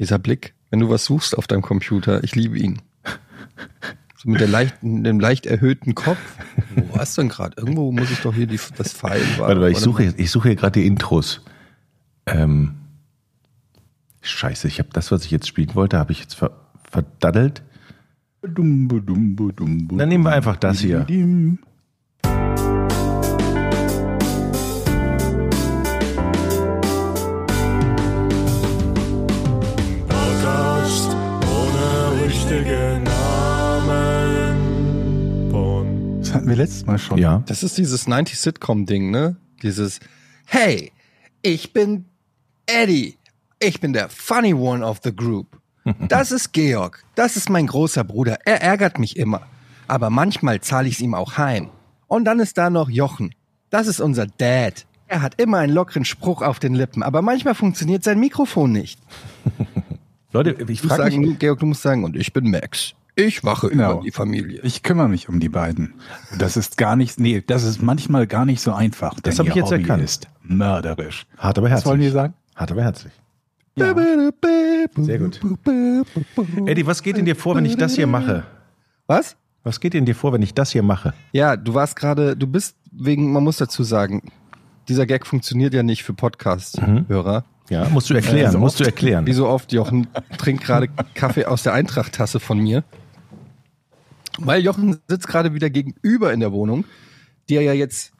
Dieser 0.00 0.18
Blick, 0.18 0.54
wenn 0.70 0.80
du 0.80 0.88
was 0.88 1.04
suchst 1.04 1.36
auf 1.36 1.46
deinem 1.46 1.62
Computer, 1.62 2.24
ich 2.24 2.34
liebe 2.34 2.58
ihn. 2.58 2.80
So 4.16 4.28
mit 4.30 4.40
der 4.40 4.48
leichten, 4.48 5.04
dem 5.04 5.20
leicht 5.20 5.46
erhöhten 5.46 5.94
Kopf. 5.94 6.18
Wo 6.74 6.96
warst 6.96 7.16
du 7.16 7.22
denn 7.22 7.28
gerade? 7.28 7.56
Irgendwo 7.58 7.92
muss 7.92 8.10
ich 8.10 8.20
doch 8.20 8.34
hier 8.34 8.46
die, 8.46 8.58
das 8.76 8.94
Pfeil. 8.94 9.22
Warte 9.36 9.60
mal, 9.60 9.70
ich 9.70 9.78
suche, 9.78 10.14
ich 10.16 10.30
suche 10.30 10.48
hier 10.48 10.56
gerade 10.56 10.80
die 10.80 10.86
Intros. 10.86 11.42
Ähm, 12.26 12.76
scheiße, 14.22 14.68
ich 14.68 14.78
habe 14.78 14.88
das, 14.92 15.12
was 15.12 15.24
ich 15.24 15.30
jetzt 15.30 15.46
spielen 15.46 15.74
wollte, 15.74 15.98
habe 15.98 16.12
ich 16.12 16.20
jetzt 16.20 16.34
ver 16.34 16.50
verdaddelt. 16.90 17.62
Dann 19.98 20.08
nehmen 20.08 20.24
wir 20.24 20.32
einfach 20.32 20.56
das 20.56 20.80
hier. 20.80 21.06
Hatten 36.50 36.58
wir 36.58 36.64
letztes 36.64 36.86
Mal 36.86 36.98
schon. 36.98 37.18
Ja. 37.18 37.42
Das 37.46 37.62
ist 37.62 37.78
dieses 37.78 38.08
90 38.08 38.38
Sitcom-Ding, 38.38 39.10
ne? 39.10 39.36
Dieses, 39.62 40.00
hey, 40.46 40.92
ich 41.42 41.72
bin 41.72 42.06
Eddie. 42.66 43.16
Ich 43.60 43.80
bin 43.80 43.92
der 43.92 44.08
funny 44.08 44.54
one 44.54 44.84
of 44.84 45.00
the 45.02 45.14
group. 45.14 45.58
Das 46.08 46.30
ist 46.30 46.52
Georg. 46.52 47.02
Das 47.14 47.36
ist 47.36 47.48
mein 47.48 47.66
großer 47.66 48.04
Bruder. 48.04 48.38
Er 48.44 48.60
ärgert 48.60 48.98
mich 48.98 49.16
immer. 49.16 49.42
Aber 49.88 50.10
manchmal 50.10 50.60
zahle 50.60 50.88
ich 50.88 50.94
es 50.94 51.00
ihm 51.00 51.14
auch 51.14 51.38
heim. 51.38 51.70
Und 52.06 52.26
dann 52.26 52.38
ist 52.38 52.58
da 52.58 52.68
noch 52.68 52.90
Jochen. 52.90 53.34
Das 53.70 53.86
ist 53.86 54.00
unser 54.00 54.26
Dad. 54.26 54.86
Er 55.08 55.22
hat 55.22 55.40
immer 55.40 55.58
einen 55.58 55.72
lockeren 55.72 56.04
Spruch 56.04 56.42
auf 56.42 56.58
den 56.58 56.74
Lippen, 56.74 57.02
aber 57.02 57.22
manchmal 57.22 57.54
funktioniert 57.54 58.04
sein 58.04 58.20
Mikrofon 58.20 58.72
nicht. 58.72 59.00
Leute, 60.32 60.56
ich 60.68 60.82
frage 60.82 61.02
sagen, 61.02 61.20
mich, 61.20 61.38
Georg, 61.38 61.58
du 61.58 61.66
musst 61.66 61.82
sagen, 61.82 62.04
und 62.04 62.14
ich 62.14 62.32
bin 62.32 62.50
Max. 62.50 62.94
Ich 63.26 63.44
wache 63.44 63.68
Genau. 63.68 63.92
über 63.94 64.02
die 64.02 64.10
Familie. 64.10 64.60
Ich 64.62 64.82
kümmere 64.82 65.08
mich 65.08 65.28
um 65.28 65.40
die 65.40 65.48
beiden. 65.48 65.94
Das 66.38 66.56
ist 66.56 66.76
gar 66.76 66.96
nicht, 66.96 67.20
nee, 67.20 67.42
das 67.46 67.62
ist 67.64 67.82
manchmal 67.82 68.26
gar 68.26 68.44
nicht 68.44 68.60
so 68.60 68.72
einfach. 68.72 69.14
Das 69.20 69.36
denn 69.36 69.46
hab 69.46 69.50
ich 69.50 69.54
jetzt 69.56 69.70
Hobby 69.70 69.82
erkannt. 69.82 70.02
ist 70.02 70.28
mörderisch. 70.42 71.26
hart 71.38 71.58
aber 71.58 71.66
Was 71.66 71.70
herzlich. 71.72 71.86
wollen 71.90 72.00
die 72.00 72.08
sagen? 72.10 72.34
Hart 72.56 72.70
aber 72.72 72.82
herzlich. 72.82 73.12
Ja. 73.76 73.94
Sehr 74.96 75.18
gut. 75.18 75.40
Eddie, 76.66 76.86
was 76.86 77.02
geht 77.02 77.16
in 77.18 77.24
dir 77.24 77.36
vor, 77.36 77.54
wenn 77.56 77.64
ich 77.64 77.76
das 77.76 77.94
hier 77.94 78.06
mache? 78.06 78.44
Was? 79.06 79.36
Was 79.62 79.80
geht 79.80 79.94
in 79.94 80.04
dir 80.06 80.14
vor, 80.14 80.32
wenn 80.32 80.42
ich 80.42 80.54
das 80.54 80.70
hier 80.72 80.82
mache? 80.82 81.12
Ja, 81.32 81.56
du 81.56 81.74
warst 81.74 81.96
gerade, 81.96 82.36
du 82.36 82.46
bist 82.46 82.76
wegen, 82.90 83.32
man 83.32 83.44
muss 83.44 83.58
dazu 83.58 83.82
sagen, 83.84 84.22
dieser 84.88 85.06
Gag 85.06 85.26
funktioniert 85.26 85.74
ja 85.74 85.82
nicht 85.82 86.02
für 86.02 86.14
Podcast-Hörer. 86.14 87.44
Ja, 87.68 87.88
musst 87.90 88.10
du 88.10 88.14
erklären, 88.14 88.50
so 88.50 88.58
musst 88.58 88.80
du 88.80 88.84
erklären. 88.84 89.26
Wie 89.26 89.32
so 89.32 89.46
oft, 89.46 89.72
Jochen 89.72 90.08
trinkt 90.38 90.64
gerade 90.64 90.88
Kaffee 91.14 91.44
aus 91.44 91.62
der 91.62 91.72
Eintracht-Tasse 91.74 92.40
von 92.40 92.58
mir. 92.58 92.82
Weil 94.38 94.62
Jochen 94.62 94.98
sitzt 95.08 95.28
gerade 95.28 95.54
wieder 95.54 95.70
gegenüber 95.70 96.32
in 96.32 96.40
der 96.40 96.52
Wohnung, 96.52 96.84
die 97.48 97.56
er 97.56 97.62
ja 97.62 97.72
jetzt 97.72 98.12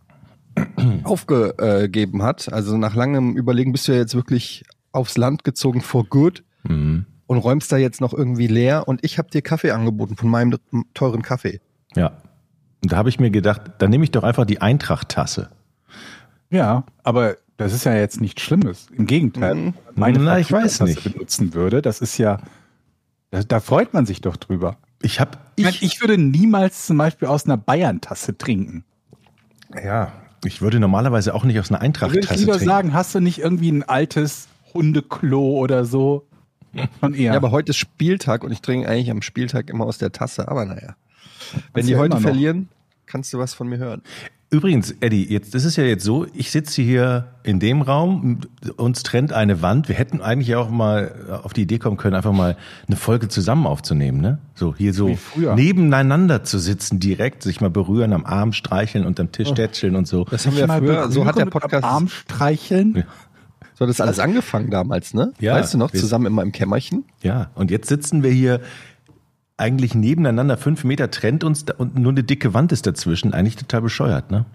aufgegeben 1.04 2.22
hat. 2.22 2.52
Also 2.52 2.76
nach 2.76 2.94
langem 2.94 3.36
Überlegen 3.36 3.72
bist 3.72 3.88
du 3.88 3.92
ja 3.92 3.98
jetzt 3.98 4.14
wirklich 4.14 4.64
aufs 4.92 5.16
Land 5.16 5.44
gezogen 5.44 5.80
for 5.80 6.04
good 6.04 6.42
Mhm. 6.68 7.06
und 7.26 7.38
räumst 7.38 7.72
da 7.72 7.78
jetzt 7.78 8.02
noch 8.02 8.12
irgendwie 8.12 8.46
leer. 8.46 8.86
Und 8.86 9.02
ich 9.02 9.16
habe 9.16 9.30
dir 9.30 9.40
Kaffee 9.40 9.70
angeboten 9.70 10.16
von 10.16 10.28
meinem 10.28 10.58
teuren 10.92 11.22
Kaffee. 11.22 11.60
Ja. 11.96 12.08
Und 12.82 12.92
da 12.92 12.96
habe 12.98 13.08
ich 13.08 13.18
mir 13.18 13.30
gedacht, 13.30 13.62
dann 13.78 13.88
nehme 13.90 14.04
ich 14.04 14.10
doch 14.10 14.24
einfach 14.24 14.44
die 14.44 14.60
Eintracht-Tasse. 14.60 15.48
Ja, 16.50 16.84
aber 17.02 17.36
das 17.56 17.72
ist 17.72 17.84
ja 17.84 17.94
jetzt 17.94 18.20
nichts 18.20 18.42
Schlimmes. 18.42 18.88
Im 18.94 19.06
Gegenteil. 19.06 19.54
Mhm. 19.54 19.74
Meine 19.94 20.18
Na, 20.18 20.38
ich 20.38 20.52
weiß 20.52 20.80
nicht. 20.80 21.02
benutzen 21.02 21.54
würde, 21.54 21.80
das 21.80 22.00
ist 22.02 22.18
ja, 22.18 22.38
da, 23.30 23.42
da 23.42 23.60
freut 23.60 23.94
man 23.94 24.04
sich 24.04 24.20
doch 24.20 24.36
drüber. 24.36 24.76
Ich 25.02 25.20
habe 25.20 25.38
Ich, 25.56 25.64
meine, 25.64 25.76
ich 25.80 26.00
würde 26.00 26.18
niemals 26.18 26.86
zum 26.86 26.98
Beispiel 26.98 27.28
aus 27.28 27.44
einer 27.46 27.56
Bayern-Tasse 27.56 28.36
trinken. 28.38 28.84
ja, 29.82 30.12
ich 30.44 30.62
würde 30.62 30.80
normalerweise 30.80 31.34
auch 31.34 31.44
nicht 31.44 31.58
aus 31.58 31.70
einer 31.70 31.78
Da 31.80 31.84
würde 31.84 31.90
ich 31.90 32.02
Eintracht-Tasse 32.06 32.40
lieber 32.40 32.52
trinken. 32.52 32.66
sagen, 32.66 32.94
hast 32.94 33.14
du 33.14 33.20
nicht 33.20 33.38
irgendwie 33.38 33.70
ein 33.70 33.82
altes 33.82 34.48
Hundeklo 34.72 35.58
oder 35.58 35.84
so? 35.84 36.26
Schon 37.00 37.14
eher. 37.14 37.32
Ja, 37.32 37.36
aber 37.36 37.50
heute 37.50 37.70
ist 37.70 37.76
Spieltag 37.76 38.44
und 38.44 38.52
ich 38.52 38.62
trinke 38.62 38.88
eigentlich 38.88 39.10
am 39.10 39.22
Spieltag 39.22 39.68
immer 39.70 39.84
aus 39.84 39.98
der 39.98 40.12
Tasse. 40.12 40.48
Aber 40.48 40.64
naja. 40.64 40.94
Wenn 41.74 41.84
die 41.86 41.92
ja 41.92 41.98
heute 41.98 42.18
verlieren, 42.20 42.68
kannst 43.06 43.32
du 43.32 43.38
was 43.38 43.54
von 43.54 43.68
mir 43.68 43.78
hören. 43.78 44.02
Übrigens, 44.52 44.90
Eddie, 44.98 45.24
jetzt 45.30 45.54
das 45.54 45.64
ist 45.64 45.76
ja 45.76 45.84
jetzt 45.84 46.04
so, 46.04 46.26
ich 46.34 46.50
sitze 46.50 46.82
hier 46.82 47.28
in 47.44 47.60
dem 47.60 47.82
Raum, 47.82 48.40
uns 48.76 49.04
trennt 49.04 49.32
eine 49.32 49.62
Wand. 49.62 49.88
Wir 49.88 49.94
hätten 49.94 50.20
eigentlich 50.20 50.56
auch 50.56 50.70
mal 50.70 51.40
auf 51.44 51.52
die 51.52 51.62
Idee 51.62 51.78
kommen 51.78 51.96
können, 51.96 52.16
einfach 52.16 52.32
mal 52.32 52.56
eine 52.88 52.96
Folge 52.96 53.28
zusammen 53.28 53.68
aufzunehmen, 53.68 54.20
ne? 54.20 54.38
So 54.56 54.74
hier 54.74 54.92
so 54.92 55.16
nebeneinander 55.54 56.42
zu 56.42 56.58
sitzen, 56.58 56.98
direkt 56.98 57.44
sich 57.44 57.60
mal 57.60 57.70
berühren, 57.70 58.12
am 58.12 58.26
Arm 58.26 58.52
streicheln 58.52 59.06
und 59.06 59.20
am 59.20 59.30
Tisch 59.30 59.52
tätscheln 59.52 59.94
und 59.94 60.08
so. 60.08 60.24
Das 60.24 60.44
haben 60.46 60.56
wir 60.56 60.66
ja 60.66 60.78
früher, 60.78 61.10
so 61.12 61.26
hat 61.26 61.38
der 61.38 61.46
Podcast, 61.46 61.84
am 61.84 61.90
Arm 61.90 62.08
streicheln. 62.08 63.04
so 63.74 63.84
hat 63.84 63.88
das 63.88 64.00
alles 64.00 64.18
angefangen 64.18 64.68
damals, 64.68 65.14
ne? 65.14 65.32
Ja, 65.38 65.54
weißt 65.54 65.74
du 65.74 65.78
noch, 65.78 65.92
zusammen 65.92 66.26
immer 66.26 66.42
im 66.42 66.50
Kämmerchen? 66.50 67.04
Ja, 67.22 67.50
und 67.54 67.70
jetzt 67.70 67.88
sitzen 67.88 68.24
wir 68.24 68.32
hier 68.32 68.60
eigentlich 69.60 69.94
nebeneinander, 69.94 70.56
fünf 70.56 70.84
Meter 70.84 71.10
trennt 71.10 71.44
uns 71.44 71.64
da, 71.64 71.74
und 71.76 71.96
nur 71.96 72.12
eine 72.12 72.24
dicke 72.24 72.54
Wand 72.54 72.72
ist 72.72 72.86
dazwischen. 72.86 73.32
Eigentlich 73.34 73.56
total 73.56 73.82
bescheuert, 73.82 74.30
ne? 74.30 74.46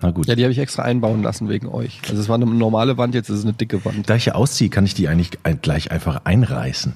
Na 0.00 0.10
gut. 0.10 0.26
Ja, 0.26 0.34
die 0.34 0.42
habe 0.42 0.52
ich 0.52 0.58
extra 0.58 0.82
einbauen 0.82 1.22
lassen 1.22 1.48
wegen 1.48 1.68
euch. 1.68 2.00
Also 2.08 2.20
es 2.20 2.28
war 2.28 2.36
eine 2.36 2.46
normale 2.46 2.98
Wand, 2.98 3.14
jetzt 3.14 3.30
ist 3.30 3.38
es 3.38 3.44
eine 3.44 3.54
dicke 3.54 3.84
Wand. 3.84 4.08
Da 4.08 4.14
ich 4.14 4.24
hier 4.24 4.36
ausziehe, 4.36 4.70
kann 4.70 4.84
ich 4.84 4.94
die 4.94 5.08
eigentlich 5.08 5.30
gleich 5.62 5.90
einfach 5.90 6.24
einreißen. 6.24 6.92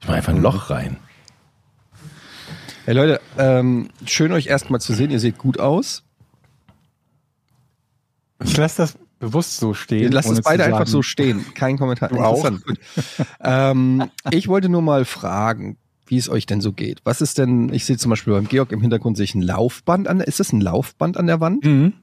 Ich 0.00 0.06
mache 0.06 0.16
einfach 0.18 0.34
ein 0.34 0.42
Loch 0.42 0.70
rein. 0.70 0.98
Hey 2.84 2.94
Leute, 2.94 3.20
ähm, 3.38 3.88
schön 4.04 4.32
euch 4.32 4.48
erstmal 4.48 4.80
zu 4.80 4.92
sehen. 4.92 5.10
Ihr 5.10 5.20
seht 5.20 5.38
gut 5.38 5.58
aus. 5.58 6.02
Ich 8.44 8.56
lasse 8.56 8.82
das 8.82 8.98
bewusst 9.20 9.58
so 9.58 9.72
stehen. 9.72 10.10
Lasst 10.10 10.30
es 10.30 10.42
beide 10.42 10.64
einfach 10.64 10.88
so 10.88 11.02
stehen. 11.02 11.44
Kein 11.54 11.78
Kommentar. 11.78 12.08
Du 12.08 12.18
auch? 12.18 12.50
Ähm, 13.40 14.10
ich 14.30 14.48
wollte 14.48 14.68
nur 14.68 14.82
mal 14.82 15.04
fragen, 15.04 15.76
wie 16.12 16.18
es 16.18 16.28
euch 16.28 16.44
denn 16.44 16.60
so 16.60 16.72
geht. 16.72 17.00
Was 17.04 17.22
ist 17.22 17.38
denn, 17.38 17.72
ich 17.72 17.86
sehe 17.86 17.96
zum 17.96 18.10
Beispiel 18.10 18.34
beim 18.34 18.46
Georg 18.46 18.70
im 18.70 18.82
Hintergrund 18.82 19.16
sehe 19.16 19.24
ich 19.24 19.34
ein 19.34 19.40
Laufband 19.40 20.08
an 20.08 20.18
der, 20.18 20.28
ist 20.28 20.40
das 20.40 20.52
ein 20.52 20.60
Laufband 20.60 21.16
an 21.16 21.26
der 21.26 21.40
Wand? 21.40 21.64
Mhm. 21.64 21.94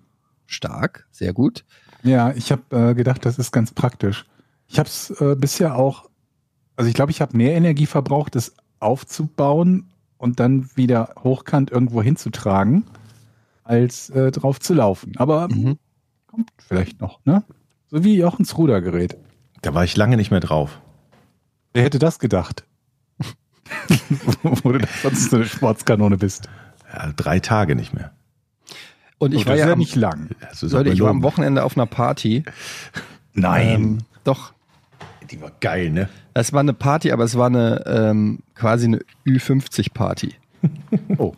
Stark, 0.48 1.08
sehr 1.12 1.32
gut. 1.32 1.64
Ja, 2.02 2.32
ich 2.34 2.52
habe 2.52 2.64
äh, 2.76 2.96
gedacht, 2.96 3.24
das 3.24 3.38
ist 3.38 3.52
ganz 3.52 3.72
praktisch. 3.72 4.26
Ich 4.68 4.80
habe 4.80 4.90
es 4.90 5.12
äh, 5.22 5.36
bisher 5.38 5.76
auch, 5.76 6.10
also 6.76 6.88
ich 6.90 6.96
glaube, 6.96 7.12
ich 7.12 7.22
habe 7.22 7.38
mehr 7.38 7.54
Energie 7.54 7.86
verbraucht, 7.86 8.34
das 8.34 8.56
aufzubauen 8.80 9.92
und 10.18 10.40
dann 10.40 10.68
wieder 10.76 11.14
hochkant 11.24 11.70
irgendwo 11.70 12.02
hinzutragen, 12.02 12.86
als 13.64 14.10
äh, 14.10 14.32
drauf 14.32 14.60
zu 14.60 14.74
laufen. 14.74 15.14
Aber 15.18 15.50
Mhm. 15.50 15.78
kommt 16.26 16.50
vielleicht 16.58 17.00
noch, 17.00 17.24
ne? 17.26 17.44
So 17.92 18.04
wie 18.04 18.18
Jochens 18.18 18.58
Rudergerät. 18.58 19.18
Da 19.62 19.76
war 19.76 19.84
ich 19.84 19.96
lange 19.96 20.18
nicht 20.18 20.32
mehr 20.32 20.40
drauf. 20.40 20.82
Wer 21.74 21.84
hätte 21.84 22.00
das 22.00 22.18
gedacht? 22.18 22.66
Wo 24.44 24.72
du 24.72 24.80
sonst 25.04 25.30
so 25.30 25.38
eine 25.38 25.46
Sportskanone 25.46 26.18
bist. 26.18 26.50
Ja, 26.94 27.12
drei 27.16 27.40
Tage 27.40 27.76
nicht 27.76 27.94
mehr. 27.94 28.12
Und 29.18 29.34
ich 29.34 29.46
Oh, 29.46 29.50
war 29.50 29.56
ja, 29.56 29.64
ist 29.64 29.68
ja 29.68 29.74
am, 29.74 29.80
nicht 29.80 29.96
lang. 29.96 30.30
Das 30.42 30.64
ist 30.64 30.72
Leute, 30.72 30.90
ich 30.92 31.02
war 31.02 31.10
am. 31.10 31.24
Wochenende 31.24 31.64
auf 31.64 31.76
einer 31.78 31.86
Party. 31.86 32.44
Ähm, 33.36 34.00
doch, 34.24 34.54
Die 35.30 35.40
war 35.42 35.52
geil, 35.60 35.92
ne? 35.92 36.10
es 36.34 36.54
war 36.54 36.62
eine 36.62 36.74
Party, 36.74 37.12
aber 37.12 37.24
es 37.26 37.38
war 37.38 37.48
eine 37.48 37.84
ähm, 37.86 38.40
quasi 38.56 38.86
eine 38.86 39.00
Ü50-Party. 39.26 40.36
Oh, 41.18 41.34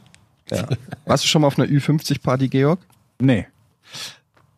Ja. 0.49 0.67
Warst 1.05 1.23
du 1.23 1.27
schon 1.27 1.41
mal 1.41 1.47
auf 1.47 1.57
einer 1.59 1.67
Ü50-Party, 1.67 2.47
Georg? 2.49 2.79
nee. 3.19 3.47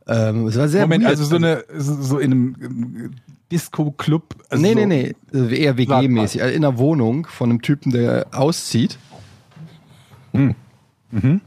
Ähm, 0.06 0.48
es 0.48 0.58
war 0.58 0.68
sehr 0.68 0.82
Moment, 0.82 1.04
weird. 1.06 1.12
also 1.12 1.24
so 1.24 1.38
eine, 1.38 1.64
so, 1.78 2.20
in 2.20 2.32
einem 2.34 3.12
Disco-Club. 3.52 4.36
Also 4.50 4.62
nee, 4.62 4.74
so, 4.74 4.86
nee, 4.86 5.16
nee, 5.32 5.56
eher 5.58 5.78
WG-mäßig. 5.78 6.42
Also 6.42 6.56
in 6.56 6.64
einer 6.66 6.78
Wohnung 6.78 7.28
von 7.28 7.50
einem 7.50 7.62
Typen, 7.62 7.92
der 7.92 8.28
auszieht. 8.32 8.98
Mhm. 10.32 10.56
Wer 11.12 11.40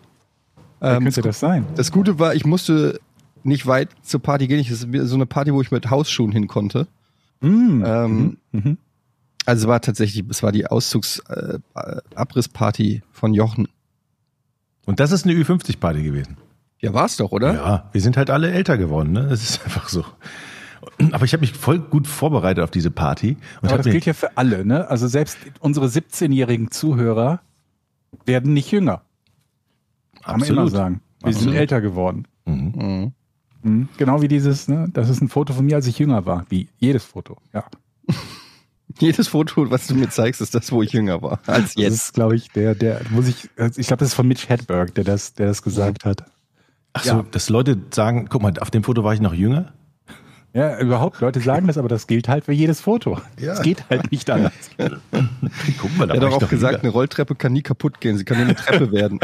Ähm, 0.82 1.04
könnte 1.04 1.22
das 1.22 1.40
sein? 1.40 1.64
das 1.74 1.90
Gute 1.90 2.18
war, 2.18 2.34
ich 2.34 2.44
musste 2.44 3.00
nicht 3.42 3.66
weit 3.66 3.88
zur 4.02 4.20
Party 4.22 4.46
gehen. 4.46 4.58
Ich- 4.60 4.68
Das 4.68 4.82
ist 4.84 5.08
so 5.08 5.14
eine 5.16 5.26
Party, 5.26 5.52
wo 5.52 5.60
ich 5.62 5.70
mit 5.70 5.90
Hausschuhen 5.90 6.32
hin 6.32 6.46
konnte. 6.46 6.86
Mhm. 7.40 7.82
Ähm, 7.86 8.36
Mhm. 8.52 8.78
Also 9.44 9.66
es 9.66 9.68
war 9.68 9.80
tatsächlich, 9.80 10.24
es 10.28 10.42
war 10.42 10.50
die 10.52 10.66
Auszugs-Abrissparty 10.66 12.96
äh, 12.96 13.02
von 13.12 13.32
Jochen. 13.34 13.68
Und 14.86 14.98
das 15.00 15.12
ist 15.12 15.24
eine 15.24 15.34
Ü50-Party 15.34 16.02
gewesen. 16.02 16.36
Ja, 16.80 16.94
war's 16.94 17.16
doch, 17.16 17.32
oder? 17.32 17.54
Ja, 17.54 17.88
wir 17.92 18.00
sind 18.00 18.16
halt 18.16 18.30
alle 18.30 18.50
älter 18.50 18.76
geworden, 18.78 19.12
ne? 19.12 19.26
Das 19.28 19.42
ist 19.48 19.60
einfach 19.64 19.88
so. 19.88 20.04
Aber 21.12 21.24
ich 21.24 21.32
habe 21.32 21.40
mich 21.40 21.52
voll 21.52 21.78
gut 21.78 22.06
vorbereitet 22.06 22.62
auf 22.64 22.70
diese 22.70 22.90
Party. 22.90 23.36
Und 23.60 23.68
Aber 23.68 23.78
das 23.78 23.86
gilt 23.86 24.06
ja 24.06 24.12
für 24.14 24.36
alle, 24.36 24.64
ne? 24.64 24.88
Also 24.88 25.06
selbst 25.08 25.38
unsere 25.60 25.86
17-jährigen 25.86 26.70
Zuhörer 26.70 27.40
werden 28.24 28.52
nicht 28.52 28.70
jünger. 28.70 29.02
Kann 30.22 30.40
man 30.40 30.48
immer 30.48 30.62
absolut. 30.62 30.72
sagen. 30.72 31.00
Wir 31.20 31.28
Absolut. 31.28 31.50
sind 31.52 31.58
älter 31.60 31.80
geworden. 31.80 32.28
Mhm. 32.44 32.72
Mhm. 32.76 33.12
Mhm. 33.62 33.88
Genau 33.96 34.22
wie 34.22 34.28
dieses, 34.28 34.68
ne? 34.68 34.88
Das 34.92 35.08
ist 35.08 35.20
ein 35.20 35.28
Foto 35.28 35.52
von 35.52 35.64
mir, 35.66 35.76
als 35.76 35.86
ich 35.86 35.98
jünger 35.98 36.24
war. 36.26 36.46
Wie 36.48 36.68
jedes 36.78 37.04
Foto, 37.04 37.36
ja. 37.52 37.64
Jedes 38.98 39.28
Foto, 39.28 39.70
was 39.70 39.88
du 39.88 39.94
mir 39.94 40.08
zeigst, 40.08 40.40
ist 40.40 40.54
das, 40.54 40.72
wo 40.72 40.82
ich 40.82 40.92
jünger 40.92 41.20
war, 41.20 41.38
als 41.46 41.74
Das 41.74 41.82
jetzt. 41.82 41.94
ist, 41.94 42.14
glaube 42.14 42.34
ich, 42.36 42.48
der, 42.52 42.74
der, 42.74 43.02
muss 43.10 43.28
ich, 43.28 43.50
ich 43.76 43.88
glaube, 43.88 43.98
das 43.98 44.08
ist 44.08 44.14
von 44.14 44.26
Mitch 44.26 44.48
Hedberg, 44.48 44.94
der 44.94 45.04
das, 45.04 45.34
der 45.34 45.48
das 45.48 45.62
gesagt 45.62 46.06
hat. 46.06 46.24
Ach 46.94 47.04
so, 47.04 47.22
dass 47.22 47.50
Leute 47.50 47.76
sagen, 47.90 48.28
guck 48.30 48.40
mal, 48.40 48.54
auf 48.58 48.70
dem 48.70 48.84
Foto 48.84 49.04
war 49.04 49.12
ich 49.12 49.20
noch 49.20 49.34
jünger. 49.34 49.74
Ja, 50.56 50.78
überhaupt, 50.80 51.20
Leute 51.20 51.38
sagen 51.40 51.66
das, 51.66 51.76
aber 51.76 51.88
das 51.88 52.06
gilt 52.06 52.28
halt 52.28 52.46
für 52.46 52.52
jedes 52.52 52.80
Foto. 52.80 53.20
Es 53.36 53.60
geht 53.60 53.90
halt 53.90 54.10
nicht 54.10 54.30
anders. 54.30 54.54
Guck 55.78 55.98
mal, 55.98 56.06
da 56.06 56.14
Er 56.14 56.20
hat 56.22 56.32
doch 56.32 56.42
auch 56.42 56.48
gesagt, 56.48 56.72
jünger. 56.76 56.84
eine 56.84 56.92
Rolltreppe 56.92 57.34
kann 57.34 57.52
nie 57.52 57.60
kaputt 57.60 58.00
gehen. 58.00 58.16
Sie 58.16 58.24
kann 58.24 58.38
nur 58.38 58.46
eine 58.46 58.54
Treppe 58.54 58.90
werden. 58.92 59.20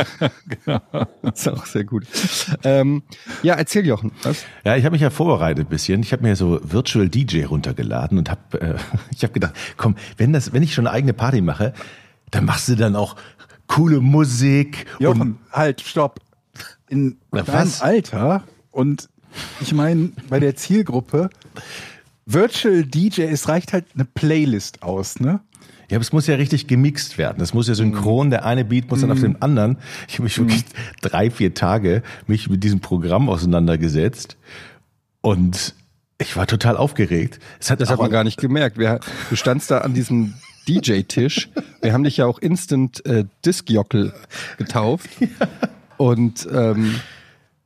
Das 1.22 1.40
ist 1.40 1.48
auch 1.48 1.64
sehr 1.64 1.84
gut. 1.84 2.06
Ähm, 2.64 3.02
ja, 3.42 3.54
erzähl 3.54 3.86
Jochen. 3.86 4.12
Was? 4.24 4.44
Ja, 4.62 4.76
ich 4.76 4.84
habe 4.84 4.92
mich 4.92 5.00
ja 5.00 5.08
vorbereitet 5.08 5.68
ein 5.68 5.70
bisschen. 5.70 6.02
Ich 6.02 6.12
habe 6.12 6.22
mir 6.22 6.36
so 6.36 6.60
Virtual 6.62 7.08
DJ 7.08 7.44
runtergeladen 7.44 8.18
und 8.18 8.28
habe 8.28 8.60
äh, 8.60 8.74
ich 9.10 9.22
habe 9.22 9.32
gedacht, 9.32 9.54
komm, 9.78 9.96
wenn 10.18 10.34
das 10.34 10.52
wenn 10.52 10.62
ich 10.62 10.74
schon 10.74 10.86
eine 10.86 10.94
eigene 10.94 11.14
Party 11.14 11.40
mache, 11.40 11.72
dann 12.30 12.44
machst 12.44 12.68
du 12.68 12.74
dann 12.76 12.94
auch 12.94 13.16
coole 13.68 14.00
Musik 14.00 14.84
und 14.98 15.04
Jochen, 15.04 15.38
halt, 15.50 15.80
stopp. 15.80 16.20
In 16.90 17.16
Na, 17.30 17.40
deinem 17.40 17.56
was? 17.56 17.80
Alter 17.80 18.44
und 18.70 19.08
ich 19.60 19.72
meine, 19.72 20.12
bei 20.28 20.40
der 20.40 20.56
Zielgruppe, 20.56 21.30
Virtual 22.26 22.84
DJ, 22.84 23.22
es 23.22 23.48
reicht 23.48 23.72
halt 23.72 23.86
eine 23.94 24.04
Playlist 24.04 24.82
aus, 24.82 25.20
ne? 25.20 25.40
ja, 25.92 25.96
aber 25.96 26.02
es 26.02 26.12
muss 26.12 26.26
ja 26.26 26.36
richtig 26.36 26.68
gemixt 26.68 27.18
werden. 27.18 27.36
Das 27.38 27.52
muss 27.52 27.68
ja 27.68 27.74
synchron, 27.74 28.30
der 28.30 28.46
eine 28.46 28.64
Beat 28.64 28.88
muss 28.88 29.02
dann 29.02 29.10
auf 29.10 29.20
dem 29.20 29.36
anderen. 29.40 29.76
Ich 30.08 30.14
habe 30.14 30.22
mich 30.24 30.38
wirklich 30.38 30.64
drei, 31.02 31.30
vier 31.30 31.52
Tage 31.52 32.02
mich 32.26 32.48
mit 32.48 32.64
diesem 32.64 32.80
Programm 32.80 33.28
auseinandergesetzt 33.28 34.38
und 35.20 35.74
ich 36.16 36.34
war 36.34 36.46
total 36.46 36.78
aufgeregt. 36.78 37.40
Es 37.60 37.70
hat 37.70 37.82
Das 37.82 37.90
hat 37.90 37.98
man 37.98 38.10
gar 38.10 38.24
nicht 38.24 38.40
gemerkt. 38.40 38.78
Wir, 38.78 39.00
du 39.28 39.36
standst 39.36 39.70
da 39.70 39.78
an 39.78 39.92
diesem 39.92 40.32
DJ-Tisch. 40.66 41.50
Wir 41.82 41.92
haben 41.92 42.04
dich 42.04 42.16
ja 42.16 42.24
auch 42.24 42.38
Instant 42.38 43.04
äh, 43.04 43.24
Disc-Jockel 43.44 44.14
getauft. 44.56 45.10
Und 45.98 46.48
ähm, 46.52 46.94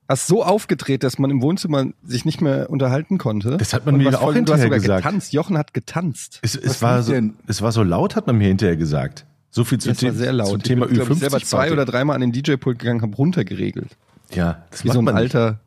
hast 0.08 0.26
so 0.26 0.44
aufgedreht, 0.44 1.02
dass 1.02 1.18
man 1.18 1.30
im 1.30 1.42
Wohnzimmer 1.42 1.86
sich 2.04 2.24
nicht 2.24 2.40
mehr 2.40 2.70
unterhalten 2.70 3.18
konnte. 3.18 3.56
Das 3.56 3.72
hat 3.72 3.86
man 3.86 3.96
Und 3.96 4.02
mir 4.02 4.08
auch 4.16 4.22
voll- 4.22 4.34
Du 4.34 4.52
hast 4.52 4.60
hinterher 4.60 4.62
sogar 4.64 4.78
gesagt. 4.78 5.04
getanzt. 5.04 5.32
Jochen 5.32 5.58
hat 5.58 5.74
getanzt. 5.74 6.38
Es, 6.42 6.54
es, 6.54 6.82
war 6.82 7.02
so, 7.02 7.12
denn? 7.12 7.34
es 7.46 7.62
war 7.62 7.72
so 7.72 7.82
laut, 7.82 8.14
hat 8.16 8.26
man 8.26 8.36
mir 8.38 8.48
hinterher 8.48 8.76
gesagt. 8.76 9.24
So 9.50 9.64
viel 9.64 9.78
zu 9.78 9.88
Das 9.88 10.02
war 10.02 10.12
The- 10.12 10.18
sehr 10.18 10.32
laut. 10.32 10.48
zum 10.50 10.62
Thema 10.62 10.84
ich 10.84 10.90
bin, 10.92 10.96
glaub 10.98 11.10
ich, 11.10 11.18
selber 11.18 11.38
Ü50 11.38 11.44
zwei 11.44 11.56
Party. 11.58 11.72
oder 11.72 11.84
dreimal 11.86 12.14
an 12.14 12.20
den 12.20 12.32
DJ-Pult 12.32 12.78
gegangen, 12.78 13.02
habe 13.02 13.16
runtergeregelt. 13.16 13.96
Ja, 14.32 14.64
das 14.70 14.84
Wie 14.84 14.88
macht 14.88 14.94
so 14.94 15.00
ein 15.00 15.04
man 15.04 15.14
nicht. 15.14 15.34
alter. 15.34 15.60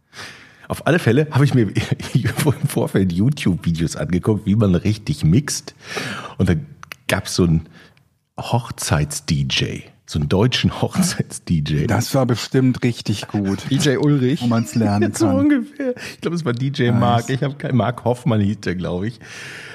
Auf 0.68 0.86
alle 0.86 1.00
Fälle 1.00 1.28
habe 1.32 1.44
ich 1.46 1.54
mir 1.56 1.64
im 2.14 2.68
Vorfeld 2.68 3.12
YouTube-Videos 3.12 3.96
angeguckt, 3.96 4.46
wie 4.46 4.56
man 4.56 4.76
richtig 4.76 5.24
mixt. 5.24 5.74
Und 6.38 6.48
da 6.50 6.54
gab 7.08 7.26
es 7.26 7.36
so 7.36 7.44
einen 7.46 7.66
Hochzeits-DJ, 8.40 9.82
so 10.10 10.18
einen 10.18 10.28
deutschen 10.28 10.82
Hochzeits-DJ. 10.82 11.86
Das 11.86 12.16
war 12.16 12.26
bestimmt 12.26 12.84
richtig 12.84 13.28
gut, 13.28 13.60
DJ 13.70 13.98
Ulrich. 13.98 14.42
wo 14.42 14.48
man 14.48 14.64
es 14.64 14.74
lernen 14.74 15.14
so 15.16 15.28
kann. 15.28 15.36
ungefähr. 15.36 15.94
Ich 16.16 16.22
glaube, 16.22 16.36
es 16.36 16.44
war 16.44 16.54
DJ 16.54 16.90
Mark. 16.90 17.30
Ich 17.30 17.44
habe 17.44 17.54
keinen 17.54 17.78
Mark 17.78 18.06
Hoffmann 18.06 18.42
hieß 18.42 18.62
der, 18.62 18.74
glaube 18.74 19.08
ich, 19.08 19.20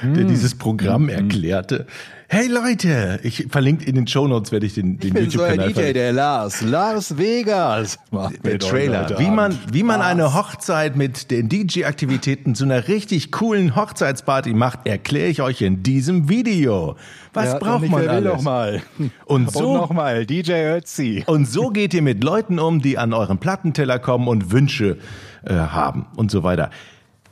der 0.02 0.24
dieses 0.24 0.56
Programm 0.56 1.08
erklärte. 1.08 1.86
Hey 2.34 2.48
Leute, 2.48 3.20
ich 3.22 3.46
verlinke 3.48 3.84
in 3.84 3.94
den 3.94 4.08
Shownotes 4.08 4.50
werde 4.50 4.66
ich 4.66 4.74
den, 4.74 4.98
den 4.98 5.14
YouTube-Kanal 5.14 5.70
verlinken. 5.70 5.94
der 5.94 6.12
Lars. 6.12 6.62
Lars 6.62 7.16
Vegas. 7.16 7.96
Der 8.44 8.58
Trailer. 8.58 9.20
Wie 9.20 9.30
man, 9.30 9.56
wie 9.70 9.84
man 9.84 10.02
eine 10.02 10.34
Hochzeit 10.34 10.96
mit 10.96 11.30
den 11.30 11.48
DJ-Aktivitäten 11.48 12.56
zu 12.56 12.64
einer 12.64 12.88
richtig 12.88 13.30
coolen 13.30 13.76
Hochzeitsparty 13.76 14.52
macht, 14.52 14.80
erkläre 14.84 15.28
ich 15.28 15.42
euch 15.42 15.62
in 15.62 15.84
diesem 15.84 16.28
Video. 16.28 16.96
Was 17.34 17.56
braucht 17.60 17.88
man 17.88 18.08
alles? 18.08 18.42
mal. 18.42 18.82
Und 19.26 19.44
Und 19.44 19.52
so, 19.52 19.76
nochmal, 19.76 20.26
DJ 20.26 20.54
Ötzi. 20.76 21.22
und 21.28 21.46
so 21.46 21.68
geht 21.70 21.94
ihr 21.94 22.02
mit 22.02 22.24
Leuten 22.24 22.58
um, 22.58 22.82
die 22.82 22.98
an 22.98 23.12
euren 23.12 23.38
Plattenteller 23.38 24.00
kommen 24.00 24.26
und 24.26 24.50
Wünsche 24.50 24.98
äh, 25.44 25.54
haben 25.54 26.06
und 26.16 26.32
so 26.32 26.42
weiter. 26.42 26.70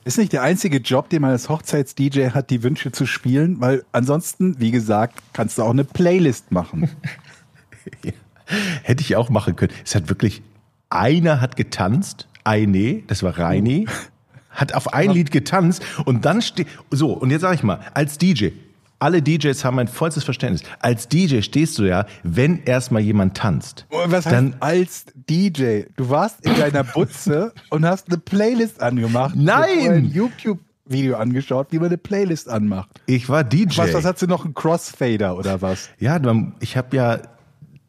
Ist 0.05 0.19
nicht 0.19 0.33
der 0.33 0.43
einzige 0.43 0.79
Job, 0.79 1.09
den 1.11 1.23
man 1.23 1.31
als 1.31 1.49
Hochzeits-DJ 1.49 2.31
hat, 2.31 2.51
die 2.51 2.65
Wünsche 2.65 2.91
zu 2.91 3.07
spielen, 3.07 3.61
weil 3.61 3.85
ansonsten, 3.93 4.59
wie 4.59 4.73
gesagt, 4.73 5.23
kannst 5.33 5.59
du 5.59 5.63
auch 5.63 5.71
eine 5.71 5.85
Playlist 5.85 6.51
machen. 6.51 6.91
Hätte 8.83 9.01
ich 9.01 9.15
auch 9.15 9.31
machen 9.31 9.55
können. 9.55 9.73
Es 9.85 9.95
hat 9.95 10.09
wirklich, 10.09 10.43
einer 10.91 11.41
hat 11.41 11.57
getanzt, 11.57 12.27
eine, 12.43 13.03
das 13.07 13.23
war 13.23 13.39
Reini, 13.39 13.87
hat 14.51 14.75
auf 14.75 14.93
ein 14.93 15.11
Lied 15.11 15.31
getanzt 15.31 15.85
und 16.05 16.25
dann 16.25 16.43
steht, 16.43 16.67
so, 16.91 17.13
und 17.13 17.31
jetzt 17.31 17.43
sage 17.43 17.55
ich 17.55 17.63
mal, 17.63 17.81
als 17.95 18.19
DJ, 18.19 18.49
alle 19.03 19.21
DJs 19.21 19.65
haben 19.65 19.75
mein 19.77 19.89
vollstes 19.89 20.23
Verständnis. 20.23 20.63
Als 20.79 21.09
DJ 21.09 21.41
stehst 21.41 21.77
du 21.79 21.83
ja, 21.83 22.07
wenn 22.23 22.63
erstmal 22.63 23.03
jemand 23.03 23.37
tanzt. 23.37 23.87
Was 23.91 24.27
heißt 24.27 24.35
Dann- 24.35 24.55
als 24.61 25.07
DJ? 25.29 25.83
Du 25.97 26.09
warst 26.09 26.47
in 26.47 26.55
deiner 26.55 26.85
Butze 26.85 27.53
und 27.71 27.85
hast 27.85 28.09
eine 28.09 28.19
Playlist 28.19 28.81
angemacht. 28.81 29.35
Nein! 29.37 29.91
Ein 29.91 30.05
YouTube-Video 30.05 31.17
angeschaut, 31.17 31.69
wie 31.73 31.79
man 31.79 31.89
eine 31.89 31.99
Playlist 31.99 32.49
anmacht. 32.49 33.01
Ich 33.07 33.29
war 33.29 33.43
DJ. 33.43 33.77
Was, 33.79 33.93
was 33.93 34.05
hast 34.05 34.23
du 34.23 34.29
noch? 34.29 34.45
Ein 34.45 34.55
Crossfader 34.55 35.37
oder 35.37 35.61
was? 35.61 35.91
Ja, 35.99 36.21
ich 36.61 36.77
habe 36.77 36.97
ja 36.97 37.19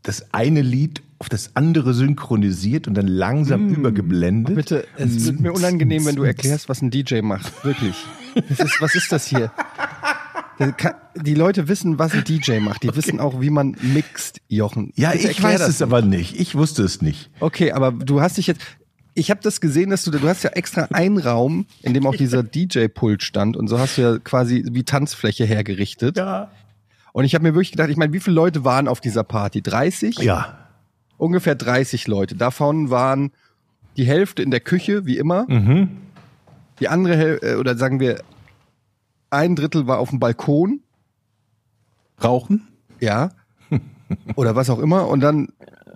das 0.01 0.33
eine 0.33 0.61
Lied 0.61 1.03
auf 1.19 1.29
das 1.29 1.55
andere 1.55 1.93
synchronisiert 1.93 2.87
und 2.87 2.95
dann 2.95 3.07
langsam 3.07 3.69
übergeblendet. 3.69 4.55
Bitte, 4.55 4.85
es 4.97 5.25
wird 5.25 5.39
mir 5.39 5.53
unangenehm, 5.53 6.05
wenn 6.05 6.15
du 6.15 6.23
erklärst, 6.23 6.67
was 6.67 6.81
ein 6.81 6.89
DJ 6.89 7.21
macht. 7.21 7.63
Wirklich. 7.63 7.95
Das 8.49 8.61
ist, 8.61 8.81
was 8.81 8.95
ist 8.95 9.11
das 9.11 9.27
hier? 9.27 9.51
Kann- 10.57 10.95
Die 11.15 11.33
Leute 11.35 11.67
wissen, 11.67 11.99
was 11.99 12.13
ein 12.13 12.23
DJ 12.23 12.59
macht. 12.59 12.83
Die 12.83 12.95
wissen 12.95 13.19
auch, 13.19 13.41
wie 13.41 13.49
man 13.49 13.75
mixt, 13.81 14.39
Jochen. 14.47 14.91
Ja, 14.95 15.13
ich 15.13 15.25
erklär 15.25 15.53
weiß 15.59 15.67
es 15.67 15.81
aber 15.81 16.01
nicht. 16.01 16.39
Ich 16.39 16.55
wusste 16.55 16.83
es 16.83 17.01
nicht. 17.01 17.29
Okay, 17.39 17.71
aber 17.71 17.91
du 17.91 18.21
hast 18.21 18.37
dich 18.37 18.47
jetzt. 18.47 18.61
Ich 19.15 19.29
habe 19.29 19.41
das 19.43 19.61
gesehen, 19.61 19.91
dass 19.91 20.03
du 20.03 20.11
du 20.11 20.27
hast 20.27 20.43
ja 20.43 20.49
extra 20.51 20.87
einen 20.91 21.17
Raum, 21.19 21.65
in 21.83 21.93
dem 21.93 22.05
auch 22.07 22.15
dieser 22.15 22.41
DJ-Pult 22.55 23.21
stand 23.21 23.55
und 23.57 23.67
so 23.67 23.77
hast 23.79 23.97
du 23.97 24.01
ja 24.01 24.17
quasi 24.19 24.63
wie 24.71 24.83
Tanzfläche 24.83 25.45
hergerichtet. 25.45 26.17
Ja. 26.17 26.49
Und 27.11 27.25
ich 27.25 27.35
habe 27.35 27.43
mir 27.43 27.53
wirklich 27.53 27.71
gedacht, 27.71 27.89
ich 27.89 27.97
meine, 27.97 28.11
wie 28.13 28.19
viele 28.19 28.35
Leute 28.35 28.63
waren 28.63 28.87
auf 28.87 29.01
dieser 29.01 29.23
Party? 29.23 29.61
30? 29.61 30.17
Ja. 30.19 30.57
Ungefähr 31.17 31.53
30 31.53 32.07
Leute. 32.07 32.35
Davon 32.35 32.89
waren 32.89 33.31
die 33.97 34.05
Hälfte 34.05 34.41
in 34.41 34.49
der 34.49 34.61
Küche, 34.61 35.05
wie 35.05 35.17
immer. 35.17 35.45
Mhm. 35.47 35.89
Die 36.79 36.87
andere 36.87 37.15
Hälfte, 37.15 37.59
oder 37.59 37.77
sagen 37.77 37.99
wir, 37.99 38.23
ein 39.33 39.55
Drittel 39.55 39.87
war 39.87 39.99
auf 39.99 40.09
dem 40.11 40.19
Balkon, 40.19 40.81
Rauchen? 42.23 42.67
ja. 42.99 43.31
Oder 44.35 44.55
was 44.55 44.69
auch 44.69 44.79
immer. 44.79 45.07
Und 45.07 45.21
dann 45.21 45.47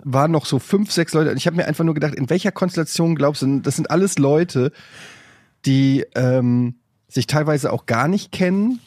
waren 0.03 0.31
noch 0.31 0.45
so 0.45 0.57
fünf, 0.59 0.91
sechs 0.91 1.13
Leute. 1.13 1.29
Und 1.31 1.37
ich 1.37 1.45
habe 1.45 1.55
mir 1.57 1.65
einfach 1.67 1.83
nur 1.83 1.93
gedacht, 1.93 2.15
in 2.15 2.29
welcher 2.29 2.51
Konstellation 2.51 3.15
glaubst 3.15 3.41
du, 3.43 3.59
das 3.59 3.75
sind 3.75 3.91
alles 3.91 4.17
Leute, 4.17 4.71
die 5.65 6.05
ähm, 6.15 6.75
sich 7.07 7.27
teilweise 7.27 7.71
auch 7.71 7.85
gar 7.85 8.07
nicht 8.07 8.31
kennen 8.31 8.79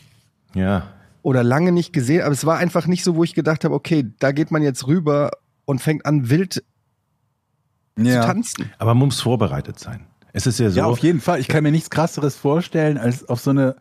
Ja. 0.54 0.88
oder 1.22 1.44
lange 1.44 1.70
nicht 1.72 1.92
gesehen. 1.92 2.22
Aber 2.22 2.32
es 2.32 2.44
war 2.44 2.56
einfach 2.58 2.86
nicht 2.86 3.04
so, 3.04 3.14
wo 3.14 3.22
ich 3.22 3.34
gedacht 3.34 3.64
habe, 3.64 3.74
okay, 3.74 4.10
da 4.18 4.32
geht 4.32 4.50
man 4.50 4.62
jetzt 4.62 4.86
rüber 4.88 5.30
und 5.64 5.80
fängt 5.80 6.06
an, 6.06 6.28
wild 6.30 6.54
zu 7.96 8.04
tanzen. 8.20 8.70
Aber 8.78 8.94
man 8.94 9.08
muss 9.08 9.20
vorbereitet 9.20 9.78
sein. 9.78 10.06
Es 10.32 10.46
ist 10.46 10.58
ja 10.58 10.70
so. 10.70 10.78
Ja, 10.78 10.86
auf 10.86 10.98
jeden 11.00 11.20
Fall. 11.20 11.38
Ich 11.38 11.48
kann 11.48 11.62
mir 11.62 11.70
nichts 11.70 11.90
krasseres 11.90 12.34
vorstellen, 12.34 12.98
als 12.98 13.28
auf 13.28 13.40
so 13.40 13.50
eine, 13.50 13.76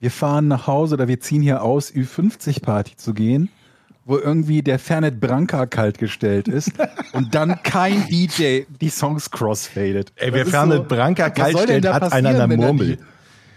wir 0.00 0.10
fahren 0.10 0.48
nach 0.48 0.66
Hause 0.66 0.94
oder 0.94 1.08
wir 1.08 1.20
ziehen 1.20 1.42
hier 1.42 1.62
aus, 1.62 1.92
Ü50-Party 1.92 2.96
zu 2.96 3.12
gehen, 3.12 3.50
wo 4.06 4.16
irgendwie 4.16 4.62
der 4.62 4.78
Fernet 4.78 5.20
Branca 5.20 5.66
kalt 5.66 5.98
gestellt 5.98 6.48
ist 6.48 6.72
und 7.12 7.34
dann 7.34 7.62
kein 7.62 8.06
DJ 8.08 8.62
die 8.80 8.88
Songs 8.88 9.30
crossfadet. 9.30 10.12
Ey, 10.16 10.32
wer 10.32 10.46
Fernet 10.46 10.88
Branca 10.88 11.26
was 11.26 11.34
kalt 11.34 11.52
soll 11.52 11.66
denn 11.66 11.80
stellt, 11.80 11.84
da 11.84 11.94
hat 11.94 12.12
einen 12.12 12.26
an 12.26 12.48
der 12.48 12.58
Murmel. 12.58 12.98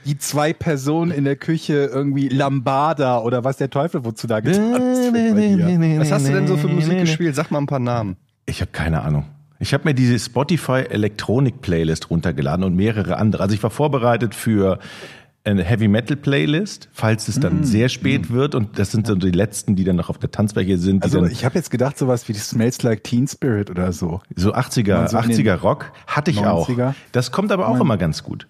Die, 0.06 0.18
zwei 0.18 0.52
Personen 0.52 1.12
in 1.12 1.24
der 1.24 1.38
Küche 1.38 1.90
irgendwie 1.94 2.28
Lambada 2.28 3.22
oder 3.22 3.46
was 3.46 3.56
der 3.56 3.70
Teufel 3.70 4.04
wozu 4.04 4.28
da 4.28 4.42
getanzt 4.42 5.14
wird 5.14 5.36
bei 5.36 5.56
dir. 5.56 6.00
Was 6.02 6.12
hast 6.12 6.28
du 6.28 6.34
denn 6.34 6.46
so 6.46 6.58
für 6.58 6.68
Musik 6.68 7.00
gespielt? 7.00 7.36
Sag 7.36 7.52
mal 7.52 7.60
ein 7.60 7.68
paar 7.68 7.80
Namen. 7.80 8.18
Ich 8.46 8.60
habe 8.60 8.72
keine 8.72 9.02
Ahnung. 9.02 9.26
Ich 9.60 9.74
habe 9.74 9.86
mir 9.86 9.94
diese 9.94 10.20
Spotify 10.20 10.84
Electronic 10.90 11.62
Playlist 11.62 12.10
runtergeladen 12.10 12.66
und 12.66 12.76
mehrere 12.76 13.16
andere. 13.16 13.44
Also 13.44 13.56
ich 13.56 13.64
war 13.64 13.70
vorbereitet 13.70 14.36
für 14.36 14.80
eine 15.46 15.64
Heavy 15.64 15.88
Metal 15.90 16.16
Playlist, 16.16 16.88
falls 16.94 17.28
es 17.28 17.38
Mm. 17.38 17.42
dann 17.42 17.64
sehr 17.66 17.90
spät 17.90 18.30
wird 18.32 18.56
und 18.56 18.80
das 18.80 18.92
sind 18.92 19.08
so 19.08 19.16
die 19.16 19.32
letzten, 19.32 19.76
die 19.76 19.84
dann 19.84 19.98
noch 19.98 20.10
auf 20.10 20.18
der 20.18 20.32
Tanzfläche 20.32 20.78
sind, 20.78 21.04
Also 21.04 21.26
ich 21.26 21.44
habe 21.44 21.56
jetzt 21.56 21.70
gedacht, 21.70 21.98
sowas 21.98 22.28
wie 22.30 22.34
Smells 22.34 22.82
Like 22.84 23.04
Teen 23.04 23.28
Spirit 23.28 23.70
oder 23.70 23.92
so. 23.92 24.22
so 24.36 24.54
80er, 24.54 24.98
Man 25.00 25.08
so 25.10 25.18
in 25.18 25.28
den 25.30 25.32
80er 25.46 25.56
Rock 25.56 25.92
hatte 26.08 26.32
ich 26.32 26.40
auch. 26.46 26.70
90er. 26.70 26.94
Das 27.12 27.32
kommt 27.32 27.52
aber 27.52 27.68
auch 27.68 27.80
immer 27.80 27.98
ganz 27.98 28.24
gut. 28.24 28.48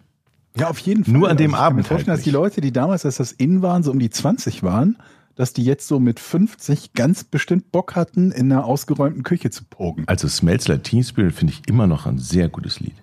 Ja, 0.56 0.70
auf 0.70 0.78
jeden 0.80 1.04
Fall. 1.04 1.14
Nur 1.16 1.30
an 1.30 1.38
dem 1.38 1.52
ich 1.52 1.56
kann 1.56 1.66
Abend 1.66 1.78
mir 1.78 1.84
vorstellen, 1.84 2.10
halt 2.12 2.20
dass 2.20 2.24
die. 2.26 2.30
Leute, 2.30 2.62
die 2.62 2.72
damals, 2.72 3.06
als 3.08 3.18
das 3.18 3.32
in 3.32 3.64
waren, 3.64 3.82
so 3.82 3.90
um 3.92 3.98
die 3.98 4.12
20 4.12 4.62
waren, 4.62 4.98
dass 5.34 5.52
die 5.52 5.64
jetzt 5.64 5.88
so 5.88 6.00
mit 6.00 6.20
50 6.20 6.94
ganz 6.94 7.24
bestimmt 7.24 7.72
Bock 7.72 7.96
hatten, 7.96 8.32
in 8.32 8.52
einer 8.52 8.66
ausgeräumten 8.66 9.24
Küche 9.24 9.50
zu 9.50 9.64
pogen. 9.68 10.04
Also 10.06 10.28
Smells 10.28 10.68
Like 10.68 10.84
Teen 10.84 11.04
Spirit 11.04 11.34
finde 11.34 11.54
ich 11.54 11.68
immer 11.68 11.88
noch 11.88 12.06
ein 12.06 12.20
sehr 12.20 12.50
gutes 12.50 12.80
Lied. 12.80 12.94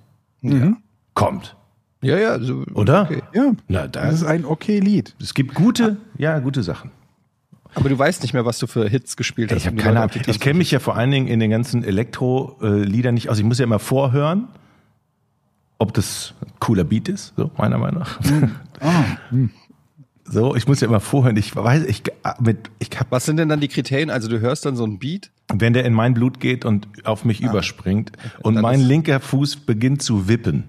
Mhm. 0.42 0.76
Kommt, 1.14 1.56
Ja, 2.02 2.18
ja, 2.18 2.40
so, 2.40 2.64
oder? 2.74 3.02
Okay. 3.02 3.22
Ja, 3.34 3.52
Na, 3.68 3.86
das 3.86 4.14
ist 4.14 4.22
da, 4.24 4.28
ein 4.28 4.44
okay 4.44 4.80
Lied. 4.80 5.14
es 5.20 5.34
gibt 5.34 5.54
gute, 5.54 5.98
ja, 6.16 6.38
gute 6.38 6.62
Sachen. 6.62 6.90
Aber 7.74 7.88
du 7.88 7.98
weißt 7.98 8.22
nicht 8.22 8.32
mehr, 8.32 8.44
was 8.44 8.58
du 8.58 8.66
für 8.66 8.88
Hits 8.88 9.16
gespielt 9.16 9.52
hast. 9.52 9.58
Ich 9.58 9.66
habe 9.66 9.76
keine 9.76 10.00
Ahnung. 10.00 10.10
Ich 10.26 10.40
kenne 10.40 10.58
mich 10.58 10.70
ja 10.72 10.80
vor 10.80 10.96
allen 10.96 11.10
Dingen 11.10 11.28
in 11.28 11.38
den 11.38 11.50
ganzen 11.50 11.84
Elektro-Liedern 11.84 13.14
nicht 13.14 13.28
aus. 13.30 13.38
Ich 13.38 13.44
muss 13.44 13.58
ja 13.58 13.64
immer 13.64 13.78
vorhören, 13.78 14.48
ob 15.78 15.94
das 15.94 16.34
ein 16.44 16.52
cooler 16.58 16.84
Beat 16.84 17.08
ist, 17.08 17.32
so 17.36 17.50
meiner 17.56 17.78
Meinung 17.78 18.00
nach. 18.00 18.18
So, 20.32 20.54
ich 20.54 20.68
muss 20.68 20.80
ja 20.80 20.86
immer 20.86 21.00
vorhören. 21.00 21.36
Ich 21.36 21.56
weiß, 21.56 21.84
ich 21.86 22.04
mit, 22.38 22.70
ich 22.78 22.88
hab, 22.98 23.10
Was 23.10 23.24
sind 23.24 23.36
denn 23.38 23.48
dann 23.48 23.58
die 23.58 23.66
Kriterien? 23.66 24.10
Also 24.10 24.28
du 24.28 24.38
hörst 24.38 24.64
dann 24.64 24.76
so 24.76 24.84
ein 24.84 25.00
Beat. 25.00 25.32
wenn 25.52 25.72
der 25.72 25.84
in 25.84 25.92
mein 25.92 26.14
Blut 26.14 26.38
geht 26.38 26.64
und 26.64 26.86
auf 27.04 27.24
mich 27.24 27.40
überspringt 27.40 28.12
und 28.42 28.54
Dann 28.54 28.62
mein 28.62 28.80
linker 28.80 29.18
Fuß 29.18 29.56
beginnt 29.56 30.02
zu 30.02 30.28
wippen. 30.28 30.64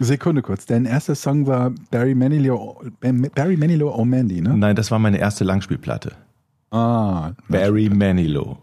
Sekunde 0.00 0.42
kurz. 0.42 0.66
Dein 0.66 0.86
erster 0.86 1.14
Song 1.14 1.46
war 1.46 1.72
Barry 1.90 2.14
Manilow, 2.14 2.82
Barry 3.00 3.56
Manilow 3.56 3.94
O'Mandy, 3.94 4.40
ne? 4.42 4.56
Nein, 4.56 4.76
das 4.76 4.90
war 4.90 4.98
meine 4.98 5.18
erste 5.18 5.44
Langspielplatte. 5.44 6.12
Ah, 6.70 7.32
Barry 7.48 7.88
Manilow. 7.88 8.58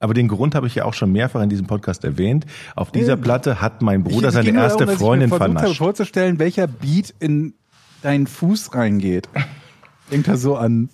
Aber 0.00 0.12
den 0.12 0.28
Grund 0.28 0.54
habe 0.54 0.66
ich 0.66 0.74
ja 0.74 0.84
auch 0.84 0.92
schon 0.92 1.12
mehrfach 1.12 1.40
in 1.40 1.48
diesem 1.48 1.66
Podcast 1.66 2.04
erwähnt. 2.04 2.44
Auf 2.76 2.90
dieser. 2.90 3.16
Platte 3.16 3.60
hat 3.62 3.80
mein 3.80 4.02
Bruder 4.02 4.28
Es 4.28 4.34
seine 4.34 4.46
ging 4.46 4.56
nur 4.56 4.64
erste 4.64 4.84
darum, 4.84 4.98
Freundin 5.00 5.28
ich 5.28 5.32
mir 5.32 5.38
versucht 5.38 5.50
habe 5.56 5.60
vernascht. 5.60 5.78
vorzustellen, 5.78 6.38
welcher 6.38 6.66
Beat 6.66 7.14
in 7.20 7.54
deinen 8.02 8.26
Fuß 8.26 8.74
reingeht. 8.74 9.28
Denkt 10.10 10.28
er 10.28 10.36
so 10.36 10.56
an 10.56 10.90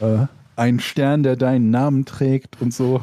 äh, 0.00 0.26
einen 0.56 0.80
Stern, 0.80 1.22
der 1.22 1.36
deinen 1.36 1.70
Namen 1.70 2.04
trägt 2.04 2.60
und 2.60 2.74
so. 2.74 3.02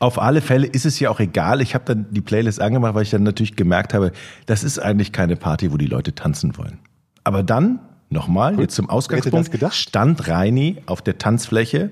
Auf 0.00 0.20
alle 0.20 0.40
Fälle 0.40 0.66
ist 0.66 0.86
es 0.86 0.98
ja 0.98 1.10
auch 1.10 1.20
egal. 1.20 1.60
Ich 1.60 1.74
habe 1.74 1.84
dann 1.84 2.06
die 2.10 2.22
Playlist 2.22 2.60
angemacht, 2.60 2.94
weil 2.94 3.02
ich 3.02 3.10
dann 3.10 3.22
natürlich 3.22 3.54
gemerkt 3.54 3.94
habe, 3.94 4.12
das 4.46 4.64
ist 4.64 4.78
eigentlich 4.78 5.12
keine 5.12 5.36
Party, 5.36 5.72
wo 5.72 5.76
die 5.76 5.86
Leute 5.86 6.14
tanzen 6.14 6.56
wollen. 6.56 6.78
Aber 7.22 7.42
dann, 7.42 7.80
nochmal, 8.08 8.58
jetzt 8.58 8.74
zum 8.74 8.88
Ausgangspunkt, 8.88 9.50
stand 9.72 10.26
Reini 10.26 10.78
auf 10.86 11.02
der 11.02 11.18
Tanzfläche, 11.18 11.90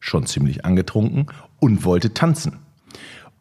schon 0.00 0.26
ziemlich 0.26 0.64
angetrunken, 0.64 1.26
und 1.60 1.84
wollte 1.84 2.14
tanzen. 2.14 2.56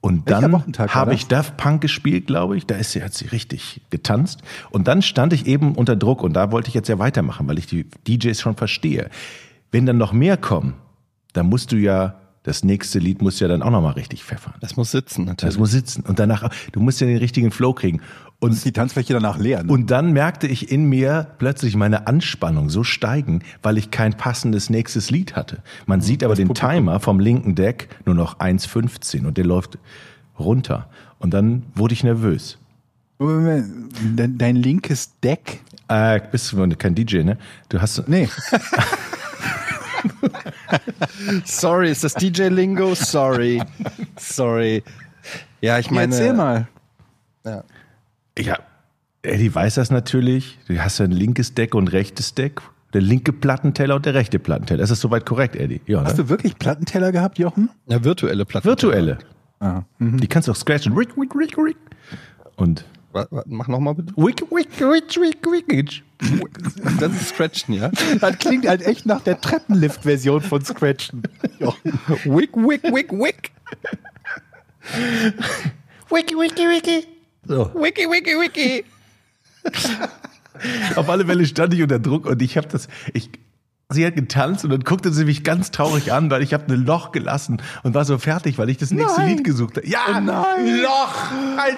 Und 0.02 0.30
dann 0.30 0.64
habe 0.78 1.14
ich 1.14 1.28
Daft 1.28 1.58
Punk 1.58 1.82
gespielt, 1.82 2.28
glaube 2.28 2.56
ich. 2.56 2.66
Da 2.66 2.76
ist 2.76 2.92
sie, 2.92 3.04
hat 3.04 3.14
sie 3.14 3.28
richtig 3.28 3.82
getanzt. 3.90 4.42
Und 4.70 4.88
dann 4.88 5.02
stand 5.02 5.34
ich 5.34 5.46
eben 5.46 5.76
unter 5.76 5.96
Druck 5.96 6.24
und 6.24 6.34
da 6.34 6.52
wollte 6.52 6.70
ich 6.70 6.74
jetzt 6.74 6.88
ja 6.88 7.00
weitermachen, 7.00 7.48
weil 7.48 7.58
ich 7.58 7.68
die 7.68 7.86
DJs 8.08 8.40
schon 8.40 8.56
verstehe. 8.56 9.10
Wenn 9.72 9.86
dann 9.86 9.98
noch 9.98 10.14
mehr 10.14 10.38
kommen, 10.38 10.76
dann 11.34 11.48
musst 11.48 11.72
du 11.72 11.76
ja, 11.76 12.16
das 12.44 12.64
nächste 12.64 13.00
Lied 13.00 13.22
muss 13.22 13.40
ja 13.40 13.48
dann 13.48 13.62
auch 13.62 13.72
nochmal 13.72 13.94
richtig 13.94 14.24
pfeffern. 14.24 14.54
Das 14.62 14.78
muss 14.78 14.92
sitzen 14.92 15.26
natürlich. 15.26 15.54
Das 15.54 15.60
muss 15.60 15.72
sitzen. 15.72 16.04
Und 16.04 16.20
danach, 16.20 16.50
du 16.72 16.80
musst 16.80 17.02
ja 17.02 17.08
den 17.08 17.18
richtigen 17.18 17.52
Flow 17.52 17.74
kriegen. 17.74 18.02
Und 18.40 18.54
Ist 18.54 18.64
die 18.64 18.72
Tanzfläche 18.72 19.12
danach 19.12 19.38
leer. 19.38 19.64
Ne? 19.64 19.72
und 19.72 19.92
dann 19.92 20.14
merkte 20.14 20.48
ich 20.48 20.72
in 20.72 20.86
mir 20.86 21.28
plötzlich 21.40 21.76
meine 21.76 22.08
Anspannung 22.08 22.70
so 22.70 22.86
steigen, 22.86 23.42
weil 23.62 23.78
ich 23.78 23.92
kein 23.92 24.14
passendes 24.14 24.70
nächstes 24.70 25.12
Lied 25.12 25.36
hatte. 25.36 25.62
Man 25.86 26.00
sieht 26.00 26.24
aber 26.24 26.36
den 26.36 26.54
Timer 26.54 27.02
vom 27.02 27.20
linken 27.20 27.56
Deck 27.56 27.90
nur 28.06 28.16
noch 28.16 28.40
1,15 28.40 29.26
und 29.26 29.38
der 29.38 29.46
läuft 29.46 29.78
runter. 30.40 30.90
Und 31.20 31.34
dann 31.34 31.64
wurde 31.76 31.94
ich 31.94 32.06
nervös. 32.06 32.58
Dein, 33.20 34.38
dein 34.38 34.56
linkes 34.56 35.20
Deck. 35.22 35.62
Äh, 35.90 36.22
bist 36.32 36.54
du 36.54 36.70
kein 36.78 36.96
DJ, 36.96 37.24
ne? 37.24 37.38
Du 37.68 37.82
hast. 37.82 38.08
Nee, 38.08 38.30
Sorry, 41.46 41.92
ist 41.92 42.04
das 42.04 42.14
DJ-Lingo? 42.16 42.96
Sorry. 42.96 43.62
Sorry. 44.18 44.84
Ja, 45.62 45.80
ich 45.80 45.92
meine. 45.92 46.14
erzähl 46.14 46.34
mal. 46.34 46.68
Ja. 47.46 47.64
Ja, 48.38 48.60
Eddie 49.22 49.54
weiß 49.54 49.76
das 49.76 49.92
natürlich. 49.92 50.58
Du 50.68 50.78
hast 50.82 51.00
ja 51.00 51.06
ein 51.06 51.12
linkes 51.12 51.54
Deck 51.54 51.76
und 51.76 51.90
rechtes 51.90 52.36
Deck. 52.36 52.62
Der 52.94 53.02
linke 53.02 53.34
Plattenteller 53.34 53.96
und 53.96 54.06
der 54.06 54.14
rechte 54.16 54.40
Plattenteller. 54.40 54.80
Das 54.80 54.90
ist 54.90 55.02
soweit 55.02 55.26
korrekt, 55.26 55.56
Eddie. 55.56 55.82
Ja, 55.86 56.04
Hast 56.04 56.18
ne? 56.18 56.24
du 56.24 56.30
wirklich 56.30 56.58
Plattenteller 56.58 57.12
gehabt, 57.12 57.38
Jochen? 57.38 57.70
ja, 57.88 58.04
virtuelle 58.04 58.46
Platten. 58.46 58.68
Virtuelle. 58.68 59.20
Ah, 59.60 59.84
mhm. 60.00 60.20
Die 60.20 60.28
kannst 60.28 60.48
du 60.48 60.54
auch 60.54 60.56
scratchen. 60.56 60.94
Rick, 60.94 61.10
rick, 61.18 61.36
rick, 61.36 61.58
rick. 61.58 61.78
Und 62.56 62.86
Mach 63.46 63.68
nochmal 63.68 63.96
bitte. 63.96 64.14
wick, 64.16 64.42
wick, 64.52 64.80
wick, 64.80 65.16
wick, 65.16 65.68
wick. 65.68 66.04
Das 67.00 67.12
ist 67.14 67.30
Scratchen, 67.30 67.74
ja? 67.74 67.92
Das 68.20 68.38
klingt 68.38 68.68
halt 68.68 68.82
echt 68.82 69.06
nach 69.06 69.22
der 69.22 69.40
Treppenlift-Version 69.40 70.42
von 70.42 70.64
Scratchen. 70.64 71.24
Wick, 72.26 72.56
wick, 72.56 72.84
wick, 72.84 73.12
wick. 73.12 73.52
Wiki, 76.10 76.36
wiki, 76.36 76.68
wiki. 76.68 77.08
So. 77.46 77.72
Wiki, 77.76 78.10
wiki, 78.10 78.36
wiki. 78.40 78.84
Auf 80.96 81.10
alle 81.10 81.26
Fälle 81.26 81.46
stand 81.46 81.74
ich 81.74 81.82
unter 81.82 82.00
Druck 82.00 82.26
und 82.26 82.42
ich 82.42 82.58
habe 82.58 82.68
das, 82.68 82.88
ich, 83.14 83.30
sie 83.92 84.06
hat 84.06 84.16
getanzt 84.16 84.64
und 84.64 84.70
dann 84.70 84.82
guckte 84.82 85.12
sie 85.12 85.26
mich 85.26 85.44
ganz 85.44 85.72
traurig 85.72 86.14
an, 86.14 86.30
weil 86.30 86.44
ich 86.44 86.54
habe 86.54 86.72
ein 86.72 86.86
Loch 86.86 87.12
gelassen 87.12 87.60
und 87.82 87.96
war 87.96 88.06
so 88.06 88.20
fertig, 88.20 88.60
weil 88.60 88.70
ich 88.70 88.78
das 88.78 88.92
nächste 88.92 89.22
Nein. 89.22 89.38
Lied 89.38 89.44
gesucht 89.44 89.78
habe. 89.78 89.88
Ja, 89.88 90.00
Oh 90.10 90.20
nein. 90.20 90.80
Loch, 90.84 91.16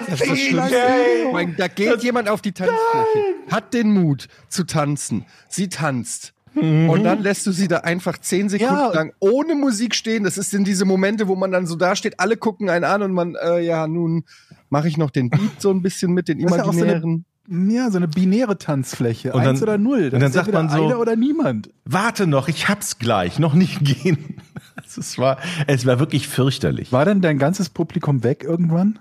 Das 0.06 0.18
das 0.18 0.28
DJ. 0.28 1.32
Mein, 1.32 1.56
da 1.56 1.68
geht 1.68 2.02
jemand 2.02 2.28
auf 2.28 2.42
die 2.42 2.52
Tanzfläche, 2.52 3.50
hat 3.50 3.72
den 3.72 3.92
Mut 3.94 4.28
zu 4.48 4.64
tanzen. 4.64 5.24
Sie 5.48 5.68
tanzt. 5.70 6.34
Und 6.54 7.02
dann 7.02 7.22
lässt 7.22 7.46
du 7.46 7.50
sie 7.50 7.66
da 7.66 7.78
einfach 7.78 8.18
zehn 8.18 8.50
Sekunden 8.50 8.74
Ja. 8.74 8.92
lang 8.92 9.14
ohne 9.20 9.54
Musik 9.54 9.94
stehen. 9.94 10.24
Das 10.24 10.36
ist 10.36 10.52
in 10.52 10.64
diese 10.64 10.84
Momente, 10.84 11.26
wo 11.28 11.34
man 11.34 11.50
dann 11.50 11.66
so 11.66 11.76
da 11.76 11.96
steht, 11.96 12.20
alle 12.20 12.36
gucken 12.36 12.68
einen 12.68 12.84
an 12.84 13.00
und 13.00 13.12
man, 13.12 13.36
äh, 13.42 13.60
ja, 13.60 13.86
nun 13.88 14.24
mache 14.68 14.86
ich 14.86 14.98
noch 14.98 15.08
den 15.08 15.30
Beat 15.30 15.40
so 15.62 15.70
ein 15.70 15.80
bisschen 15.80 16.12
mit, 16.12 16.28
den 16.28 16.42
Das 16.42 16.52
imaginären. 16.52 17.24
Ja, 17.48 17.90
so 17.90 17.96
eine 17.98 18.08
binäre 18.08 18.56
Tanzfläche. 18.56 19.32
Und 19.32 19.40
dann- 19.40 19.50
Eins 19.56 19.62
oder 19.62 19.76
null. 19.78 20.04
Das 20.10 20.14
und 20.14 20.20
dann 20.20 20.32
sagt 20.32 20.52
man 20.52 20.68
so- 20.70 20.86
einer 20.86 20.98
oder 20.98 21.16
niemand. 21.16 21.70
Warte 21.84 22.26
noch, 22.26 22.48
ich 22.48 22.68
hab's 22.68 22.98
gleich, 22.98 23.38
noch 23.38 23.54
nicht 23.54 23.80
gehen. 23.84 24.36
Es 24.94 25.16
war, 25.16 25.38
es 25.66 25.86
war 25.86 25.98
wirklich 25.98 26.28
fürchterlich. 26.28 26.92
War 26.92 27.06
denn 27.06 27.22
dein 27.22 27.38
ganzes 27.38 27.70
Publikum 27.70 28.24
weg 28.24 28.44
irgendwann? 28.44 28.98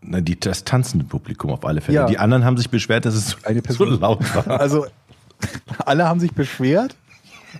Na, 0.00 0.20
die, 0.20 0.38
das 0.40 0.64
tanzende 0.64 1.04
Publikum 1.04 1.50
auf 1.52 1.64
alle 1.64 1.80
Fälle. 1.80 1.94
Ja. 1.98 2.06
Die 2.06 2.18
anderen 2.18 2.44
haben 2.44 2.56
sich 2.56 2.68
beschwert, 2.68 3.04
dass 3.04 3.14
es 3.14 3.28
so, 3.30 3.36
Eine 3.44 3.58
so 3.60 3.62
Person. 3.62 4.00
laut 4.00 4.34
war. 4.34 4.60
Also, 4.60 4.86
alle 5.86 6.08
haben 6.08 6.18
sich 6.18 6.32
beschwert. 6.32 6.96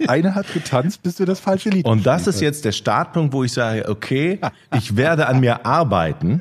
Eine 0.09 0.35
hat 0.35 0.53
getanzt, 0.53 1.05
bis 1.05 1.15
du 1.17 1.25
das 1.25 1.39
falsche 1.39 1.69
Lied 1.71 1.85
Und 1.85 2.07
das 2.07 2.27
ist 2.27 2.41
jetzt 2.41 2.65
der 2.65 2.73
Startpunkt, 2.73 3.33
wo 3.35 3.45
ich 3.45 3.53
sage, 3.53 3.89
okay, 3.89 4.41
ich 4.75 4.97
werde 4.97 5.29
an 5.29 5.39
mir 5.39 5.65
arbeiten. 5.65 6.41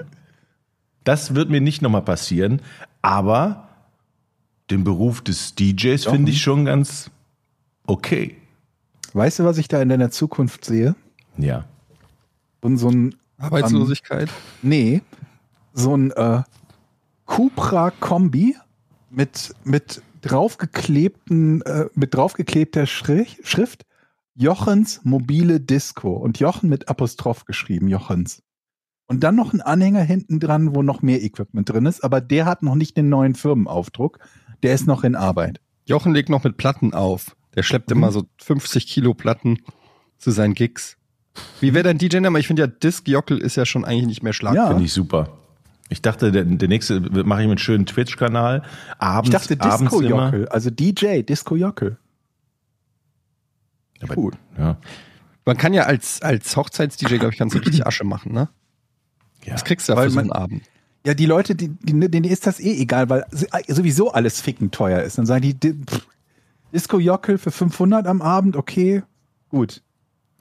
Das 1.03 1.35
wird 1.35 1.49
mir 1.51 1.61
nicht 1.61 1.83
nochmal 1.83 2.01
passieren, 2.03 2.61
aber 3.01 3.67
den 4.69 4.83
Beruf 4.83 5.21
des 5.21 5.55
DJs 5.55 6.05
finde 6.05 6.31
ich 6.31 6.41
schon 6.41 6.65
ganz 6.65 7.11
okay. 7.87 8.37
Weißt 9.13 9.39
du, 9.39 9.43
was 9.43 9.57
ich 9.57 9.67
da 9.67 9.81
in 9.81 9.89
deiner 9.89 10.11
Zukunft 10.11 10.63
sehe? 10.63 10.95
Ja. 11.37 11.65
Und 12.61 12.77
so 12.77 12.89
ein, 12.89 13.15
Arbeitslosigkeit. 13.37 14.29
nee, 14.61 15.01
so 15.73 15.95
ein 15.95 16.11
äh, 16.11 16.43
Cupra-Kombi 17.25 18.55
mit, 19.09 19.53
mit 19.63 20.01
draufgeklebten, 20.21 21.61
äh, 21.63 21.85
mit 21.95 22.13
draufgeklebter 22.13 22.85
Schrift, 22.85 23.45
Schrift 23.45 23.85
Jochens 24.35 25.01
mobile 25.03 25.59
Disco 25.59 26.13
und 26.13 26.39
Jochen 26.39 26.69
mit 26.69 26.87
Apostroph 26.87 27.45
geschrieben, 27.45 27.89
Jochens. 27.89 28.41
Und 29.11 29.25
dann 29.25 29.35
noch 29.35 29.51
ein 29.51 29.59
Anhänger 29.59 30.03
hinten 30.03 30.39
dran, 30.39 30.73
wo 30.73 30.83
noch 30.83 31.01
mehr 31.01 31.21
Equipment 31.21 31.69
drin 31.69 31.85
ist, 31.85 32.01
aber 32.01 32.21
der 32.21 32.45
hat 32.45 32.63
noch 32.63 32.75
nicht 32.75 32.95
den 32.95 33.09
neuen 33.09 33.35
Firmenaufdruck. 33.35 34.19
Der 34.63 34.73
ist 34.73 34.87
noch 34.87 35.03
in 35.03 35.17
Arbeit. 35.17 35.59
Jochen 35.83 36.13
legt 36.13 36.29
noch 36.29 36.45
mit 36.45 36.55
Platten 36.55 36.93
auf. 36.93 37.35
Der 37.53 37.63
schleppt 37.63 37.91
immer 37.91 38.13
so 38.13 38.23
50 38.41 38.87
Kilo 38.87 39.13
Platten 39.13 39.57
zu 40.17 40.31
seinen 40.31 40.53
Gigs. 40.53 40.95
Wie 41.59 41.73
wäre 41.73 41.83
dein 41.83 41.97
DJ-Name? 41.97 42.39
Ich 42.39 42.47
finde 42.47 42.61
ja, 42.61 42.67
Disc 42.67 43.05
Jockel 43.05 43.39
ist 43.39 43.57
ja 43.57 43.65
schon 43.65 43.83
eigentlich 43.83 44.05
nicht 44.05 44.23
mehr 44.23 44.31
Schlag. 44.31 44.55
Ja. 44.55 44.67
Finde 44.69 44.85
ich 44.85 44.93
super. 44.93 45.37
Ich 45.89 46.01
dachte, 46.01 46.31
der, 46.31 46.45
der 46.45 46.69
nächste 46.69 47.01
mache 47.01 47.41
ich 47.41 47.49
mit 47.49 47.59
schönen 47.59 47.85
Twitch-Kanal. 47.85 48.63
Abends, 48.97 49.27
Ich 49.27 49.33
dachte 49.33 49.61
abends 49.61 49.91
Disco 49.91 49.99
immer. 49.99 50.27
Jockel, 50.27 50.47
also 50.47 50.69
DJ, 50.69 51.23
Disco 51.23 51.57
Jockel. 51.57 51.97
Aber, 54.01 54.15
Gut. 54.15 54.37
Ja. 54.57 54.77
Man 55.43 55.57
kann 55.57 55.73
ja 55.73 55.83
als, 55.83 56.21
als 56.21 56.55
Hochzeits-DJ, 56.55 57.17
glaube 57.17 57.33
ich, 57.33 57.39
ganz 57.39 57.53
richtig 57.55 57.85
Asche 57.85 58.05
machen, 58.05 58.31
ne? 58.31 58.47
Ja. 59.45 59.53
Das 59.53 59.63
kriegst 59.63 59.87
du 59.89 59.93
ja 59.93 60.01
für 60.01 60.09
so 60.09 60.15
man- 60.15 60.31
einen 60.31 60.43
Abend. 60.43 60.63
Ja, 61.05 61.13
die 61.15 61.25
Leute, 61.25 61.55
die, 61.55 61.69
die, 61.69 61.93
denen 62.11 62.25
ist 62.29 62.45
das 62.45 62.59
eh 62.59 62.79
egal, 62.79 63.09
weil 63.09 63.25
sowieso 63.67 64.11
alles 64.11 64.39
ficken 64.39 64.69
teuer 64.69 65.01
ist. 65.01 65.17
Dann 65.17 65.25
sagen 65.25 65.41
die, 65.41 65.55
di- 65.55 65.73
pff, 65.73 66.05
Disco 66.73 66.99
Jockel 66.99 67.39
für 67.39 67.49
500 67.51 68.05
am 68.05 68.21
Abend, 68.21 68.55
okay, 68.55 69.01
gut. 69.49 69.81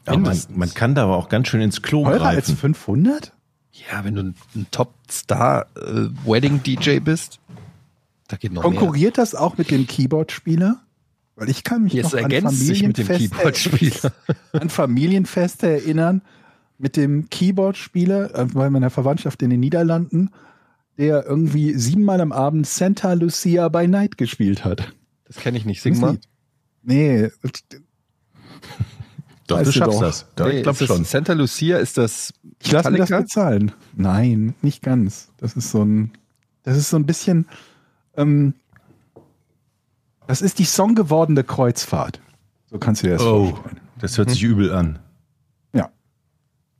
Aber 0.04 0.18
man, 0.18 0.38
man 0.54 0.74
kann 0.74 0.94
da 0.94 1.04
aber 1.04 1.16
auch 1.16 1.30
ganz 1.30 1.48
schön 1.48 1.62
ins 1.62 1.80
Klo 1.80 2.04
Teurer 2.04 2.26
als 2.26 2.46
greifen. 2.48 2.56
500? 2.58 3.32
Ja, 3.72 4.04
wenn 4.04 4.14
du 4.14 4.22
ein, 4.22 4.34
ein 4.54 4.66
Top-Star-Wedding-DJ 4.70 7.00
bist, 7.00 7.40
da 8.28 8.36
geht 8.36 8.52
noch 8.52 8.62
mehr. 8.62 8.70
Konkurriert 8.78 9.18
das 9.18 9.34
auch 9.34 9.58
mit 9.58 9.70
dem 9.70 9.86
Keyboard-Spieler? 9.86 10.80
Weil 11.36 11.48
ich 11.48 11.64
kann 11.64 11.84
mich 11.84 11.92
Jetzt 11.94 12.12
noch 12.12 12.22
an 12.22 12.30
ergänzt 12.30 12.58
sich 12.58 12.82
mit 12.82 12.98
dem 12.98 13.06
Familienfeste, 13.06 13.36
Keyboard-Spieler. 13.36 14.12
an 14.60 14.68
Familienfeste 14.68 15.66
erinnern 15.68 16.20
mit 16.80 16.96
dem 16.96 17.28
Keyboard-Spieler 17.28 18.34
äh, 18.34 18.44
bei 18.46 18.70
meiner 18.70 18.90
Verwandtschaft 18.90 19.42
in 19.42 19.50
den 19.50 19.60
Niederlanden, 19.60 20.30
der 20.98 21.26
irgendwie 21.26 21.74
siebenmal 21.74 22.20
am 22.20 22.32
Abend 22.32 22.66
Santa 22.66 23.12
Lucia 23.12 23.68
by 23.68 23.86
Night 23.86 24.16
gespielt 24.18 24.64
hat. 24.64 24.92
Das 25.26 25.36
kenne 25.36 25.58
ich 25.58 25.64
nicht. 25.66 25.82
Sing 25.82 25.98
mal. 26.00 26.18
Nee, 26.82 27.28
Doch, 29.46 29.58
Weißt 29.58 29.68
du 29.68 29.72
schaffst 29.72 29.94
doch. 29.96 30.00
das. 30.02 30.26
Doch, 30.36 30.46
Nee, 30.46 30.58
ich 30.58 30.62
glaube 30.62 30.86
schon. 30.86 31.04
Santa 31.04 31.32
Lucia 31.32 31.78
ist 31.78 31.98
das 31.98 32.32
Ich 32.62 32.70
lasse 32.70 32.90
mir 32.90 32.98
das 32.98 33.08
bezahlen. 33.10 33.72
Nein, 33.96 34.54
nicht 34.62 34.80
ganz. 34.82 35.28
Das 35.38 35.54
ist 35.56 35.70
so 35.72 35.82
ein, 35.84 36.12
das 36.62 36.76
ist 36.76 36.88
so 36.90 36.96
ein 36.96 37.04
bisschen, 37.04 37.46
ähm, 38.16 38.54
das 40.28 40.40
ist 40.40 40.60
die 40.60 40.64
songgewordene 40.64 41.42
Kreuzfahrt. 41.42 42.20
So 42.70 42.78
kannst 42.78 43.02
du 43.02 43.08
dir 43.08 43.14
das 43.14 43.22
Oh, 43.22 43.48
vorstellen. 43.48 43.80
das 43.98 44.18
hört 44.18 44.30
sich 44.30 44.42
übel 44.44 44.72
an. 44.72 45.00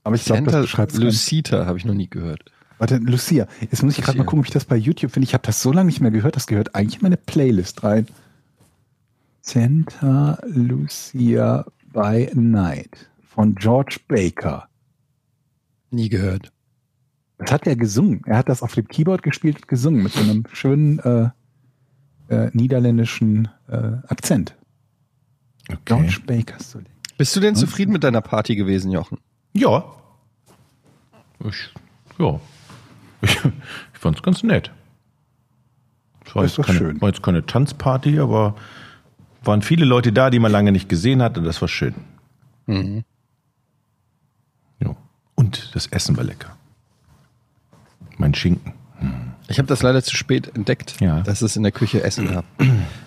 Aber 0.03 0.17
ich 0.17 0.25
glaube, 0.25 0.51
das 0.51 0.63
beschreibt. 0.63 0.97
Lucita 0.97 1.67
habe 1.67 1.79
ich 1.79 1.85
noch 1.85 1.95
nie 1.95 2.09
gehört. 2.09 2.45
Warte, 2.79 2.97
Lucia. 2.97 3.47
Jetzt 3.61 3.83
muss 3.83 3.99
ich 3.99 4.05
gerade 4.05 4.17
mal 4.17 4.25
gucken, 4.25 4.41
ob 4.41 4.47
ich 4.47 4.53
das 4.53 4.65
bei 4.65 4.77
YouTube 4.77 5.13
finde. 5.13 5.27
Ich 5.27 5.35
habe 5.35 5.47
das 5.47 5.61
so 5.61 5.71
lange 5.71 5.87
nicht 5.87 6.01
mehr 6.01 6.11
gehört. 6.11 6.37
Das 6.37 6.47
gehört 6.47 6.75
eigentlich 6.75 6.97
in 6.97 7.03
meine 7.03 7.19
Playlist 7.19 7.85
rein. 7.85 8.07
Santa 9.43 10.39
Lucia 10.47 11.67
by 11.93 12.31
Night 12.35 13.11
von 13.23 13.55
George 13.55 13.99
Baker. 14.09 14.69
Nie 15.91 16.09
gehört. 16.09 16.53
Das 17.37 17.53
hat 17.53 17.67
er 17.67 17.77
gesungen. 17.77 18.23
Er 18.25 18.39
hat 18.39 18.49
das 18.49 18.63
auf 18.63 18.75
dem 18.75 18.89
Keyboard 18.89 19.23
gespielt 19.23 19.57
und 19.57 19.69
gesungen 19.69 20.03
mit 20.03 20.13
so 20.13 20.21
einem 20.21 20.45
schönen 20.53 20.99
äh, 21.01 21.29
äh, 22.29 22.51
niederländischen 22.55 23.49
äh, 23.69 23.99
Akzent. 24.09 24.57
Okay. 25.69 25.79
George 25.85 26.21
Baker. 26.27 26.63
So. 26.63 26.81
Bist 27.19 27.37
du 27.37 27.41
denn 27.41 27.57
zufrieden 27.57 27.93
mit 27.93 28.05
deiner 28.05 28.23
Party 28.23 28.57
gewesen, 28.57 28.91
Jochen? 28.91 29.19
Ja. 29.53 29.85
Ich, 31.45 31.73
ja. 32.19 32.41
Ich, 33.23 33.37
ich 33.45 33.99
fand 33.99 34.17
es 34.17 34.23
ganz 34.23 34.43
nett. 34.43 34.71
Es 36.27 36.35
war, 36.35 36.45
jetzt 36.45 36.57
keine, 36.63 36.79
schön. 36.79 37.01
war 37.01 37.09
jetzt 37.09 37.23
keine 37.23 37.45
Tanzparty, 37.45 38.19
aber 38.21 38.55
waren 39.43 39.63
viele 39.63 39.85
Leute 39.85 40.13
da, 40.13 40.31
die 40.31 40.39
man 40.39 40.53
lange 40.53 40.71
nicht 40.73 40.89
gesehen 40.89 41.23
hat 41.23 41.37
und 41.39 41.45
das 41.45 41.61
war 41.61 41.69
schön. 41.69 41.95
Mhm. 42.67 43.05
Ja. 44.81 44.95
Und 45.35 45.75
das 45.75 45.87
Essen 45.89 46.17
war 46.17 46.25
lecker. 46.25 46.57
Mein 48.19 48.35
Schinken. 48.35 48.75
Ich 49.49 49.59
habe 49.59 49.67
das 49.67 49.83
leider 49.83 50.03
zu 50.03 50.15
spät 50.15 50.55
entdeckt, 50.55 51.01
Ja. 51.01 51.23
dass 51.23 51.43
es 51.43 51.57
in 51.57 51.63
der 51.63 51.73
Küche 51.73 52.03
Essen 52.05 52.29
gab. 52.29 52.45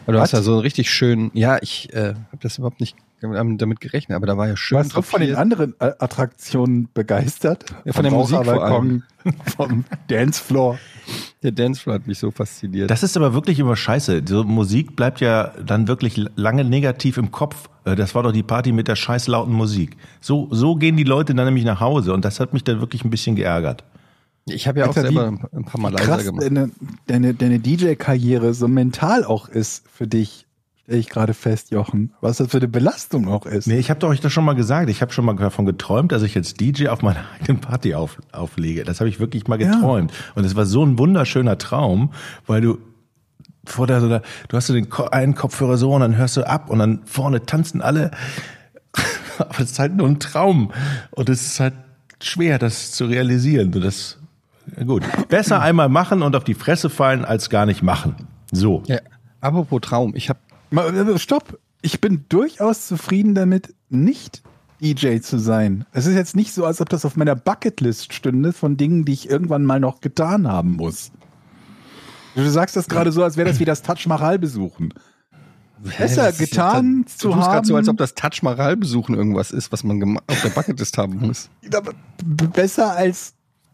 Aber 0.06 0.14
du 0.14 0.20
hast 0.20 0.32
ja 0.34 0.42
so 0.42 0.54
einen 0.54 0.62
richtig 0.62 0.92
schönen, 0.92 1.30
ja, 1.34 1.60
ich 1.62 1.94
äh, 1.94 2.16
habe 2.16 2.38
das 2.42 2.58
überhaupt 2.58 2.80
nicht 2.82 2.98
damit 3.32 3.80
gerechnet, 3.80 4.16
aber 4.16 4.28
da 4.28 4.38
war 4.38 4.48
ja 4.48 4.58
schön 4.58 4.78
Warst 4.78 4.96
du 4.96 5.02
von 5.02 5.22
den 5.22 5.36
anderen 5.36 5.74
äh, 5.80 5.92
Attraktionen 6.00 6.90
begeistert? 6.94 7.66
Ja, 7.86 7.94
von 7.94 8.04
Vom 8.04 8.04
der 8.04 8.12
Musik 8.12 8.36
vor 8.38 8.46
Raucherbalkon, 8.46 9.04
Vom 9.58 9.86
Dancefloor. 10.10 10.78
Der 11.42 11.52
Dancefloor 11.52 11.96
hat 11.96 12.08
mich 12.08 12.20
so 12.20 12.32
fasziniert. 12.32 12.90
Das 12.92 13.04
ist 13.04 13.16
aber 13.18 13.34
wirklich 13.34 13.60
immer 13.60 13.76
scheiße. 13.76 14.24
So 14.28 14.44
Musik 14.44 14.96
bleibt 14.96 15.22
ja 15.22 15.52
dann 15.66 15.88
wirklich 15.88 16.22
lange 16.36 16.64
negativ 16.66 17.18
im 17.18 17.32
Kopf. 17.32 17.70
Äh, 17.86 17.96
Das 17.96 18.16
war 18.16 18.24
doch 18.24 18.32
die 18.32 18.44
Party 18.44 18.72
mit 18.72 18.88
der 18.88 18.96
scheiß 18.96 19.28
lauten 19.28 19.54
Musik. 19.54 19.96
So, 20.22 20.48
so 20.52 20.76
gehen 20.76 20.98
die 20.98 21.04
Leute 21.04 21.34
dann 21.36 21.46
nämlich 21.46 21.66
nach 21.66 21.80
Hause 21.80 22.14
und 22.14 22.26
das 22.26 22.40
hat 22.40 22.54
mich 22.54 22.64
dann 22.64 22.80
wirklich 22.82 23.04
ein 23.06 23.10
bisschen 23.10 23.36
geärgert. 23.36 23.84
ich 24.46 24.68
habe 24.68 24.80
ja 24.80 24.86
auch 24.86 24.96
Alter, 24.96 25.10
wie 25.10 25.14
selber 25.16 25.50
ein 25.54 25.64
paar 25.66 25.80
Mal 25.82 25.92
leiser 25.94 26.06
Krass, 26.06 26.24
gemacht. 26.26 26.44
deine, 26.46 26.70
deine, 27.08 27.34
deine 27.34 27.60
DJ-Karriere 27.60 28.54
so 28.54 28.68
mental 28.68 29.24
auch 29.24 29.48
ist 29.48 29.84
für 29.90 30.08
dich, 30.08 30.46
stelle 30.84 31.00
ich 31.00 31.10
gerade 31.10 31.34
fest, 31.34 31.72
Jochen. 31.72 32.14
Was 32.22 32.38
das 32.38 32.50
für 32.50 32.58
eine 32.58 32.68
Belastung 32.68 33.28
auch 33.28 33.46
ist. 33.46 33.68
Nee, 33.68 33.78
ich 33.80 33.90
habe 33.90 34.00
doch 34.00 34.10
euch 34.10 34.20
das 34.20 34.34
schon 34.34 34.44
mal 34.46 34.54
gesagt. 34.54 34.90
Ich 34.90 35.02
habe 35.02 35.14
schon 35.14 35.26
mal 35.26 35.36
davon 35.36 35.66
geträumt, 35.66 36.12
dass 36.12 36.24
ich 36.24 36.36
jetzt 36.36 36.60
DJ 36.60 36.88
auf 36.90 37.02
meiner 37.02 37.24
eigenen 37.40 37.62
Party 37.62 37.96
auf, 37.96 38.18
auflege. 38.32 38.84
Das 38.84 39.00
habe 39.00 39.10
ich 39.10 39.20
wirklich 39.20 39.48
mal 39.48 39.62
Ja. 39.62 39.72
geträumt. 39.76 40.12
Und 40.36 40.44
es 40.46 40.56
war 40.56 40.66
so 40.66 40.86
ein 40.86 40.98
wunderschöner 41.00 41.58
Traum, 41.58 42.12
weil 42.48 42.62
du 42.62 42.78
vor 43.66 43.88
der, 43.88 44.02
so 44.02 44.10
der 44.10 44.22
du 44.50 44.58
hast 44.58 44.68
so 44.68 44.74
den 44.74 44.92
einen 45.12 45.36
Kopfhörer 45.36 45.78
so 45.78 45.94
und 45.94 46.02
dann 46.02 46.18
hörst 46.18 46.36
du 46.36 46.46
ab 46.46 46.70
und 46.70 46.80
dann 46.80 47.02
vorne 47.06 47.46
tanzen 47.46 47.82
alle. 47.82 48.12
Aber 49.40 49.60
es 49.62 49.72
ist 49.72 49.80
halt 49.80 49.96
nur 49.96 50.08
ein 50.08 50.20
Traum. 50.20 50.72
Und 51.12 51.30
es 51.30 51.42
ist 51.46 51.60
halt 51.62 51.74
schwer, 52.22 52.60
das 52.60 52.92
zu 52.92 53.06
realisieren. 53.06 53.74
Und 53.74 53.82
das, 53.86 54.18
ja 54.78 54.84
gut. 54.84 55.04
Besser 55.30 55.62
einmal 55.62 55.88
machen 55.88 56.22
und 56.22 56.36
auf 56.36 56.44
die 56.44 56.54
Fresse 56.56 56.90
fallen, 56.90 57.24
als 57.24 57.50
gar 57.50 57.66
nicht 57.66 57.84
machen. 57.84 58.16
So. 58.52 58.84
Ja, 58.88 59.00
apropos 59.40 59.80
Traum, 59.82 60.14
ich 60.16 60.28
habe 60.30 60.40
Stopp! 61.18 61.60
Ich 61.82 62.00
bin 62.02 62.26
durchaus 62.30 62.88
zufrieden 62.88 63.36
damit, 63.36 63.76
nicht 63.90 64.42
DJ 64.82 65.20
zu 65.20 65.38
sein. 65.38 65.86
Es 65.92 66.06
ist 66.06 66.16
jetzt 66.16 66.36
nicht 66.36 66.54
so, 66.54 66.66
als 66.66 66.82
ob 66.82 66.90
das 66.90 67.06
auf 67.06 67.16
meiner 67.16 67.36
Bucketlist 67.36 68.14
stünde 68.14 68.54
von 68.54 68.78
Dingen, 68.78 69.06
die 69.06 69.14
ich 69.14 69.30
irgendwann 69.30 69.66
mal 69.66 69.80
noch 69.80 70.02
getan 70.02 70.48
haben 70.48 70.74
muss. 70.74 71.12
Du 72.36 72.50
sagst 72.50 72.76
das 72.76 72.88
gerade 72.88 73.12
so, 73.12 73.24
als 73.24 73.38
wäre 73.38 73.50
das 73.50 73.60
wie 73.60 73.66
das 73.66 73.82
Taj 73.82 74.08
Mahal 74.08 74.40
besuchen. 74.40 74.94
Besser 75.98 76.32
getan 76.32 77.04
das, 77.04 77.18
zu 77.18 77.28
du 77.28 77.34
tust 77.36 77.48
grad 77.48 77.66
so, 77.66 77.74
haben. 77.74 77.80
als 77.80 77.90
ob 77.90 77.98
das 77.98 78.16
Taj 78.16 78.40
Mahal 78.42 78.78
besuchen 78.78 79.16
irgendwas 79.16 79.52
ist, 79.52 79.72
was 79.72 79.84
man 79.84 80.18
auf 80.28 80.42
der 80.42 80.50
Bucketlist 80.50 80.98
haben 80.98 81.20
muss. 81.20 81.50
Besser 82.54 82.96
als 82.96 83.34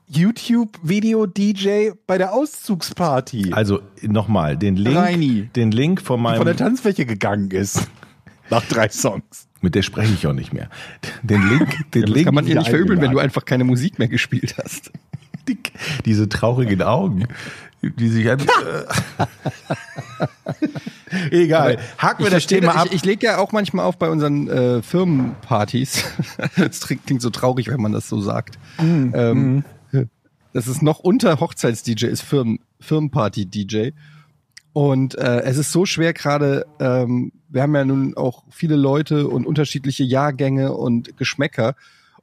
YouTube-Video-DJ 0.10 1.92
bei 2.08 2.18
der 2.18 2.34
Auszugsparty, 2.34 3.54
Also 3.54 3.80
nochmal, 4.02 4.58
den 4.58 4.76
Link, 4.76 4.98
Reini. 4.98 5.50
den 5.56 5.72
Link 5.72 6.02
von 6.02 6.22
meinem 6.22 6.38
von 6.38 6.46
der 6.48 6.56
Tanzfläche 6.58 7.06
gegangen 7.06 7.52
ist. 7.52 7.88
Nach 8.50 8.66
drei 8.66 8.90
Songs. 8.90 9.48
Mit 9.62 9.76
der 9.76 9.84
spreche 9.84 10.14
ich 10.14 10.26
auch 10.26 10.34
nicht 10.34 10.52
mehr. 10.54 10.70
Den 11.22 11.48
Link, 11.48 11.92
den 11.94 12.08
Ja, 12.08 12.14
Link, 12.14 12.26
kann 12.26 12.34
man 12.34 12.46
dir 12.46 12.58
nicht 12.58 12.70
verübeln, 12.70 13.00
wenn 13.02 13.12
du 13.12 13.20
einfach 13.20 13.46
keine 13.46 13.64
Musik 13.64 14.00
mehr 14.00 14.08
gespielt 14.08 14.56
hast. 14.58 14.92
die, 15.48 15.60
diese 16.06 16.28
traurigen 16.28 16.82
Augen, 16.82 17.28
die 17.82 18.10
sich 18.10 18.30
an, 18.30 18.40
Egal. 21.32 21.78
Haken 21.98 22.24
wir 22.24 22.32
das 22.32 22.46
Thema 22.48 22.76
ab. 22.76 22.88
Ich, 22.88 22.98
ich 22.98 23.06
lege 23.06 23.26
ja 23.26 23.38
auch 23.40 23.52
manchmal 23.52 23.86
auf 23.86 23.98
bei 23.98 24.10
unseren 24.10 24.48
äh, 24.48 24.82
Firmenpartys. 24.82 26.04
Das 26.56 26.82
klingt 26.82 27.22
so 27.22 27.30
traurig, 27.30 27.68
wenn 27.68 27.82
man 27.82 27.92
das 27.92 28.08
so 28.08 28.22
sagt. 28.22 28.60
Ähm, 28.80 29.64
Das 30.54 30.68
ist 30.68 30.82
noch 30.82 31.00
unter 31.00 31.40
Hochzeits-DJ, 31.40 32.06
ist 32.08 32.22
Firmen, 32.22 32.60
Firmenparty-DJ. 32.80 33.92
Und 34.74 35.16
äh, 35.18 35.42
es 35.42 35.58
ist 35.58 35.72
so 35.72 35.86
schwer 35.86 36.14
gerade, 36.14 36.66
ähm, 36.80 37.32
wir 37.50 37.62
haben 37.62 37.76
ja 37.76 37.86
nun 37.86 38.16
auch 38.16 38.44
viele 38.50 38.76
Leute 38.76 39.28
und 39.28 39.46
unterschiedliche 39.46 40.04
Jahrgänge 40.04 40.74
und 40.74 41.18
Geschmäcker. 41.18 41.76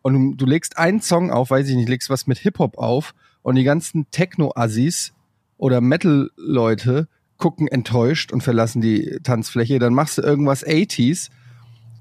Und 0.02 0.14
du, 0.14 0.34
du 0.36 0.46
legst 0.46 0.78
einen 0.78 1.00
Song 1.00 1.30
auf, 1.30 1.50
weiß 1.50 1.68
ich 1.68 1.76
nicht, 1.76 1.88
legst 1.88 2.10
was 2.10 2.26
mit 2.26 2.38
Hip-Hop 2.38 2.78
auf 2.78 3.14
und 3.42 3.56
die 3.56 3.64
ganzen 3.64 4.10
Techno-Assis 4.10 5.12
oder 5.56 5.80
Metal-Leute 5.80 7.08
gucken 7.38 7.68
enttäuscht 7.68 8.32
und 8.32 8.42
verlassen 8.42 8.80
die 8.80 9.18
Tanzfläche. 9.22 9.78
Dann 9.78 9.94
machst 9.94 10.18
du 10.18 10.22
irgendwas 10.22 10.64
80s, 10.64 11.30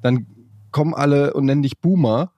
dann 0.02 0.28
kommen 0.72 0.94
alle 0.94 1.34
und 1.34 1.46
nennen 1.46 1.64
dich 1.64 1.80
Boomer. 1.80 2.32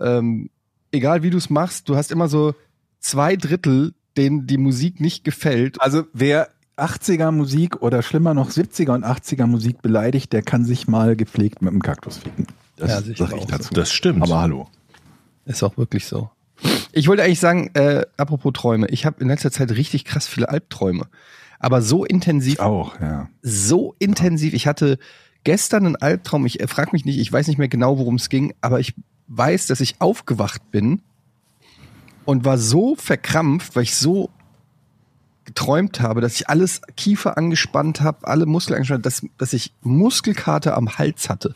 Ähm, 0.00 0.50
egal 0.90 1.22
wie 1.22 1.30
du 1.30 1.38
es 1.38 1.50
machst, 1.50 1.88
du 1.88 1.96
hast 1.96 2.10
immer 2.10 2.28
so 2.28 2.54
zwei 3.02 3.36
Drittel, 3.36 3.92
denen 4.16 4.46
die 4.46 4.56
Musik 4.58 5.00
nicht 5.00 5.24
gefällt. 5.24 5.80
Also 5.80 6.04
wer 6.14 6.48
80er 6.78 7.30
Musik 7.30 7.82
oder 7.82 8.02
schlimmer 8.02 8.32
noch 8.32 8.50
70er 8.50 8.94
und 8.94 9.04
80er 9.04 9.46
Musik 9.46 9.82
beleidigt, 9.82 10.32
der 10.32 10.42
kann 10.42 10.64
sich 10.64 10.88
mal 10.88 11.16
gepflegt 11.16 11.60
mit 11.60 11.72
dem 11.72 11.82
Kaktus 11.82 12.18
ficken. 12.18 12.46
Das 12.76 12.90
Ja, 12.90 13.02
sicher 13.02 13.26
sag 13.26 13.36
ich 13.36 13.46
dazu. 13.46 13.74
das 13.74 13.92
stimmt. 13.92 14.22
Aber 14.22 14.40
hallo. 14.40 14.68
Ist 15.44 15.62
auch 15.62 15.76
wirklich 15.76 16.06
so. 16.06 16.30
Ich 16.92 17.08
wollte 17.08 17.24
eigentlich 17.24 17.40
sagen, 17.40 17.70
äh, 17.74 18.06
apropos 18.16 18.52
Träume, 18.54 18.86
ich 18.88 19.04
habe 19.04 19.20
in 19.20 19.28
letzter 19.28 19.50
Zeit 19.50 19.70
richtig 19.72 20.04
krass 20.04 20.28
viele 20.28 20.48
Albträume. 20.48 21.06
Aber 21.58 21.82
so 21.82 22.04
intensiv, 22.04 22.60
Auch, 22.60 22.98
ja. 23.00 23.28
so 23.42 23.94
intensiv. 23.98 24.52
Ich 24.54 24.66
hatte 24.66 24.98
gestern 25.44 25.86
einen 25.86 25.96
Albtraum, 25.96 26.46
ich 26.46 26.60
äh, 26.60 26.66
frag 26.66 26.92
mich 26.92 27.04
nicht, 27.04 27.18
ich 27.18 27.32
weiß 27.32 27.48
nicht 27.48 27.58
mehr 27.58 27.68
genau, 27.68 27.98
worum 27.98 28.16
es 28.16 28.28
ging, 28.28 28.54
aber 28.60 28.80
ich 28.80 28.94
weiß, 29.28 29.66
dass 29.66 29.80
ich 29.80 30.00
aufgewacht 30.00 30.70
bin 30.70 31.02
und 32.24 32.44
war 32.44 32.58
so 32.58 32.94
verkrampft, 32.96 33.76
weil 33.76 33.84
ich 33.84 33.96
so 33.96 34.30
geträumt 35.44 36.00
habe, 36.00 36.20
dass 36.20 36.34
ich 36.36 36.48
alles 36.48 36.80
Kiefer 36.96 37.36
angespannt 37.36 38.00
habe, 38.00 38.26
alle 38.26 38.46
Muskeln 38.46 38.76
angespannt, 38.76 39.06
dass, 39.06 39.26
dass 39.38 39.52
ich 39.52 39.72
Muskelkater 39.82 40.76
am 40.76 40.98
Hals 40.98 41.28
hatte. 41.28 41.54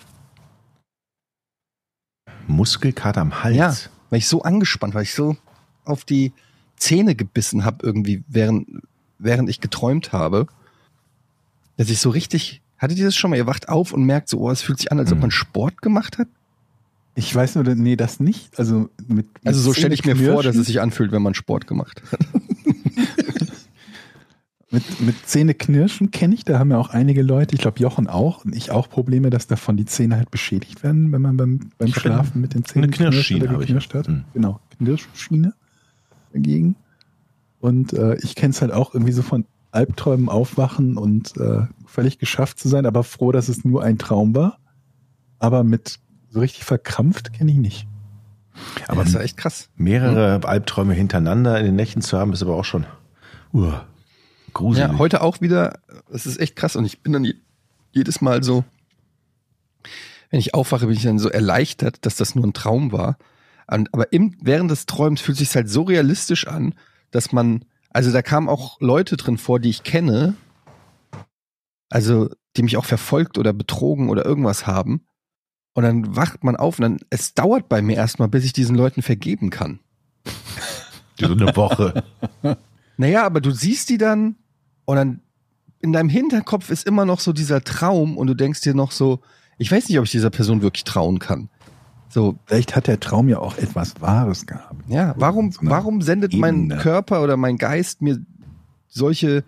Muskelkater 2.47 3.21
am 3.21 3.43
Hals. 3.43 3.57
Ja, 3.57 3.75
weil 4.11 4.19
ich 4.19 4.29
so 4.29 4.43
angespannt 4.43 4.95
war, 4.95 5.03
ich 5.03 5.15
so 5.15 5.37
auf 5.85 6.05
die 6.05 6.33
Zähne 6.77 7.15
gebissen 7.15 7.65
habe 7.65 7.85
irgendwie, 7.87 8.23
während, 8.29 8.69
während 9.19 9.49
ich 9.49 9.61
geträumt 9.61 10.13
habe, 10.13 10.47
dass 11.77 11.91
ich 11.91 12.01
so 12.01 12.11
richtig, 12.11 12.61
hattet 12.79 12.99
ihr 12.99 13.05
das 13.05 13.17
schon 13.17 13.31
mal? 13.31 13.37
Ihr 13.37 13.47
wacht 13.47 13.69
auf 13.69 13.93
und 13.93 14.05
merkt 14.05 14.29
so, 14.29 14.41
oh, 14.41 14.51
es 14.51 14.63
fühlt 14.63 14.79
sich 14.79 14.93
an, 14.93 14.99
als 14.99 15.11
ob 15.13 15.19
Mhm. 15.19 15.23
man 15.23 15.31
Sport 15.31 15.81
gemacht 15.83 16.19
hat. 16.19 16.29
Ich 17.19 17.35
weiß 17.35 17.55
nur, 17.55 17.65
nee, 17.65 17.97
das 17.97 18.21
nicht. 18.21 18.59
Also 18.59 18.91
mit, 19.09 19.09
mit 19.09 19.29
Also 19.45 19.61
so 19.61 19.73
stelle 19.73 19.95
ich 19.95 20.05
mir 20.05 20.17
vor, 20.17 20.43
dass 20.43 20.55
es 20.55 20.67
sich 20.67 20.81
anfühlt, 20.81 21.13
wenn 21.13 21.23
man 21.23 21.35
Sport 21.35 21.67
gemacht 21.67 22.03
hat. 22.13 22.21
Mit, 24.69 25.01
mit 25.01 25.27
Zähneknirschen 25.27 26.11
kenne 26.11 26.35
ich, 26.35 26.45
da 26.45 26.59
haben 26.59 26.73
ja 26.73 26.77
auch 26.77 26.91
einige 26.91 27.23
Leute, 27.23 27.55
ich 27.55 27.61
glaube 27.61 27.79
Jochen 27.79 28.09
auch 28.09 28.45
und 28.45 28.55
ich 28.55 28.73
auch 28.73 28.91
Probleme, 28.91 29.31
dass 29.31 29.47
davon 29.47 29.77
die 29.77 29.85
Zähne 29.85 30.17
halt 30.17 30.33
beschädigt 30.33 30.83
werden, 30.83 31.13
wenn 31.13 31.23
man 31.23 31.37
beim, 31.37 31.71
beim 31.79 31.89
Schlafen 31.93 32.41
mit 32.41 32.53
den 32.53 32.65
Zähnen 32.65 32.87
eine 32.87 32.93
Knirschschiene 32.93 33.45
oder 33.45 33.53
habe 33.53 33.63
ich. 33.63 33.69
geknirscht 33.69 33.95
hat. 33.95 34.09
Mhm. 34.09 34.25
Genau, 34.35 34.61
Knirschschiene 34.77 35.55
dagegen. 36.33 36.75
Und 37.61 37.93
äh, 37.93 38.17
ich 38.17 38.35
kenne 38.35 38.51
es 38.51 38.61
halt 38.61 38.73
auch 38.73 38.93
irgendwie 38.93 39.13
so 39.13 39.23
von 39.23 39.47
Albträumen 39.71 40.29
aufwachen 40.29 40.97
und 40.97 41.37
äh, 41.37 41.63
völlig 41.87 42.19
geschafft 42.19 42.59
zu 42.59 42.69
sein, 42.69 42.87
aber 42.87 43.05
froh, 43.05 43.31
dass 43.31 43.49
es 43.49 43.65
nur 43.65 43.85
ein 43.85 43.99
Traum 43.99 44.35
war. 44.35 44.59
Aber 45.39 45.63
mit 45.63 46.01
So 46.37 46.40
richtig 46.42 46.64
verkrampft 46.64 47.33
kenne 47.33 47.51
ich 47.51 47.57
nicht. 47.57 47.87
Aber 48.88 49.01
das 49.01 49.09
ist 49.09 49.14
ja 49.14 49.22
echt 49.22 49.38
krass. 49.38 49.70
mehrere 49.77 50.46
Albträume 50.46 50.92
hintereinander 50.92 51.59
in 51.59 51.64
den 51.64 51.77
Nächten 51.77 52.03
zu 52.03 52.18
haben, 52.18 52.35
ist 52.35 52.42
aber 52.42 52.57
auch 52.57 52.64
schon 52.66 52.85
uh, 53.55 53.72
gruselig. 54.53 54.87
Ja, 54.87 54.99
heute 54.99 55.22
auch 55.22 55.40
wieder, 55.40 55.79
das 56.12 56.27
ist 56.27 56.38
echt 56.38 56.55
krass 56.55 56.77
und 56.77 56.85
ich 56.85 57.01
bin 57.03 57.14
dann 57.14 57.25
je- 57.25 57.37
jedes 57.92 58.20
Mal 58.20 58.42
so, 58.42 58.64
wenn 60.29 60.38
ich 60.38 60.53
aufwache, 60.53 60.87
bin 60.87 60.94
ich 60.94 61.05
dann 61.05 61.18
so 61.18 61.31
erleichtert, 61.31 62.05
dass 62.05 62.16
das 62.16 62.35
nur 62.35 62.46
ein 62.46 62.53
Traum 62.53 62.92
war. 62.92 63.16
Aber 63.66 64.12
im, 64.12 64.37
während 64.42 64.70
des 64.70 64.85
Träums 64.85 65.22
fühlt 65.22 65.38
sich 65.38 65.55
halt 65.55 65.70
so 65.70 65.85
realistisch 65.85 66.46
an, 66.46 66.75
dass 67.12 67.33
man, 67.33 67.64
also 67.88 68.12
da 68.12 68.20
kamen 68.20 68.51
auch 68.51 68.79
Leute 68.83 69.16
drin 69.16 69.38
vor, 69.38 69.59
die 69.59 69.70
ich 69.70 69.85
kenne, 69.85 70.35
also 71.88 72.29
die 72.59 72.62
mich 72.62 72.77
auch 72.77 72.85
verfolgt 72.85 73.38
oder 73.38 73.55
betrogen 73.55 74.11
oder 74.11 74.27
irgendwas 74.27 74.66
haben. 74.66 75.07
Und 75.77 75.83
dann 75.83 76.17
wacht 76.17 76.43
man 76.43 76.57
auf 76.57 76.79
und 76.79 76.83
dann, 76.85 76.99
es 77.11 77.35
dauert 77.35 77.69
bei 77.69 77.83
mir 77.83 77.97
erstmal, 77.97 78.29
bis 78.29 78.47
ich 78.47 78.55
diesen 78.55 78.77
Leuten 78.77 79.03
vergeben 79.03 79.51
kann. 79.51 79.79
so 81.21 81.27
eine 81.33 81.55
Woche. 81.55 82.03
Naja, 82.99 83.27
aber 83.27 83.43
du 83.43 83.51
siehst 83.51 83.91
die 83.91 83.99
dann 83.99 84.37
und 84.87 84.97
dann 84.97 85.21
in 85.81 85.93
deinem 85.93 86.09
Hinterkopf 86.09 86.71
ist 86.71 86.87
immer 86.87 87.05
noch 87.05 87.21
so 87.21 87.35
dieser 87.35 87.61
Traum 87.61 88.17
und 88.17 88.27
du 88.27 88.33
denkst 88.33 88.62
dir 88.62 88.73
noch 88.73 88.91
so, 88.91 89.21
ich 89.59 89.71
weiß 89.71 89.91
nicht, 89.91 89.99
ob 89.99 90.07
ich 90.07 90.12
dieser 90.12 90.31
Person 90.31 90.62
wirklich 90.62 90.85
trauen 90.85 91.19
kann. 91.19 91.51
So, 92.09 92.37
Vielleicht 92.47 92.75
hat 92.75 92.87
der 92.87 92.99
Traum 92.99 93.29
ja 93.29 93.39
auch 93.39 93.59
etwas 93.59 94.01
Wahres 94.01 94.47
gehabt. 94.47 94.83
ja, 94.89 95.15
warum, 95.19 95.53
So 95.53 95.61
warum 95.65 96.01
sendet 96.01 96.33
mein 96.33 96.65
Ebene. 96.65 96.79
Körper 96.79 97.23
oder 97.23 97.37
mein 97.37 97.59
Geist 97.59 98.01
mir 98.01 98.19
solche 98.89 99.45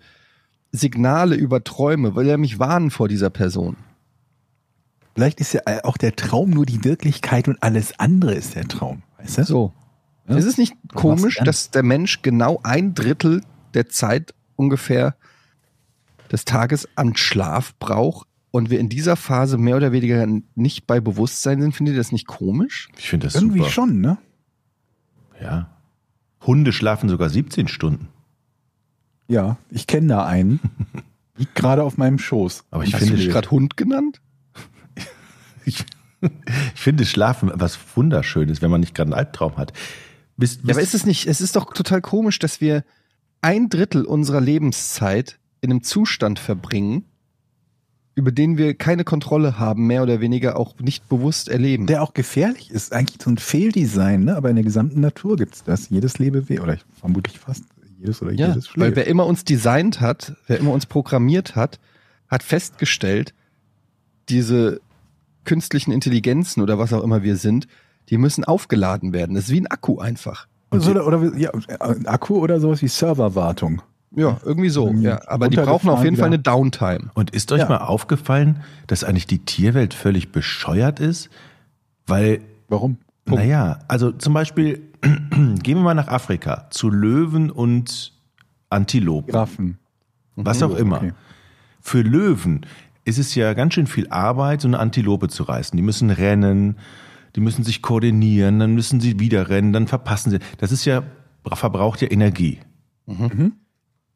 Signale 0.71 1.33
über 1.33 1.63
Träume? 1.63 2.13
Will 2.15 2.29
er 2.29 2.37
mich 2.37 2.59
warnen 2.59 2.91
vor 2.91 3.07
dieser 3.07 3.31
Person? 3.31 3.77
Vielleicht 5.19 5.41
ist 5.41 5.51
ja 5.51 5.61
auch 5.83 5.97
der 5.97 6.15
Traum 6.15 6.49
nur 6.49 6.65
die 6.65 6.85
Wirklichkeit 6.85 7.49
und 7.49 7.61
alles 7.61 7.99
andere 7.99 8.35
ist 8.35 8.55
der 8.55 8.65
Traum. 8.69 9.03
Weißt 9.17 9.39
du? 9.39 9.43
So. 9.43 9.73
Ja. 10.29 10.37
Ist 10.37 10.45
es 10.45 10.57
nicht 10.57 10.75
komisch, 10.95 11.35
du 11.39 11.43
dass 11.43 11.71
der 11.71 11.83
Mensch 11.83 12.21
genau 12.21 12.61
ein 12.63 12.93
Drittel 12.93 13.41
der 13.73 13.89
Zeit 13.89 14.33
ungefähr 14.55 15.17
des 16.31 16.45
Tages 16.45 16.87
an 16.95 17.17
Schlaf 17.17 17.75
braucht 17.79 18.29
und 18.51 18.69
wir 18.69 18.79
in 18.79 18.87
dieser 18.87 19.17
Phase 19.17 19.57
mehr 19.57 19.75
oder 19.75 19.91
weniger 19.91 20.25
nicht 20.55 20.87
bei 20.87 21.01
Bewusstsein 21.01 21.59
sind? 21.59 21.75
Findet 21.75 21.95
ihr 21.95 21.99
das 21.99 22.13
nicht 22.13 22.25
komisch? 22.25 22.87
Ich 22.97 23.09
finde 23.09 23.27
das 23.27 23.35
Irgendwie 23.35 23.59
super. 23.59 23.71
schon, 23.71 23.99
ne? 23.99 24.19
Ja. 25.41 25.69
Hunde 26.47 26.71
schlafen 26.71 27.09
sogar 27.09 27.29
17 27.29 27.67
Stunden. 27.67 28.07
Ja, 29.27 29.57
ich 29.69 29.85
kenne 29.85 30.07
da 30.07 30.25
einen. 30.25 30.61
Liegt 31.35 31.55
gerade 31.55 31.83
auf 31.83 31.97
meinem 31.97 32.19
Schoß. 32.19 32.63
Aber 32.71 32.85
ich 32.85 32.93
Hast 32.93 33.01
du 33.01 33.07
finde, 33.07 33.21
dich 33.21 33.29
gerade 33.33 33.51
Hund 33.51 33.75
genannt? 33.75 34.21
Ich, 35.69 35.85
ich 36.73 36.79
finde 36.81 37.05
Schlafen 37.05 37.51
was 37.53 37.77
Wunderschönes, 37.95 38.61
wenn 38.61 38.71
man 38.71 38.81
nicht 38.81 38.93
gerade 38.95 39.11
einen 39.11 39.19
Albtraum 39.19 39.57
hat. 39.57 39.73
Bist, 40.37 40.61
Ja, 40.63 40.73
aber 40.73 40.81
ist 40.81 40.93
es 40.93 41.05
nicht, 41.05 41.27
es 41.27 41.41
ist 41.41 41.55
doch 41.55 41.73
total 41.73 42.01
komisch, 42.01 42.39
dass 42.39 42.61
wir 42.61 42.83
ein 43.41 43.69
Drittel 43.69 44.05
unserer 44.05 44.41
Lebenszeit 44.41 45.39
in 45.61 45.71
einem 45.71 45.83
Zustand 45.83 46.39
verbringen, 46.39 47.05
über 48.15 48.31
den 48.31 48.57
wir 48.57 48.73
keine 48.73 49.05
Kontrolle 49.05 49.59
haben, 49.59 49.87
mehr 49.87 50.03
oder 50.03 50.19
weniger 50.19 50.57
auch 50.57 50.77
nicht 50.79 51.07
bewusst 51.07 51.47
erleben. 51.47 51.87
Der 51.87 52.03
auch 52.03 52.13
gefährlich 52.13 52.69
ist. 52.69 52.91
Eigentlich 52.91 53.21
so 53.21 53.29
ein 53.29 53.37
Fehldesign, 53.37 54.25
ne? 54.25 54.35
Aber 54.35 54.49
in 54.49 54.55
der 54.57 54.65
gesamten 54.65 54.99
Natur 54.99 55.37
gibt's 55.37 55.63
das. 55.63 55.89
Jedes 55.89 56.19
Lebewesen, 56.19 56.61
oder 56.61 56.73
ich, 56.73 56.81
vermutlich 56.99 57.39
fast 57.39 57.63
jedes 57.97 58.21
oder 58.21 58.31
Ja, 58.33 58.49
jedes 58.49 58.67
weil 58.67 58.87
schläft. 58.87 58.95
wer 58.97 59.07
immer 59.07 59.25
uns 59.25 59.45
designt 59.45 60.01
hat, 60.01 60.35
wer 60.47 60.59
immer 60.59 60.71
uns 60.71 60.85
programmiert 60.85 61.55
hat, 61.55 61.79
hat 62.27 62.43
festgestellt, 62.43 63.33
diese 64.27 64.81
künstlichen 65.49 65.91
Intelligenzen 65.91 66.61
oder 66.61 66.77
was 66.77 66.93
auch 66.93 67.03
immer 67.03 67.23
wir 67.23 67.35
sind, 67.35 67.67
die 68.09 68.19
müssen 68.19 68.43
aufgeladen 68.43 69.13
werden. 69.13 69.33
Das 69.33 69.45
ist 69.45 69.51
wie 69.51 69.61
ein 69.61 69.65
Akku 69.67 69.97
einfach. 69.97 70.47
Also, 70.69 70.91
oder, 70.91 71.07
oder 71.07 71.35
ja, 71.37 71.49
ein 71.79 72.05
Akku 72.05 72.37
oder 72.37 72.59
sowas 72.59 72.83
wie 72.83 72.87
Serverwartung. 72.87 73.81
Ja, 74.15 74.37
irgendwie 74.45 74.69
so. 74.69 74.91
Ja, 74.91 75.19
aber 75.27 75.49
die 75.49 75.57
brauchen 75.57 75.89
auf 75.89 76.03
jeden 76.03 76.17
Fall 76.17 76.27
eine 76.27 76.37
Downtime. 76.37 77.09
Und 77.15 77.31
ist 77.31 77.51
euch 77.51 77.61
Ja. 77.61 77.69
mal 77.69 77.77
aufgefallen, 77.77 78.61
dass 78.85 79.03
eigentlich 79.03 79.25
die 79.25 79.39
Tierwelt 79.39 79.95
völlig 79.95 80.31
bescheuert 80.31 80.99
ist? 80.99 81.29
Weil, 82.05 82.41
Warum? 82.67 82.97
naja, 83.25 83.79
also 83.87 84.11
zum 84.11 84.33
Beispiel, 84.33 84.81
gehen 85.01 85.77
wir 85.77 85.83
mal 85.83 85.93
nach 85.95 86.07
Afrika 86.09 86.67
zu 86.69 86.89
Löwen 86.91 87.49
und 87.49 88.13
Antilopen, 88.69 89.31
Giraffen. 89.31 89.77
was 90.35 90.61
auch 90.61 90.75
immer. 90.75 90.97
okay. 90.97 91.13
Für 91.81 92.01
Löwen 92.01 92.65
ist 93.05 93.17
es 93.17 93.35
ja 93.35 93.53
ganz 93.53 93.73
schön 93.73 93.87
viel 93.87 94.07
Arbeit, 94.09 94.61
so 94.61 94.67
eine 94.67 94.79
Antilope 94.79 95.27
zu 95.29 95.43
reißen. 95.43 95.75
Die 95.75 95.83
müssen 95.83 96.09
rennen, 96.09 96.77
die 97.35 97.41
müssen 97.41 97.63
sich 97.63 97.81
koordinieren, 97.81 98.59
dann 98.59 98.73
müssen 98.73 98.99
sie 98.99 99.19
wieder 99.19 99.49
rennen, 99.49 99.73
dann 99.73 99.87
verpassen 99.87 100.31
sie. 100.31 100.39
Das 100.57 100.71
ist 100.71 100.85
ja, 100.85 101.03
verbraucht 101.43 102.01
ja 102.01 102.11
Energie. 102.11 102.59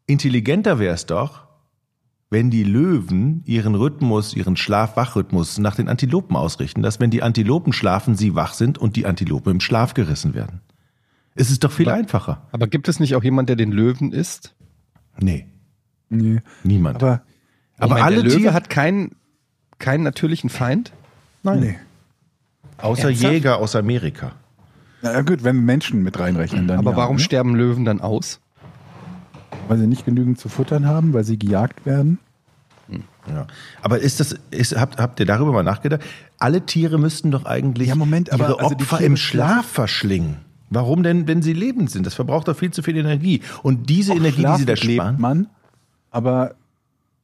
Intelligenter 0.05 0.79
wäre 0.79 0.93
es 0.93 1.05
doch, 1.05 1.43
wenn 2.29 2.49
die 2.49 2.63
Löwen 2.63 3.43
ihren 3.45 3.75
Rhythmus, 3.75 4.35
ihren 4.35 4.57
Schlaf-Wach-Rhythmus 4.57 5.59
nach 5.59 5.75
den 5.75 5.87
Antilopen 5.87 6.35
ausrichten, 6.35 6.81
dass 6.81 6.99
wenn 6.99 7.11
die 7.11 7.21
Antilopen 7.23 7.73
schlafen, 7.73 8.15
sie 8.15 8.35
wach 8.35 8.53
sind 8.53 8.77
und 8.77 8.95
die 8.95 9.05
Antilopen 9.05 9.53
im 9.53 9.59
Schlaf 9.59 9.93
gerissen 9.93 10.33
werden. 10.33 10.61
Es 11.35 11.49
ist 11.51 11.63
doch 11.63 11.71
viel 11.71 11.89
einfacher. 11.89 12.47
Aber 12.51 12.67
gibt 12.67 12.87
es 12.87 12.99
nicht 12.99 13.15
auch 13.15 13.23
jemand, 13.23 13.49
der 13.49 13.55
den 13.55 13.71
Löwen 13.71 14.11
isst? 14.11 14.55
Nee, 15.19 15.47
Nee. 16.09 16.41
niemand. 16.63 17.01
Aber 17.01 17.23
Aber 17.77 17.95
meine, 17.95 18.05
alle 18.05 18.15
der 18.17 18.23
Löwe 18.25 18.37
Tiere- 18.37 18.53
hat 18.53 18.69
keinen, 18.69 19.15
keinen 19.79 20.03
natürlichen 20.03 20.49
Feind. 20.49 20.91
Nein. 21.43 21.59
nee. 21.59 21.75
Außer 22.77 23.09
Ernsthaft? 23.09 23.33
Jäger 23.33 23.57
aus 23.57 23.75
Amerika. 23.75 24.33
Na 25.01 25.21
gut, 25.21 25.43
wenn 25.43 25.55
wir 25.57 25.61
Menschen 25.63 26.03
mit 26.03 26.19
reinrechnen, 26.19 26.67
dann 26.67 26.79
Aber 26.79 26.91
ja, 26.91 26.97
warum 26.97 27.17
ne? 27.17 27.21
sterben 27.21 27.55
Löwen 27.55 27.83
dann 27.85 27.99
aus? 28.01 28.39
Weil 29.67 29.77
sie 29.77 29.87
nicht 29.87 30.05
genügend 30.05 30.39
zu 30.39 30.49
futtern 30.49 30.85
haben, 30.87 31.13
weil 31.13 31.23
sie 31.23 31.37
gejagt 31.37 31.85
werden. 31.85 32.19
Ja. 33.27 33.47
Aber 33.81 33.99
ist 33.99 34.19
das, 34.19 34.35
ist, 34.51 34.75
habt, 34.77 34.99
habt 34.99 35.19
ihr 35.21 35.25
darüber 35.25 35.53
mal 35.53 35.63
nachgedacht? 35.63 36.01
Alle 36.39 36.65
Tiere 36.65 36.97
müssten 36.99 37.31
doch 37.31 37.45
eigentlich 37.45 37.87
Ja, 37.87 37.95
Moment, 37.95 38.31
aber 38.33 38.49
ihre 38.49 38.59
also 38.59 38.75
die 38.75 38.83
Opfer 38.83 38.99
im 38.99 39.15
schlafen- 39.15 39.53
Schlaf 39.61 39.65
verschlingen. 39.65 40.37
Warum 40.69 41.03
denn, 41.03 41.25
wenn 41.27 41.41
sie 41.41 41.53
lebend 41.53 41.89
sind? 41.89 42.05
Das 42.05 42.15
verbraucht 42.15 42.49
doch 42.49 42.57
viel 42.57 42.71
zu 42.71 42.81
viel 42.83 42.97
Energie. 42.97 43.41
Und 43.61 43.89
diese 43.89 44.11
Auch 44.11 44.17
Energie, 44.17 44.43
die 44.43 44.57
sie 44.57 44.65
da 44.65 44.75
sparen. 44.75 45.15
man, 45.21 45.47
aber 46.11 46.55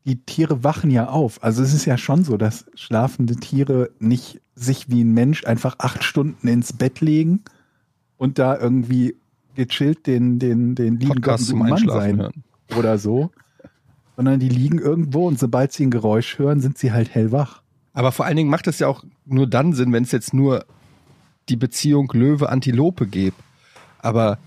die 0.05 0.23
Tiere 0.23 0.63
wachen 0.63 0.91
ja 0.91 1.09
auf. 1.09 1.43
Also 1.43 1.61
es 1.61 1.73
ist 1.73 1.85
ja 1.85 1.97
schon 1.97 2.23
so, 2.23 2.37
dass 2.37 2.65
schlafende 2.75 3.35
Tiere 3.35 3.91
nicht 3.99 4.41
sich 4.55 4.89
wie 4.89 5.03
ein 5.03 5.13
Mensch 5.13 5.45
einfach 5.45 5.75
acht 5.79 6.03
Stunden 6.03 6.47
ins 6.47 6.73
Bett 6.73 7.01
legen 7.01 7.43
und 8.17 8.39
da 8.39 8.57
irgendwie 8.57 9.15
gechillt 9.55 10.07
den, 10.07 10.39
den, 10.39 10.75
den 10.75 10.99
lieben 10.99 11.21
Gott 11.21 11.41
zum 11.41 11.59
Mann 11.59 11.87
sein 11.87 12.19
hören. 12.19 12.43
oder 12.77 12.97
so. 12.97 13.31
Sondern 14.15 14.39
die 14.39 14.49
liegen 14.49 14.79
irgendwo 14.79 15.27
und 15.27 15.39
sobald 15.39 15.71
sie 15.71 15.85
ein 15.85 15.91
Geräusch 15.91 16.39
hören, 16.39 16.59
sind 16.59 16.77
sie 16.77 16.91
halt 16.91 17.13
hellwach. 17.13 17.61
Aber 17.93 18.11
vor 18.11 18.25
allen 18.25 18.35
Dingen 18.35 18.49
macht 18.49 18.67
es 18.67 18.79
ja 18.79 18.87
auch 18.87 19.03
nur 19.25 19.47
dann 19.47 19.73
Sinn, 19.73 19.93
wenn 19.93 20.03
es 20.03 20.11
jetzt 20.11 20.33
nur 20.33 20.65
die 21.47 21.55
Beziehung 21.55 22.11
Löwe-Antilope 22.13 23.07
gäbe. 23.07 23.35
Aber 23.99 24.37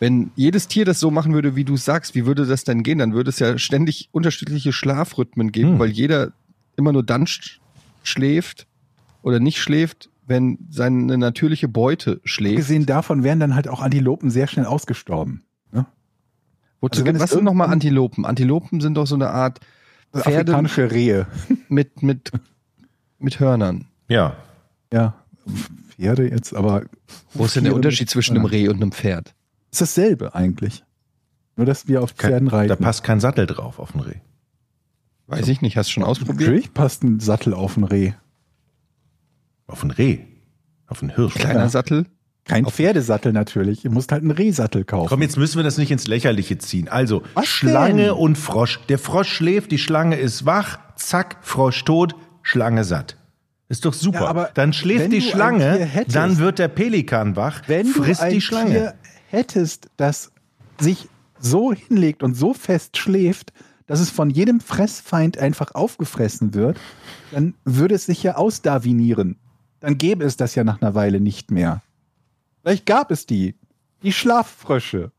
wenn 0.00 0.30
jedes 0.36 0.68
Tier 0.68 0.84
das 0.84 1.00
so 1.00 1.10
machen 1.10 1.32
würde, 1.34 1.56
wie 1.56 1.64
du 1.64 1.76
sagst, 1.76 2.14
wie 2.14 2.26
würde 2.26 2.46
das 2.46 2.64
denn 2.64 2.82
gehen? 2.82 2.98
Dann 2.98 3.14
würde 3.14 3.30
es 3.30 3.38
ja 3.38 3.58
ständig 3.58 4.08
unterschiedliche 4.12 4.72
Schlafrhythmen 4.72 5.50
geben, 5.52 5.72
Hm. 5.72 5.78
weil 5.78 5.90
jeder 5.90 6.32
immer 6.76 6.92
nur 6.92 7.02
dann 7.02 7.26
sch 7.26 7.60
schläft 8.04 8.66
oder 9.22 9.40
nicht 9.40 9.58
schläft, 9.60 10.08
wenn 10.26 10.58
seine 10.70 11.18
natürliche 11.18 11.68
Beute 11.68 12.20
schläft. 12.24 12.54
Abgesehen 12.56 12.86
davon 12.86 13.22
wären 13.22 13.40
dann 13.40 13.54
halt 13.54 13.68
auch 13.68 13.80
Antilopen 13.80 14.30
sehr 14.30 14.46
schnell 14.46 14.66
ausgestorben. 14.66 15.42
Ne? 15.72 15.86
Wozu, 16.80 17.04
also 17.04 17.20
was 17.20 17.30
sind 17.30 17.44
nochmal 17.44 17.68
Antilopen? 17.68 18.24
Antilopen 18.24 18.80
sind 18.80 18.94
doch 18.94 19.06
so 19.06 19.14
eine 19.16 19.30
Art 19.30 19.60
Pferde 20.14 20.52
Afrikanische 20.52 20.90
Rehe. 20.90 21.26
mit, 21.68 22.02
mit, 22.02 22.30
mit 23.18 23.40
Hörnern. 23.40 23.86
Ja. 24.08 24.36
Ja, 24.92 25.14
Pferde 25.90 26.30
jetzt, 26.30 26.54
aber. 26.54 26.84
Wo 27.34 27.44
ist 27.44 27.56
denn 27.56 27.64
der 27.64 27.74
Unterschied 27.74 28.08
zwischen 28.08 28.36
einem 28.36 28.46
Reh 28.46 28.68
und 28.68 28.76
einem 28.76 28.92
Pferd? 28.92 29.34
Ist 29.70 29.80
dasselbe 29.80 30.34
eigentlich. 30.34 30.84
Nur, 31.56 31.66
dass 31.66 31.88
wir 31.88 32.02
auf 32.02 32.12
Pferden 32.12 32.48
reiten. 32.48 32.68
Da 32.68 32.76
passt 32.76 33.02
kein 33.04 33.20
Sattel 33.20 33.46
drauf 33.46 33.78
auf 33.78 33.92
den 33.92 34.00
Reh. 34.00 34.14
Weiß 35.26 35.48
ich 35.48 35.60
nicht, 35.60 35.76
hast 35.76 35.88
du 35.88 35.92
schon 35.92 36.04
ausprobiert? 36.04 36.40
Natürlich 36.40 36.72
passt 36.72 37.02
ein 37.02 37.20
Sattel 37.20 37.52
auf 37.52 37.76
ein 37.76 37.84
Reh. 37.84 38.12
Auf 39.66 39.80
den 39.80 39.90
Reh. 39.90 40.20
Auf 40.86 41.00
den 41.00 41.10
Hirsch. 41.14 41.34
Kleiner 41.34 41.60
Ja. 41.60 41.68
Sattel. 41.68 42.06
Kein 42.44 42.64
Pferdesattel 42.64 43.34
natürlich. 43.34 43.84
Ihr 43.84 43.90
müsst 43.90 44.10
halt 44.10 44.22
einen 44.22 44.30
Rehsattel 44.30 44.84
kaufen. 44.86 45.08
Komm, 45.10 45.20
jetzt 45.20 45.36
müssen 45.36 45.56
wir 45.58 45.64
das 45.64 45.76
nicht 45.76 45.90
ins 45.90 46.06
Lächerliche 46.06 46.56
ziehen. 46.56 46.88
Also, 46.88 47.22
Was 47.34 47.46
Schlange 47.46 48.04
denn? 48.04 48.10
und 48.12 48.38
Frosch. 48.38 48.80
Der 48.88 48.98
Frosch 48.98 49.30
schläft, 49.30 49.70
die 49.70 49.76
Schlange 49.76 50.16
ist 50.16 50.46
wach, 50.46 50.78
zack, 50.96 51.36
Frosch 51.42 51.84
tot, 51.84 52.14
Schlange 52.40 52.84
satt. 52.84 53.18
Ist 53.68 53.84
doch 53.84 53.92
super. 53.92 54.20
Ja, 54.22 54.26
aber 54.28 54.50
dann 54.54 54.72
schläft 54.72 55.12
die 55.12 55.16
ein 55.16 55.22
Schlange, 55.22 55.84
hättest- 55.84 56.16
dann 56.16 56.38
wird 56.38 56.58
der 56.58 56.68
Pelikan 56.68 57.36
wach, 57.36 57.60
Wenn 57.66 57.86
frisst 57.86 58.22
du 58.22 58.26
ein 58.26 58.32
die 58.32 58.40
Schlange. 58.40 58.70
Tier 58.70 58.94
hättest, 59.30 59.88
das 59.96 60.32
sich 60.80 61.08
so 61.38 61.72
hinlegt 61.72 62.22
und 62.22 62.34
so 62.34 62.54
fest 62.54 62.96
schläft, 62.96 63.52
dass 63.86 64.00
es 64.00 64.10
von 64.10 64.30
jedem 64.30 64.60
Fressfeind 64.60 65.38
einfach 65.38 65.74
aufgefressen 65.74 66.54
wird, 66.54 66.78
dann 67.32 67.54
würde 67.64 67.94
es 67.94 68.06
sich 68.06 68.22
ja 68.22 68.36
ausdarwinieren. 68.36 69.36
dann 69.80 69.96
gäbe 69.96 70.24
es 70.24 70.36
das 70.36 70.54
ja 70.54 70.64
nach 70.64 70.82
einer 70.82 70.94
Weile 70.94 71.20
nicht 71.20 71.50
mehr. 71.50 71.82
Vielleicht 72.62 72.86
gab 72.86 73.10
es 73.10 73.26
die. 73.26 73.54
Die 74.02 74.12
Schlaffrösche. 74.12 75.12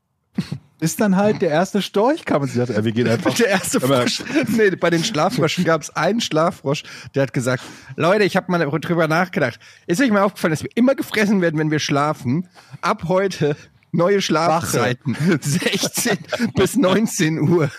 Bis 0.80 0.96
dann 0.96 1.16
halt 1.16 1.42
der 1.42 1.50
erste 1.50 1.82
Storch 1.82 2.24
kam 2.24 2.42
und 2.42 2.48
sie 2.50 2.58
sagte, 2.58 2.84
wir 2.84 2.92
gehen 2.92 3.08
einfach. 3.10 3.34
Der 3.34 3.48
erste 3.48 3.82
Frosch. 3.82 4.24
Nee, 4.48 4.70
bei 4.72 4.90
den 4.90 5.04
Schlaffröschen 5.04 5.66
gab 5.66 5.82
es 5.82 5.90
einen 5.96 6.22
Schlaffrosch, 6.22 6.84
der 7.16 7.24
hat 7.24 7.34
gesagt, 7.34 7.64
Leute, 7.96 8.24
ich 8.24 8.38
habe 8.38 8.52
mal 8.52 8.60
drüber 8.60 9.08
nachgedacht. 9.08 9.60
Ist 9.88 10.02
euch 10.02 10.12
mal 10.12 10.22
aufgefallen, 10.24 10.52
dass 10.52 10.64
wir 10.64 10.70
immer 10.76 10.96
gefressen 10.96 11.42
werden, 11.42 11.58
wenn 11.58 11.72
wir 11.72 11.80
schlafen? 11.80 12.48
Ab 12.82 13.06
heute 13.08 13.56
neue 13.92 14.22
Schlafzeiten. 14.22 15.16
16 15.42 16.18
bis 16.56 16.76
19 16.76 17.40
Uhr. 17.50 17.70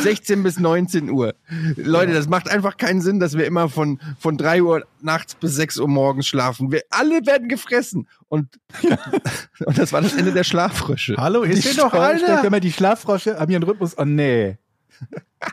16 0.00 0.42
bis 0.42 0.58
19 0.58 1.10
Uhr. 1.10 1.34
Leute, 1.76 2.12
das 2.12 2.28
macht 2.28 2.48
einfach 2.50 2.76
keinen 2.76 3.00
Sinn, 3.00 3.20
dass 3.20 3.36
wir 3.36 3.46
immer 3.46 3.68
von, 3.68 4.00
von 4.18 4.36
3 4.36 4.62
Uhr 4.62 4.86
nachts 5.00 5.34
bis 5.34 5.54
6 5.56 5.78
Uhr 5.78 5.88
morgens 5.88 6.26
schlafen. 6.26 6.70
Wir 6.72 6.82
alle 6.90 7.24
werden 7.26 7.48
gefressen. 7.48 8.06
Und, 8.28 8.48
und 9.64 9.78
das 9.78 9.92
war 9.92 10.02
das 10.02 10.14
Ende 10.14 10.32
der 10.32 10.44
Schlaffrösche. 10.44 11.16
Hallo, 11.16 11.44
hier 11.44 11.56
noch 11.74 11.92
Storch- 11.92 12.22
einer? 12.22 12.44
Immer 12.44 12.60
die 12.60 12.72
Schlaffrosche 12.72 13.38
haben 13.38 13.50
ihren 13.50 13.62
Rhythmus. 13.62 13.96
Oh 13.98 14.04
nee. 14.04 14.58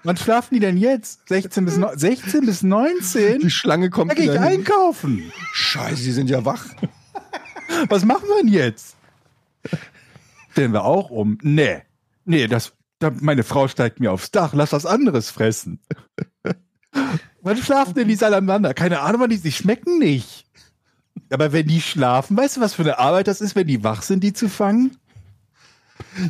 Wann 0.04 0.18
schlafen 0.18 0.56
die 0.56 0.60
denn 0.60 0.76
jetzt? 0.76 1.28
16 1.30 1.64
bis, 1.64 1.78
neun- 1.78 1.98
16 1.98 2.46
bis 2.46 2.64
19? 2.64 3.40
Die 3.40 3.50
Schlange 3.50 3.90
kommt 3.90 4.12
Da 4.12 4.16
gehe 4.16 4.34
ich 4.34 4.40
einkaufen. 4.40 5.32
Scheiße, 5.54 6.04
die 6.04 6.12
sind 6.12 6.30
ja 6.30 6.44
wach. 6.44 6.66
Was 7.88 8.04
machen 8.04 8.24
wir 8.28 8.42
denn 8.44 8.52
jetzt? 8.52 8.97
Stellen 10.52 10.74
wir 10.74 10.84
auch 10.84 11.10
um. 11.10 11.38
Nee. 11.42 11.82
Nee, 12.26 12.48
das, 12.48 12.74
da, 13.00 13.12
meine 13.12 13.44
Frau 13.44 13.68
steigt 13.68 14.00
mir 14.00 14.12
aufs 14.12 14.32
Dach. 14.32 14.54
Lass 14.54 14.74
was 14.74 14.86
anderes 14.86 15.30
fressen. 15.30 15.80
Wann 17.42 17.58
schlafen 17.58 17.94
denn 17.94 18.08
die 18.08 18.16
Salamander? 18.16 18.74
Keine 18.74 19.02
Ahnung, 19.02 19.22
wann 19.22 19.30
die, 19.30 19.40
die 19.40 19.52
schmecken 19.52 20.00
nicht. 20.00 20.46
Aber 21.30 21.52
wenn 21.52 21.68
die 21.68 21.82
schlafen, 21.82 22.38
weißt 22.38 22.58
du, 22.58 22.62
was 22.62 22.74
für 22.74 22.84
eine 22.84 23.00
Arbeit 23.00 23.28
das 23.28 23.42
ist, 23.42 23.56
wenn 23.56 23.68
die 23.68 23.84
wach 23.84 24.02
sind, 24.02 24.24
die 24.24 24.34
zu 24.34 24.50
fangen? 24.50 24.98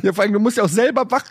Ja, 0.02 0.12
vor 0.12 0.24
allem, 0.24 0.32
du 0.32 0.40
musst 0.40 0.56
ja 0.56 0.64
auch 0.64 0.68
selber 0.68 1.10
wach. 1.10 1.24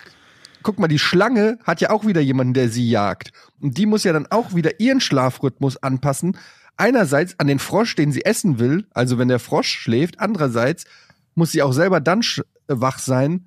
Guck 0.64 0.80
mal, 0.80 0.88
die 0.88 1.00
Schlange 1.00 1.60
hat 1.64 1.82
ja 1.82 1.90
auch 1.90 2.06
wieder 2.06 2.22
jemanden, 2.22 2.54
der 2.54 2.70
sie 2.70 2.90
jagt. 2.90 3.32
Und 3.60 3.78
die 3.78 3.86
muss 3.86 4.04
ja 4.04 4.14
dann 4.14 4.28
auch 4.28 4.54
wieder 4.56 4.80
ihren 4.80 5.02
Schlafrhythmus 5.02 5.82
anpassen. 5.82 6.38
Einerseits 6.78 7.40
an 7.40 7.48
den 7.48 7.60
Frosch, 7.60 7.96
den 7.96 8.12
sie 8.12 8.26
essen 8.26 8.60
will, 8.60 8.86
also 8.94 9.18
wenn 9.18 9.28
der 9.28 9.40
Frosch 9.40 9.70
schläft. 9.70 10.20
Andererseits 10.20 10.86
muss 11.38 11.52
sie 11.52 11.62
auch 11.62 11.72
selber 11.74 12.00
dann 12.02 12.20
äh, 12.22 12.44
wach 12.68 13.00
sein, 13.00 13.46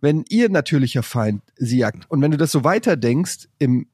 wenn 0.00 0.24
ihr 0.28 0.48
natürlicher 0.50 1.02
Feind 1.02 1.42
sie 1.56 1.78
jagt. 1.78 2.10
Und 2.10 2.20
wenn 2.22 2.30
du 2.30 2.36
das 2.36 2.52
so 2.52 2.62
weiterdenkst 2.64 3.48
im, 3.58 3.86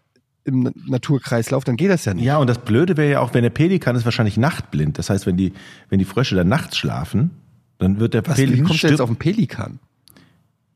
im 0.44 0.72
Naturkreislauf, 0.86 1.64
dann 1.64 1.76
geht 1.76 1.90
das 1.90 2.04
ja 2.04 2.14
nicht. 2.14 2.24
Ja, 2.24 2.38
und 2.38 2.48
das 2.48 2.58
Blöde 2.58 2.96
wäre 2.96 3.10
ja 3.12 3.20
auch, 3.20 3.32
wenn 3.34 3.42
der 3.42 3.50
Pelikan 3.50 3.94
ist 3.96 4.04
wahrscheinlich 4.04 4.36
nachtblind. 4.36 4.98
Das 4.98 5.08
heißt, 5.10 5.26
wenn 5.26 5.36
die, 5.36 5.52
wenn 5.88 5.98
die 5.98 6.04
Frösche 6.04 6.34
dann 6.34 6.48
nachts 6.48 6.76
schlafen, 6.76 7.30
dann 7.78 7.98
wird 8.00 8.14
der 8.14 8.26
Was, 8.26 8.38
wie 8.38 8.44
Pelikan 8.46 8.66
kommt 8.66 8.82
der 8.82 8.90
jetzt 8.90 9.00
auf 9.00 9.08
den 9.08 9.16
Pelikan? 9.16 9.78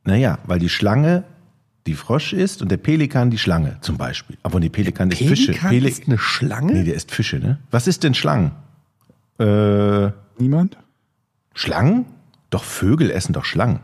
Naja, 0.05 0.39
weil 0.47 0.59
die 0.59 0.69
Schlange 0.69 1.25
die 1.87 1.95
Frosch 1.95 2.33
ist 2.33 2.63
und 2.63 2.71
der 2.71 2.77
Pelikan 2.79 3.31
die 3.31 3.37
Schlange 3.39 3.77
zum 3.83 3.99
Beispiel. 3.99 4.39
Aber 4.43 4.59
die 4.61 4.71
Pelikan 4.71 5.11
ist 5.11 5.19
Fische. 5.19 5.53
Pelikan 5.53 5.71
Peli- 5.71 5.89
ist 5.89 6.07
eine 6.07 6.17
Schlange? 6.19 6.73
nee, 6.73 6.85
der 6.85 6.95
isst 6.95 7.11
Fische, 7.11 7.39
ne? 7.39 7.59
Was 7.71 7.87
ist 7.87 8.05
denn 8.05 8.15
Schlangen? 8.15 8.53
Äh, 9.39 10.11
Niemand? 10.39 10.79
Schlangen? 11.55 12.07
Doch 12.55 12.63
Vögel 12.63 13.11
essen 13.11 13.33
doch 13.33 13.45
Schlangen. 13.45 13.81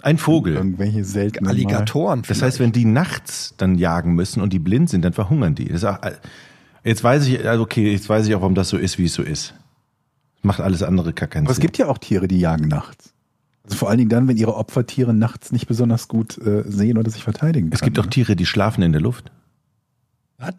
Ein 0.00 0.16
Vogel. 0.16 0.54
Irgendwelche 0.54 1.04
seltenen 1.04 1.50
Alligatoren. 1.50 2.22
Das 2.26 2.40
heißt, 2.40 2.60
wenn 2.60 2.72
die 2.72 2.86
nachts 2.86 3.52
dann 3.58 3.76
jagen 3.76 4.14
müssen 4.14 4.40
und 4.40 4.54
die 4.54 4.58
blind 4.58 4.88
sind, 4.88 5.02
dann 5.04 5.12
verhungern 5.12 5.54
die. 5.54 5.70
Auch, 5.84 5.98
jetzt 6.82 7.04
weiß 7.04 7.26
ich, 7.26 7.46
also 7.46 7.62
okay, 7.64 7.92
jetzt 7.92 8.08
weiß 8.08 8.26
ich 8.26 8.34
auch, 8.34 8.40
warum 8.40 8.54
das 8.54 8.70
so 8.70 8.78
ist, 8.78 8.96
wie 8.96 9.04
es 9.04 9.12
so 9.12 9.22
ist. 9.22 9.52
Macht 10.40 10.60
alles 10.60 10.82
andere 10.82 11.12
gar 11.12 11.28
keinen 11.28 11.44
Aber 11.44 11.50
es 11.50 11.56
Sinn. 11.58 11.62
gibt 11.62 11.76
ja 11.76 11.88
auch 11.88 11.98
Tiere, 11.98 12.26
die 12.26 12.40
jagen 12.40 12.68
nachts. 12.68 13.12
Also 13.64 13.76
vor 13.76 13.90
allen 13.90 13.98
Dingen 13.98 14.08
dann, 14.10 14.26
wenn 14.28 14.38
ihre 14.38 14.56
Opfertiere 14.56 15.12
nachts 15.12 15.52
nicht 15.52 15.68
besonders 15.68 16.08
gut 16.08 16.38
äh, 16.38 16.64
sehen 16.66 16.96
oder 16.96 17.10
sich 17.10 17.22
verteidigen 17.22 17.70
es 17.70 17.82
gibt 17.82 17.96
können. 17.96 18.06
auch 18.08 18.10
Tiere, 18.10 18.34
die 18.34 18.46
schlafen 18.46 18.80
in 18.82 18.92
der 18.92 19.02
Luft. 19.02 19.30
Was? 20.38 20.54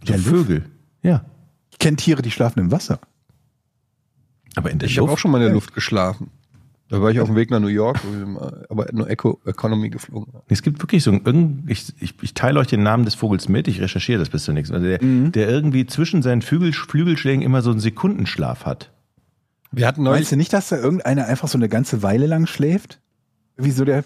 So 0.00 0.06
Der 0.12 0.18
Luft? 0.18 0.28
Vögel. 0.28 0.64
Ja. 1.02 1.24
Ich 1.72 1.78
kenne 1.78 1.96
Tiere, 1.96 2.20
die 2.20 2.30
schlafen 2.30 2.60
im 2.60 2.70
Wasser. 2.70 3.00
Aber 4.56 4.70
in 4.70 4.78
der 4.78 4.88
Ich 4.88 4.98
habe 4.98 5.10
auch 5.10 5.18
schon 5.18 5.30
mal 5.30 5.38
in 5.38 5.44
der 5.44 5.52
Luft 5.52 5.74
geschlafen. 5.74 6.30
Da 6.90 7.00
war 7.00 7.10
ich 7.10 7.18
auf 7.18 7.28
dem 7.28 7.34
Weg 7.34 7.50
nach 7.50 7.60
New 7.60 7.68
York, 7.68 7.98
aber 8.68 8.86
nur 8.92 9.08
Eco 9.08 9.40
Economy 9.46 9.88
geflogen. 9.88 10.32
Es 10.48 10.62
gibt 10.62 10.80
wirklich 10.82 11.02
so 11.02 11.12
ein, 11.12 11.22
irgend- 11.24 11.68
ich, 11.70 11.92
ich, 11.98 12.14
ich 12.22 12.34
teile 12.34 12.60
euch 12.60 12.66
den 12.66 12.82
Namen 12.82 13.04
des 13.06 13.14
Vogels 13.14 13.48
mit, 13.48 13.68
ich 13.68 13.80
recherchiere 13.80 14.18
das 14.18 14.28
bis 14.28 14.44
zur 14.44 14.52
nächsten. 14.54 14.74
Also 14.74 14.86
der, 14.86 14.98
der 14.98 15.48
irgendwie 15.48 15.86
zwischen 15.86 16.20
seinen 16.22 16.42
Flügel, 16.42 16.72
Flügelschlägen 16.74 17.42
immer 17.42 17.62
so 17.62 17.70
einen 17.70 17.80
Sekundenschlaf 17.80 18.66
hat. 18.66 18.90
Wir 19.72 19.86
hatten 19.86 20.02
neulich 20.02 20.20
Meinst 20.20 20.32
du 20.32 20.36
nicht, 20.36 20.52
dass 20.52 20.68
da 20.68 20.76
irgendeiner 20.76 21.26
einfach 21.26 21.48
so 21.48 21.56
eine 21.58 21.68
ganze 21.70 22.02
Weile 22.02 22.26
lang 22.26 22.46
schläft? 22.46 23.00
Wie 23.56 23.70
so 23.70 23.84
der, 23.84 24.04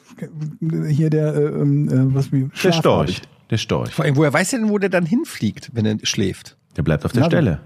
hier 0.89 1.11
der, 1.11 1.35
äh, 1.35 1.45
ähm, 1.47 1.89
äh, 1.89 2.15
was 2.15 2.33
wie 2.33 2.49
Der. 2.63 2.73
Storch. 2.73 3.23
Der 3.51 3.57
Storch. 3.59 3.91
Vor 3.93 4.05
allem, 4.05 4.17
woher 4.17 4.33
weiß 4.33 4.53
er 4.53 4.61
denn, 4.61 4.69
wo 4.69 4.79
der 4.79 4.89
dann 4.91 5.05
hinfliegt, 5.05 5.71
wenn 5.75 5.85
er 5.85 5.97
schläft? 6.05 6.57
Der 6.77 6.83
bleibt 6.83 7.05
auf 7.05 7.13
der 7.13 7.23
Na, 7.23 7.27
Stelle. 7.27 7.61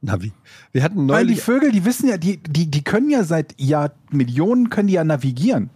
Navi. 0.00 0.32
Wir 0.72 0.82
hatten 0.82 1.06
Nein, 1.06 1.26
die 1.26 1.32
neulich. 1.32 1.42
Vögel, 1.42 1.72
die 1.72 1.84
wissen 1.84 2.08
ja, 2.08 2.18
die, 2.18 2.38
die, 2.42 2.70
die 2.70 2.84
können 2.84 3.10
ja 3.10 3.24
seit 3.24 3.60
Jahr 3.60 3.92
Millionen 4.10 4.70
können 4.70 4.88
die 4.88 4.94
ja 4.94 5.04
navigieren. 5.04 5.70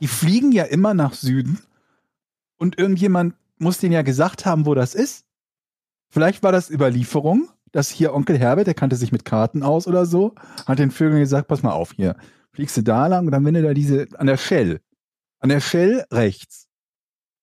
Die 0.00 0.08
fliegen 0.08 0.52
ja 0.52 0.64
immer 0.64 0.94
nach 0.94 1.14
Süden 1.14 1.58
und 2.56 2.78
irgendjemand 2.78 3.34
muss 3.58 3.78
denen 3.78 3.92
ja 3.92 4.02
gesagt 4.02 4.46
haben, 4.46 4.66
wo 4.66 4.74
das 4.74 4.94
ist. 4.94 5.24
Vielleicht 6.08 6.42
war 6.42 6.50
das 6.50 6.70
Überlieferung, 6.70 7.48
dass 7.70 7.90
hier 7.90 8.14
Onkel 8.14 8.38
Herbert, 8.38 8.66
der 8.66 8.74
kannte 8.74 8.96
sich 8.96 9.12
mit 9.12 9.24
Karten 9.24 9.62
aus 9.62 9.86
oder 9.86 10.06
so, 10.06 10.34
hat 10.66 10.78
den 10.78 10.90
Vögeln 10.90 11.20
gesagt, 11.20 11.46
pass 11.46 11.62
mal 11.62 11.72
auf 11.72 11.92
hier, 11.92 12.16
fliegst 12.52 12.76
du 12.76 12.82
da 12.82 13.06
lang 13.06 13.26
und 13.26 13.32
dann 13.32 13.44
wenn 13.44 13.54
du 13.54 13.62
da 13.62 13.74
diese, 13.74 14.08
an 14.18 14.26
der 14.26 14.36
Shell, 14.36 14.80
an 15.38 15.50
der 15.50 15.60
Shell 15.60 16.04
rechts, 16.10 16.68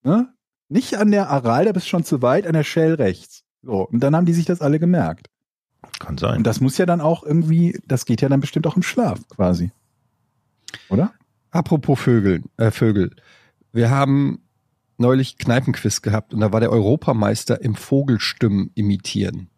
ne? 0.04 0.34
Nicht 0.70 0.96
an 0.96 1.12
der 1.12 1.30
Aral, 1.30 1.64
da 1.64 1.72
bist 1.72 1.86
du 1.86 1.90
schon 1.90 2.04
zu 2.04 2.22
weit, 2.22 2.46
an 2.46 2.52
der 2.52 2.66
Shell 2.66 2.96
rechts. 2.96 3.46
So, 3.62 3.88
und 3.88 4.02
dann 4.02 4.14
haben 4.14 4.26
die 4.26 4.34
sich 4.34 4.46
das 4.46 4.60
alle 4.60 4.80
gemerkt. 4.80 5.30
Kann 6.00 6.18
sein. 6.18 6.38
Und 6.38 6.44
das 6.48 6.62
muss 6.62 6.78
ja 6.78 6.86
dann 6.86 7.02
auch 7.02 7.24
irgendwie, 7.24 7.80
das 7.88 8.06
geht 8.06 8.22
ja 8.22 8.30
dann 8.30 8.40
bestimmt 8.40 8.68
auch 8.68 8.76
im 8.76 8.84
Schlaf 8.84 9.20
quasi. 9.30 9.72
Oder? 10.90 11.14
Apropos 11.52 12.00
Vögel, 12.00 12.44
äh, 12.58 12.72
Vögel. 12.72 13.16
Wir 13.74 13.90
haben 13.90 14.40
neulich 14.98 15.38
Kneipenquiz 15.38 16.02
gehabt 16.02 16.34
und 16.34 16.40
da 16.40 16.52
war 16.52 16.60
der 16.60 16.72
Europameister 16.72 17.62
im 17.62 17.76
Vogelstimmen 17.76 18.72
imitieren. 18.76 19.50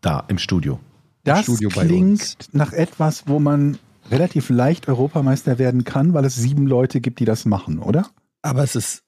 da, 0.00 0.24
im 0.28 0.38
Studio. 0.38 0.80
Das 1.24 1.44
Studio 1.44 1.70
bei 1.74 1.86
klingt 1.86 2.20
uns. 2.20 2.36
nach 2.52 2.72
etwas, 2.74 3.26
wo 3.26 3.38
man 3.38 3.78
relativ 4.10 4.50
leicht 4.50 4.88
Europameister 4.88 5.58
werden 5.58 5.84
kann, 5.84 6.12
weil 6.12 6.26
es 6.26 6.34
sieben 6.34 6.66
Leute 6.66 7.00
gibt, 7.00 7.20
die 7.20 7.24
das 7.24 7.46
machen, 7.46 7.78
oder? 7.78 8.06
Aber 8.42 8.62
es 8.62 8.76
ist 8.76 9.02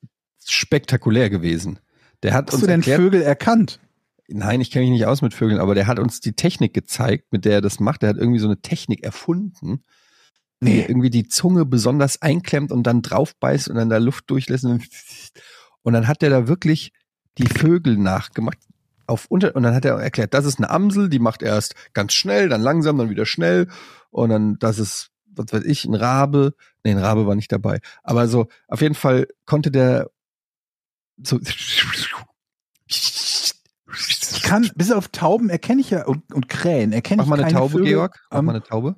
spektakulär 0.47 1.29
gewesen. 1.29 1.79
Der 2.23 2.33
hat 2.33 2.47
Hast 2.47 2.55
uns 2.55 2.61
du 2.63 2.67
denn 2.67 2.81
erklärt, 2.81 3.01
Vögel 3.01 3.21
erkannt? 3.21 3.79
Nein, 4.29 4.61
ich 4.61 4.71
kenne 4.71 4.85
mich 4.85 4.93
nicht 4.93 5.07
aus 5.07 5.23
mit 5.23 5.35
Vögeln, 5.35 5.61
aber 5.61 5.75
der 5.75 5.87
hat 5.87 5.99
uns 5.99 6.21
die 6.21 6.35
Technik 6.35 6.75
gezeigt, 6.75 7.33
mit 7.33 7.45
der 7.45 7.55
er 7.55 7.61
das 7.61 7.81
macht. 7.81 8.03
Der 8.03 8.11
hat 8.11 8.17
irgendwie 8.17 8.39
so 8.39 8.47
eine 8.47 8.61
Technik 8.61 9.03
erfunden, 9.05 9.85
die 10.61 10.81
irgendwie 10.81 11.11
die 11.11 11.29
Zunge 11.29 11.65
besonders 11.65 12.23
einklemmt 12.23 12.73
und 12.73 12.85
dann 12.85 13.03
draufbeißt 13.03 13.69
und 13.69 13.77
dann 13.77 13.91
da 13.91 13.99
Luft 13.99 14.31
durchlässt. 14.31 14.65
Und 14.65 14.71
dann, 14.71 14.89
und 15.83 15.93
dann 15.93 16.09
hat 16.09 16.23
der 16.23 16.31
da 16.31 16.49
wirklich 16.49 16.93
die 17.39 17.49
Vögel 17.49 17.97
nachgemacht. 17.97 18.59
Auf 19.09 19.27
unter, 19.29 19.55
und 19.55 19.63
dann 19.63 19.75
hat 19.75 19.85
er 19.85 19.95
erklärt, 20.01 20.35
das 20.35 20.47
ist 20.47 20.59
eine 20.59 20.69
Amsel, 20.69 21.09
die 21.09 21.21
macht 21.21 21.41
erst 21.41 21.77
ganz 21.93 22.13
schnell, 22.13 22.49
dann 22.49 22.61
langsam, 22.61 22.99
dann 22.99 23.11
wieder 23.11 23.27
schnell. 23.27 23.69
Und 24.11 24.31
dann, 24.31 24.59
das 24.59 24.81
ist, 24.81 25.11
was 25.27 25.53
weiß 25.53 25.65
ich, 25.65 25.85
ein 25.85 25.95
Rabe. 25.95 26.55
Nee, 26.83 26.91
ein 26.91 26.99
Rabe 26.99 27.27
war 27.27 27.37
nicht 27.37 27.53
dabei. 27.53 27.79
Aber 28.03 28.27
so, 28.27 28.49
auf 28.67 28.81
jeden 28.81 28.97
Fall 28.97 29.29
konnte 29.45 29.71
der 29.71 30.11
so. 31.23 31.39
Kann, 34.47 34.71
bis 34.77 34.93
auf 34.93 35.09
Tauben 35.09 35.51
erkenne 35.51 35.81
ich 35.81 35.91
ja 35.91 36.07
und, 36.07 36.33
und 36.33 36.49
Krähen 36.49 36.93
erkenne 36.93 37.19
Mach 37.19 37.25
ich 37.25 37.31
mal 37.31 37.35
eine 37.37 37.43
keine 37.45 37.55
Taube, 37.59 37.73
Vögel. 37.73 37.87
Georg. 37.89 38.27
Mach 38.31 38.39
Ähm, 38.39 38.45
mal 38.45 38.53
eine 38.53 38.63
Taube. 38.63 38.97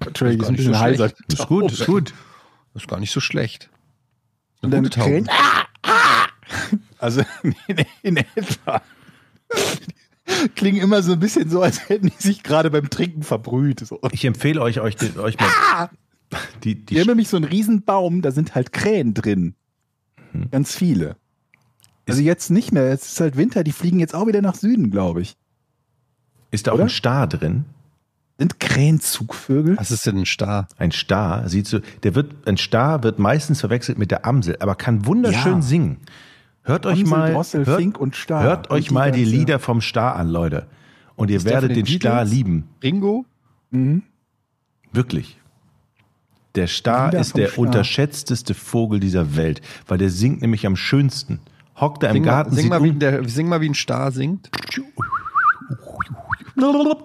Entschuldigung, 0.00 0.38
Das 0.38 0.46
ist 0.46 0.48
ein 0.48 0.56
bisschen 0.56 0.74
so 0.74 0.78
heiser. 0.78 1.12
Ist 1.28 1.46
gut, 1.46 1.72
ist 1.72 1.86
gut. 1.86 2.14
Das 2.72 2.82
ist 2.82 2.88
gar 2.88 3.00
nicht 3.00 3.12
so 3.12 3.20
schlecht. 3.20 3.70
Und 4.62 4.66
Eine 4.74 4.76
dann 4.76 4.84
gute 4.84 4.98
Taube. 4.98 5.10
Krähen. 5.10 5.28
Also 6.98 7.22
in, 7.66 7.84
in 8.02 8.16
etwa. 8.16 8.82
Klingen 10.54 10.82
immer 10.82 11.02
so 11.02 11.12
ein 11.12 11.20
bisschen 11.20 11.48
so, 11.50 11.62
als 11.62 11.88
hätten 11.88 12.08
die 12.08 12.22
sich 12.22 12.42
gerade 12.42 12.70
beim 12.70 12.90
Trinken 12.90 13.22
verbrüht. 13.22 13.80
So. 13.80 14.00
Ich 14.12 14.24
empfehle 14.24 14.60
euch, 14.60 14.80
euch, 14.80 14.96
euch 15.18 15.38
mal 15.38 15.90
die, 16.64 16.74
Die 16.74 16.86
die, 16.86 17.00
haben 17.00 17.06
nämlich 17.08 17.28
so 17.28 17.36
einen 17.36 17.44
riesen 17.44 17.84
Baum, 17.84 18.22
da 18.22 18.32
sind 18.32 18.54
halt 18.54 18.72
Krähen 18.72 19.14
drin. 19.14 19.54
Hm. 20.32 20.50
Ganz 20.50 20.74
viele. 20.74 21.16
Also 22.08 22.22
jetzt 22.22 22.50
nicht 22.50 22.72
mehr, 22.72 22.88
jetzt 22.88 23.06
ist 23.06 23.20
halt 23.20 23.36
Winter, 23.36 23.64
die 23.64 23.72
fliegen 23.72 23.98
jetzt 23.98 24.14
auch 24.14 24.26
wieder 24.26 24.42
nach 24.42 24.54
Süden, 24.54 24.90
glaube 24.90 25.22
ich. 25.22 25.36
ist 26.50 26.66
da 26.66 26.70
auch 26.72 26.76
oder? 26.76 26.84
ein 26.84 26.88
Star 26.90 27.26
drin? 27.26 27.64
Sind 28.38 28.60
Krähen 28.60 29.00
Zugvögel? 29.00 29.76
Was 29.78 29.90
ist 29.90 30.06
denn 30.06 30.18
ein 30.18 30.26
Star? 30.26 30.68
Ein 30.78 30.92
Star, 30.92 31.48
sieht 31.48 31.66
so, 31.66 31.80
der 32.02 32.14
wird, 32.14 32.46
ein 32.46 32.58
Star 32.58 33.02
wird 33.02 33.18
meistens 33.18 33.60
verwechselt 33.60 33.98
mit 33.98 34.10
der 34.10 34.26
Amsel, 34.26 34.56
aber 34.60 34.74
kann 34.74 35.06
wunderschön 35.06 35.54
Ja. 35.56 35.62
singen. 35.62 35.96
Hört 36.62 36.84
euch 36.84 37.00
Amsel, 37.00 37.06
mal, 37.18 37.32
Drossel, 37.32 37.66
hört, 37.66 37.80
Fink 37.80 37.98
und 37.98 38.14
Star. 38.14 38.42
hört 38.42 38.70
Und 38.70 38.76
euch 38.76 38.88
die 38.88 38.94
mal 38.94 39.10
die 39.10 39.24
Lieder 39.24 39.58
vom 39.58 39.80
Star 39.80 40.16
an, 40.16 40.28
Leute. 40.28 40.66
Und 41.14 41.30
ihr 41.30 41.38
Ist 41.38 41.44
werdet 41.46 41.70
den 41.70 41.84
den 41.84 41.86
Star 41.86 42.24
lieben. 42.24 42.68
Ringo? 42.82 43.24
Mhm. 43.70 44.02
Wirklich. 44.92 45.38
Der 46.56 46.66
Star 46.66 47.06
Lieder 47.06 47.20
ist 47.20 47.36
der 47.36 47.48
Star. 47.48 47.58
unterschätzteste 47.58 48.54
Vogel 48.54 49.00
dieser 49.00 49.36
Welt, 49.36 49.60
weil 49.86 49.98
der 49.98 50.10
singt 50.10 50.42
nämlich 50.42 50.66
am 50.66 50.76
schönsten. 50.76 51.40
Hockt 51.80 52.02
er 52.02 52.10
im 52.10 52.14
Sing, 52.16 52.22
Garten, 52.24 52.50
mal, 52.50 52.56
sing, 52.56 52.68
mal, 52.68 52.82
wie 52.82 52.92
der, 52.92 53.28
sing 53.28 53.48
mal, 53.48 53.60
wie 53.60 53.68
ein 53.68 53.74
Star 53.74 54.10
singt. 54.12 54.50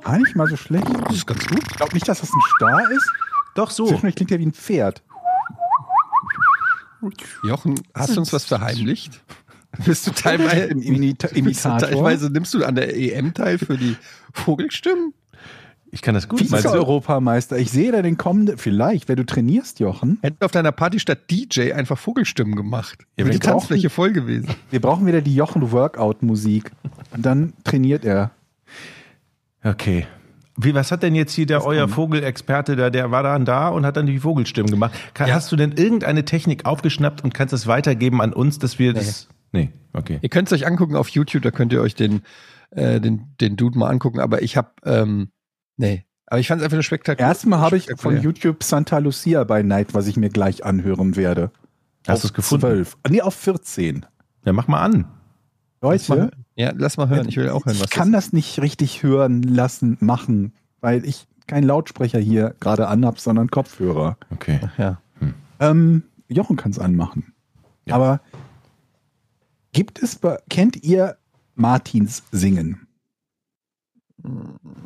Gar 0.02 0.18
nicht 0.20 0.36
mal 0.36 0.48
so 0.48 0.56
schlecht. 0.56 0.88
Das 1.06 1.16
ist 1.16 1.28
ganz 1.28 1.46
gut. 1.46 1.62
Ich 1.70 1.76
glaube 1.78 1.94
nicht, 1.94 2.08
dass 2.08 2.22
das 2.22 2.32
ein 2.32 2.42
Star 2.56 2.90
ist. 2.92 3.12
Doch 3.56 3.70
so. 3.70 3.86
Zwischendurch 3.86 4.16
klingt 4.16 4.32
er 4.32 4.40
wie 4.40 4.46
ein 4.46 4.54
Pferd. 4.54 5.04
Jochen, 7.44 7.76
hast 7.94 8.16
du 8.16 8.20
uns 8.20 8.32
was 8.32 8.46
verheimlicht? 8.46 9.22
Bist 9.86 10.06
du 10.06 10.12
teilweise, 10.12 10.66
Im 10.66 10.82
Imita 10.82 11.28
bist 11.28 11.36
du 11.36 11.40
Imitator. 11.40 11.80
teilweise 11.80 12.30
nimmst 12.30 12.54
du 12.54 12.64
an 12.66 12.76
der 12.76 12.94
EM 12.96 13.34
teil 13.34 13.58
für 13.58 13.78
die 13.78 13.96
Vogelstimmen? 14.34 15.14
Ich 15.93 16.01
kann 16.01 16.15
das 16.15 16.30
gut. 16.30 16.39
Meinst 16.39 16.54
du? 16.65 16.69
Vize-Europameister. 16.69 17.58
Ich 17.58 17.69
sehe 17.69 17.91
da 17.91 18.01
den 18.01 18.17
kommenden, 18.17 18.58
vielleicht, 18.58 19.10
wenn 19.10 19.17
du 19.17 19.25
trainierst, 19.25 19.82
Jochen. 19.82 20.19
Hätten 20.21 20.43
auf 20.43 20.51
deiner 20.51 20.71
Party 20.71 20.99
statt 20.99 21.30
DJ 21.30 21.73
einfach 21.73 21.97
Vogelstimmen 21.97 22.56
gemacht. 22.56 23.06
Ja, 23.17 23.25
Wäre 23.25 23.32
die 23.32 23.39
Tanzfläche 23.39 23.89
voll 23.89 24.13
gewesen. 24.13 24.47
Wir 24.69 24.80
brauchen 24.80 25.06
wieder 25.06 25.21
die 25.21 25.36
Jochen-Workout-Musik. 25.36 26.71
Und 27.12 27.25
dann 27.25 27.54
trainiert 27.65 28.06
er. 28.06 28.32
Okay. 29.63 30.08
Wie, 30.58 30.73
was 30.73 30.91
hat 30.91 31.04
denn 31.04 31.15
jetzt 31.15 31.34
hier 31.34 31.45
der 31.45 31.65
euer 31.65 31.88
Vogelexperte 31.88 32.75
da, 32.75 32.89
der 32.89 33.12
war 33.12 33.23
dann 33.23 33.45
da 33.45 33.69
und 33.69 33.86
hat 33.86 33.97
dann 33.97 34.06
die 34.06 34.19
Vogelstimmen 34.19 34.71
gemacht? 34.71 34.93
Kann, 35.13 35.27
Ja. 35.27 35.36
Hast 35.36 35.51
du 35.51 35.56
denn 35.56 35.73
irgendeine 35.73 36.23
Technik 36.23 36.65
aufgeschnappt 36.65 37.23
und 37.23 37.34
kannst 37.34 37.54
das 37.54 37.67
weitergeben 37.67 38.21
an 38.21 38.32
uns, 38.32 38.60
dass 38.60 38.80
wir 38.80 38.93
das. 38.93 39.27
Nee, 39.51 39.71
okay. 39.93 40.19
Ihr 40.21 40.30
könnt 40.30 40.49
es 40.49 40.54
euch 40.54 40.67
angucken 40.67 40.95
auf 40.95 41.10
YouTube, 41.10 41.43
da 41.43 41.51
könnt 41.51 41.73
ihr 41.73 41.82
euch 41.82 41.95
den, 41.95 42.21
äh, 42.71 43.01
den, 43.01 43.36
den 43.41 43.58
Dude 43.58 43.77
mal 43.77 43.89
angucken, 43.89 44.19
aber 44.19 44.41
ich 44.41 44.56
habe, 44.56 44.69
ähm, 44.86 45.30
nee. 45.82 46.06
Aber 46.28 46.39
ich 46.39 46.48
fand 46.48 46.62
es 46.62 46.63
einfach 46.63 46.78
nur 46.78 46.84
spektakulär. 46.84 47.28
Erstmal 47.28 47.60
habe 47.60 47.76
ich 47.76 47.89
von. 47.98 48.22
YouTube 48.22 48.63
Santa 48.63 49.00
Lucia 49.00 49.44
by 49.44 49.63
Night, 49.63 49.94
was 49.94 50.08
ich 50.08 50.15
mir 50.15 50.30
gleich 50.30 50.63
anhören 50.63 51.17
werde. 51.17 51.52
Hast 52.08 52.24
du 52.24 52.28
es 52.30 52.34
gefunden? 52.34 52.62
12. 52.62 52.98
Nee, 53.10 53.22
auf 53.22 53.36
14. 53.36 54.06
Ja, 54.46 54.54
mach 54.54 54.70
mal 54.70 54.82
an. 54.82 55.06
Lass 55.82 56.08
mal, 56.08 56.20
Leute, 56.20 56.38
ja, 56.56 56.72
lass 56.76 56.96
mal 56.96 57.10
hören. 57.10 57.28
Ich 57.28 57.36
will 57.36 57.50
auch 57.50 57.65
hören, 57.65 57.76
ich 57.76 57.82
was 57.82 57.89
kann 57.89 58.12
das 58.13 58.26
das 58.28 58.34
nicht 58.34 58.62
richtig 58.62 59.04
hören 59.04 59.41
lassen, 59.44 59.98
machen, 60.00 60.54
weil 60.80 61.04
ich 61.06 61.28
keinen 61.48 61.63
Lautsprecher 61.65 62.20
hier 62.20 62.56
gerade 62.62 62.88
anhab, 62.88 63.20
sondern 63.20 63.50
Kopfhörer. 63.50 64.15
Okay. 64.30 64.60
ist. 64.63 64.78
Ja. 64.78 65.02
Ähm, 65.60 66.04
Jochen 66.30 66.56
kann 66.56 66.72
es 66.72 66.80
anmachen. 66.80 67.34
Ja. 67.86 67.96
Aber 67.96 68.22
gibt 69.74 70.02
es, 70.02 70.15
bei- 70.15 70.39
kennt 70.50 70.82
ihr 70.84 71.17
Martins 71.56 72.24
Singen? 72.32 72.88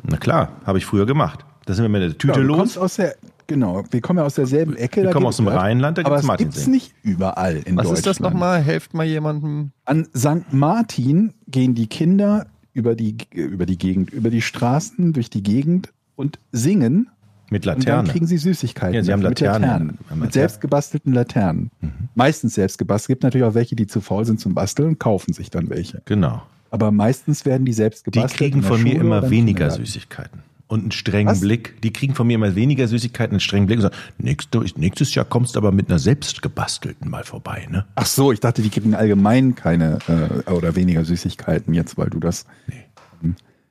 Na 0.02 0.16
klar, 0.16 0.50
habe 0.64 0.78
ich 0.78 0.86
früher 0.86 1.06
gemacht. 1.06 1.44
Da 1.66 1.74
sind 1.74 1.84
wir 1.84 1.88
mit 1.88 2.02
der 2.02 2.10
Tüte 2.16 2.28
Ja, 2.28 2.34
du 2.34 2.42
los. 2.42 2.78
aus 2.78 2.96
der, 2.96 3.16
genau, 3.46 3.82
wir 3.90 4.00
kommen 4.00 4.18
ja 4.20 4.24
aus 4.24 4.34
derselben 4.34 4.76
Ecke. 4.76 5.00
Wir 5.02 5.04
da 5.08 5.12
kommen 5.12 5.26
aus 5.26 5.36
dem 5.36 5.48
Rheinland, 5.48 5.98
da 5.98 6.02
Aber 6.02 6.10
gibt's 6.16 6.22
es 6.22 6.26
Martin 6.28 6.46
gibt 6.46 6.56
es 6.58 6.66
nicht 6.68 6.94
überall 7.02 7.56
in 7.56 7.76
Was 7.76 7.84
Deutschland. 7.88 7.98
ist 7.98 8.06
das 8.06 8.20
nochmal? 8.20 8.60
Helft 8.62 8.94
mal 8.94 9.04
jemandem. 9.04 9.72
An 9.84 10.06
St. 10.16 10.52
Martin 10.52 11.34
gehen 11.48 11.74
die 11.74 11.88
Kinder 11.88 12.46
über 12.72 12.94
die, 12.94 13.16
über 13.32 13.66
die 13.66 13.78
Gegend, 13.78 14.10
über 14.12 14.30
die 14.30 14.42
Straßen, 14.42 15.12
durch 15.12 15.28
die 15.30 15.42
Gegend 15.42 15.92
und 16.14 16.38
singen. 16.52 17.08
Mit 17.48 17.66
Und 17.66 17.86
dann 17.88 18.06
kriegen 18.08 18.26
sie 18.26 18.38
Süßigkeiten. 18.38 18.94
Ja, 18.94 19.02
sie 19.04 19.12
haben 19.12 19.20
mit 19.22 19.38
Laternen. 19.40 19.62
Laternen. 19.62 19.86
Mit 19.86 20.00
Laternen. 20.10 20.32
selbst 20.32 20.60
gebastelten 20.60 21.12
Laternen. 21.12 21.70
Mhm. 21.80 21.90
Meistens 22.16 22.54
selbst 22.54 22.76
gebastelt. 22.76 23.04
Es 23.04 23.08
gibt 23.08 23.22
natürlich 23.22 23.46
auch 23.46 23.54
welche, 23.54 23.76
die 23.76 23.86
zu 23.86 24.00
faul 24.00 24.24
sind 24.24 24.40
zum 24.40 24.52
Basteln 24.54 24.88
und 24.88 24.98
kaufen 25.00 25.32
sich 25.32 25.48
dann 25.50 25.70
welche. 25.70 26.02
Genau. 26.06 26.42
Aber 26.70 26.90
meistens 26.90 27.44
werden 27.44 27.64
die 27.64 27.72
selbst 27.72 28.06
Die 28.06 28.10
gebastelt. 28.10 28.38
kriegen 28.38 28.56
in 28.56 28.62
der 28.62 28.68
von 28.70 28.82
mir 28.82 28.90
Schule 28.92 29.00
immer 29.04 29.30
weniger. 29.30 29.70
Süßigkeiten. 29.70 30.40
Und 30.68 30.80
einen 30.82 30.90
strengen 30.90 31.28
Was? 31.30 31.40
Blick. 31.40 31.80
Die 31.82 31.92
kriegen 31.92 32.14
von 32.16 32.26
mir 32.26 32.34
immer 32.34 32.56
weniger 32.56 32.88
Süßigkeiten, 32.88 33.34
einen 33.34 33.40
strengen 33.40 33.66
Blick 33.68 33.78
und 33.78 33.82
sagen, 33.82 33.94
nächstes, 34.18 34.76
nächstes 34.76 35.14
Jahr 35.14 35.24
kommst 35.24 35.54
du 35.54 35.60
aber 35.60 35.70
mit 35.70 35.88
einer 35.88 36.00
selbst 36.00 36.42
gebastelten 36.42 37.08
mal 37.08 37.22
vorbei, 37.22 37.68
ne? 37.70 37.84
Ach 37.94 38.06
so, 38.06 38.32
ich 38.32 38.40
dachte, 38.40 38.62
die 38.62 38.70
kriegen 38.70 38.94
allgemein 38.96 39.54
keine 39.54 39.98
äh, 40.08 40.50
oder 40.50 40.74
weniger 40.74 41.04
Süßigkeiten 41.04 41.72
jetzt, 41.72 41.96
weil 41.98 42.10
du 42.10 42.18
das. 42.18 42.46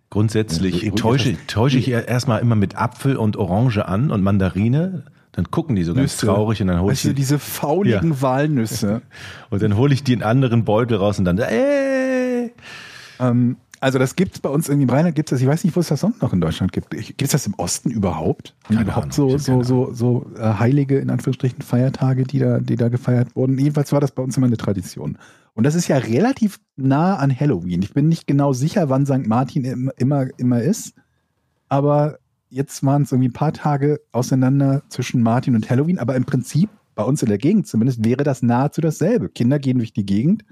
Grundsätzlich 0.10 0.84
Ja, 0.84 0.92
so- 0.92 0.96
täusche, 0.96 1.36
täusche 1.48 1.78
ich 1.78 1.90
erstmal 1.90 2.40
immer 2.42 2.56
mit 2.56 2.78
Apfel 2.78 3.18
und 3.18 3.36
Orange 3.36 3.86
an 3.88 4.12
und 4.12 4.24
Mandarine. 4.24 5.04
Dann 5.34 5.52
gucken 5.52 5.76
die 5.76 5.84
so 5.84 5.94
ganz 5.94 6.14
Nüsse. 6.14 6.28
traurig 6.28 6.62
und 6.62 6.68
dann 6.70 6.80
hole 6.80 6.94
ich, 6.94 7.00
Weißt 7.00 7.06
du, 7.06 7.10
die, 7.10 7.16
diese 7.16 7.40
fauligen 7.40 8.22
Walnüsse. 8.22 9.02
und 9.50 9.62
dann 9.62 9.76
hole 9.76 9.94
ich 9.94 10.04
die 10.06 10.14
in 10.14 10.24
anderen 10.24 10.64
Beutel 10.64 10.96
raus 10.98 11.20
und 11.20 11.26
dann, 11.26 11.38
äh, 11.40 12.05
ähm, 13.20 13.58
also 13.82 14.00
das 14.00 14.16
gibt 14.16 14.36
es 14.36 14.42
bei 14.42 14.50
uns 14.50 14.68
irgendwie 14.70 14.84
im 14.84 14.90
Rheinland, 14.90 15.16
gibt 15.16 15.30
es 15.30 15.36
das, 15.36 15.42
ich 15.42 15.48
weiß 15.48 15.64
nicht, 15.64 15.76
wo 15.76 15.80
es 15.80 15.90
das 15.90 16.00
sonst 16.00 16.22
noch 16.22 16.34
in 16.34 16.42
Deutschland 16.42 16.72
gibt. 16.72 16.90
Gibt 16.92 17.22
es 17.22 17.30
das 17.32 17.46
im 17.46 17.54
Osten 17.56 17.92
überhaupt? 17.92 18.56
Haben 18.64 18.76
Keine 18.78 18.84
überhaupt 18.90 19.20
Ahnung, 19.20 19.38
so, 19.38 19.38
so, 19.38 19.64
so, 19.64 19.94
so 19.94 20.32
äh, 20.38 20.54
heilige, 20.54 20.98
in 20.98 21.10
Anführungsstrichen, 21.10 21.62
Feiertage, 21.62 22.24
die 22.24 22.40
da, 22.40 22.60
die 22.60 22.78
da 22.78 22.88
gefeiert 22.88 23.36
wurden? 23.36 23.58
Jedenfalls 23.60 23.92
war 23.92 24.00
das 24.00 24.12
bei 24.12 24.24
uns 24.24 24.38
immer 24.38 24.48
eine 24.48 24.58
Tradition. 24.58 25.18
Und 25.54 25.66
das 25.66 25.76
ist 25.76 25.88
ja 25.88 25.98
relativ 25.98 26.60
nah 26.78 27.16
an 27.18 27.38
Halloween. 27.38 27.82
Ich 27.82 27.94
bin 27.94 28.08
nicht 28.08 28.28
genau 28.28 28.54
sicher, 28.54 28.90
wann 28.90 29.06
St. 29.06 29.28
Martin 29.28 29.66
im- 29.66 29.92
immer, 29.98 30.28
immer 30.38 30.62
ist. 30.62 30.94
Aber 31.70 32.18
jetzt 32.50 32.84
waren 32.84 33.04
es 33.04 33.12
irgendwie 33.12 33.30
ein 33.30 33.34
paar 33.34 33.54
Tage 33.54 34.00
auseinander 34.12 34.84
zwischen 34.90 35.22
Martin 35.22 35.56
und 35.56 35.70
Halloween. 35.70 36.00
Aber 36.00 36.16
im 36.16 36.26
Prinzip, 36.26 36.70
bei 36.96 37.04
uns 37.04 37.22
in 37.22 37.30
der 37.30 37.38
Gegend 37.38 37.68
zumindest, 37.68 38.04
wäre 38.04 38.24
das 38.24 38.42
nahezu 38.42 38.82
dasselbe. 38.82 39.30
Kinder 39.30 39.60
gehen 39.60 39.78
durch 39.78 39.94
die 39.94 40.06
Gegend, 40.06 40.44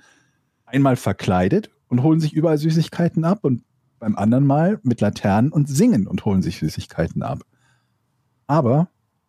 einmal 0.66 0.96
verkleidet 0.96 1.70
und 1.94 2.02
holen 2.02 2.20
sich 2.20 2.34
überall 2.34 2.58
Süßigkeiten 2.58 3.24
ab 3.24 3.44
und 3.44 3.62
beim 4.00 4.16
anderen 4.16 4.48
Mal 4.48 4.80
mit 4.82 5.00
Laternen 5.00 5.52
und 5.52 5.70
singen 5.70 6.08
und 6.08 6.26
holen 6.26 6.42
sich 6.42 6.58
Süßigkeiten 6.58 7.22
ab. 7.22 7.44
Aber 8.48 8.88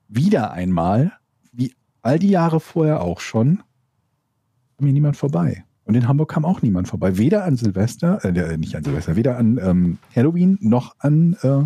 wieder 0.09 0.53
einmal, 0.53 1.13
wie 1.53 1.75
all 2.01 2.19
die 2.19 2.31
Jahre 2.31 2.61
vorher 2.61 3.03
auch 3.03 3.21
schon, 3.21 3.63
kam 4.79 4.87
hier 4.87 4.95
niemand 4.95 5.19
vorbei. 5.19 5.63
Und 5.85 5.95
in 5.95 6.09
Hamburg 6.09 6.31
kam 6.31 6.47
auch 6.47 6.63
niemand 6.63 6.89
vorbei. 6.89 7.19
Weder 7.19 7.45
an 7.45 7.59
Silvester, 7.59 8.25
äh, 8.25 8.57
nicht 8.57 8.75
an 8.75 8.83
Silvester, 8.83 9.15
weder 9.15 9.37
an 9.37 9.61
ähm, 9.63 9.99
Halloween 10.17 10.57
noch 10.63 10.95
an, 11.01 11.37
äh, 11.43 11.65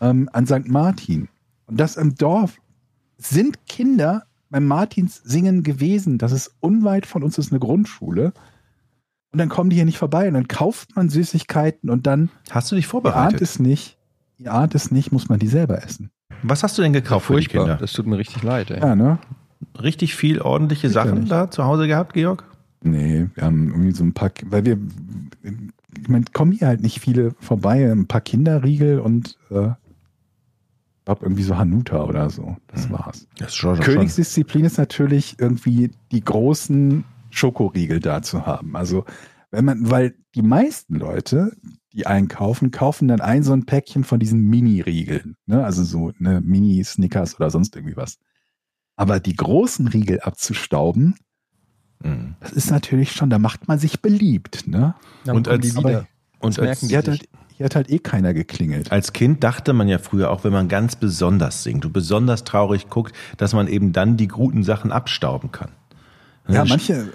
ähm, 0.00 0.30
an 0.32 0.46
St. 0.46 0.68
Martin. 0.68 1.28
Und 1.66 1.78
das 1.78 1.98
im 1.98 2.14
Dorf 2.14 2.56
sind 3.18 3.66
Kinder 3.66 4.22
beim 4.48 4.66
Martins 4.66 5.20
singen 5.22 5.62
gewesen. 5.62 6.16
Das 6.16 6.32
ist 6.32 6.54
unweit 6.60 7.04
von 7.04 7.22
uns, 7.22 7.36
das 7.36 7.48
ist 7.48 7.52
eine 7.52 7.60
Grundschule. 7.60 8.32
Und 9.32 9.38
dann 9.38 9.48
kommen 9.48 9.70
die 9.70 9.76
hier 9.76 9.84
nicht 9.86 9.98
vorbei 9.98 10.28
und 10.28 10.34
dann 10.34 10.46
kauft 10.48 10.94
man 10.94 11.08
Süßigkeiten 11.08 11.88
und 11.90 12.06
dann, 12.06 12.28
hast 12.50 12.70
du 12.70 12.76
dich 12.76 12.84
ihr 12.84 12.88
ahnt 12.88 12.90
vorbereitet? 13.04 13.40
es 13.40 13.58
nicht, 13.58 13.96
ihr 14.38 14.52
ahnt 14.52 14.74
es 14.74 14.90
nicht, 14.90 15.10
muss 15.10 15.28
man 15.28 15.38
die 15.38 15.48
selber 15.48 15.82
essen. 15.82 16.10
Was 16.42 16.62
hast 16.62 16.76
du 16.76 16.82
denn 16.82 16.92
gekauft 16.92 17.26
für 17.26 17.40
die. 17.40 17.46
Kinder? 17.46 17.76
Das 17.76 17.92
tut 17.92 18.06
mir 18.06 18.18
richtig 18.18 18.42
leid, 18.42 18.70
ey. 18.70 18.80
Ja, 18.80 18.94
ne? 18.94 19.18
Richtig 19.80 20.14
viel 20.16 20.40
ordentliche 20.40 20.88
Sicher 20.88 21.04
Sachen 21.06 21.28
da 21.28 21.50
zu 21.50 21.64
Hause 21.64 21.86
gehabt, 21.86 22.12
Georg? 22.14 22.44
Nee, 22.82 23.28
wir 23.34 23.44
haben 23.44 23.68
irgendwie 23.68 23.92
so 23.92 24.02
ein 24.04 24.12
paar, 24.12 24.30
weil 24.46 24.64
wir, 24.66 24.76
ich 25.98 26.08
meine, 26.08 26.24
kommen 26.32 26.52
hier 26.52 26.66
halt 26.66 26.82
nicht 26.82 27.00
viele 27.00 27.32
vorbei, 27.38 27.90
ein 27.90 28.06
paar 28.08 28.20
Kinderriegel 28.20 28.98
und 28.98 29.38
äh, 29.50 29.68
ich 29.68 31.04
glaube 31.06 31.24
irgendwie 31.24 31.42
so 31.44 31.56
Hanuta 31.56 32.02
oder 32.04 32.28
so. 32.28 32.56
Das 32.68 32.88
Mhm. 32.88 32.92
war's. 32.94 33.26
Das 33.38 33.48
ist 33.48 33.54
schon, 33.56 33.78
Königsdisziplin 33.80 34.64
ist 34.64 34.78
natürlich 34.78 35.36
irgendwie 35.38 35.90
die 36.10 36.22
großen 36.24 37.04
Schokoriegel 37.32 38.00
da 38.00 38.22
zu 38.22 38.46
haben. 38.46 38.76
Also 38.76 39.04
wenn 39.50 39.64
man, 39.64 39.90
weil 39.90 40.14
die 40.34 40.42
meisten 40.42 40.94
Leute, 40.96 41.52
die 41.92 42.06
einkaufen, 42.06 42.70
kaufen 42.70 43.08
dann 43.08 43.20
ein 43.20 43.42
so 43.42 43.52
ein 43.52 43.66
Päckchen 43.66 44.04
von 44.04 44.18
diesen 44.20 44.42
Mini-Riegeln. 44.48 45.36
Ne? 45.46 45.64
Also 45.64 45.84
so 45.84 46.12
eine 46.18 46.40
Mini-Snickers 46.40 47.36
oder 47.38 47.50
sonst 47.50 47.76
irgendwie 47.76 47.96
was. 47.96 48.18
Aber 48.96 49.20
die 49.20 49.36
großen 49.36 49.88
Riegel 49.88 50.20
abzustauben, 50.20 51.16
Mhm. 52.04 52.34
das 52.40 52.52
ist 52.52 52.70
natürlich 52.70 53.12
schon, 53.12 53.30
da 53.30 53.38
macht 53.38 53.68
man 53.68 53.78
sich 53.78 54.00
beliebt. 54.02 54.66
Ne? 54.66 54.94
Dann 55.24 55.36
Und 55.36 55.48
als- 55.48 55.60
die 55.68 55.76
wieder. 55.76 56.06
Und 56.40 56.58
als, 56.58 56.80
merken 56.82 56.88
Hier 56.88 56.98
hat, 56.98 57.04
sich. 57.04 57.20
halt, 57.20 57.28
hier 57.56 57.64
hat 57.66 57.76
halt 57.76 57.90
eh 57.90 57.98
keiner 58.00 58.34
geklingelt. 58.34 58.90
als 58.90 59.12
Kind 59.12 59.44
dachte 59.44 59.72
man 59.72 59.86
ja 59.86 59.98
früher, 59.98 60.30
auch 60.30 60.42
wenn 60.42 60.52
man 60.52 60.66
ganz 60.68 60.96
besonders 60.96 61.62
singt 61.62 61.84
und 61.86 61.92
besonders 61.92 62.42
traurig 62.42 62.88
guckt, 62.88 63.14
dass 63.36 63.52
man 63.52 63.68
eben 63.68 63.92
dann 63.92 64.16
die 64.16 64.26
guten 64.26 64.64
Sachen 64.64 64.90
abstauben 64.90 65.52
kann. 65.52 65.70
Ja, 66.48 66.64
manche, 66.64 67.08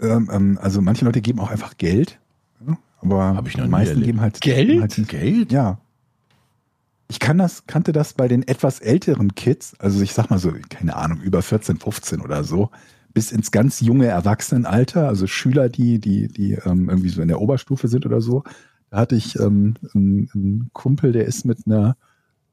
ähm, 0.00 0.28
ähm, 0.32 0.58
also 0.60 0.80
manche 0.82 1.04
Leute 1.04 1.20
geben 1.20 1.40
auch 1.40 1.50
einfach 1.50 1.76
Geld. 1.76 2.18
Ja, 2.66 2.76
aber 3.00 3.36
Hab 3.36 3.48
ich 3.48 3.56
noch 3.56 3.64
die 3.64 3.70
meisten 3.70 3.90
erlebt. 3.94 4.06
geben 4.06 4.20
halt 4.20 4.40
Geld? 4.40 4.68
geben 4.68 4.80
Halt, 4.80 5.08
Geld? 5.08 5.52
ja. 5.52 5.78
Ich 7.08 7.20
kann 7.20 7.36
das, 7.38 7.66
kannte 7.66 7.92
das 7.92 8.14
bei 8.14 8.26
den 8.26 8.46
etwas 8.48 8.80
älteren 8.80 9.34
Kids, 9.34 9.74
also 9.78 10.00
ich 10.00 10.14
sag 10.14 10.30
mal 10.30 10.38
so, 10.38 10.52
keine 10.70 10.96
Ahnung, 10.96 11.20
über 11.20 11.42
14, 11.42 11.78
15 11.78 12.20
oder 12.22 12.42
so, 12.42 12.70
bis 13.12 13.32
ins 13.32 13.50
ganz 13.50 13.80
junge 13.80 14.06
Erwachsenenalter, 14.06 15.08
also 15.08 15.26
Schüler, 15.26 15.68
die, 15.68 15.98
die, 15.98 16.28
die 16.28 16.52
ähm, 16.64 16.88
irgendwie 16.88 17.10
so 17.10 17.20
in 17.20 17.28
der 17.28 17.40
Oberstufe 17.42 17.88
sind 17.88 18.06
oder 18.06 18.22
so. 18.22 18.44
Da 18.88 18.98
hatte 18.98 19.14
ich 19.16 19.38
ähm, 19.38 19.74
einen, 19.94 20.30
einen 20.34 20.70
Kumpel, 20.72 21.12
der 21.12 21.26
ist 21.26 21.44
mit 21.44 21.66
einer 21.66 21.96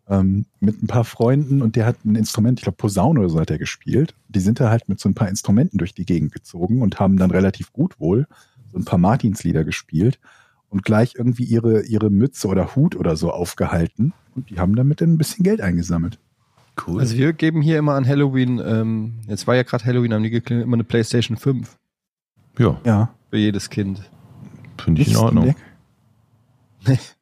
ähm, 0.10 0.46
mit 0.60 0.82
ein 0.82 0.88
paar 0.88 1.04
Freunden 1.06 1.62
und 1.62 1.76
der 1.76 1.86
hat 1.86 2.04
ein 2.04 2.16
Instrument, 2.16 2.60
ich 2.60 2.64
glaube 2.64 2.78
Posaune 2.78 3.20
oder 3.20 3.30
so 3.30 3.40
hat 3.40 3.52
er 3.52 3.58
gespielt. 3.60 4.16
Die 4.28 4.40
sind 4.40 4.60
da 4.60 4.70
halt 4.70 4.90
mit 4.90 5.00
so 5.00 5.08
ein 5.08 5.14
paar 5.14 5.30
Instrumenten 5.30 5.78
durch 5.78 5.94
die 5.94 6.06
Gegend 6.06 6.32
gezogen 6.32 6.82
und 6.82 7.00
haben 7.00 7.18
dann 7.18 7.32
relativ 7.32 7.72
gut 7.74 8.00
wohl 8.00 8.28
so 8.72 8.78
ein 8.78 8.86
paar 8.86 9.00
Martinslieder 9.00 9.64
gespielt 9.64 10.20
und 10.70 10.84
gleich 10.84 11.16
irgendwie 11.16 11.44
ihre, 11.44 11.84
ihre 11.84 12.10
Mütze 12.10 12.48
oder 12.48 12.76
Hut 12.76 12.96
oder 12.96 13.16
so 13.16 13.32
aufgehalten 13.32 14.14
und 14.36 14.50
die 14.50 14.60
haben 14.60 14.76
damit 14.76 15.02
dann 15.02 15.14
ein 15.14 15.18
bisschen 15.18 15.44
Geld 15.44 15.62
eingesammelt. 15.62 16.20
Cool. 16.88 17.00
Also 17.02 17.18
wir 17.18 17.34
geben 17.34 17.62
hier 17.62 17.78
immer 17.78 17.94
an 17.96 18.08
Halloween, 18.08 18.62
ähm, 18.64 19.14
jetzt 19.28 19.48
war 19.48 19.56
ja 19.56 19.64
gerade 19.64 19.84
Halloween, 19.86 20.14
haben 20.14 20.24
die 20.24 20.30
geklingelt, 20.30 20.66
immer 20.66 20.76
eine 20.78 20.84
Playstation 20.84 21.38
5 21.38 21.78
ja, 22.58 22.80
Ja. 22.86 23.14
für 23.30 23.38
jedes 23.38 23.70
Kind. 23.70 24.02
finde 24.82 25.02
ich 25.02 25.08
in 25.10 25.14
Nicht 25.14 25.22
Ordnung. 25.24 25.56
Leck. 26.86 27.00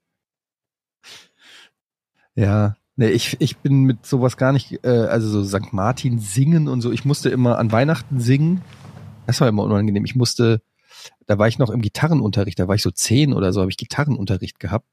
Ja, 2.38 2.76
nee, 2.96 3.10
ich, 3.10 3.36
ich 3.40 3.58
bin 3.58 3.84
mit 3.84 4.06
sowas 4.06 4.38
gar 4.38 4.54
nicht, 4.54 4.86
äh, 4.86 4.90
also 4.90 5.28
so 5.28 5.44
St. 5.44 5.74
Martin 5.74 6.20
singen 6.20 6.68
und 6.68 6.82
so. 6.82 6.92
Ich 6.92 7.04
musste 7.04 7.30
immer 7.30 7.58
an 7.58 7.72
Weihnachten 7.72 8.20
singen. 8.20 8.62
Das 9.26 9.42
war 9.42 9.48
immer 9.50 9.64
unangenehm. 9.64 10.06
Ich 10.06 10.16
musste, 10.16 10.62
da 11.26 11.40
war 11.40 11.48
ich 11.48 11.58
noch 11.58 11.72
im 11.72 11.82
Gitarrenunterricht, 11.82 12.60
da 12.60 12.68
war 12.68 12.76
ich 12.76 12.84
so 12.84 12.92
zehn 12.92 13.34
oder 13.34 13.52
so, 13.52 13.62
habe 13.62 13.72
ich 13.72 13.78
Gitarrenunterricht 13.78 14.60
gehabt. 14.60 14.88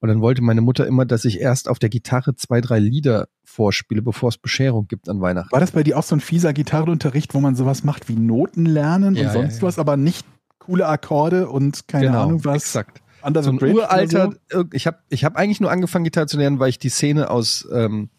Und 0.00 0.08
dann 0.08 0.20
wollte 0.20 0.42
meine 0.42 0.60
Mutter 0.60 0.86
immer, 0.86 1.06
dass 1.06 1.24
ich 1.24 1.40
erst 1.40 1.68
auf 1.68 1.78
der 1.78 1.88
Gitarre 1.88 2.36
zwei, 2.36 2.60
drei 2.60 2.78
Lieder 2.78 3.28
vorspiele, 3.42 4.02
bevor 4.02 4.28
es 4.28 4.36
Bescherung 4.36 4.86
gibt 4.86 5.08
an 5.08 5.22
Weihnachten. 5.22 5.50
War 5.50 5.60
das 5.60 5.70
bei 5.70 5.82
dir 5.82 5.98
auch 5.98 6.02
so 6.02 6.14
ein 6.14 6.20
fieser 6.20 6.52
Gitarrenunterricht, 6.52 7.32
wo 7.32 7.40
man 7.40 7.54
sowas 7.56 7.84
macht 7.84 8.10
wie 8.10 8.16
Noten 8.16 8.66
lernen 8.66 9.14
Ja, 9.14 9.28
und 9.28 9.32
sonst 9.32 9.54
ja, 9.54 9.60
ja. 9.60 9.62
was, 9.62 9.78
aber 9.78 9.96
nicht 9.96 10.26
coole 10.58 10.86
Akkorde 10.86 11.48
und 11.48 11.88
keine 11.88 12.18
Ahnung 12.18 12.44
was? 12.44 12.56
Exakt. 12.56 13.00
Under 13.24 13.42
So 13.42 13.50
ein 13.50 13.62
uralter, 13.62 14.32
so? 14.50 14.64
ich 14.72 14.86
habe 14.86 14.98
ich 15.08 15.24
hab 15.24 15.36
eigentlich 15.36 15.60
nur 15.60 15.70
angefangen, 15.70 16.04
Gitarre 16.04 16.26
zu 16.26 16.36
lernen, 16.38 16.58
weil 16.58 16.68
ich 16.70 16.78
die 16.78 16.88
Szene 16.90 17.30
aus, 17.30 17.66
ähm, 17.72 18.10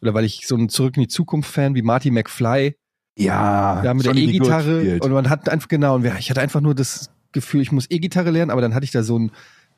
oder 0.00 0.14
weil 0.14 0.24
ich 0.24 0.46
so 0.46 0.56
ein 0.56 0.68
Zurück 0.68 0.96
in 0.96 1.02
die 1.02 1.08
Zukunft-Fan 1.08 1.74
wie 1.74 1.82
Marty 1.82 2.10
McFly 2.10 2.76
Ja, 3.16 3.82
Ja, 3.84 3.94
mit 3.94 4.04
der 4.06 4.12
Johnny. 4.12 4.26
Good 4.26 4.34
E-Gitarre. 4.48 4.98
Und 5.00 5.12
man 5.12 5.28
hat 5.30 5.48
einfach, 5.48 5.68
genau, 5.68 5.94
und 5.96 6.04
ich 6.18 6.30
hatte 6.30 6.40
einfach 6.40 6.60
nur 6.60 6.74
das 6.74 7.10
Gefühl, 7.32 7.60
ich 7.62 7.72
muss 7.72 7.86
E-Gitarre 7.90 8.30
lernen, 8.30 8.50
aber 8.50 8.60
dann 8.60 8.74
hatte 8.74 8.84
ich 8.84 8.90
da 8.90 9.02
so 9.02 9.16
einen 9.16 9.30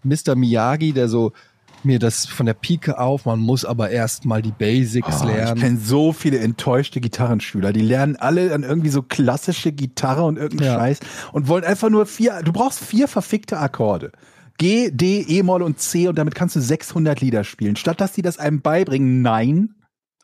Mr. 0.02 0.34
Miyagi, 0.34 0.92
der 0.92 1.08
so 1.08 1.32
mir 1.82 1.98
das 1.98 2.24
von 2.26 2.46
der 2.46 2.54
Pike 2.54 2.98
auf, 2.98 3.26
man 3.26 3.38
muss 3.40 3.66
aber 3.66 3.90
erst 3.90 4.24
mal 4.24 4.40
die 4.40 4.52
Basics 4.52 5.20
Oh, 5.20 5.28
ich 5.28 5.34
lernen. 5.34 5.60
kenne 5.60 5.78
so 5.78 6.12
viele 6.14 6.38
enttäuschte 6.38 6.98
Gitarrenschüler. 6.98 7.74
Die 7.74 7.82
lernen 7.82 8.16
alle 8.16 8.48
dann 8.48 8.62
irgendwie 8.62 8.88
so 8.88 9.02
klassische 9.02 9.70
Gitarre 9.70 10.24
und 10.24 10.38
irgendeinen 10.38 10.70
Ja. 10.72 10.78
Scheiß 10.78 11.00
und 11.32 11.46
wollen 11.48 11.62
einfach 11.64 11.90
nur 11.90 12.06
vier, 12.06 12.40
du 12.42 12.52
brauchst 12.52 12.80
vier 12.82 13.06
verfickte 13.06 13.58
Akkorde. 13.58 14.12
G, 14.58 14.90
D, 14.90 15.20
E-Moll 15.22 15.62
und 15.62 15.78
C 15.80 16.08
und 16.08 16.16
damit 16.16 16.34
kannst 16.34 16.56
du 16.56 16.60
600 16.60 17.20
Lieder 17.20 17.44
spielen. 17.44 17.76
Statt 17.76 18.00
dass 18.00 18.12
die 18.12 18.22
das 18.22 18.38
einem 18.38 18.60
beibringen, 18.60 19.22
nein. 19.22 19.74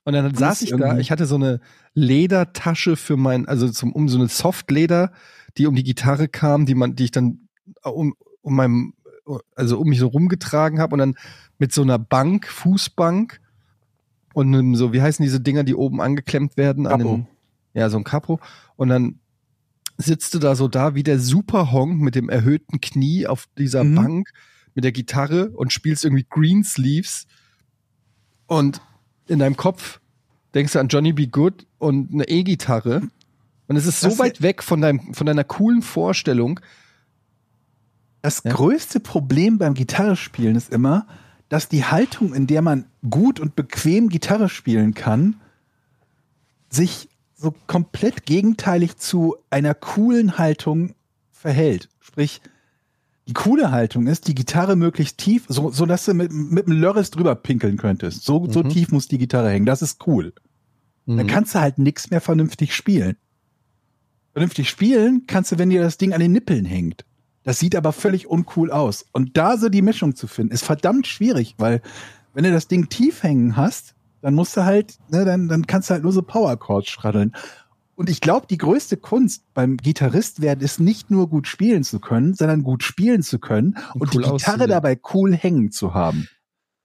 Und 0.05 0.12
dann 0.14 0.35
saß 0.35 0.62
ich 0.62 0.70
da, 0.70 0.76
irgendwie- 0.78 1.01
ich 1.01 1.11
hatte 1.11 1.26
so 1.26 1.35
eine 1.35 1.61
Ledertasche 1.95 2.97
für 2.97 3.16
mein, 3.16 3.47
also 3.49 3.68
zum, 3.68 3.93
um 3.93 4.09
so 4.09 4.18
eine 4.18 4.28
Softleder, 4.28 5.12
die 5.57 5.66
um 5.66 5.74
die 5.74 5.83
Gitarre 5.85 6.28
kam, 6.28 6.64
die 6.66 6.74
man, 6.74 6.95
die 6.95 7.05
ich 7.05 7.11
dann 7.11 7.49
um, 7.83 8.14
um 8.41 8.55
meinem, 8.55 8.95
also 9.55 9.78
um 9.78 9.89
mich 9.89 9.99
so 9.99 10.07
rumgetragen 10.09 10.78
habe 10.81 10.95
und 10.95 10.99
dann 11.01 11.14
mit 11.59 11.72
so 11.72 11.83
einer 11.83 11.99
Bank, 11.99 12.47
Fußbank 12.49 13.41
und 14.33 14.55
einem 14.55 14.74
so, 14.76 14.93
wie 14.93 15.03
heißen 15.03 15.22
diese 15.22 15.41
Dinger, 15.41 15.64
die 15.64 15.74
oben 15.74 16.01
angeklemmt 16.01 16.57
werden? 16.57 16.87
An 16.87 17.01
Capo. 17.01 17.14
den, 17.16 17.26
ja, 17.74 17.91
so 17.91 17.99
ein 17.99 18.05
Capro. 18.05 18.39
Und 18.76 18.89
dann 18.89 19.18
sitzt 20.01 20.35
du 20.35 20.39
da 20.39 20.55
so 20.55 20.69
da 20.69 20.95
wie 20.95 21.03
der 21.03 21.19
Superhonk 21.19 22.01
mit 22.01 22.15
dem 22.15 22.29
erhöhten 22.29 22.81
Knie 22.81 23.27
auf 23.27 23.47
dieser 23.59 23.85
Mhm. 23.85 23.95
Bank 23.95 24.31
mit 24.75 24.85
der 24.85 24.93
Gitarre 24.93 25.51
und 25.51 25.73
spielst 25.73 26.05
irgendwie 26.05 26.27
Greensleeves 26.29 27.27
und 28.47 28.81
in 29.29 29.39
deinem 29.39 29.57
Kopf 29.57 30.01
denkst 30.55 30.73
du 30.73 30.81
an 30.81 30.89
Johnny 30.89 31.13
B. 31.13 31.27
Good 31.27 31.67
und 31.79 32.13
eine 32.13 32.29
E-Gitarre 32.29 33.03
und 33.69 33.77
es 33.77 33.87
ist 33.87 34.01
so 34.01 34.09
Das- 34.09 34.19
weit 34.19 34.43
weg 34.43 34.63
von 34.63 34.81
deinem 34.81 35.15
von 35.15 35.27
deiner 35.27 35.45
coolen 35.45 35.83
Vorstellung. 35.83 36.61
Das 38.23 38.43
Ja. 38.45 38.53
größte 38.53 39.01
Problem 39.01 39.59
beim 39.59 39.75
Gitarrespielen 39.75 40.57
ist 40.57 40.71
immer, 40.73 41.07
dass 41.49 41.69
die 41.69 41.85
Haltung, 41.85 42.35
in 42.35 42.47
der 42.47 42.63
man 42.63 42.87
gut 43.09 43.41
und 43.41 43.57
bequem 43.57 44.09
Gitarre 44.09 44.49
spielen 44.49 44.95
kann, 44.95 45.37
sich 46.71 47.09
so 47.41 47.55
komplett 47.66 48.26
gegenteilig 48.26 48.97
zu 48.99 49.36
einer 49.49 49.74
coolen 49.74 50.36
Haltung 50.36 50.95
verhält. 51.32 51.88
Sprich, 52.01 52.43
die 53.26 53.32
coole 53.32 53.70
Haltung 53.70 54.07
ist, 54.09 54.28
die 54.28 54.34
Gitarre 54.34 54.76
möglichst 54.76 55.16
tief, 55.18 55.45
so, 55.49 55.70
so 55.70 55.86
dass 55.86 56.05
du 56.05 56.12
mit, 56.14 56.32
mit 56.32 56.66
einem 56.66 56.80
Lörres 56.80 57.11
drüber 57.11 57.34
pinkeln 57.34 57.76
könntest. 57.78 58.24
So, 58.24 58.47
so 58.51 58.62
Mhm. 58.62 58.68
tief 58.68 58.91
muss 58.93 59.09
die 59.09 59.18
Gitarre 59.18 59.51
hängen. 59.51 59.66
Das 59.66 59.80
ist 59.82 60.07
cool. 60.07 60.34
Dann 61.07 61.26
kannst 61.26 61.55
du 61.55 61.61
halt 61.61 61.78
nichts 61.78 62.11
mehr 62.11 62.20
vernünftig 62.20 62.74
spielen. 62.74 63.16
Vernünftig 64.32 64.68
spielen 64.68 65.24
kannst 65.26 65.51
du, 65.51 65.59
wenn 65.59 65.70
dir 65.70 65.80
das 65.82 65.99
Ding 65.99 66.12
an 66.12 66.20
den 66.20 66.32
Nippeln 66.32 66.64
hängt. 66.64 67.05
Das 67.43 67.59
sieht 67.59 67.74
aber 67.74 67.93
völlig 67.93 68.28
uncool 68.28 68.70
aus. 68.70 69.07
Und 69.12 69.36
da 69.36 69.57
so 69.57 69.68
die 69.70 69.82
Mischung 69.82 70.14
zu 70.14 70.26
finden, 70.28 70.53
ist 70.53 70.62
verdammt 70.64 71.07
schwierig, 71.07 71.55
weil 71.59 71.80
wenn 72.34 72.45
du 72.45 72.53
das 72.53 72.68
Ding 72.68 72.88
tief 72.91 73.22
hängen 73.24 73.57
hast, 73.57 73.95
dann 74.23 74.35
musst 74.35 74.57
du 74.57 74.64
halt, 74.64 74.99
ne, 75.11 75.25
dann, 75.25 75.49
dann 75.49 75.66
kannst 75.66 75.91
du 75.91 75.95
halt 75.95 76.03
nur 76.03 76.12
so 76.12 76.23
Power 76.23 76.57
Chords 76.59 76.89
schraddeln. 76.91 77.35
Und 77.95 78.09
ich 78.09 78.21
glaube, 78.21 78.47
die 78.49 78.57
größte 78.59 78.97
Kunst 78.97 79.45
beim 79.53 79.77
Gitarrist 79.77 80.41
werden 80.41 80.61
ist 80.61 80.81
nicht 80.81 81.11
nur 81.11 81.29
gut 81.29 81.47
spielen 81.47 81.85
zu 81.85 82.01
können, 82.01 82.33
sondern 82.35 82.62
gut 82.62 82.83
spielen 82.83 83.23
zu 83.23 83.39
können 83.39 83.77
und, 83.95 84.01
Und 84.03 84.14
die 84.14 84.18
cool 84.18 84.23
Gitarre 84.23 84.35
auszusehen. 84.35 84.71
dabei 84.71 84.99
cool 85.14 85.35
hängen 85.35 85.71
zu 85.71 85.93
haben. 85.93 86.27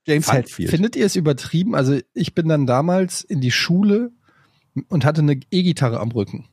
James 0.05 0.25
Fand- 0.25 0.39
Hetfield. 0.39 0.69
Findet 0.69 0.95
ihr 0.97 1.05
es 1.05 1.15
übertrieben? 1.15 1.73
Also 1.73 1.97
ich 2.13 2.36
bin 2.36 2.47
dann 2.49 2.65
damals 2.67 3.21
in 3.23 3.39
die 3.41 3.51
Schule 3.51 4.11
und 4.89 5.05
hatte 5.05 5.21
eine 5.21 5.39
E-Gitarre 5.51 5.99
am 5.99 6.11
Rücken. 6.11 6.45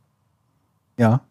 ja, 0.98 1.22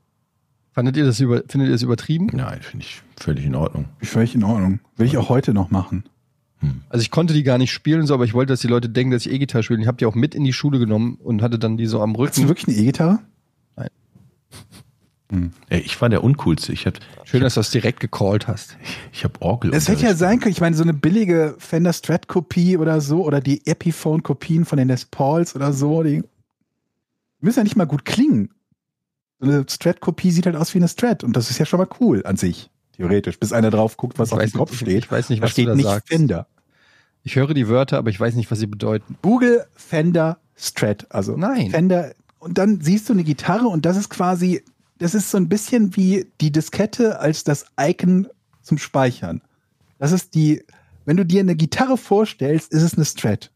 Fandet 0.74 0.96
ihr 0.96 1.04
das 1.04 1.20
über, 1.20 1.44
findet 1.50 1.68
ihr 1.68 1.74
das 1.74 1.82
übertrieben? 1.82 2.28
Nein, 2.32 2.62
finde 2.62 2.86
ich 2.86 3.02
völlig 3.18 3.46
in 3.46 3.56
Ordnung. 3.56 3.90
völlig 4.02 4.36
in 4.36 4.44
Ordnung. 4.46 4.80
Will 4.96 5.06
ich 5.06 5.18
auch 5.18 5.28
heute 5.28 5.54
noch 5.54 5.70
machen. 5.70 6.06
Also 6.90 7.02
ich 7.02 7.12
konnte 7.12 7.34
die 7.34 7.44
gar 7.44 7.58
nicht 7.58 7.72
spielen, 7.72 8.06
so, 8.06 8.14
aber 8.14 8.26
ich 8.26 8.34
wollte, 8.34 8.54
dass 8.54 8.60
die 8.62 8.68
Leute 8.68 8.90
denken, 8.90 9.12
dass 9.12 9.26
ich 9.26 9.32
E-Gitarre 9.32 9.64
spiele. 9.64 9.82
Ich 9.82 9.88
habe 9.88 9.98
die 9.98 10.06
auch 10.06 10.16
mit 10.16 10.36
in 10.36 10.44
die 10.44 10.54
Schule 10.54 10.78
genommen 10.80 11.18
und 11.24 11.42
hatte 11.42 11.58
dann 11.58 11.78
die 11.78 11.88
so 11.88 12.02
am 12.02 12.12
Hast 12.12 12.38
du 12.38 12.42
Rücken. 12.42 12.48
wirklich 12.50 12.68
eine 12.68 12.78
E-Gitarre? 12.78 13.20
Ey, 15.70 15.80
ich 15.80 16.02
war 16.02 16.10
der 16.10 16.26
Uncoolste. 16.26 16.74
Ich 16.74 16.86
habe 16.86 17.00
Schön, 17.24 17.40
dass 17.42 17.54
du 17.54 17.62
das 17.62 17.72
direkt 17.72 18.02
gecallt 18.02 18.50
hast. 18.50 18.76
ich 19.14 19.24
hab 19.24 19.42
Orgel. 19.42 19.74
Es 19.74 19.88
hätte 19.88 20.04
ja 20.04 20.14
sein 20.14 20.42
können, 20.42 20.52
ich 20.52 20.60
meine, 20.60 20.76
so 20.76 20.84
eine 20.84 20.94
billige 20.94 21.56
Fender 21.58 21.94
Strat-Kopie 21.94 22.76
oder 22.76 23.00
so, 23.00 23.24
oder 23.24 23.40
die 23.40 23.66
Epiphone-Kopien 23.66 24.66
von 24.66 24.78
den 24.78 24.90
Les 24.90 25.06
Pauls 25.06 25.56
oder 25.56 25.72
so, 25.72 26.04
die 26.04 26.22
müssen 27.40 27.60
ja 27.60 27.64
nicht 27.64 27.78
mal 27.78 27.86
gut 27.88 28.04
klingen. 28.04 28.50
So 29.40 29.50
eine 29.50 29.66
Strat-Kopie 29.70 30.32
sieht 30.32 30.46
halt 30.48 30.58
aus 30.58 30.74
wie 30.74 30.80
eine 30.80 30.90
Strat 30.90 31.24
und 31.24 31.34
das 31.38 31.50
ist 31.50 31.58
ja 31.60 31.66
schon 31.66 31.80
mal 31.80 31.88
cool 32.02 32.26
an 32.26 32.36
sich, 32.36 32.70
theoretisch, 33.02 33.40
bis 33.40 33.54
einer 33.54 33.70
drauf 33.72 33.98
guckt, 33.98 34.18
was 34.20 34.30
Ich 34.30 34.34
auf 34.34 34.42
dem 34.44 34.52
Kopf 34.54 34.72
nicht- 34.72 34.80
steht. 34.82 35.04
ich 35.06 35.12
weiß 35.12 35.30
nicht, 35.30 35.40
da 35.42 35.44
was 35.46 35.52
du 35.52 35.54
steht 35.54 35.68
da 35.68 35.76
nicht 35.76 35.86
sagst. 35.86 36.08
Fender. 36.08 36.48
Ich 37.24 37.36
höre 37.36 37.54
die 37.54 37.68
Wörter, 37.68 37.98
aber 37.98 38.10
ich 38.10 38.20
weiß 38.20 38.36
nicht, 38.36 38.50
was 38.52 38.60
sie 38.60 38.68
bedeuten. 38.68 39.16
Google 39.22 39.66
Fender 39.76 40.40
Strat, 40.56 41.06
also 41.10 41.36
Nein. 41.38 41.70
Fender 41.72 42.14
und 42.40 42.58
dann 42.58 42.82
siehst 42.82 43.10
du 43.10 43.14
eine 43.14 43.24
Gitarre 43.24 43.68
und 43.68 43.86
das 43.86 43.98
ist 43.98 44.10
quasi, 44.10 44.64
das 44.98 45.14
ist 45.16 45.30
so 45.32 45.38
ein 45.38 45.48
bisschen 45.50 45.96
wie 45.96 46.26
die 46.42 46.52
Diskette 46.52 47.20
als 47.20 47.44
das 47.44 47.66
Icon 47.80 48.28
zum 48.64 48.78
Speichern. 48.78 49.42
Das 50.00 50.12
ist 50.12 50.34
die, 50.36 50.64
wenn 51.06 51.18
du 51.18 51.26
dir 51.26 51.42
eine 51.42 51.56
Gitarre 51.56 51.98
vorstellst, 51.98 52.72
ist 52.72 52.82
es 52.84 52.96
eine 52.96 53.06
Strat. 53.06 53.52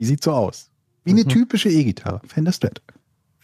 Die 0.00 0.04
sieht 0.06 0.22
so 0.22 0.32
aus. 0.32 0.70
Wie 1.04 1.10
eine 1.12 1.22
Mhm. 1.24 1.28
typische 1.28 1.68
E-Gitarre. 1.70 2.20
Fender 2.26 2.52
Strat. 2.52 2.82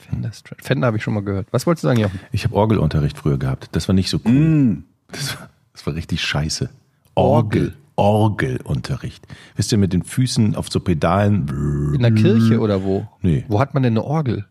Fender 0.02 0.32
Strat. 0.32 0.62
Fender 0.62 0.86
habe 0.86 0.96
ich 0.96 1.02
schon 1.02 1.14
mal 1.14 1.22
gehört. 1.22 1.48
Was 1.50 1.66
wolltest 1.66 1.84
du 1.84 1.88
sagen, 1.88 2.00
Jochen? 2.00 2.20
Ich 2.32 2.44
habe 2.44 2.54
Orgelunterricht 2.54 3.18
früher 3.18 3.38
gehabt. 3.38 3.68
Das 3.72 3.88
war 3.88 3.94
nicht 3.94 4.10
so 4.10 4.20
cool. 4.24 4.32
Mm. 4.32 4.84
Das, 5.10 5.38
war, 5.38 5.48
das 5.72 5.86
war 5.86 5.94
richtig 5.94 6.22
scheiße. 6.22 6.70
Orgel. 7.14 7.74
Orgelunterricht. 7.96 9.26
Wisst 9.56 9.70
ihr, 9.72 9.78
mit 9.78 9.92
den 9.92 10.02
Füßen 10.02 10.56
auf 10.56 10.70
so 10.70 10.80
Pedalen. 10.80 11.46
In 11.94 12.02
der 12.02 12.12
Kirche 12.12 12.58
oder 12.60 12.82
wo? 12.82 13.06
Nee, 13.20 13.44
Wo 13.48 13.60
hat 13.60 13.74
man 13.74 13.82
denn 13.82 13.92
eine 13.94 14.04
Orgel? 14.04 14.46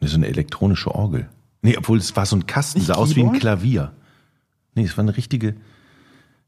so 0.00 0.16
eine 0.16 0.28
elektronische 0.28 0.94
Orgel. 0.94 1.28
Nee, 1.62 1.76
obwohl 1.76 1.98
es 1.98 2.14
war 2.14 2.26
so 2.26 2.36
ein 2.36 2.46
Kasten, 2.46 2.78
Nicht 2.78 2.86
sah 2.86 2.94
aus 2.94 3.16
wie 3.16 3.24
ein? 3.24 3.32
Klavier. 3.32 3.92
Nee, 4.74 4.84
es 4.84 4.96
war 4.96 5.02
eine 5.02 5.16
richtige. 5.16 5.56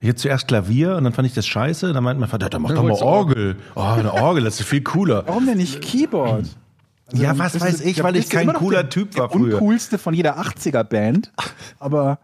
Ich 0.01 0.09
hatte 0.09 0.19
zuerst 0.19 0.47
Klavier 0.47 0.97
und 0.97 1.05
dann 1.05 1.13
fand 1.13 1.27
ich 1.27 1.35
das 1.35 1.47
scheiße. 1.47 1.93
Dann 1.93 2.05
meinte 2.05 2.21
mein 2.21 2.29
Vater, 2.29 2.49
dann 2.49 2.63
mach 2.63 2.69
Dann 2.69 2.77
doch 2.77 2.83
mal 2.85 2.97
du 2.97 3.05
Orgel. 3.05 3.57
Oh, 3.75 3.81
eine 3.81 4.13
Orgel, 4.13 4.45
das 4.45 4.61
ist 4.61 4.67
viel 4.67 4.83
cooler. 4.83 5.25
Warum 5.27 5.47
denn 5.47 5.57
nicht 5.57 5.81
Keyboard? 5.81 6.47
Also, 7.11 7.23
Ja, 7.23 7.37
was 7.39 7.59
weiß 7.61 7.81
ich, 7.83 8.03
weil 8.03 8.17
ich 8.17 8.29
kein 8.29 8.53
cooler 8.53 8.83
der, 8.83 8.91
Typ 8.91 9.17
war 9.17 9.29
der 9.29 9.39
früher. 9.39 9.55
uncoolste 9.55 9.99
von 9.99 10.15
jeder 10.15 10.39
80er-Band, 10.39 11.33
aber 11.79 12.19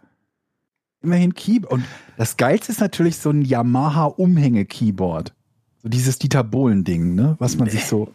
immerhin 1.03 1.35
Keyboard. 1.35 1.73
Und 1.73 1.85
das 2.17 2.37
Geilste 2.37 2.71
ist 2.73 2.81
natürlich 2.81 3.17
so 3.19 3.31
ein 3.31 3.43
Yamaha-Umhänge-Keyboard. 3.43 5.33
So 5.83 5.89
dieses 5.89 6.19
Dieter 6.19 6.45
Bohlen-Ding, 6.45 7.15
ne? 7.15 7.37
Was 7.39 7.57
man 7.57 7.69
sich 7.69 7.85
so. 7.87 8.13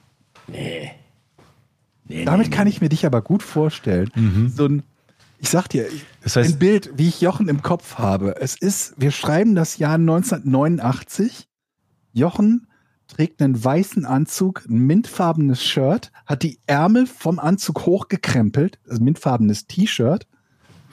Damit 2.07 2.51
kann 2.51 2.67
ich 2.67 2.82
mir 2.82 2.89
dich 2.89 3.05
aber 3.05 3.22
gut 3.22 3.43
vorstellen. 3.43 4.49
So 4.55 4.65
ein, 4.65 4.84
ich 5.39 5.49
sag 5.49 5.67
dir, 5.70 5.86
Das 6.24 6.36
heißt- 6.36 6.45
ein 6.53 6.59
Bild, 6.59 6.91
wie 6.97 7.07
ich 7.07 7.22
Jochen 7.22 7.47
im 7.47 7.61
Kopf 7.61 7.95
habe. 7.99 8.36
Es 8.39 8.55
ist, 8.55 8.95
wir 8.97 9.11
schreiben 9.11 9.53
das 9.55 9.78
Jahr 9.78 9.95
1989. 9.95 11.47
Jochen 12.13 12.67
trägt 13.10 13.41
einen 13.41 13.62
weißen 13.62 14.05
Anzug, 14.05 14.66
ein 14.70 14.80
mintfarbenes 14.86 15.62
Shirt, 15.64 16.12
hat 16.26 16.43
die 16.43 16.60
Ärmel 16.68 17.05
vom 17.05 17.39
Anzug 17.39 17.86
hochgekrempelt, 17.86 18.80
also 18.88 19.03
mintfarbenes 19.03 19.68
T-Shirt, 19.68 20.28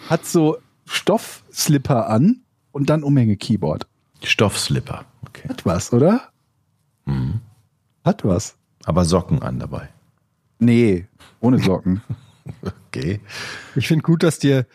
hat 0.09 0.27
so 0.27 0.59
Stoffslipper 0.87 2.09
an 2.09 2.43
und 2.73 2.91
dann 2.91 3.03
Umhänge-Keyboard. 3.05 3.87
Stoffslipper. 4.25 5.05
Okay. 5.27 5.49
Hat 5.49 5.64
was, 5.67 5.93
oder? 5.93 6.29
Mhm. 7.05 7.41
Hat 8.05 8.25
was. 8.25 8.57
Aber 8.85 9.05
Socken 9.05 9.43
an 9.43 9.59
dabei. 9.59 9.89
Nee, 10.59 11.07
ohne 11.41 11.59
Socken. 11.59 12.03
Okay. 12.89 13.21
Ich 13.75 13.89
finde 13.89 14.03
gut, 14.05 14.23
dass 14.23 14.39
dir, 14.39 14.67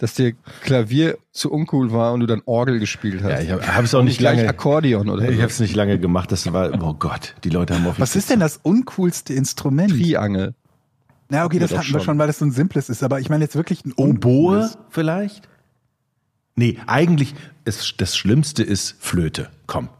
dass 0.00 0.14
dir 0.14 0.32
Klavier 0.62 1.18
zu 1.30 1.52
uncool 1.52 1.92
war 1.92 2.12
und 2.14 2.20
du 2.20 2.26
dann 2.26 2.42
Orgel 2.46 2.78
gespielt 2.80 3.22
hast. 3.22 3.30
Ja, 3.30 3.40
ich 3.40 3.50
habe 3.68 3.84
es 3.84 3.94
auch 3.94 4.02
nicht 4.02 4.18
gleich 4.18 4.38
lange. 4.38 4.48
Akkordeon 4.48 5.08
oder 5.10 5.28
Ich 5.28 5.36
so. 5.36 5.42
habe 5.42 5.52
es 5.52 5.60
nicht 5.60 5.76
lange 5.76 5.98
gemacht. 5.98 6.32
Das 6.32 6.50
war, 6.52 6.72
oh 6.82 6.94
Gott, 6.94 7.34
die 7.44 7.50
Leute 7.50 7.74
haben 7.74 7.86
auf 7.86 8.00
Was 8.00 8.16
ist 8.16 8.30
denn 8.30 8.40
das 8.40 8.56
uncoolste 8.62 9.34
Instrument? 9.34 9.90
Triangel. 9.92 10.54
Na, 11.28 11.44
okay, 11.44 11.58
das 11.58 11.70
Ja, 11.70 11.76
doch 11.76 11.82
hatten 11.84 11.92
wir 11.92 12.00
schon. 12.00 12.04
schon, 12.06 12.18
weil 12.18 12.26
das 12.26 12.38
so 12.38 12.46
ein 12.46 12.50
simples 12.50 12.88
ist, 12.88 13.02
aber 13.02 13.20
ich 13.20 13.28
meine 13.28 13.44
jetzt 13.44 13.54
wirklich 13.56 13.84
ein 13.84 13.92
Oboe 13.92 14.08
uncooles. 14.08 14.78
vielleicht? 14.88 15.48
Nee, 16.56 16.78
eigentlich 16.86 17.34
ist 17.64 18.00
das 18.00 18.16
Schlimmste 18.16 18.62
ist 18.62 18.96
Flöte. 18.98 19.50
Komm. 19.66 19.90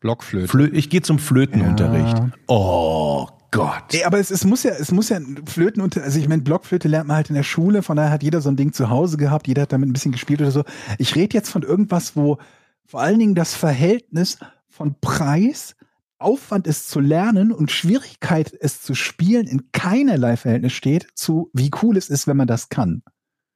Blockflöte. 0.00 0.48
Flö 0.48 0.68
ich 0.72 0.88
gehe 0.90 1.02
zum 1.02 1.18
Flötenunterricht. 1.18 2.18
Ja. 2.18 2.30
Oh 2.46 3.26
Gott. 3.50 3.84
Nee, 3.92 4.04
aber 4.04 4.18
es, 4.18 4.30
es 4.30 4.44
muss 4.44 4.62
ja, 4.62 4.72
es 4.72 4.92
muss 4.92 5.08
ja 5.08 5.18
Flöten 5.46 5.82
unter, 5.82 6.02
also 6.02 6.18
ich 6.18 6.28
meine, 6.28 6.42
Blockflöte 6.42 6.88
lernt 6.88 7.08
man 7.08 7.16
halt 7.16 7.30
in 7.30 7.34
der 7.34 7.42
Schule, 7.42 7.82
von 7.82 7.96
daher 7.96 8.10
hat 8.10 8.22
jeder 8.22 8.40
so 8.40 8.48
ein 8.48 8.56
Ding 8.56 8.72
zu 8.72 8.90
Hause 8.90 9.16
gehabt, 9.16 9.48
jeder 9.48 9.62
hat 9.62 9.72
damit 9.72 9.88
ein 9.88 9.92
bisschen 9.92 10.12
gespielt 10.12 10.40
oder 10.40 10.50
so. 10.50 10.64
Ich 10.98 11.16
rede 11.16 11.34
jetzt 11.34 11.50
von 11.50 11.62
irgendwas, 11.62 12.16
wo 12.16 12.38
vor 12.86 13.00
allen 13.00 13.18
Dingen 13.18 13.34
das 13.34 13.54
Verhältnis 13.54 14.38
von 14.68 14.94
Preis, 15.00 15.76
Aufwand 16.18 16.66
es 16.66 16.86
zu 16.86 17.00
lernen 17.00 17.50
und 17.50 17.70
Schwierigkeit 17.70 18.52
es 18.60 18.82
zu 18.82 18.94
spielen 18.94 19.46
in 19.46 19.72
keinerlei 19.72 20.36
Verhältnis 20.36 20.72
steht 20.72 21.06
zu, 21.14 21.50
wie 21.54 21.70
cool 21.82 21.96
es 21.96 22.10
ist, 22.10 22.26
wenn 22.26 22.36
man 22.36 22.46
das 22.46 22.68
kann. 22.68 23.02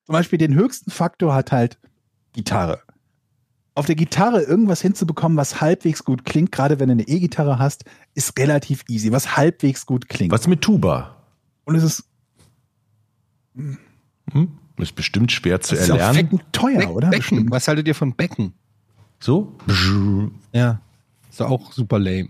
Zum 0.07 0.15
Beispiel 0.15 0.39
den 0.39 0.55
höchsten 0.55 0.91
Faktor 0.91 1.35
hat 1.35 1.53
halt 1.53 1.79
Gitarre. 2.33 2.81
Auf 3.77 3.87
der 3.87 3.97
Gitarre 3.97 4.43
irgendwas 4.43 4.81
hinzubekommen, 4.81 5.37
was 5.37 5.61
halbwegs 5.61 6.05
gut 6.05 6.25
klingt, 6.25 6.53
gerade 6.53 6.79
wenn 6.79 6.89
du 6.89 6.93
eine 6.93 7.09
E-Gitarre 7.09 7.59
hast, 7.59 7.85
ist 8.15 8.39
relativ 8.39 8.85
easy, 8.89 9.11
was 9.11 9.37
halbwegs 9.37 9.85
gut 9.85 10.09
klingt. 10.09 10.31
Was 10.33 10.47
mit 10.47 10.61
Tuba? 10.63 11.17
Und 11.65 11.75
es 11.75 11.83
ist, 11.83 12.05
Hm? 13.57 14.49
Ist 14.79 14.95
bestimmt 14.97 15.31
schwer 15.31 15.61
zu 15.61 15.75
ist 15.77 15.89
auch 15.91 15.97
erlernen. 15.97 16.15
fecken 16.15 16.41
teuer, 16.51 16.79
Be 16.79 16.89
oder? 16.89 17.09
Becken. 17.11 17.19
Bestimmt. 17.21 17.51
Was 17.51 17.69
haltet 17.69 17.87
ihr 17.87 17.95
von 17.95 18.13
Becken? 18.15 18.53
So? 19.21 19.55
Ja. 20.53 20.81
Ist 21.31 21.41
doch 21.41 21.51
auch 21.51 21.73
super 21.73 21.99
lame. 21.99 22.29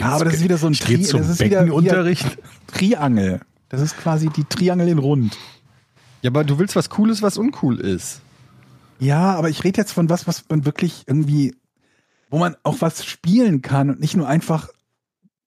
Ja, 0.00 0.08
aber 0.10 0.24
das 0.26 0.34
ist 0.34 0.44
wieder 0.44 0.58
so 0.58 0.66
ein 0.66 0.72
Ich 0.72 0.84
gehe 0.84 0.98
Tri- 0.98 1.04
zum 1.04 1.20
das 1.20 1.28
ist 1.30 1.40
wieder- 1.40 1.60
Beckenunterricht. 1.60 2.38
Triangel. 2.66 3.40
Das 3.70 3.80
ist 3.80 3.96
quasi 3.96 4.28
die 4.28 4.44
Triangel 4.44 4.88
in 4.88 4.98
rund. 4.98 5.36
Ja, 6.22 6.30
aber 6.30 6.44
du 6.44 6.58
willst 6.58 6.74
was 6.76 6.90
Cooles, 6.90 7.22
was 7.22 7.38
uncool 7.38 7.80
ist. 7.80 8.20
Ja, 8.98 9.34
aber 9.34 9.48
ich 9.48 9.64
rede 9.64 9.80
jetzt 9.80 9.92
von 9.92 10.10
was, 10.10 10.26
was 10.26 10.44
man 10.48 10.64
wirklich 10.64 11.04
irgendwie, 11.06 11.54
wo 12.30 12.38
man 12.38 12.56
auch 12.62 12.76
was 12.80 13.04
spielen 13.04 13.62
kann 13.62 13.90
und 13.90 14.00
nicht 14.00 14.16
nur 14.16 14.28
einfach 14.28 14.68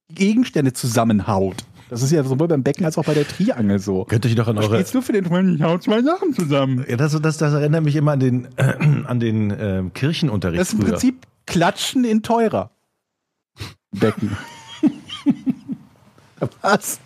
Gegenstände 0.09 0.73
zusammenhaut. 0.73 1.57
Das 1.89 2.01
ist 2.01 2.11
ja 2.11 2.23
sowohl 2.23 2.47
beim 2.47 2.63
Becken 2.63 2.85
als 2.85 2.97
auch 2.97 3.03
bei 3.03 3.13
der 3.13 3.27
Triangel 3.27 3.79
so. 3.79 4.05
Könnt 4.05 4.23
ihr 4.23 4.33
noch 4.35 4.47
an 4.47 4.57
eure. 4.57 4.75
spielst 4.75 4.95
du 4.95 5.01
für 5.01 5.11
den 5.11 5.25
Moment? 5.25 5.59
Ich 5.59 5.61
hau 5.61 5.77
zwei 5.77 6.01
Sachen 6.01 6.33
zusammen. 6.33 6.85
Ja, 6.87 6.95
das, 6.95 7.19
das, 7.19 7.37
das 7.37 7.53
erinnert 7.53 7.83
mich 7.83 7.97
immer 7.97 8.13
an 8.13 8.21
den, 8.21 8.47
äh, 8.55 8.75
an 9.05 9.19
den 9.19 9.51
äh, 9.51 9.83
Kirchenunterricht. 9.93 10.61
Das 10.61 10.69
ist 10.69 10.73
im 10.75 10.79
früher. 10.79 10.91
Prinzip 10.91 11.27
Klatschen 11.45 12.05
in 12.05 12.23
teurer. 12.23 12.71
Becken. 13.91 14.37
was? 16.61 17.01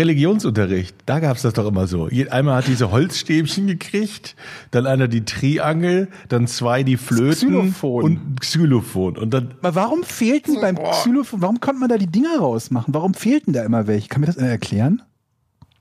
Religionsunterricht, 0.00 0.96
da 1.06 1.20
gab 1.20 1.36
es 1.36 1.42
das 1.42 1.52
doch 1.52 1.66
immer 1.66 1.86
so. 1.86 2.08
Einmal 2.30 2.56
hat 2.56 2.66
diese 2.66 2.90
Holzstäbchen 2.90 3.66
gekriegt, 3.66 4.34
dann 4.70 4.86
einer 4.86 5.08
die 5.08 5.24
Triangel, 5.24 6.08
dann 6.28 6.46
zwei 6.46 6.82
die 6.82 6.96
Flöten 6.96 7.48
Xylophon. 7.50 8.04
und 8.04 8.40
Xylophon. 8.40 9.16
Und 9.18 9.30
dann, 9.34 9.54
Aber 9.60 9.74
warum 9.74 10.02
fehlten 10.02 10.60
beim 10.60 10.76
Xylophon, 10.76 11.42
warum 11.42 11.60
konnte 11.60 11.80
man 11.80 11.88
da 11.88 11.98
die 11.98 12.06
Dinger 12.06 12.38
rausmachen? 12.38 12.94
Warum 12.94 13.14
fehlten 13.14 13.52
da 13.52 13.62
immer 13.62 13.86
welche? 13.86 14.08
Kann 14.08 14.20
mir 14.20 14.26
das 14.26 14.38
einer 14.38 14.48
erklären? 14.48 15.02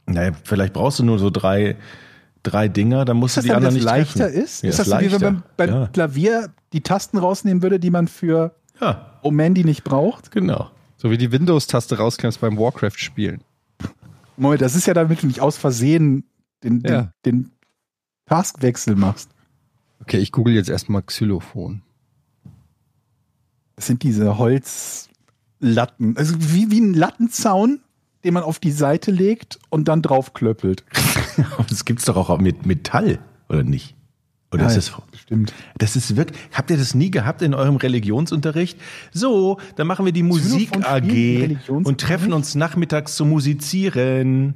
naja, 0.05 0.32
vielleicht 0.43 0.74
brauchst 0.74 0.97
du 0.99 1.03
nur 1.03 1.20
so 1.20 1.30
drei, 1.30 1.76
drei 2.43 2.67
Dinger, 2.67 3.05
dann 3.05 3.17
musst 3.17 3.38
Ist 3.38 3.43
du 3.43 3.47
die 3.47 3.49
damit 3.49 3.67
anderen 3.67 3.76
das 3.86 3.95
nicht 3.95 4.17
leichter 4.17 4.26
treffen. 4.32 4.43
ist? 4.43 4.63
Ja, 4.63 4.70
ist 4.70 4.80
das 4.80 4.88
so, 4.88 4.99
wie 4.99 5.11
wenn 5.11 5.22
man 5.22 5.43
beim 5.55 5.70
ja. 5.70 5.88
Klavier 5.88 6.49
die 6.74 6.82
Tasten 6.82 7.17
rausnehmen 7.20 7.61
würde, 7.61 7.80
die 7.80 7.91
man 7.91 8.07
für 8.07 8.55
ja, 8.82 9.20
Omendi 9.22 9.63
nicht 9.63 9.84
braucht? 9.84 10.32
genau. 10.32 10.70
So 10.97 11.11
wie 11.11 11.17
die 11.17 11.32
Windows-Taste 11.32 11.97
rausklemmst 11.97 12.41
beim 12.41 12.57
Warcraft-Spielen. 12.57 13.39
Moment, 14.40 14.62
das 14.62 14.76
ist 14.76 14.88
ja 14.88 14.94
damit 14.94 15.22
du 15.24 15.28
nicht 15.28 15.42
aus 15.42 15.58
Versehen 15.58 16.24
den, 16.64 16.82
den, 16.82 16.92
Ja. 16.92 17.14
den 17.26 17.52
Taskwechsel 18.26 18.96
machst. 18.96 19.30
Okay, 20.02 20.18
ich 20.18 20.32
google 20.32 20.54
jetzt 20.54 20.70
erstmal 20.70 21.04
Xylophon. 21.04 21.82
Das 23.76 23.88
sind 23.88 24.04
diese 24.04 24.38
Holzlatten. 24.38 26.18
Also 26.18 26.36
wie, 26.38 26.72
wie 26.72 26.80
ein 26.82 26.94
Lattenzaun, 26.94 27.82
den 28.24 28.34
man 28.34 28.44
auf 28.44 28.60
die 28.60 28.72
Seite 28.72 29.12
legt 29.12 29.60
und 29.70 29.88
dann 29.88 30.02
draufklöppelt. 30.02 30.84
Das 31.70 31.86
gibt's 31.86 32.04
doch 32.04 32.18
auch 32.18 32.38
mit 32.40 32.66
Metall, 32.66 33.20
oder 33.48 33.64
nicht? 33.64 33.96
Oder 34.52 34.66
ist 34.66 34.78
das, 34.78 34.91
Stimmt. 35.16 35.54
das 35.78 35.95
ist 35.95 36.16
wirklich, 36.16 36.39
habt 36.52 36.72
ihr 36.72 36.78
das 36.78 36.95
nie 36.95 37.12
gehabt 37.12 37.43
in 37.43 37.54
eurem 37.54 37.76
Religionsunterricht? 37.76 38.80
So, 39.12 39.60
dann 39.76 39.86
machen 39.86 40.06
wir 40.06 40.12
die 40.12 40.24
Musik 40.24 40.72
AG 40.84 41.58
und 41.68 42.02
treffen 42.02 42.34
uns 42.34 42.56
nachmittags 42.56 43.16
zu 43.16 43.26
musizieren. 43.26 44.56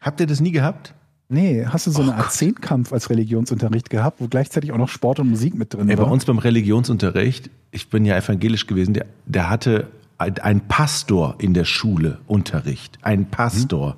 Habt 0.00 0.20
ihr 0.20 0.26
das 0.26 0.40
nie 0.40 0.52
gehabt? 0.52 0.94
Nee, 1.28 1.66
hast 1.66 1.86
du 1.86 1.90
so 1.90 1.98
Oh 1.98 2.02
eine 2.04 2.14
Art 2.14 2.32
Zehnkampf 2.32 2.92
als 2.92 3.10
Religionsunterricht 3.10 3.90
gehabt, 3.90 4.20
wo 4.20 4.28
gleichzeitig 4.28 4.70
auch 4.72 4.78
noch 4.78 4.88
Sport 4.88 5.18
und 5.18 5.28
Musik 5.30 5.54
mit 5.54 5.74
drin 5.74 5.88
Ey, 5.90 5.96
bei 5.96 6.02
war? 6.04 6.10
uns 6.10 6.24
beim 6.24 6.38
Religionsunterricht, 6.38 7.50
ich 7.72 7.90
bin 7.90 8.04
ja 8.04 8.16
evangelisch 8.16 8.66
gewesen, 8.68 8.94
der, 8.94 9.06
der 9.26 9.50
hatte 9.50 9.88
ein, 10.18 10.38
ein 10.38 10.60
Pastor 10.68 11.34
in 11.38 11.52
der 11.52 11.64
Schule 11.64 12.18
Unterricht. 12.26 12.98
Ein 13.02 13.26
Pastor. 13.28 13.96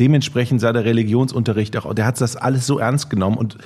Dementsprechend 0.00 0.60
sah 0.60 0.72
der 0.72 0.84
Religionsunterricht 0.84 1.76
auch, 1.76 1.92
der 1.94 2.06
hat 2.06 2.20
das 2.20 2.36
alles 2.36 2.66
so 2.66 2.78
ernst 2.78 3.10
genommen 3.10 3.36
und 3.36 3.58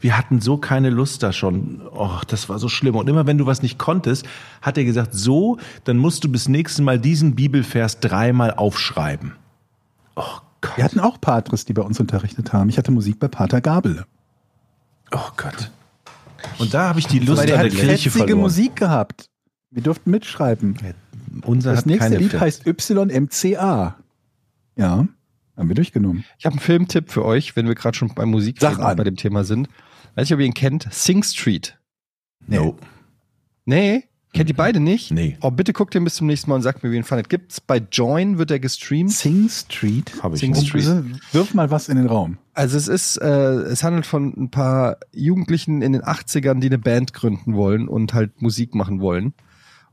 wir 0.00 0.16
hatten 0.16 0.40
so 0.40 0.56
keine 0.56 0.88
Lust 0.90 1.22
da 1.22 1.32
schon. 1.32 1.82
Oh, 1.94 2.20
das 2.26 2.48
war 2.48 2.58
so 2.58 2.68
schlimm. 2.68 2.96
Und 2.96 3.08
immer 3.08 3.26
wenn 3.26 3.36
du 3.38 3.46
was 3.46 3.62
nicht 3.62 3.78
konntest, 3.78 4.26
hat 4.62 4.78
er 4.78 4.84
gesagt, 4.84 5.14
so, 5.14 5.58
dann 5.84 5.98
musst 5.98 6.24
du 6.24 6.30
bis 6.30 6.48
nächstes 6.48 6.82
Mal 6.82 6.98
diesen 6.98 7.34
Bibelvers 7.34 8.00
dreimal 8.00 8.52
aufschreiben. 8.52 9.32
Oh 10.16 10.22
Gott. 10.62 10.76
Wir 10.76 10.84
hatten 10.84 11.00
auch 11.00 11.20
Patres, 11.20 11.66
die 11.66 11.74
bei 11.74 11.82
uns 11.82 12.00
unterrichtet 12.00 12.52
haben. 12.52 12.70
Ich 12.70 12.78
hatte 12.78 12.90
Musik 12.90 13.18
bei 13.20 13.28
Pater 13.28 13.60
Gabel. 13.60 14.04
Oh 15.12 15.18
Gott. 15.36 15.70
Und 16.58 16.72
da 16.72 16.88
habe 16.88 16.98
ich 16.98 17.06
die 17.06 17.18
Lust 17.18 17.40
Weil 17.40 17.46
der 17.46 17.58
an 17.58 17.64
hat 17.66 17.72
der 17.72 17.78
Kirche 17.78 18.10
fetzige 18.10 18.26
verloren. 18.28 18.40
Musik 18.40 18.76
gehabt. 18.76 19.28
Wir 19.70 19.82
durften 19.82 20.10
mitschreiben. 20.10 20.76
Unser 21.42 21.70
Das 21.70 21.80
hat 21.80 21.86
nächste 21.86 22.16
Lied 22.16 22.30
Fett. 22.30 22.40
heißt 22.40 22.66
YMCA. 22.66 23.96
Ja, 24.76 25.06
haben 25.56 25.68
wir 25.68 25.74
durchgenommen. 25.74 26.24
Ich 26.38 26.46
habe 26.46 26.54
einen 26.54 26.60
Filmtipp 26.60 27.10
für 27.10 27.24
euch, 27.24 27.56
wenn 27.56 27.66
wir 27.66 27.74
gerade 27.74 27.96
schon 27.96 28.14
beim 28.14 28.30
Musik 28.30 28.58
bei 28.60 28.94
dem 29.04 29.16
Thema 29.16 29.44
sind. 29.44 29.68
Weiß 30.14 30.26
nicht, 30.28 30.34
ob 30.34 30.40
ihr 30.40 30.46
ihn 30.46 30.54
kennt. 30.54 30.88
Sing 30.90 31.22
Street. 31.22 31.78
No. 32.46 32.76
Nee, 33.64 34.04
kennt 34.34 34.50
ihr 34.50 34.56
beide 34.56 34.80
nicht? 34.80 35.10
Nee. 35.10 35.38
Oh, 35.40 35.50
bitte 35.50 35.72
guckt 35.72 35.94
den 35.94 36.04
bis 36.04 36.16
zum 36.16 36.26
nächsten 36.26 36.50
Mal 36.50 36.56
und 36.56 36.62
sagt 36.62 36.82
mir, 36.82 36.90
wie 36.90 36.96
ihr 36.96 37.00
ihn 37.00 37.04
fandet. 37.04 37.28
Gibt's 37.28 37.60
bei 37.60 37.78
Join, 37.90 38.36
wird 38.38 38.50
er 38.50 38.60
gestreamt. 38.60 39.12
Sing 39.12 39.48
Street. 39.48 40.22
Habe 40.22 40.34
ich 40.34 40.40
Sing 40.40 40.52
nicht. 40.52 40.68
Street. 40.68 40.86
Wirf 41.32 41.54
mal 41.54 41.70
was 41.70 41.88
in 41.88 41.96
den 41.96 42.06
Raum. 42.06 42.38
Also 42.52 42.76
es 42.76 42.88
ist, 42.88 43.16
äh, 43.16 43.26
es 43.26 43.82
handelt 43.82 44.06
von 44.06 44.34
ein 44.36 44.50
paar 44.50 44.98
Jugendlichen 45.12 45.82
in 45.82 45.92
den 45.92 46.02
80ern, 46.02 46.60
die 46.60 46.66
eine 46.66 46.78
Band 46.78 47.14
gründen 47.14 47.54
wollen 47.54 47.88
und 47.88 48.12
halt 48.12 48.42
Musik 48.42 48.74
machen 48.74 49.00
wollen. 49.00 49.34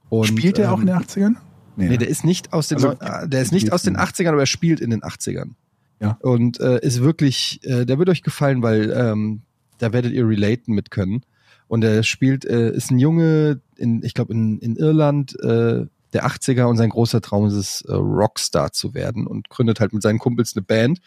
Und, 0.09 0.27
Spielt 0.27 0.57
der 0.57 0.73
auch 0.73 0.81
in 0.81 0.89
ähm, 0.89 0.97
den 0.97 1.05
80ern? 1.05 1.35
Nee, 1.75 1.97
der 1.97 2.07
ist 2.09 2.23
nicht 2.23 2.53
aus 2.53 2.67
den, 2.67 2.75
Also, 2.77 2.89
Neu- 2.89 2.95
äh, 2.99 3.27
der 3.27 3.41
ist 3.41 3.51
nicht 3.51 3.71
aus 3.71 3.83
den 3.83 3.97
80ern, 3.97 4.29
aber 4.29 4.41
er 4.41 4.45
spielt 4.45 4.79
in 4.79 4.89
den 4.89 5.01
80ern. 5.03 5.51
Ja. 5.99 6.17
Und 6.21 6.59
äh, 6.59 6.79
ist 6.85 7.01
wirklich, 7.01 7.59
äh, 7.63 7.85
der 7.85 7.97
wird 7.99 8.09
euch 8.09 8.23
gefallen, 8.23 8.61
weil 8.63 8.91
ähm, 8.91 9.43
da 9.77 9.93
werdet 9.93 10.13
ihr 10.13 10.27
relaten 10.27 10.73
mit 10.73 10.91
können. 10.91 11.23
Und 11.67 11.83
er 11.83 12.03
spielt, 12.03 12.43
äh, 12.45 12.71
ist 12.71 12.91
ein 12.91 12.99
Junge, 12.99 13.61
in, 13.77 14.03
ich 14.03 14.13
glaube 14.13 14.33
in, 14.33 14.59
in 14.59 14.75
Irland 14.75 15.39
äh, 15.39 15.85
der 16.13 16.25
80er 16.25 16.65
und 16.65 16.75
sein 16.77 16.89
großer 16.89 17.21
Traum 17.21 17.45
ist 17.47 17.53
es, 17.53 17.81
äh, 17.83 17.93
Rockstar 17.93 18.73
zu 18.73 18.93
werden 18.93 19.25
und 19.25 19.49
gründet 19.49 19.79
halt 19.79 19.93
mit 19.93 20.01
seinen 20.03 20.19
Kumpels 20.19 20.55
eine 20.55 20.63
Band, 20.63 20.99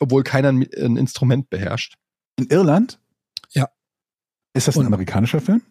obwohl 0.00 0.22
keiner 0.24 0.48
ein, 0.50 0.66
ein 0.76 0.96
Instrument 0.98 1.48
beherrscht. 1.48 1.94
In 2.36 2.46
Irland? 2.48 2.98
Ja. 3.52 3.68
Ist 4.52 4.68
das 4.68 4.76
ein 4.76 4.80
Und- 4.80 4.86
amerikanischer 4.86 5.40
Film? 5.40 5.62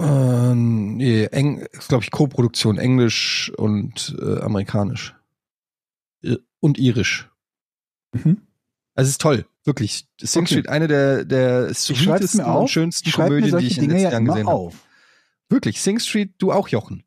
Ähm, 0.00 0.63
nee, 1.04 1.24
Eng, 1.26 1.58
ist 1.72 1.88
glaube 1.88 2.04
ich 2.04 2.10
Co-Produktion, 2.10 2.78
Englisch 2.78 3.52
und 3.56 4.16
äh, 4.20 4.40
amerikanisch. 4.40 5.14
Und 6.60 6.78
irisch. 6.78 7.28
Mhm. 8.12 8.38
Also 8.94 9.08
es 9.08 9.12
ist 9.14 9.20
toll, 9.20 9.44
wirklich. 9.64 10.06
Sing 10.20 10.42
Okay. 10.44 10.54
Street, 10.54 10.68
eine 10.68 10.88
der, 10.88 11.24
der 11.24 11.74
sweetesten 11.74 12.42
mir 12.42 12.60
und 12.60 12.70
schönsten 12.70 13.10
Komödien, 13.12 13.58
die 13.58 13.66
ich 13.66 13.76
in 13.78 13.82
den 13.82 13.90
letzten 13.90 14.04
ja 14.04 14.10
Jahren 14.12 14.24
gesehen 14.24 14.48
habe. 14.48 14.72
Wirklich, 15.50 15.82
Sing 15.82 15.98
Street, 15.98 16.32
du 16.38 16.52
auch, 16.52 16.68
Jochen. 16.68 17.02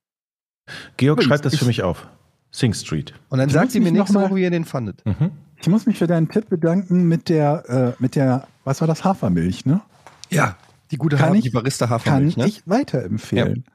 Georg 0.98 1.24
schreibt 1.24 1.46
das 1.46 1.56
für 1.56 1.62
ich- 1.62 1.68
mich 1.68 1.84
auf. 1.84 2.08
Sing 2.52 2.74
Street. 2.74 3.14
Und 3.30 3.40
dann 3.40 3.48
Ich 3.50 3.54
sagt 3.54 3.72
sie 3.72 3.80
mir 3.80 3.92
nächste 3.92 4.14
mal- 4.14 4.26
Woche, 4.26 4.36
wie 4.36 4.44
ihr 4.44 4.52
den 4.52 4.66
fandet. 4.66 5.04
Mhm. 5.06 5.32
Ich 5.60 5.68
muss 5.68 5.86
mich 5.86 5.98
für 5.98 6.08
deinen 6.08 6.30
Tipp 6.30 6.50
bedanken 6.50 7.08
mit 7.08 7.30
der, 7.30 7.96
äh, 7.98 8.02
mit 8.02 8.16
der, 8.16 8.48
was 8.64 8.80
war 8.82 8.88
das, 8.88 9.04
Hafermilch, 9.04 9.66
ne? 9.66 9.82
Ja, 10.30 10.56
die 10.92 10.98
gute 10.98 11.16
Kann 11.18 11.28
Hafer, 11.30 11.36
ich- 11.38 11.44
die 11.44 11.50
Barista 11.50 11.86
Kann 11.88 11.96
Hafermilch, 11.96 12.38
ne? 12.38 12.48
ich 12.48 12.62
weiterempfehlen. 12.68 13.66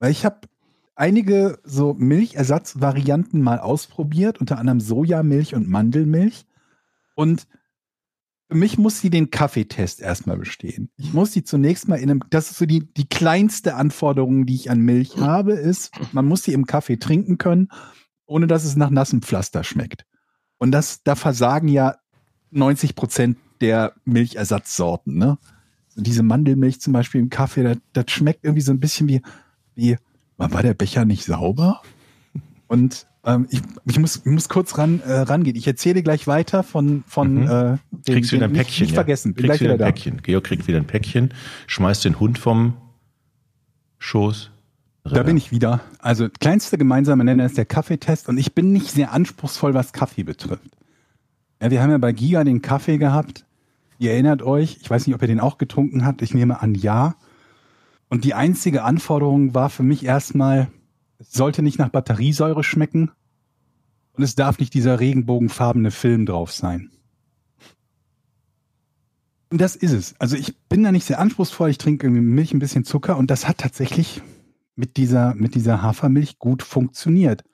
Weil 0.00 0.10
ich 0.10 0.24
habe 0.24 0.40
einige 0.96 1.58
so 1.62 1.94
Milchersatzvarianten 1.94 3.40
mal 3.40 3.58
ausprobiert, 3.58 4.38
unter 4.38 4.58
anderem 4.58 4.80
Sojamilch 4.80 5.54
und 5.54 5.68
Mandelmilch. 5.68 6.44
Und 7.14 7.46
für 8.50 8.56
mich 8.56 8.78
muss 8.78 9.00
sie 9.00 9.10
den 9.10 9.30
Kaffeetest 9.30 10.00
erstmal 10.00 10.36
bestehen. 10.36 10.90
Ich 10.96 11.12
muss 11.12 11.32
sie 11.32 11.44
zunächst 11.44 11.86
mal 11.86 11.96
in 11.96 12.10
einem, 12.10 12.24
das 12.30 12.50
ist 12.50 12.58
so 12.58 12.66
die, 12.66 12.92
die 12.94 13.08
kleinste 13.08 13.76
Anforderung, 13.76 14.44
die 14.44 14.56
ich 14.56 14.70
an 14.70 14.80
Milch 14.80 15.18
habe, 15.18 15.52
ist, 15.52 15.92
man 16.12 16.26
muss 16.26 16.42
sie 16.42 16.52
im 16.52 16.66
Kaffee 16.66 16.96
trinken 16.96 17.38
können, 17.38 17.68
ohne 18.26 18.46
dass 18.48 18.64
es 18.64 18.74
nach 18.74 18.90
nassem 18.90 19.22
Pflaster 19.22 19.62
schmeckt. 19.62 20.04
Und 20.58 20.72
das, 20.72 21.02
da 21.04 21.14
versagen 21.14 21.68
ja 21.68 21.96
90 22.50 22.96
Prozent 22.96 23.38
der 23.60 23.94
Milchersatzsorten, 24.04 25.16
ne? 25.16 25.38
So 25.88 26.02
diese 26.02 26.22
Mandelmilch 26.22 26.80
zum 26.80 26.92
Beispiel 26.92 27.20
im 27.20 27.30
Kaffee, 27.30 27.62
das, 27.62 27.78
das 27.92 28.10
schmeckt 28.10 28.44
irgendwie 28.44 28.62
so 28.62 28.72
ein 28.72 28.80
bisschen 28.80 29.08
wie, 29.08 29.22
wie, 29.74 29.96
war 30.36 30.62
der 30.62 30.74
Becher 30.74 31.04
nicht 31.04 31.24
sauber? 31.24 31.82
Und 32.66 33.06
ähm, 33.24 33.46
ich, 33.50 33.60
ich, 33.84 33.98
muss, 33.98 34.16
ich 34.16 34.24
muss 34.24 34.48
kurz 34.48 34.78
ran, 34.78 35.00
äh, 35.00 35.12
rangehen. 35.12 35.56
Ich 35.56 35.66
erzähle 35.66 36.02
gleich 36.02 36.26
weiter 36.26 36.62
von, 36.62 37.04
von 37.06 37.34
Mhm. 37.34 37.42
äh, 37.42 37.48
den, 37.48 37.78
Kriegst 38.14 38.32
wieder 38.32 38.46
ein 38.46 38.52
nicht, 38.52 38.60
Päckchen. 38.62 38.84
Nicht 38.84 38.92
ja. 38.92 38.94
vergessen, 38.94 39.34
Kriegst 39.34 39.60
wieder 39.60 39.60
wieder 39.60 39.72
ein 39.74 39.78
da. 39.78 39.84
Päckchen. 39.86 40.22
Georg 40.22 40.44
kriegt 40.44 40.66
wieder 40.68 40.78
ein 40.78 40.86
Päckchen, 40.86 41.34
schmeißt 41.66 42.04
den 42.04 42.18
Hund 42.20 42.38
vom 42.38 42.74
Schoß. 43.98 44.50
Da 45.04 45.22
bin 45.22 45.36
ich 45.36 45.50
wieder. 45.50 45.80
Also 45.98 46.28
kleinste 46.28 46.78
gemeinsame 46.78 47.24
Nenner 47.24 47.46
ist 47.46 47.56
der 47.58 47.64
Kaffeetest 47.64 48.28
und 48.28 48.38
ich 48.38 48.54
bin 48.54 48.72
nicht 48.72 48.90
sehr 48.90 49.12
anspruchsvoll, 49.12 49.74
was 49.74 49.92
Kaffee 49.92 50.22
betrifft. 50.22 50.76
Ja, 51.60 51.70
wir 51.70 51.82
haben 51.82 51.90
ja 51.90 51.98
bei 51.98 52.12
Giga 52.12 52.44
den 52.44 52.62
Kaffee 52.62 52.98
gehabt. 52.98 53.44
Ihr 53.98 54.12
erinnert 54.12 54.42
euch, 54.42 54.78
ich 54.80 54.88
weiß 54.88 55.06
nicht, 55.06 55.14
ob 55.14 55.22
ihr 55.22 55.28
den 55.28 55.40
auch 55.40 55.58
getrunken 55.58 56.06
habt. 56.06 56.22
Ich 56.22 56.32
nehme 56.32 56.60
an, 56.62 56.74
ja. 56.74 57.16
Und 58.10 58.24
die 58.24 58.34
einzige 58.34 58.82
Anforderung 58.82 59.54
war 59.54 59.70
für 59.70 59.84
mich 59.84 60.04
erstmal, 60.04 60.70
es 61.18 61.32
sollte 61.32 61.62
nicht 61.62 61.78
nach 61.78 61.88
Batteriesäure 61.88 62.64
schmecken 62.64 63.12
und 64.12 64.24
es 64.24 64.34
darf 64.34 64.58
nicht 64.58 64.74
dieser 64.74 64.98
regenbogenfarbene 65.00 65.92
Film 65.92 66.26
drauf 66.26 66.52
sein. 66.52 66.90
Und 69.48 69.60
das 69.60 69.76
ist 69.76 69.92
es. 69.92 70.14
Also 70.20 70.36
ich 70.36 70.58
bin 70.68 70.82
da 70.82 70.92
nicht 70.92 71.04
sehr 71.04 71.20
anspruchsvoll. 71.20 71.70
Ich 71.70 71.78
trinke 71.78 72.06
irgendwie 72.06 72.22
Milch, 72.22 72.52
ein 72.52 72.58
bisschen 72.58 72.84
Zucker 72.84 73.16
und 73.16 73.30
das 73.30 73.48
hat 73.48 73.58
tatsächlich 73.58 74.22
mit 74.74 74.96
dieser, 74.96 75.34
mit 75.34 75.54
dieser 75.54 75.82
Hafermilch 75.82 76.38
gut 76.38 76.62
funktioniert. 76.62 77.44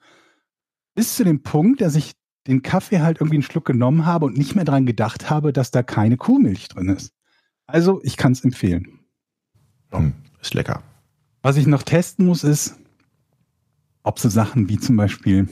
Bis 0.95 1.15
zu 1.15 1.23
dem 1.23 1.43
Punkt, 1.43 1.81
dass 1.81 1.95
ich 1.95 2.13
den 2.47 2.63
Kaffee 2.63 3.01
halt 3.01 3.17
irgendwie 3.19 3.37
einen 3.37 3.43
Schluck 3.43 3.65
genommen 3.65 4.05
habe 4.05 4.25
und 4.25 4.37
nicht 4.37 4.55
mehr 4.55 4.65
dran 4.65 4.85
gedacht 4.87 5.29
habe, 5.29 5.53
dass 5.53 5.69
da 5.69 5.83
keine 5.83 6.17
Kuhmilch 6.17 6.67
drin 6.67 6.89
ist. 6.89 7.13
Also 7.67 7.99
ich 8.03 8.17
kann 8.17 8.31
es 8.31 8.43
empfehlen. 8.43 8.99
Ist 10.41 10.53
lecker. 10.53 10.81
Was 11.41 11.57
ich 11.57 11.67
noch 11.67 11.83
testen 11.83 12.25
muss, 12.25 12.43
ist, 12.43 12.75
ob 14.03 14.19
so 14.19 14.29
Sachen 14.29 14.69
wie 14.69 14.79
zum 14.79 14.97
Beispiel 14.97 15.47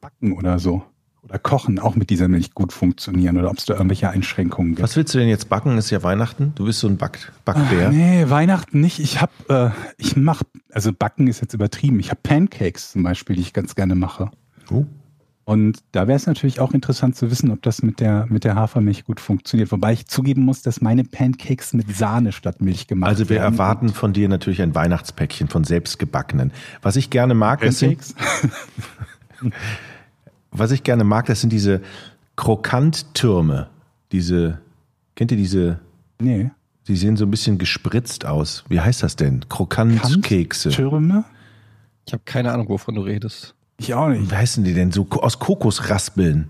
Backen 0.00 0.32
oder 0.32 0.58
so 0.58 0.84
oder 1.22 1.38
Kochen 1.38 1.78
auch 1.78 1.94
mit 1.94 2.10
dieser 2.10 2.28
Milch 2.28 2.54
gut 2.54 2.72
funktionieren 2.72 3.36
oder 3.36 3.50
ob 3.50 3.58
es 3.58 3.66
da 3.66 3.74
irgendwelche 3.74 4.08
Einschränkungen 4.08 4.72
gibt. 4.72 4.82
Was 4.82 4.96
willst 4.96 5.14
du 5.14 5.18
denn 5.18 5.28
jetzt 5.28 5.48
backen? 5.48 5.76
Ist 5.76 5.90
ja 5.90 6.02
Weihnachten. 6.02 6.52
Du 6.54 6.64
bist 6.64 6.80
so 6.80 6.88
ein 6.88 6.96
Back 6.96 7.32
Backbär. 7.44 7.88
Ach, 7.88 7.92
nee, 7.92 8.28
Weihnachten 8.28 8.80
nicht. 8.80 8.98
Ich 8.98 9.20
hab, 9.20 9.30
äh, 9.50 9.70
ich 9.98 10.16
mach, 10.16 10.42
also 10.72 10.92
Backen 10.92 11.26
ist 11.26 11.40
jetzt 11.40 11.54
übertrieben. 11.54 12.00
Ich 12.00 12.10
habe 12.10 12.20
Pancakes 12.22 12.92
zum 12.92 13.02
Beispiel, 13.02 13.36
die 13.36 13.42
ich 13.42 13.52
ganz 13.52 13.74
gerne 13.74 13.94
mache. 13.94 14.30
Oh. 14.70 14.84
Und 15.48 15.78
da 15.92 16.06
wäre 16.06 16.16
es 16.16 16.26
natürlich 16.26 16.60
auch 16.60 16.72
interessant 16.72 17.16
zu 17.16 17.30
wissen, 17.30 17.50
ob 17.50 17.62
das 17.62 17.80
mit 17.80 18.00
der, 18.00 18.26
mit 18.28 18.44
der 18.44 18.54
Hafermilch 18.54 19.06
gut 19.06 19.18
funktioniert. 19.18 19.72
Wobei 19.72 19.94
ich 19.94 20.06
zugeben 20.06 20.44
muss, 20.44 20.60
dass 20.60 20.82
meine 20.82 21.04
Pancakes 21.04 21.72
mit 21.72 21.96
Sahne 21.96 22.32
statt 22.32 22.60
Milch 22.60 22.86
gemacht 22.86 23.08
Also 23.08 23.30
wir 23.30 23.36
werden. 23.36 23.54
erwarten 23.54 23.88
von 23.88 24.12
dir 24.12 24.28
natürlich 24.28 24.60
ein 24.60 24.74
Weihnachtspäckchen 24.74 25.48
von 25.48 25.64
selbstgebackenen. 25.64 26.52
Was 26.82 26.96
ich 26.96 27.08
gerne 27.08 27.32
mag, 27.32 27.62
das 27.62 27.78
sind, 27.78 27.96
Pancakes. 27.96 28.14
was 30.50 30.70
ich 30.70 30.82
gerne 30.84 31.04
mag, 31.04 31.24
das 31.24 31.40
sind 31.40 31.50
diese 31.50 31.80
Krokanttürme. 32.36 33.70
Diese, 34.12 34.58
kennt 35.14 35.30
ihr 35.30 35.38
diese, 35.38 35.80
Nee. 36.20 36.50
die 36.88 36.96
sehen 36.96 37.16
so 37.16 37.24
ein 37.24 37.30
bisschen 37.30 37.56
gespritzt 37.56 38.26
aus. 38.26 38.64
Wie 38.68 38.80
heißt 38.80 39.02
das 39.02 39.16
denn? 39.16 39.48
Krokantkekse. 39.48 40.68
Türme? 40.68 41.24
Ich 42.06 42.12
habe 42.12 42.22
keine 42.26 42.52
Ahnung, 42.52 42.68
wovon 42.68 42.96
du 42.96 43.00
redest. 43.00 43.54
Ich 43.78 43.94
auch 43.94 44.08
nicht. 44.08 44.30
Wie 44.30 44.34
heißen 44.34 44.64
die 44.64 44.74
denn? 44.74 44.90
So 44.92 45.06
aus 45.10 45.38
Kokosraspeln. 45.38 46.48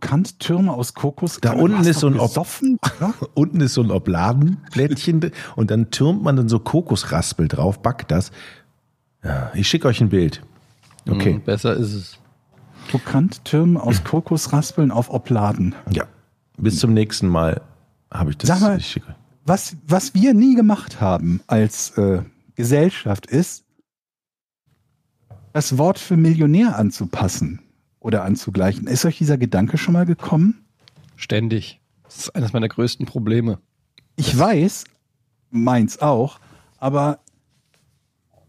Kanttürme 0.00 0.72
aus 0.72 0.94
Kokos. 0.94 1.38
Da 1.40 1.54
Du 1.54 1.60
unten 1.62 1.84
ist 1.84 2.00
so 2.00 2.06
ein 2.06 2.18
gesoffen? 2.18 2.78
Unten 3.34 3.60
ist 3.60 3.74
so 3.74 3.82
ein 3.82 3.90
Obladenblättchen 3.90 5.32
und 5.56 5.70
dann 5.70 5.90
türmt 5.90 6.22
man 6.22 6.36
dann 6.36 6.48
so 6.48 6.60
Kokosraspel 6.60 7.48
drauf, 7.48 7.82
backt 7.82 8.10
das. 8.10 8.30
Ja, 9.24 9.50
ich 9.54 9.66
schicke 9.68 9.88
euch 9.88 10.00
ein 10.00 10.10
Bild. 10.10 10.42
Okay. 11.08 11.34
Hm, 11.34 11.42
besser 11.42 11.74
ist 11.74 11.94
es. 11.94 12.18
Krokanttürme 12.90 13.82
aus 13.82 14.04
Kokosraspeln 14.04 14.90
auf 14.92 15.10
Obladen. 15.10 15.74
Ja. 15.90 16.04
Bis 16.56 16.78
zum 16.78 16.92
nächsten 16.94 17.26
Mal 17.28 17.60
habe 18.12 18.30
ich 18.30 18.38
das. 18.38 18.48
Sag 18.48 18.60
mal- 18.60 18.78
ich 18.78 18.86
schicke. 18.86 19.14
Was, 19.44 19.76
was 19.86 20.14
wir 20.14 20.34
nie 20.34 20.54
gemacht 20.54 21.00
haben 21.00 21.40
als 21.46 21.96
äh, 21.96 22.20
Gesellschaft 22.54 23.26
ist, 23.26 23.64
das 25.58 25.76
Wort 25.76 25.98
für 25.98 26.16
Millionär 26.16 26.78
anzupassen 26.78 27.58
oder 27.98 28.22
anzugleichen. 28.22 28.86
Ist 28.86 29.04
euch 29.04 29.18
dieser 29.18 29.38
Gedanke 29.38 29.76
schon 29.76 29.94
mal 29.94 30.06
gekommen? 30.06 30.64
Ständig. 31.16 31.80
Das 32.04 32.16
ist 32.16 32.36
eines 32.36 32.52
meiner 32.52 32.68
größten 32.68 33.06
Probleme. 33.06 33.58
Ich 34.14 34.38
weiß, 34.38 34.84
meins 35.50 36.00
auch, 36.00 36.38
aber 36.78 37.18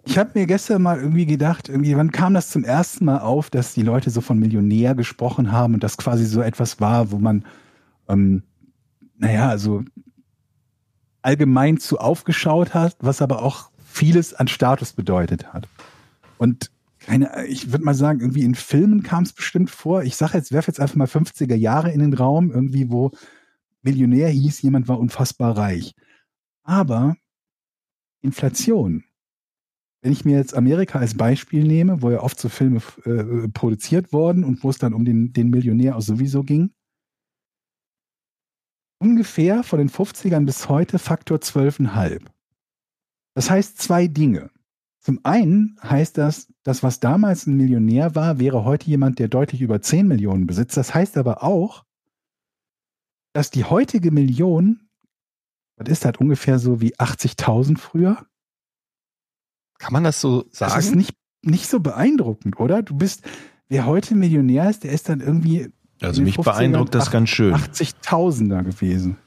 ich 0.05 0.19
habe 0.19 0.37
mir 0.37 0.45
gestern 0.45 0.83
mal 0.83 0.99
irgendwie 0.99 1.25
gedacht, 1.25 1.67
irgendwie, 1.67 1.97
wann 1.97 2.11
kam 2.11 2.35
das 2.35 2.51
zum 2.51 2.63
ersten 2.63 3.05
Mal 3.05 3.21
auf, 3.21 3.49
dass 3.49 3.73
die 3.73 3.81
Leute 3.81 4.11
so 4.11 4.21
von 4.21 4.37
Millionär 4.37 4.93
gesprochen 4.93 5.51
haben 5.51 5.73
und 5.73 5.83
das 5.83 5.97
quasi 5.97 6.25
so 6.25 6.43
etwas 6.43 6.79
war, 6.79 7.09
wo 7.09 7.17
man, 7.17 7.43
ähm, 8.07 8.43
naja, 9.17 9.49
also 9.49 9.83
allgemein 11.23 11.79
zu 11.79 11.97
aufgeschaut 11.97 12.75
hat, 12.75 12.97
was 12.99 13.23
aber 13.23 13.41
auch 13.41 13.71
vieles 13.83 14.35
an 14.35 14.47
Status 14.47 14.93
bedeutet 14.93 15.53
hat. 15.53 15.67
Und 16.37 16.69
keine, 16.99 17.45
ich 17.47 17.71
würde 17.71 17.83
mal 17.83 17.95
sagen, 17.95 18.19
irgendwie 18.19 18.43
in 18.43 18.55
Filmen 18.55 19.03
kam 19.03 19.23
es 19.23 19.33
bestimmt 19.33 19.69
vor. 19.69 20.03
Ich 20.03 20.15
sage 20.15 20.37
jetzt, 20.37 20.51
werfe 20.51 20.69
jetzt 20.69 20.79
einfach 20.79 20.95
mal 20.95 21.07
50er 21.07 21.55
Jahre 21.55 21.91
in 21.91 21.99
den 21.99 22.13
Raum, 22.13 22.51
irgendwie, 22.51 22.91
wo 22.91 23.11
Millionär 23.81 24.29
hieß, 24.29 24.61
jemand 24.61 24.87
war 24.87 24.99
unfassbar 24.99 25.57
reich. 25.57 25.95
Aber 26.63 27.15
Inflation. 28.21 29.05
Wenn 30.01 30.11
ich 30.11 30.23
mir 30.23 30.37
jetzt 30.37 30.55
Amerika 30.55 30.99
als 30.99 31.15
Beispiel 31.15 31.63
nehme, 31.63 32.01
wo 32.01 32.09
ja 32.09 32.21
oft 32.21 32.39
so 32.39 32.47
Filme 32.47 32.81
äh, 33.05 33.49
produziert 33.49 34.13
wurden 34.13 34.43
und 34.43 34.63
wo 34.63 34.69
es 34.69 34.77
dann 34.77 34.93
um 34.93 35.03
den, 35.03 35.33
den 35.33 35.49
Millionär 35.49 35.97
auch 35.97 36.01
sowieso 36.01 36.43
ging, 36.43 36.71
ungefähr 38.99 39.63
von 39.63 39.79
den 39.79 39.89
50ern 39.89 40.45
bis 40.45 40.69
heute 40.69 40.99
Faktor 40.99 41.37
12,5. 41.37 42.21
Das 43.33 43.49
heißt 43.49 43.77
zwei 43.77 44.07
Dinge. 44.07 44.51
Zum 44.99 45.19
einen 45.23 45.77
heißt 45.81 46.17
das, 46.17 46.48
das, 46.63 46.83
was 46.83 46.99
damals 46.99 47.47
ein 47.47 47.55
Millionär 47.55 48.15
war, 48.15 48.39
wäre 48.39 48.63
heute 48.65 48.87
jemand, 48.87 49.19
der 49.19 49.27
deutlich 49.27 49.61
über 49.61 49.81
10 49.81 50.07
Millionen 50.07 50.45
besitzt. 50.45 50.77
Das 50.77 50.93
heißt 50.93 51.17
aber 51.17 51.43
auch, 51.43 51.85
dass 53.33 53.49
die 53.49 53.63
heutige 53.63 54.11
Million, 54.11 54.89
was 55.77 55.89
ist 55.89 56.05
das 56.05 56.13
ungefähr 56.17 56.59
so 56.59 56.81
wie 56.81 56.95
80.000 56.95 57.77
früher? 57.77 58.25
Kann 59.77 59.93
man 59.93 60.03
das 60.03 60.19
so 60.19 60.45
sagen? 60.51 60.73
Das 60.75 60.85
ist 60.85 60.95
nicht, 60.95 61.15
nicht 61.41 61.67
so 61.67 61.79
beeindruckend, 61.79 62.59
oder? 62.59 62.83
Du 62.83 62.95
bist, 62.95 63.23
wer 63.69 63.85
heute 63.85 64.15
Millionär 64.15 64.69
ist, 64.69 64.83
der 64.83 64.91
ist 64.91 65.07
dann 65.07 65.21
irgendwie 65.21 65.71
Also 66.01 66.21
mich 66.21 66.35
50ern 66.37 66.43
beeindruckt 66.43 66.95
das 66.95 67.11
ganz 67.11 67.29
schön. 67.29 67.53
80.000er 67.53 68.63
gewesen. 68.63 69.17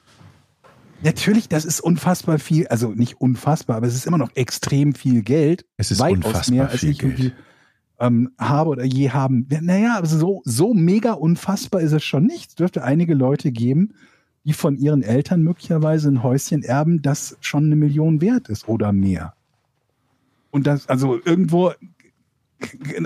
Natürlich, 1.05 1.49
das 1.49 1.65
ist 1.65 1.81
unfassbar 1.81 2.39
viel, 2.39 2.67
also 2.69 2.91
nicht 2.91 3.21
unfassbar, 3.21 3.77
aber 3.77 3.87
es 3.87 3.95
ist 3.95 4.07
immer 4.07 4.19
noch 4.19 4.31
extrem 4.35 4.95
viel 4.95 5.23
Geld. 5.23 5.65
Es 5.77 5.91
ist 5.91 6.01
weitaus 6.01 6.49
mehr, 6.49 6.71
als 6.71 6.83
ich 6.83 6.99
Geld. 6.99 7.35
ähm, 7.99 8.31
habe 8.39 8.71
oder 8.71 8.85
je 8.85 9.11
haben. 9.11 9.47
Naja, 9.49 9.97
aber 9.99 10.07
so, 10.07 10.43
so 10.45 10.75
mega 10.75 11.13
unfassbar 11.13 11.81
ist 11.81 11.93
es 11.93 12.05
schon 12.05 12.25
nicht. 12.25 12.51
Es 12.51 12.55
dürfte 12.55 12.85
einige 12.85 13.15
Leute 13.15 13.53
geben, 13.53 13.95
die 14.45 14.53
von 14.53 14.77
ihren 14.77 15.03
Eltern 15.03 15.43
möglicherweise 15.43 16.09
ein 16.09 16.23
Häuschen 16.23 16.63
erben, 16.63 17.03
das 17.03 17.37
schon 17.41 17.67
eine 17.67 17.77
Million 17.77 18.21
wert 18.21 18.49
ist 18.49 18.69
oder 18.69 18.93
mehr. 18.93 19.35
Und 20.51 20.67
das, 20.67 20.89
also 20.89 21.19
irgendwo 21.25 21.73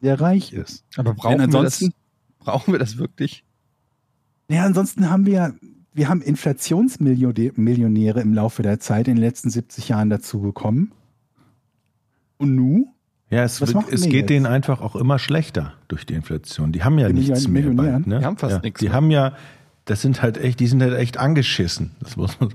sehr 0.02 0.20
reich 0.20 0.54
ist. 0.54 0.84
Aber 0.98 1.14
brauchen 1.14 1.38
Denn 1.40 1.52
wir 1.52 1.60
ansonsten- 1.60 1.86
das? 1.90 2.46
Brauchen 2.46 2.72
wir 2.74 2.80
das 2.80 2.98
wirklich? 2.98 3.44
Ja, 4.50 4.66
ansonsten 4.66 5.10
haben 5.10 5.26
wir, 5.26 5.56
wir 5.94 6.10
haben 6.10 6.22
Inflationsmillionäre 6.22 8.20
im 8.22 8.34
Laufe 8.34 8.64
der 8.64 8.80
Zeit 8.80 9.08
in 9.08 9.16
den 9.16 9.22
letzten 9.24 9.50
70 9.50 9.90
Jahren 9.90 10.10
dazugekommen. 10.10 10.92
Und 12.38 12.56
nu? 12.56 12.93
Ja, 13.34 13.44
es, 13.44 13.60
wird, 13.62 13.92
es 13.92 14.04
geht 14.04 14.14
jetzt? 14.14 14.30
denen 14.30 14.46
einfach 14.46 14.82
auch 14.82 14.96
immer 14.96 15.18
schlechter 15.20 15.74
durch 15.88 16.06
die 16.06 16.14
Inflation. 16.14 16.72
Die 16.72 16.84
haben 16.84 17.00
ja 17.00 17.08
Die 17.08 17.14
nichts 17.14 17.48
mehr. 17.48 17.70
Bald, 17.72 18.06
ne? 18.08 18.20
Die 18.20 18.26
haben 18.26 18.38
fast 18.38 18.56
ja, 18.58 18.62
nichts 18.62 18.80
Die 18.80 18.86
mehr. 18.86 18.94
haben 18.94 19.10
ja, 19.12 19.34
das 19.86 20.02
sind 20.02 20.22
halt 20.22 20.38
echt, 20.38 20.60
die 20.60 20.68
sind 20.68 20.82
halt 20.82 20.94
echt 20.94 21.18
angeschissen. 21.18 21.92
Das 22.00 22.16
muss 22.16 22.40
man. 22.40 22.54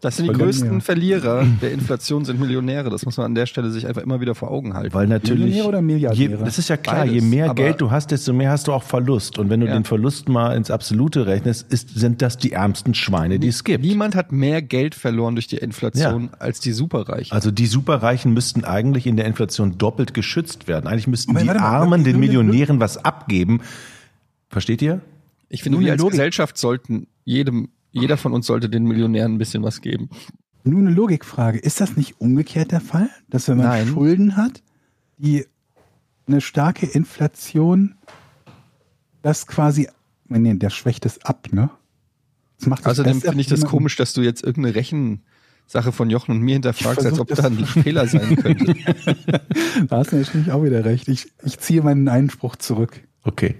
Das 0.00 0.16
sind 0.16 0.26
die 0.26 0.30
Weil- 0.38 0.44
größten 0.46 0.72
Ja. 0.74 0.80
Verlierer 0.80 1.46
der 1.62 1.72
Inflation 1.72 2.26
sind 2.26 2.38
Millionäre. 2.38 2.90
Das 2.90 3.06
muss 3.06 3.16
man 3.16 3.26
an 3.26 3.34
der 3.34 3.46
Stelle 3.46 3.70
sich 3.70 3.86
einfach 3.86 4.02
immer 4.02 4.20
wieder 4.20 4.34
vor 4.34 4.50
Augen 4.50 4.74
halten. 4.74 4.92
Weil 4.92 5.06
natürlich. 5.06 5.44
Millionäre 5.44 5.68
oder 5.68 5.80
Milliardäre? 5.80 6.30
Je, 6.32 6.44
das 6.44 6.58
ist 6.58 6.68
ja 6.68 6.76
klar, 6.76 7.06
je 7.06 7.12
Beides, 7.12 7.24
mehr 7.24 7.44
aber- 7.46 7.54
Geld 7.54 7.80
du 7.80 7.90
hast, 7.90 8.10
desto 8.10 8.34
mehr 8.34 8.50
hast 8.50 8.66
du 8.68 8.72
auch 8.74 8.82
Verlust. 8.82 9.38
Und 9.38 9.48
wenn 9.48 9.60
du 9.60 9.66
Ja. 9.66 9.72
den 9.72 9.84
Verlust 9.84 10.28
mal 10.28 10.54
ins 10.56 10.70
Absolute 10.70 11.26
rechnest, 11.26 11.72
ist, 11.72 11.98
sind 11.98 12.20
das 12.20 12.36
die 12.36 12.52
ärmsten 12.52 12.92
Schweine, 12.94 13.38
die 13.38 13.48
es 13.48 13.64
gibt. 13.64 13.82
Niemand 13.82 14.14
hat 14.14 14.30
mehr 14.30 14.60
Geld 14.60 14.94
verloren 14.94 15.36
durch 15.36 15.46
die 15.46 15.56
Inflation 15.56 16.28
als 16.38 16.60
die 16.60 16.72
Superreichen. 16.72 17.32
Also 17.32 17.50
die 17.50 17.66
Superreichen 17.66 18.34
müssten 18.34 18.64
eigentlich 18.64 19.06
in 19.06 19.16
der 19.16 19.24
Inflation 19.24 19.78
doppelt 19.78 20.12
geschützt 20.12 20.68
werden. 20.68 20.86
Eigentlich 20.86 21.06
müssten 21.06 21.30
Aber 21.30 21.40
die 21.40 21.46
mal, 21.46 21.56
Armen 21.56 22.04
den 22.04 22.20
Millionären 22.20 22.78
was 22.78 23.02
abgeben. 23.02 23.60
Versteht 24.50 24.82
ihr? 24.82 25.00
ich 25.48 25.62
finde, 25.62 25.78
wir 25.80 25.92
als 25.92 26.00
Logik. 26.00 26.12
Gesellschaft 26.12 26.58
sollten 26.58 27.06
jedem, 27.24 27.68
jeder 27.94 28.16
von 28.16 28.32
uns 28.32 28.46
sollte 28.46 28.68
den 28.68 28.84
Millionären 28.84 29.34
ein 29.34 29.38
bisschen 29.38 29.62
was 29.62 29.80
geben. 29.80 30.10
Nur 30.64 30.80
eine 30.80 30.90
Logikfrage. 30.90 31.58
Ist 31.58 31.80
das 31.80 31.96
nicht 31.96 32.20
umgekehrt 32.20 32.72
der 32.72 32.80
Fall? 32.80 33.08
Dass 33.28 33.48
wenn 33.48 33.58
man 33.58 33.66
Nein. 33.66 33.86
Schulden 33.88 34.36
hat, 34.36 34.62
die 35.18 35.46
eine 36.26 36.40
starke 36.40 36.86
Inflation, 36.86 37.94
das 39.22 39.46
quasi, 39.46 39.88
nee, 40.28 40.54
der 40.54 40.70
schwächt 40.70 41.06
es 41.06 41.22
ab, 41.24 41.48
ne? 41.52 41.70
Das 42.58 42.66
macht 42.68 42.80
es 42.82 42.86
Außerdem 42.86 43.14
besser 43.14 43.28
finde 43.28 43.40
ich 43.42 43.46
das 43.48 43.58
jemanden. 43.60 43.76
komisch, 43.76 43.96
dass 43.96 44.12
du 44.14 44.22
jetzt 44.22 44.42
irgendeine 44.42 44.74
Rechensache 44.74 45.92
von 45.92 46.08
Jochen 46.08 46.32
und 46.32 46.40
mir 46.40 46.54
hinterfragst, 46.54 47.04
als 47.04 47.18
ob 47.20 47.28
das- 47.28 47.38
da 47.40 47.46
ein 47.48 47.64
Fehler 47.66 48.06
sein 48.06 48.36
könnte. 48.36 48.74
Da 49.88 49.98
hast 49.98 50.12
du 50.12 50.16
natürlich 50.16 50.50
auch 50.52 50.62
wieder 50.62 50.84
recht. 50.84 51.08
Ich, 51.08 51.26
ich 51.44 51.58
ziehe 51.58 51.82
meinen 51.82 52.08
Einspruch 52.08 52.56
zurück. 52.56 53.00
Okay. 53.24 53.56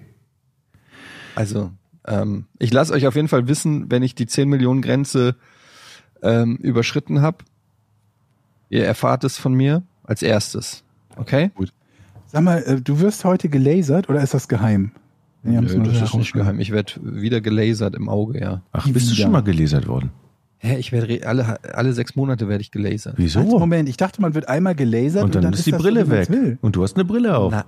Also, 1.34 1.72
ähm, 2.06 2.46
ich 2.58 2.72
lasse 2.72 2.92
euch 2.92 3.06
auf 3.06 3.14
jeden 3.16 3.28
Fall 3.28 3.48
wissen, 3.48 3.90
wenn 3.90 4.02
ich 4.02 4.14
die 4.14 4.26
10 4.26 4.48
Millionen 4.48 4.82
Grenze 4.82 5.36
ähm, 6.22 6.56
überschritten 6.56 7.22
habe. 7.22 7.38
Ihr 8.70 8.84
erfahrt 8.84 9.24
es 9.24 9.38
von 9.38 9.54
mir 9.54 9.82
als 10.02 10.22
erstes. 10.22 10.84
Okay? 11.16 11.50
Sag 12.26 12.42
mal, 12.42 12.62
äh, 12.64 12.80
du 12.80 13.00
wirst 13.00 13.24
heute 13.24 13.48
gelasert 13.48 14.08
oder 14.08 14.22
ist 14.22 14.34
das 14.34 14.48
geheim? 14.48 14.92
Nee, 15.42 15.60
Nö, 15.60 15.82
das 15.82 16.00
ist 16.00 16.14
nicht 16.14 16.32
geheim. 16.32 16.58
Ich 16.58 16.70
werde 16.72 16.92
wieder 17.02 17.40
gelasert 17.40 17.94
im 17.94 18.08
Auge, 18.08 18.40
ja. 18.40 18.62
Ach, 18.72 18.84
Die 18.86 18.92
bist 18.92 19.10
du 19.10 19.14
schon 19.14 19.30
mal 19.30 19.42
gelasert 19.42 19.86
worden? 19.86 20.10
Hä, 20.58 20.78
ich 20.78 20.92
werde 20.92 21.26
alle, 21.26 21.62
alle 21.74 21.92
sechs 21.92 22.16
Monate 22.16 22.48
werde 22.48 22.62
ich 22.62 22.70
gelasert. 22.70 23.14
Wieso? 23.18 23.40
Halt, 23.40 23.50
Moment, 23.50 23.88
ich 23.88 23.98
dachte, 23.98 24.22
man 24.22 24.34
wird 24.34 24.48
einmal 24.48 24.74
gelasert 24.74 25.22
und 25.24 25.34
dann, 25.34 25.52
ist 25.52 25.66
die 25.66 25.72
das, 25.72 25.82
Brille 25.82 26.06
so, 26.06 26.10
wie 26.10 26.16
man's 26.16 26.30
weg. 26.30 26.58
Und 26.62 26.76
du 26.76 26.82
hast 26.82 26.96
eine 26.96 27.04
Brille 27.04 27.36
auf. 27.36 27.52
Na, 27.52 27.66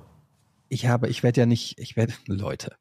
ich 0.71 0.87
habe, 0.87 1.09
ich 1.09 1.23
werde 1.23 1.43
ja 1.43 1.47
nicht, 1.47 1.79
ich 1.79 1.97
werde, 1.97 2.15
Leute. 2.27 2.73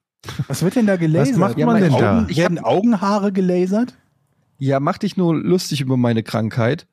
Was 0.48 0.62
wird 0.64 0.76
denn 0.76 0.88
da 0.88 0.96
gelasert? 0.96 1.38
macht 1.38 1.58
man 1.58 1.82
Werden 1.82 1.92
denn 1.92 2.00
da? 2.00 2.20
Augen, 2.20 2.36
werden 2.36 2.60
Augenhaare 2.60 3.32
gelasert? 3.32 3.96
Ja, 4.58 4.80
mach 4.80 4.98
dich 4.98 5.18
nur 5.18 5.36
lustig 5.36 5.82
über 5.82 5.98
meine 5.98 6.24
Krankheit. 6.24 6.88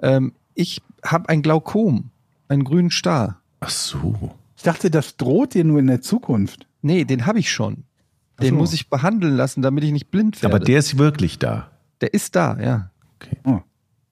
Ähm, 0.00 0.32
ich 0.54 0.82
habe 1.04 1.28
ein 1.28 1.42
Glaukom, 1.42 2.10
einen 2.48 2.64
grünen 2.64 2.90
Star. 2.90 3.40
Ach 3.60 3.70
so. 3.70 4.34
Ich 4.56 4.62
dachte, 4.62 4.90
das 4.90 5.16
droht 5.16 5.54
dir 5.54 5.64
nur 5.64 5.78
in 5.78 5.86
der 5.86 6.00
Zukunft. 6.00 6.66
Nee, 6.82 7.04
den 7.04 7.26
habe 7.26 7.38
ich 7.38 7.50
schon. 7.50 7.84
Den 8.40 8.48
Ach 8.48 8.48
so. 8.48 8.54
muss 8.54 8.72
ich 8.72 8.88
behandeln 8.90 9.34
lassen, 9.36 9.62
damit 9.62 9.84
ich 9.84 9.92
nicht 9.92 10.10
blind 10.10 10.42
werde. 10.42 10.54
Aber 10.54 10.64
der 10.64 10.78
ist 10.78 10.98
wirklich 10.98 11.38
da. 11.38 11.70
der 12.00 12.12
ist 12.14 12.36
da, 12.36 12.58
ja. 12.60 12.90
Okay. 13.16 13.38
Oh. 13.44 13.60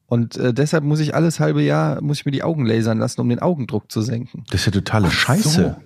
Und 0.06 0.36
äh, 0.36 0.54
deshalb 0.54 0.84
muss 0.84 1.00
ich 1.00 1.14
alles 1.14 1.40
halbe 1.40 1.62
Jahr, 1.62 2.00
muss 2.00 2.20
ich 2.20 2.26
mir 2.26 2.32
die 2.32 2.42
Augen 2.42 2.66
lasern 2.66 2.98
lassen, 2.98 3.20
um 3.20 3.28
den 3.28 3.40
Augendruck 3.40 3.90
zu 3.90 4.00
senken. 4.00 4.44
Das 4.50 4.60
ist 4.60 4.66
ja 4.66 4.72
totale 4.72 5.10
Scheiße. 5.10 5.76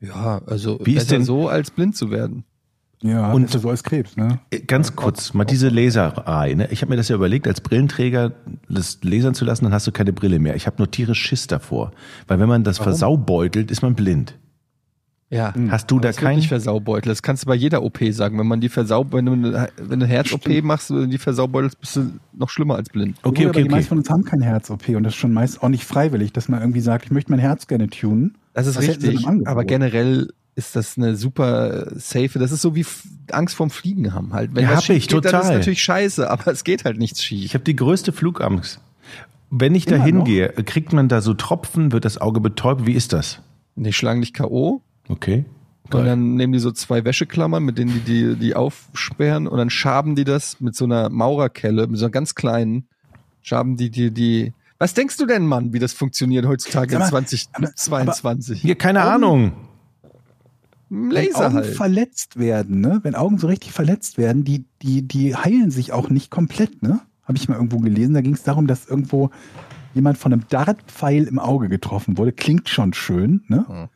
Ja, 0.00 0.42
also 0.46 0.78
Wie 0.84 0.94
ist 0.94 1.10
denn- 1.10 1.24
so, 1.24 1.48
als 1.48 1.70
blind 1.70 1.96
zu 1.96 2.10
werden. 2.10 2.44
Ja, 3.02 3.32
Und- 3.32 3.50
so 3.50 3.68
als 3.68 3.82
Krebs, 3.82 4.16
ne? 4.16 4.40
Äh, 4.50 4.60
Ganz 4.60 4.96
kurz, 4.96 5.34
mal 5.34 5.44
diese 5.44 5.68
Laserei. 5.68 6.54
Ne? 6.54 6.68
Ich 6.70 6.80
habe 6.80 6.90
mir 6.90 6.96
das 6.96 7.08
ja 7.08 7.16
überlegt, 7.16 7.46
als 7.46 7.60
Brillenträger 7.60 8.32
das 8.68 8.98
lasern 9.02 9.34
zu 9.34 9.44
lassen, 9.44 9.64
dann 9.64 9.74
hast 9.74 9.86
du 9.86 9.92
keine 9.92 10.14
Brille 10.14 10.38
mehr. 10.38 10.56
Ich 10.56 10.66
habe 10.66 10.76
nur 10.78 10.90
tierisch 10.90 11.20
Schiss 11.20 11.46
davor. 11.46 11.92
Weil 12.28 12.38
wenn 12.40 12.48
man 12.48 12.64
das 12.64 12.78
versaubeutelt, 12.78 13.70
ist 13.70 13.82
man 13.82 13.94
blind. 13.94 14.38
Ja. 15.28 15.52
Hast 15.68 15.90
du 15.90 15.98
da 15.98 16.08
Das 16.08 16.16
wird 16.18 16.26
kein... 16.28 16.36
nicht 16.36 16.48
Versaubeutel. 16.48 17.10
Das 17.10 17.22
kannst 17.22 17.42
du 17.42 17.48
bei 17.48 17.54
jeder 17.56 17.82
OP 17.82 17.98
sagen. 18.12 18.38
Wenn 18.38 18.46
man 18.46 18.60
die 18.60 18.68
Versau, 18.68 19.04
wenn 19.10 19.26
du 19.26 19.32
eine, 19.32 19.68
wenn 19.76 19.98
du 20.00 20.04
eine 20.04 20.06
Herz-OP 20.06 20.62
machst, 20.62 20.90
und 20.90 21.10
die 21.10 21.18
versaubeutest, 21.18 21.80
bist 21.80 21.96
du 21.96 22.12
noch 22.32 22.48
schlimmer 22.50 22.76
als 22.76 22.88
blind. 22.88 23.18
Okay, 23.22 23.42
aber 23.42 23.50
okay, 23.50 23.64
die 23.64 23.68
meisten 23.68 23.76
okay. 23.76 23.88
von 23.88 23.98
uns 23.98 24.10
haben 24.10 24.24
kein 24.24 24.42
Herz-OP 24.42 24.88
und 24.90 25.02
das 25.02 25.14
ist 25.14 25.18
schon 25.18 25.32
meist 25.32 25.62
auch 25.62 25.68
nicht 25.68 25.84
freiwillig, 25.84 26.32
dass 26.32 26.48
man 26.48 26.60
irgendwie 26.60 26.80
sagt, 26.80 27.06
ich 27.06 27.10
möchte 27.10 27.32
mein 27.32 27.40
Herz 27.40 27.66
gerne 27.66 27.88
tunen. 27.88 28.36
Das 28.54 28.66
ist 28.66 28.76
Was 28.76 28.88
richtig. 28.88 29.26
Aber 29.44 29.64
generell 29.64 30.32
ist 30.56 30.76
das 30.76 30.96
eine 30.96 31.16
super 31.16 31.88
safe. 31.96 32.38
Das 32.38 32.52
ist 32.52 32.62
so 32.62 32.74
wie 32.74 32.86
Angst 33.30 33.56
vorm 33.56 33.70
Fliegen 33.70 34.14
haben 34.14 34.32
halt. 34.32 34.54
Wenn 34.54 34.64
Ja, 34.64 34.70
was 34.70 34.88
hab 34.88 34.96
ich, 34.96 35.08
geht, 35.08 35.12
Dann 35.12 35.24
ist 35.24 35.30
total. 35.32 35.58
natürlich 35.58 35.82
scheiße, 35.82 36.30
aber 36.30 36.52
es 36.52 36.64
geht 36.64 36.84
halt 36.84 36.98
nichts 36.98 37.22
schief. 37.22 37.44
Ich 37.44 37.54
habe 37.54 37.64
die 37.64 37.76
größte 37.76 38.12
Flugangst. 38.12 38.80
Wenn 39.50 39.74
ich 39.74 39.86
da 39.86 39.96
hingehe, 39.96 40.48
kriegt 40.48 40.92
man 40.92 41.08
da 41.08 41.20
so 41.20 41.34
Tropfen, 41.34 41.92
wird 41.92 42.04
das 42.04 42.18
Auge 42.18 42.40
betäubt? 42.40 42.86
Wie 42.86 42.92
ist 42.92 43.12
das? 43.12 43.40
Die 43.76 43.92
schlagen 43.92 44.20
dich 44.20 44.32
K.O. 44.32 44.80
Okay. 45.08 45.44
Und 45.84 45.90
Geil. 45.90 46.04
dann 46.06 46.34
nehmen 46.36 46.52
die 46.52 46.58
so 46.58 46.70
zwei 46.72 47.04
Wäscheklammern, 47.04 47.62
mit 47.62 47.76
denen 47.76 47.92
die, 47.92 48.00
die 48.00 48.36
die 48.36 48.54
aufsperren 48.56 49.46
und 49.46 49.58
dann 49.58 49.70
schaben 49.70 50.16
die 50.16 50.24
das 50.24 50.60
mit 50.60 50.74
so 50.74 50.86
einer 50.86 51.10
Maurerkelle, 51.10 51.86
mit 51.86 51.98
so 51.98 52.06
einer 52.06 52.12
ganz 52.12 52.34
kleinen, 52.34 52.88
schaben 53.42 53.76
die 53.76 53.90
die 53.90 54.10
die. 54.10 54.52
Was 54.84 54.92
denkst 54.92 55.16
du 55.16 55.24
denn, 55.24 55.46
Mann, 55.46 55.72
wie 55.72 55.78
das 55.78 55.94
funktioniert 55.94 56.44
heutzutage 56.44 56.98
mal, 56.98 57.04
in 57.06 57.26
2022? 57.26 58.60
Hier, 58.60 58.74
keine 58.74 59.00
Augen- 59.00 59.14
Ahnung. 59.14 59.52
Ein 60.90 61.08
Wenn 61.08 61.10
Laser 61.10 61.46
Augen 61.46 61.54
halt. 61.54 61.66
verletzt 61.74 62.38
werden, 62.38 62.82
ne? 62.82 63.00
Wenn 63.02 63.14
Augen 63.14 63.38
so 63.38 63.46
richtig 63.46 63.72
verletzt 63.72 64.18
werden, 64.18 64.44
die, 64.44 64.66
die, 64.82 65.00
die 65.00 65.34
heilen 65.34 65.70
sich 65.70 65.92
auch 65.92 66.10
nicht 66.10 66.30
komplett, 66.30 66.82
ne? 66.82 67.00
Habe 67.22 67.38
ich 67.38 67.48
mal 67.48 67.54
irgendwo 67.54 67.78
gelesen. 67.78 68.12
Da 68.12 68.20
ging 68.20 68.34
es 68.34 68.42
darum, 68.42 68.66
dass 68.66 68.86
irgendwo 68.86 69.30
jemand 69.94 70.18
von 70.18 70.34
einem 70.34 70.42
Dartpfeil 70.50 71.24
im 71.24 71.38
Auge 71.38 71.70
getroffen 71.70 72.18
wurde. 72.18 72.32
Klingt 72.32 72.68
schon 72.68 72.92
schön, 72.92 73.42
ne? 73.48 73.64
Hm. 73.66 73.88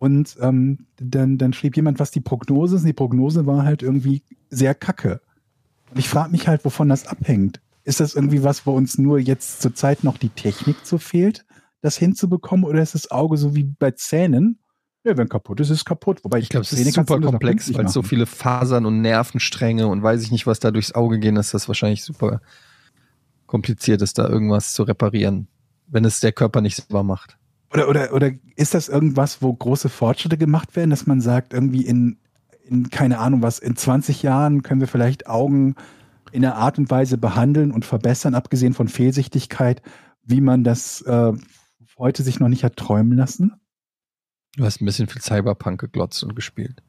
Und 0.00 0.36
ähm, 0.40 0.78
dann, 0.96 1.38
dann 1.38 1.52
schrieb 1.52 1.76
jemand, 1.76 2.00
was 2.00 2.10
die 2.10 2.20
Prognose 2.20 2.74
ist. 2.74 2.82
Und 2.82 2.88
die 2.88 2.92
Prognose 2.92 3.46
war 3.46 3.62
halt 3.62 3.84
irgendwie 3.84 4.22
sehr 4.50 4.74
kacke. 4.74 5.20
Und 5.92 6.00
ich 6.00 6.08
frage 6.08 6.32
mich 6.32 6.48
halt, 6.48 6.64
wovon 6.64 6.88
das 6.88 7.06
abhängt. 7.06 7.60
Ist 7.84 8.00
das 8.00 8.14
irgendwie 8.14 8.42
was, 8.42 8.66
wo 8.66 8.72
uns 8.72 8.98
nur 8.98 9.18
jetzt 9.18 9.60
zur 9.60 9.74
Zeit 9.74 10.04
noch 10.04 10.18
die 10.18 10.30
Technik 10.30 10.84
zu 10.86 10.98
fehlt, 10.98 11.44
das 11.82 11.96
hinzubekommen? 11.98 12.64
Oder 12.64 12.82
ist 12.82 12.94
das 12.94 13.10
Auge 13.10 13.36
so 13.36 13.54
wie 13.54 13.64
bei 13.64 13.90
Zähnen? 13.90 14.58
Ja, 15.04 15.18
wenn 15.18 15.28
kaputt 15.28 15.60
ist, 15.60 15.68
ist 15.68 15.78
es 15.78 15.84
kaputt. 15.84 16.24
Wobei 16.24 16.38
Ich 16.38 16.48
glaube, 16.48 16.64
es 16.64 16.72
ist 16.72 16.94
super 16.94 17.20
komplex, 17.20 17.74
weil 17.74 17.84
es 17.84 17.92
so 17.92 18.02
viele 18.02 18.24
Fasern 18.24 18.86
und 18.86 19.02
Nervenstränge 19.02 19.86
und 19.86 20.02
weiß 20.02 20.22
ich 20.22 20.30
nicht, 20.30 20.46
was 20.46 20.60
da 20.60 20.70
durchs 20.70 20.92
Auge 20.92 21.18
gehen, 21.18 21.34
dass 21.34 21.50
das 21.50 21.68
wahrscheinlich 21.68 22.02
super 22.02 22.40
kompliziert 23.46 24.00
ist, 24.00 24.18
da 24.18 24.26
irgendwas 24.26 24.72
zu 24.72 24.84
reparieren, 24.84 25.46
wenn 25.86 26.06
es 26.06 26.20
der 26.20 26.32
Körper 26.32 26.62
nicht 26.62 26.76
selber 26.76 27.02
macht. 27.02 27.36
Oder, 27.70 27.88
oder, 27.88 28.12
oder 28.14 28.30
ist 28.56 28.72
das 28.72 28.88
irgendwas, 28.88 29.42
wo 29.42 29.52
große 29.52 29.90
Fortschritte 29.90 30.38
gemacht 30.38 30.74
werden, 30.76 30.90
dass 30.90 31.06
man 31.06 31.20
sagt, 31.20 31.52
irgendwie 31.52 31.84
in, 31.84 32.16
in, 32.64 32.88
keine 32.88 33.18
Ahnung 33.18 33.42
was, 33.42 33.58
in 33.58 33.76
20 33.76 34.22
Jahren 34.22 34.62
können 34.62 34.80
wir 34.80 34.88
vielleicht 34.88 35.26
Augen 35.28 35.74
in 36.34 36.44
einer 36.44 36.56
Art 36.56 36.78
und 36.78 36.90
Weise 36.90 37.16
behandeln 37.16 37.70
und 37.70 37.84
verbessern, 37.84 38.34
abgesehen 38.34 38.74
von 38.74 38.88
Fehlsichtigkeit, 38.88 39.82
wie 40.24 40.40
man 40.40 40.64
das 40.64 41.00
äh, 41.02 41.32
heute 41.96 42.24
sich 42.24 42.40
noch 42.40 42.48
nicht 42.48 42.64
hat 42.64 42.76
träumen 42.76 43.16
lassen? 43.16 43.52
Du 44.56 44.64
hast 44.64 44.80
ein 44.80 44.84
bisschen 44.84 45.06
viel 45.06 45.22
Cyberpunk 45.22 45.80
geglotzt 45.80 46.24
und 46.24 46.34
gespielt. 46.34 46.82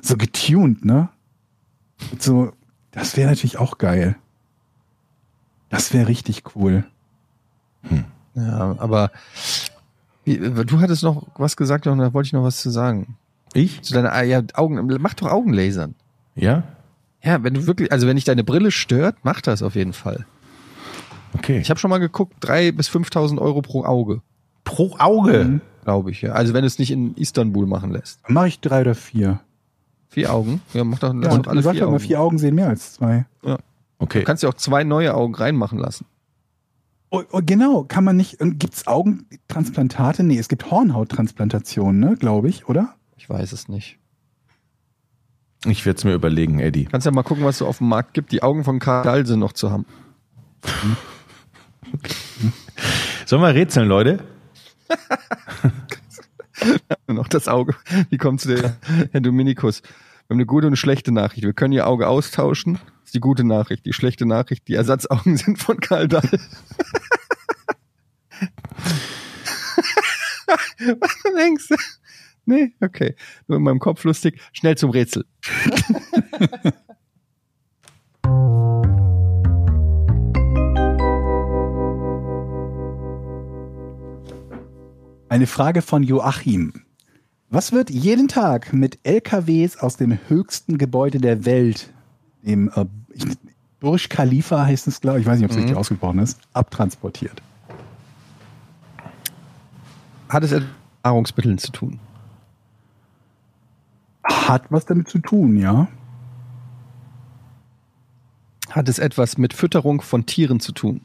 So 0.00 0.16
getuned, 0.16 0.86
ne? 0.86 1.10
Und 2.12 2.22
so, 2.22 2.52
das 2.92 3.16
wäre 3.18 3.28
natürlich 3.28 3.58
auch 3.58 3.76
geil. 3.76 4.16
Das 5.68 5.92
wäre 5.92 6.08
richtig 6.08 6.56
cool. 6.56 6.84
Ja, 8.34 8.74
aber 8.78 9.10
du 10.24 10.80
hattest 10.80 11.02
noch 11.02 11.26
was 11.34 11.58
gesagt 11.58 11.86
und 11.86 11.98
da 11.98 12.14
wollte 12.14 12.28
ich 12.28 12.32
noch 12.32 12.44
was 12.44 12.62
zu 12.62 12.70
sagen. 12.70 13.18
Ich? 13.52 13.82
Zu 13.82 13.92
deiner 13.92 14.22
ja, 14.22 14.42
Augen, 14.54 14.86
mach 14.98 15.12
doch 15.12 15.30
Augenlasern. 15.30 15.94
Ja? 16.34 16.62
Ja, 17.22 17.42
wenn 17.44 17.54
du 17.54 17.66
wirklich, 17.66 17.92
also 17.92 18.06
wenn 18.06 18.16
dich 18.16 18.24
deine 18.24 18.44
Brille 18.44 18.70
stört, 18.70 19.16
mach 19.22 19.40
das 19.40 19.62
auf 19.62 19.74
jeden 19.74 19.92
Fall. 19.92 20.26
Okay. 21.34 21.58
Ich 21.60 21.70
habe 21.70 21.78
schon 21.80 21.90
mal 21.90 21.98
geguckt, 21.98 22.34
drei 22.40 22.72
bis 22.72 22.90
5.000 22.90 23.38
Euro 23.40 23.62
pro 23.62 23.84
Auge, 23.84 24.20
pro 24.64 24.96
Auge. 24.98 25.60
glaube 25.84 26.10
ich. 26.10 26.22
Ja. 26.22 26.32
Also 26.32 26.52
wenn 26.52 26.62
du 26.62 26.66
es 26.66 26.78
nicht 26.78 26.90
in 26.90 27.14
Istanbul 27.14 27.66
machen 27.66 27.90
lässt. 27.92 28.20
Dann 28.26 28.34
mache 28.34 28.48
ich 28.48 28.60
drei 28.60 28.82
oder 28.82 28.94
vier. 28.94 29.40
Vier 30.08 30.32
Augen? 30.32 30.60
Ja, 30.74 30.84
mach 30.84 30.98
doch, 30.98 31.14
Ja, 31.14 31.30
und 31.32 31.48
alle 31.48 31.62
vier 31.62 31.72
doch 31.72 31.80
mal, 31.80 31.86
Augen. 31.86 32.00
vier 32.00 32.20
Augen 32.20 32.38
sehen 32.38 32.54
mehr 32.54 32.68
als 32.68 32.94
zwei. 32.94 33.24
Okay. 33.98 34.18
Du 34.20 34.24
kannst 34.24 34.42
ja 34.42 34.48
auch 34.48 34.54
zwei 34.54 34.84
neue 34.84 35.14
Augen 35.14 35.34
reinmachen 35.34 35.78
lassen. 35.78 36.06
Oh, 37.10 37.22
oh, 37.30 37.40
genau, 37.44 37.84
kann 37.84 38.04
man 38.04 38.16
nicht, 38.16 38.38
gibt 38.40 38.74
es 38.74 38.86
Augentransplantate? 38.86 40.22
Nee, 40.24 40.38
es 40.38 40.48
gibt 40.48 40.70
Hornhauttransplantationen, 40.70 42.00
ne, 42.00 42.16
glaube 42.16 42.48
ich, 42.48 42.68
oder? 42.68 42.94
Ich 43.16 43.28
weiß 43.30 43.52
es 43.52 43.68
nicht. 43.68 43.98
Ich 45.66 45.86
werde 45.86 45.98
es 45.98 46.04
mir 46.04 46.14
überlegen, 46.14 46.58
Eddie. 46.58 46.86
Kannst 46.86 47.06
ja 47.06 47.12
mal 47.12 47.22
gucken, 47.22 47.44
was 47.44 47.56
es 47.56 47.62
auf 47.62 47.78
dem 47.78 47.88
Markt 47.88 48.14
gibt. 48.14 48.32
Die 48.32 48.42
Augen 48.42 48.64
von 48.64 48.80
Karl 48.80 49.04
Dahl 49.04 49.26
sind 49.26 49.38
noch 49.38 49.52
zu 49.52 49.70
haben. 49.70 49.86
Sollen 53.26 53.42
wir 53.42 53.54
rätseln, 53.54 53.88
Leute? 53.88 54.24
noch 57.06 57.28
das 57.28 57.48
Auge. 57.48 57.74
Wie 58.10 58.18
kommt 58.18 58.40
zu 58.40 58.48
der 58.48 58.76
Herr 59.12 59.20
Dominikus? 59.20 59.82
Wir 59.82 60.34
haben 60.34 60.38
eine 60.38 60.46
gute 60.46 60.66
und 60.66 60.70
eine 60.70 60.76
schlechte 60.76 61.12
Nachricht. 61.12 61.44
Wir 61.44 61.52
können 61.52 61.72
Ihr 61.72 61.86
Auge 61.86 62.08
austauschen. 62.08 62.74
Das 62.74 63.06
ist 63.06 63.14
die 63.14 63.20
gute 63.20 63.44
Nachricht. 63.44 63.86
Die 63.86 63.92
schlechte 63.92 64.26
Nachricht, 64.26 64.66
die 64.68 64.74
Ersatzaugen 64.74 65.36
sind 65.36 65.58
von 65.58 65.78
Karl 65.78 66.08
Dahl. 66.08 66.22
Was 70.98 71.16
denkst 71.36 71.68
du? 71.68 71.76
Nee, 72.44 72.72
okay. 72.80 73.14
Nur 73.46 73.58
in 73.58 73.64
meinem 73.64 73.78
Kopf 73.78 74.02
lustig. 74.04 74.40
Schnell 74.52 74.76
zum 74.76 74.90
Rätsel. 74.90 75.24
Eine 85.28 85.46
Frage 85.46 85.80
von 85.80 86.02
Joachim. 86.02 86.82
Was 87.48 87.72
wird 87.72 87.90
jeden 87.90 88.28
Tag 88.28 88.72
mit 88.72 88.98
LKWs 89.02 89.78
aus 89.78 89.96
dem 89.96 90.18
höchsten 90.28 90.78
Gebäude 90.78 91.18
der 91.18 91.44
Welt, 91.44 91.92
dem 92.42 92.70
äh, 92.74 92.84
ich, 93.14 93.24
Burj 93.80 94.08
Khalifa 94.08 94.66
heißt 94.66 94.86
es, 94.88 95.00
glaube 95.00 95.18
ich, 95.18 95.24
ich 95.24 95.30
weiß 95.30 95.38
nicht, 95.38 95.46
ob 95.46 95.52
es 95.52 95.56
richtig 95.56 95.76
ausgesprochen 95.76 96.18
ist, 96.18 96.38
abtransportiert? 96.52 97.42
Hat 100.28 100.44
es 100.44 100.50
mit 100.50 100.64
Nahrungsmitteln 101.02 101.58
zu 101.58 101.72
tun? 101.72 101.98
Hat 104.52 104.66
was 104.68 104.84
damit 104.84 105.08
zu 105.08 105.18
tun, 105.18 105.56
ja? 105.56 105.88
Hat 108.68 108.86
es 108.86 108.98
etwas 108.98 109.38
mit 109.38 109.54
Fütterung 109.54 110.02
von 110.02 110.26
Tieren 110.26 110.60
zu 110.60 110.72
tun? 110.72 111.00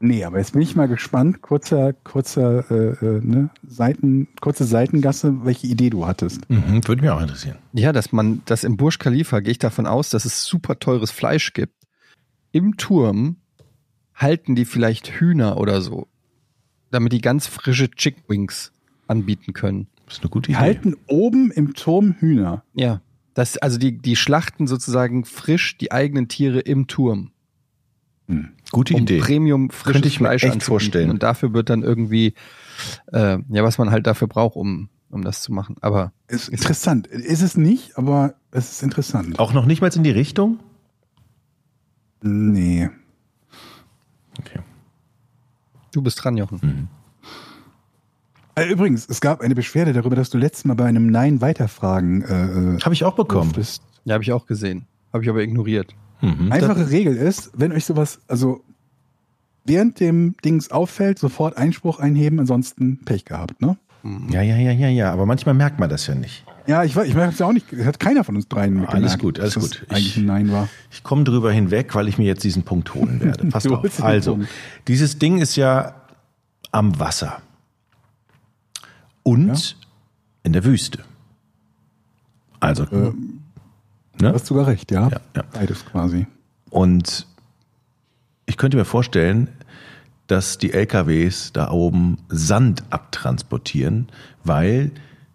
Nee, 0.00 0.24
aber 0.24 0.38
jetzt 0.38 0.54
bin 0.54 0.62
ich 0.62 0.74
mal 0.74 0.88
gespannt, 0.88 1.42
kurzer, 1.42 1.92
kurzer, 1.92 2.70
äh, 2.70 2.92
äh, 3.04 3.20
ne, 3.22 3.50
Seiten, 3.68 4.26
kurze 4.40 4.64
Seitengasse, 4.64 5.44
welche 5.44 5.66
Idee 5.66 5.90
du 5.90 6.06
hattest. 6.06 6.48
Mhm, 6.48 6.88
würde 6.88 7.02
mich 7.02 7.10
auch 7.10 7.20
interessieren. 7.20 7.58
Ja, 7.74 7.92
dass 7.92 8.10
man, 8.10 8.40
dass 8.46 8.64
im 8.64 8.78
Burj 8.78 8.96
Khalifa 8.98 9.40
gehe 9.40 9.50
ich 9.52 9.58
davon 9.58 9.86
aus, 9.86 10.08
dass 10.08 10.24
es 10.24 10.44
super 10.44 10.78
teures 10.78 11.10
Fleisch 11.10 11.52
gibt. 11.52 11.74
Im 12.52 12.78
Turm 12.78 13.36
halten 14.14 14.54
die 14.54 14.64
vielleicht 14.64 15.20
Hühner 15.20 15.58
oder 15.58 15.82
so, 15.82 16.06
damit 16.90 17.12
die 17.12 17.20
ganz 17.20 17.46
frische 17.46 17.90
Chick 17.90 18.16
Wings 18.28 18.72
anbieten 19.08 19.52
können. 19.52 19.88
Das 20.06 20.14
ist 20.14 20.22
eine 20.22 20.30
gute 20.30 20.46
Die 20.46 20.52
Idee. 20.52 20.60
halten 20.60 20.96
oben 21.06 21.50
im 21.50 21.74
Turm 21.74 22.14
Hühner. 22.18 22.64
Ja. 22.74 23.00
Das, 23.34 23.58
also 23.58 23.78
die, 23.78 23.98
die 23.98 24.16
schlachten 24.16 24.66
sozusagen 24.66 25.24
frisch 25.24 25.76
die 25.76 25.92
eigenen 25.92 26.28
Tiere 26.28 26.60
im 26.60 26.86
Turm, 26.86 27.32
Gute 28.72 28.94
um 28.94 29.02
Idee. 29.02 29.18
Premium 29.20 29.70
frisches 29.70 29.92
Könnte 29.92 30.08
ich 30.08 30.20
mir 30.20 30.28
Fleisch 30.28 30.44
echt 30.44 30.62
vorstellen. 30.62 31.10
Und 31.10 31.22
dafür 31.22 31.52
wird 31.52 31.70
dann 31.70 31.82
irgendwie, 31.82 32.34
äh, 33.12 33.38
ja, 33.48 33.62
was 33.62 33.78
man 33.78 33.90
halt 33.90 34.06
dafür 34.06 34.26
braucht, 34.26 34.56
um, 34.56 34.88
um 35.10 35.22
das 35.22 35.42
zu 35.42 35.52
machen. 35.52 35.76
Aber 35.80 36.12
Ist 36.26 36.48
interessant. 36.48 37.06
Ist 37.06 37.42
es 37.42 37.56
nicht, 37.56 37.96
aber 37.98 38.34
es 38.50 38.72
ist 38.72 38.82
interessant. 38.82 39.38
Auch 39.38 39.52
noch 39.52 39.66
nicht 39.66 39.80
mal 39.80 39.90
in 39.94 40.02
die 40.02 40.10
Richtung? 40.10 40.58
Nee. 42.22 42.90
Okay. 44.38 44.60
du 45.92 46.02
bist 46.02 46.22
dran, 46.22 46.36
Jochen. 46.36 46.60
Äh, 46.62 46.95
Übrigens, 48.70 49.06
es 49.08 49.20
gab 49.20 49.42
eine 49.42 49.54
Beschwerde 49.54 49.92
darüber, 49.92 50.16
dass 50.16 50.30
du 50.30 50.38
letztes 50.38 50.64
Mal 50.64 50.74
bei 50.74 50.86
einem 50.86 51.08
Nein 51.08 51.40
weiterfragen 51.42 52.22
äh, 52.22 52.80
Habe 52.82 52.94
ich 52.94 53.04
auch 53.04 53.14
bekommen. 53.14 53.52
durftest. 53.52 53.82
Ja, 54.04 54.14
habe 54.14 54.24
ich 54.24 54.32
auch 54.32 54.46
gesehen. 54.46 54.86
Habe 55.12 55.22
ich 55.24 55.28
aber 55.30 55.40
ignoriert. 55.42 55.94
Mhm. 56.22 56.50
Einfache 56.50 56.90
Regel 56.90 57.16
ist, 57.16 57.50
wenn 57.54 57.72
euch 57.72 57.84
sowas, 57.84 58.20
also 58.28 58.62
während 59.66 60.00
dem 60.00 60.36
Dings 60.44 60.70
auffällt, 60.70 61.18
sofort 61.18 61.58
Einspruch 61.58 61.98
einheben, 61.98 62.40
ansonsten 62.40 63.00
Pech 63.04 63.24
gehabt, 63.26 63.60
ne? 63.60 63.76
Ja, 64.30 64.40
ja, 64.40 64.56
ja, 64.56 64.70
ja, 64.70 64.88
ja. 64.88 65.12
Aber 65.12 65.26
manchmal 65.26 65.54
merkt 65.54 65.80
man 65.80 65.90
das 65.90 66.06
ja 66.06 66.14
nicht. 66.14 66.44
Ja, 66.68 66.84
ich 66.84 66.94
weiß, 66.96 67.08
ich 67.08 67.14
merke 67.14 67.32
es 67.32 67.38
ja 67.40 67.46
auch 67.46 67.52
nicht, 67.52 67.66
hat 67.84 67.98
keiner 68.00 68.22
von 68.24 68.36
uns 68.36 68.48
dreien 68.48 68.74
mitgemerkt, 68.74 68.94
Alles 68.94 69.18
gut, 69.18 69.38
alles 69.40 69.54
gut. 69.56 69.84
eigentlich 69.88 70.06
Ich- 70.10 70.16
ein 70.16 70.26
Nein 70.26 70.50
war. 70.52 70.68
Ich 70.92 71.02
komme 71.02 71.24
drüber 71.24 71.50
hinweg, 71.52 71.94
weil 71.94 72.06
ich 72.08 72.16
mir 72.16 72.24
jetzt 72.24 72.42
diesen 72.44 72.62
Punkt 72.62 72.94
holen 72.94 73.20
werde. 73.20 73.44
Passt 73.50 73.66
Du 73.66 73.74
auf. 73.74 74.02
Also, 74.02 74.38
dieses 74.88 75.18
Ding 75.18 75.38
ist 75.38 75.56
ja 75.56 75.94
am 76.72 76.98
Wasser 77.00 77.42
und 79.26 79.76
in 80.44 80.52
der 80.52 80.64
Wüste. 80.64 81.00
Also, 82.60 82.84
ne? 82.84 83.12
Du 84.18 84.28
hast 84.28 84.46
sogar 84.46 84.68
recht, 84.68 84.92
ja. 84.92 85.08
Ja, 85.08 85.20
ja. 85.34 85.42
Beides 85.52 85.84
quasi. 85.84 86.26
Und 86.70 87.26
ich 88.46 88.56
könnte 88.56 88.76
mir 88.76 88.84
vorstellen, 88.84 89.48
dass 90.28 90.58
die 90.58 90.72
LKWs 90.72 91.52
da 91.52 91.70
oben 91.72 92.18
Sand 92.28 92.84
abtransportieren, 92.90 94.08
weil 94.44 94.92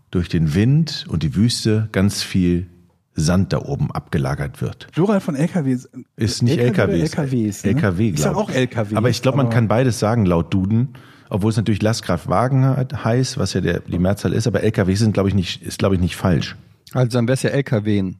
durch 0.09 0.29
den 0.29 0.53
Wind 0.53 1.05
und 1.09 1.23
die 1.23 1.35
Wüste 1.35 1.89
ganz 1.91 2.23
viel 2.23 2.67
Sand 3.13 3.51
da 3.51 3.59
oben 3.59 3.91
abgelagert 3.91 4.61
wird. 4.61 4.87
Plural 4.93 5.19
von 5.19 5.35
LKWs. 5.35 5.89
Ist 6.15 6.43
nicht 6.43 6.57
LKW 6.57 7.01
LKWs. 7.01 7.63
LKWs. 7.63 7.63
Ne? 7.65 7.69
LKW, 7.71 8.09
Ich 8.09 8.21
sag 8.21 8.33
glaube 8.33 8.39
auch 8.39 8.55
LKWs. 8.55 8.95
Aber 8.95 9.09
ich 9.09 9.21
glaube, 9.21 9.37
man 9.37 9.49
kann 9.49 9.67
beides 9.67 9.99
sagen 9.99 10.25
laut 10.25 10.53
Duden, 10.53 10.95
obwohl 11.31 11.49
es 11.51 11.57
natürlich 11.57 11.81
Lastkraftwagen 11.81 12.63
hat- 12.65 13.03
heißt, 13.05 13.37
was 13.37 13.53
ja 13.53 13.61
der, 13.61 13.79
die 13.79 13.97
Mehrzahl 13.99 14.33
ist, 14.33 14.47
aber 14.47 14.61
LKWs 14.63 14.99
sind, 14.99 15.13
glaube 15.13 15.29
ich, 15.29 15.35
nicht, 15.35 15.61
ist, 15.63 15.79
glaube 15.79 15.95
ich, 15.95 16.01
nicht 16.01 16.15
falsch. 16.15 16.55
Also 16.93 17.17
dann 17.17 17.27
wäre 17.27 17.33
es 17.35 17.41
ja 17.43 17.49
LKW. 17.51 18.13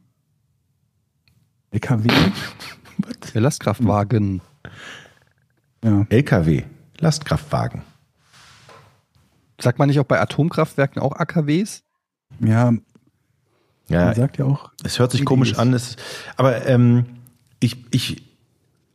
LKW? 1.72 2.10
Der 3.34 3.42
Lastkraftwagen. 3.42 4.42
Ja. 5.84 6.06
LKW, 6.10 6.64
Lastkraftwagen. 7.00 7.82
Sagt 9.60 9.80
man 9.80 9.88
nicht 9.88 10.00
auch 10.00 10.06
bei 10.06 10.20
Atomkraftwerken 10.20 11.02
auch 11.02 11.14
AKWs? 11.14 11.84
Ja, 12.40 12.74
Ja, 13.90 14.06
man 14.06 14.16
sagt 14.16 14.38
ja 14.38 14.46
auch. 14.46 14.72
Es 14.84 15.00
hört 15.00 15.12
sich 15.12 15.26
komisch 15.26 15.52
ist. 15.54 15.60
an, 15.60 15.74
es, 15.74 15.96
aber 16.38 16.66
ähm, 16.68 17.06
ich, 17.60 17.86
ich, 17.92 18.24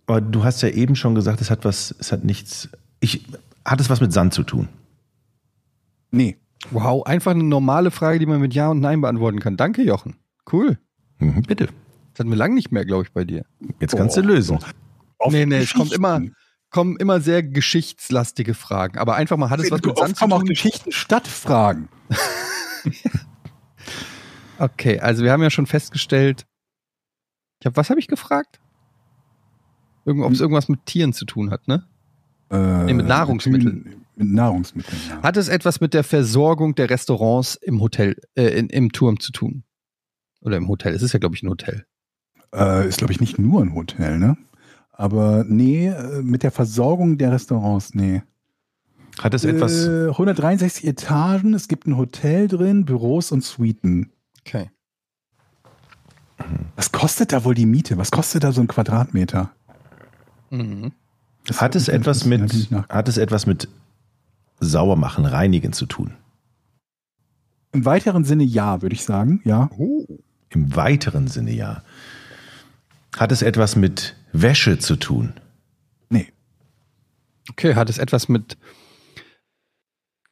aber 0.06 0.20
du 0.20 0.44
hast 0.44 0.62
ja 0.62 0.68
eben 0.68 0.96
schon 0.96 1.14
gesagt, 1.14 1.40
es 1.40 1.50
hat 1.50 1.64
was, 1.64 1.94
es 1.98 2.12
hat 2.12 2.24
nichts, 2.24 2.68
ich, 3.00 3.24
hat 3.66 3.80
es 3.80 3.90
was 3.90 4.00
mit 4.00 4.12
Sand 4.12 4.32
zu 4.32 4.42
tun? 4.42 4.68
Nee. 6.10 6.36
Wow, 6.70 7.04
einfach 7.04 7.32
eine 7.32 7.44
normale 7.44 7.90
Frage, 7.90 8.18
die 8.18 8.26
man 8.26 8.40
mit 8.40 8.54
Ja 8.54 8.68
und 8.70 8.80
Nein 8.80 9.00
beantworten 9.00 9.40
kann. 9.40 9.56
Danke, 9.56 9.82
Jochen. 9.82 10.16
Cool. 10.50 10.78
Mhm, 11.18 11.42
bitte. 11.42 11.66
Das 12.12 12.20
hatten 12.20 12.30
wir 12.30 12.36
lange 12.36 12.54
nicht 12.54 12.72
mehr, 12.72 12.84
glaube 12.84 13.04
ich, 13.04 13.12
bei 13.12 13.24
dir. 13.24 13.44
Jetzt 13.80 13.96
kannst 13.96 14.16
du 14.16 14.22
Oh, 14.22 14.24
lösen. 14.24 14.58
Auf 15.18 15.32
nee, 15.32 15.44
nee, 15.44 15.58
es 15.58 15.74
kommt 15.74 15.92
immer, 15.92 16.22
kommen 16.70 16.96
immer 16.96 17.20
sehr 17.20 17.42
geschichtslastige 17.42 18.54
Fragen. 18.54 18.98
Aber 18.98 19.16
einfach 19.16 19.36
mal, 19.36 19.50
hat 19.50 19.60
es 19.60 19.70
was 19.70 19.82
mit 19.82 19.98
Sand 19.98 20.16
zu 20.16 20.20
kommen 20.20 20.32
auch 20.32 20.38
tun? 20.40 20.48
Geschichten 20.48 20.92
statt 20.92 21.26
Fragen. 21.28 21.88
Okay, 24.58 24.98
also 25.00 25.22
wir 25.22 25.32
haben 25.32 25.42
ja 25.42 25.50
schon 25.50 25.66
festgestellt, 25.66 26.46
ich 27.60 27.66
hab, 27.66 27.76
was 27.76 27.90
habe 27.90 28.00
ich 28.00 28.08
gefragt? 28.08 28.60
Irgend, 30.04 30.24
Ob 30.24 30.32
es 30.32 30.40
irgendwas 30.40 30.68
mit 30.68 30.86
Tieren 30.86 31.12
zu 31.12 31.24
tun 31.24 31.50
hat, 31.50 31.68
ne? 31.68 31.86
Äh, 32.50 32.84
Nee, 32.84 32.94
mit 32.94 33.06
Nahrungsmitteln. 33.06 33.82
Mit, 33.84 34.16
mit 34.16 34.28
Nahrungsmitteln, 34.28 34.98
ja. 35.08 35.22
Hat 35.22 35.36
es 35.36 35.48
etwas 35.48 35.80
mit 35.80 35.94
der 35.94 36.04
Versorgung 36.04 36.74
der 36.74 36.88
Restaurants 36.90 37.56
im 37.56 37.80
Hotel, 37.80 38.16
äh, 38.34 38.58
in, 38.58 38.68
im 38.68 38.92
Turm 38.92 39.20
zu 39.20 39.32
tun? 39.32 39.64
Oder 40.40 40.56
im 40.56 40.68
Hotel? 40.68 40.94
Es 40.94 41.02
ist 41.02 41.12
ja, 41.12 41.18
glaube 41.18 41.34
ich, 41.34 41.42
ein 41.42 41.48
Hotel. 41.50 41.84
Äh, 42.54 42.88
ist, 42.88 42.98
glaube 42.98 43.12
ich, 43.12 43.20
nicht 43.20 43.38
nur 43.38 43.62
ein 43.62 43.74
Hotel, 43.74 44.18
ne? 44.18 44.36
Aber 44.92 45.44
nee, 45.46 45.88
äh, 45.88 46.22
mit 46.22 46.42
der 46.42 46.50
Versorgung 46.50 47.18
der 47.18 47.32
Restaurants, 47.32 47.94
nee. 47.94 48.22
Hat 49.18 49.34
es 49.34 49.44
etwas, 49.44 49.86
Äh, 49.86 50.08
163 50.10 50.86
Etagen, 50.86 51.54
es 51.54 51.68
gibt 51.68 51.86
ein 51.86 51.96
Hotel 51.96 52.48
drin, 52.48 52.84
Büros 52.84 53.32
und 53.32 53.42
Suiten. 53.42 54.10
Okay. 54.46 54.70
Was 56.76 56.92
kostet 56.92 57.32
da 57.32 57.44
wohl 57.44 57.54
die 57.54 57.66
Miete? 57.66 57.96
Was 57.98 58.10
kostet 58.10 58.44
da 58.44 58.52
so 58.52 58.60
ein 58.60 58.66
Quadratmeter? 58.68 59.50
Mhm. 60.50 60.92
Das 61.46 61.60
Hat 61.60 61.76
es 61.76 61.88
etwas 61.88 62.24
mit, 62.24 62.70
hat 62.88 63.08
es 63.08 63.18
etwas 63.18 63.46
mit 63.46 63.68
Sauermachen, 64.58 65.24
Reinigen 65.24 65.72
zu 65.72 65.86
tun? 65.86 66.14
Im 67.72 67.84
weiteren 67.84 68.24
Sinne 68.24 68.44
ja, 68.44 68.82
würde 68.82 68.94
ich 68.94 69.04
sagen. 69.04 69.40
Ja. 69.44 69.70
Im 70.48 70.74
weiteren 70.74 71.28
Sinne 71.28 71.52
ja. 71.52 71.82
Hat 73.16 73.32
es 73.32 73.42
etwas 73.42 73.76
mit 73.76 74.16
Wäsche 74.32 74.78
zu 74.78 74.96
tun? 74.96 75.34
Nee. 76.08 76.32
Okay, 77.50 77.74
hat 77.74 77.90
es 77.90 77.98
etwas 77.98 78.28
mit 78.28 78.56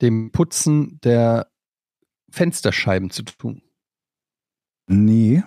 dem 0.03 0.33
Putzen 0.33 1.01
der 1.03 1.49
Fensterscheiben 2.31 3.11
zu 3.11 3.23
tun? 3.23 3.63
Nee. 4.87 5.43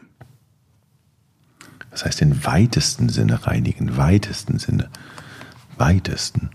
Das 1.92 2.06
heißt, 2.06 2.22
in 2.22 2.46
weitesten 2.46 3.10
Sinne 3.10 3.46
reinigen, 3.46 3.98
weitesten 3.98 4.60
Sinne, 4.60 4.90
weitesten. 5.78 6.52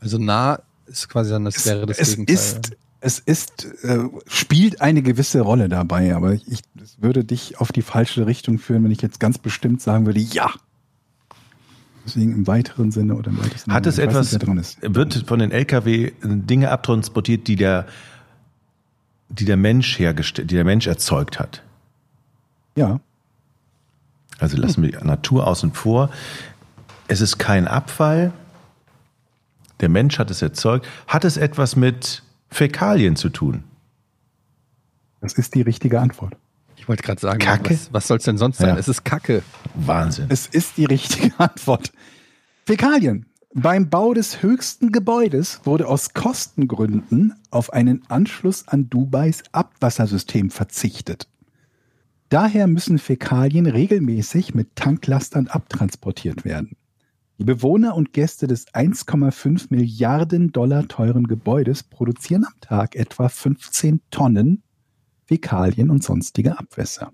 Also 0.00 0.18
nah 0.18 0.60
ist 0.86 1.08
quasi 1.08 1.30
dann 1.30 1.44
das 1.44 1.56
Es, 1.56 1.66
wäre 1.66 1.86
das 1.86 1.98
es 1.98 2.10
Gegenteil. 2.10 2.34
ist, 2.34 2.76
es 3.00 3.18
ist, 3.18 3.64
äh, 3.84 4.04
spielt 4.26 4.80
eine 4.80 5.02
gewisse 5.02 5.40
Rolle 5.40 5.68
dabei, 5.68 6.14
aber 6.14 6.32
ich, 6.32 6.46
ich 6.48 6.60
es 6.82 7.00
würde 7.02 7.24
dich 7.24 7.60
auf 7.60 7.72
die 7.72 7.82
falsche 7.82 8.26
Richtung 8.26 8.58
führen, 8.58 8.84
wenn 8.84 8.90
ich 8.90 9.02
jetzt 9.02 9.20
ganz 9.20 9.38
bestimmt 9.38 9.82
sagen 9.82 10.06
würde, 10.06 10.20
ja. 10.20 10.50
Deswegen 12.04 12.32
im 12.32 12.46
weiteren 12.46 12.92
Sinne 12.92 13.16
oder 13.16 13.30
im 13.30 13.38
weitesten 13.38 13.72
Hat 13.72 13.86
es 13.86 13.98
etwas, 13.98 14.32
nicht, 14.32 14.78
wird 14.82 15.24
von 15.26 15.40
den 15.40 15.50
LKW 15.50 16.12
Dinge 16.22 16.70
abtransportiert, 16.70 17.48
die 17.48 17.56
der, 17.56 17.86
die 19.28 19.44
der 19.44 19.56
Mensch 19.56 19.98
hergestellt, 19.98 20.50
die 20.50 20.54
der 20.54 20.64
Mensch 20.64 20.86
erzeugt 20.86 21.40
hat? 21.40 21.62
Ja. 22.76 23.00
Also 24.38 24.56
lassen 24.56 24.82
wir 24.82 24.92
die 24.92 25.04
Natur 25.04 25.46
außen 25.46 25.72
vor. 25.72 26.10
Es 27.08 27.20
ist 27.20 27.38
kein 27.38 27.68
Abfall. 27.68 28.32
Der 29.80 29.88
Mensch 29.88 30.18
hat 30.18 30.30
es 30.30 30.42
erzeugt. 30.42 30.86
Hat 31.06 31.24
es 31.24 31.36
etwas 31.36 31.76
mit 31.76 32.22
Fäkalien 32.50 33.16
zu 33.16 33.28
tun? 33.28 33.64
Das 35.20 35.34
ist 35.34 35.54
die 35.54 35.62
richtige 35.62 36.00
Antwort. 36.00 36.36
ich 36.76 36.88
wollte 36.88 37.02
gerade 37.02 37.20
sagen, 37.20 37.38
Kacke? 37.38 37.74
was, 37.74 37.92
was 37.92 38.06
soll 38.06 38.18
es 38.18 38.24
denn 38.24 38.38
sonst 38.38 38.58
sein? 38.58 38.70
Ja. 38.70 38.76
Es 38.76 38.88
ist 38.88 39.04
Kacke. 39.04 39.42
Wahnsinn. 39.74 40.26
Es 40.28 40.46
ist 40.46 40.76
die 40.76 40.84
richtige 40.84 41.32
Antwort. 41.38 41.92
Fäkalien. 42.64 43.26
Beim 43.54 43.88
Bau 43.88 44.12
des 44.12 44.42
höchsten 44.42 44.92
Gebäudes 44.92 45.60
wurde 45.64 45.88
aus 45.88 46.12
Kostengründen 46.12 47.34
auf 47.50 47.72
einen 47.72 48.02
Anschluss 48.08 48.68
an 48.68 48.90
Dubais 48.90 49.42
Abwassersystem 49.52 50.50
verzichtet. 50.50 51.26
Daher 52.28 52.66
müssen 52.66 52.98
Fäkalien 52.98 53.66
regelmäßig 53.66 54.54
mit 54.54 54.76
Tanklastern 54.76 55.46
abtransportiert 55.46 56.44
werden. 56.44 56.76
Die 57.38 57.44
Bewohner 57.44 57.94
und 57.94 58.12
Gäste 58.12 58.46
des 58.46 58.66
1,5 58.68 59.66
Milliarden 59.70 60.52
Dollar 60.52 60.88
teuren 60.88 61.26
Gebäudes 61.26 61.82
produzieren 61.82 62.44
am 62.46 62.58
Tag 62.60 62.96
etwa 62.96 63.28
15 63.28 64.00
Tonnen 64.10 64.62
Fäkalien 65.26 65.90
und 65.90 66.02
sonstige 66.02 66.58
Abwässer. 66.58 67.12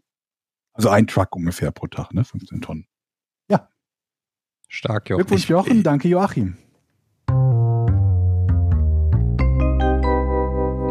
Also 0.75 0.91
ein 0.91 1.07
Truck 1.07 1.35
ungefähr 1.35 1.71
pro 1.73 1.87
Tag, 1.89 2.15
ne? 2.15 2.25
15 2.25 2.61
Tonnen. 2.61 2.87
Stark, 4.75 5.11
Jochen. 5.11 5.19
Glückwunsch, 5.27 5.49
Jochen. 5.51 5.83
Danke, 5.83 6.09
Joachim. 6.09 6.57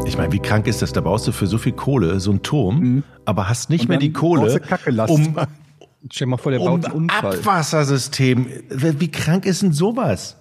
Ich 0.06 0.18
meine, 0.18 0.32
wie 0.32 0.38
krank 0.40 0.68
ist 0.68 0.84
das? 0.84 0.94
Da 0.94 1.02
baust 1.02 1.26
du 1.28 1.32
für 1.32 1.48
so 1.48 1.58
viel 1.58 1.72
Kohle 1.72 2.20
so 2.20 2.30
einen 2.30 2.44
Turm, 2.44 2.80
Mhm. 2.80 3.04
aber 3.26 3.50
hast 3.50 3.72
nicht 3.72 3.84
Und 3.84 3.90
mehr 3.90 3.98
die 3.98 4.14
Kohle, 4.14 4.62
um, 5.08 5.36
Stell 6.10 6.26
dir 6.26 6.32
mal 6.32 6.38
vor, 6.38 6.52
der 6.52 6.62
um 6.62 6.68
baut 6.68 6.86
einen 6.86 6.96
Unfall. 6.96 7.40
Abwassersystem. 7.40 8.48
Wie 8.70 9.12
krank 9.12 9.46
ist 9.46 9.62
denn 9.62 9.74
sowas? 9.74 10.38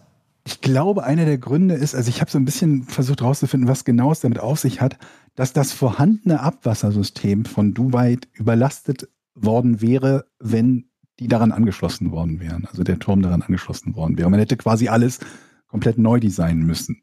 Ich 0.47 0.61
glaube, 0.61 1.05
einer 1.05 1.27
der 1.27 1.39
Gründe 1.39 1.75
ist, 1.75 1.95
also 1.95 2.09
ich 2.09 2.21
habe 2.21 2.31
so 2.31 2.39
ein 2.39 2.45
bisschen 2.45 2.85
versucht 2.85 3.21
herauszufinden, 3.21 3.69
was 3.69 3.85
genau 3.85 4.11
es 4.11 4.21
damit 4.21 4.39
auf 4.41 4.59
sich 4.59 4.81
hat, 4.81 4.97
dass 5.35 5.53
das 5.53 5.73
vorhandene 5.73 6.41
Abwassersystem 6.41 7.45
von 7.45 7.75
Dubai 7.75 8.19
überlastet 8.33 9.09
worden 9.35 9.81
wäre, 9.81 10.27
wenn 10.39 10.87
die 11.19 11.29
daran 11.29 11.53
angeschlossen 11.53 12.11
worden 12.11 12.41
wären, 12.41 12.67
also 12.67 12.83
der 12.83 12.99
Turm 12.99 13.21
daran 13.21 13.43
angeschlossen 13.43 13.95
worden 13.95 14.17
wäre. 14.17 14.31
Man 14.31 14.41
hätte 14.41 14.57
quasi 14.57 14.89
alles 14.89 15.21
komplett 15.67 15.99
neu 15.99 16.19
designen 16.19 16.65
müssen. 16.65 17.03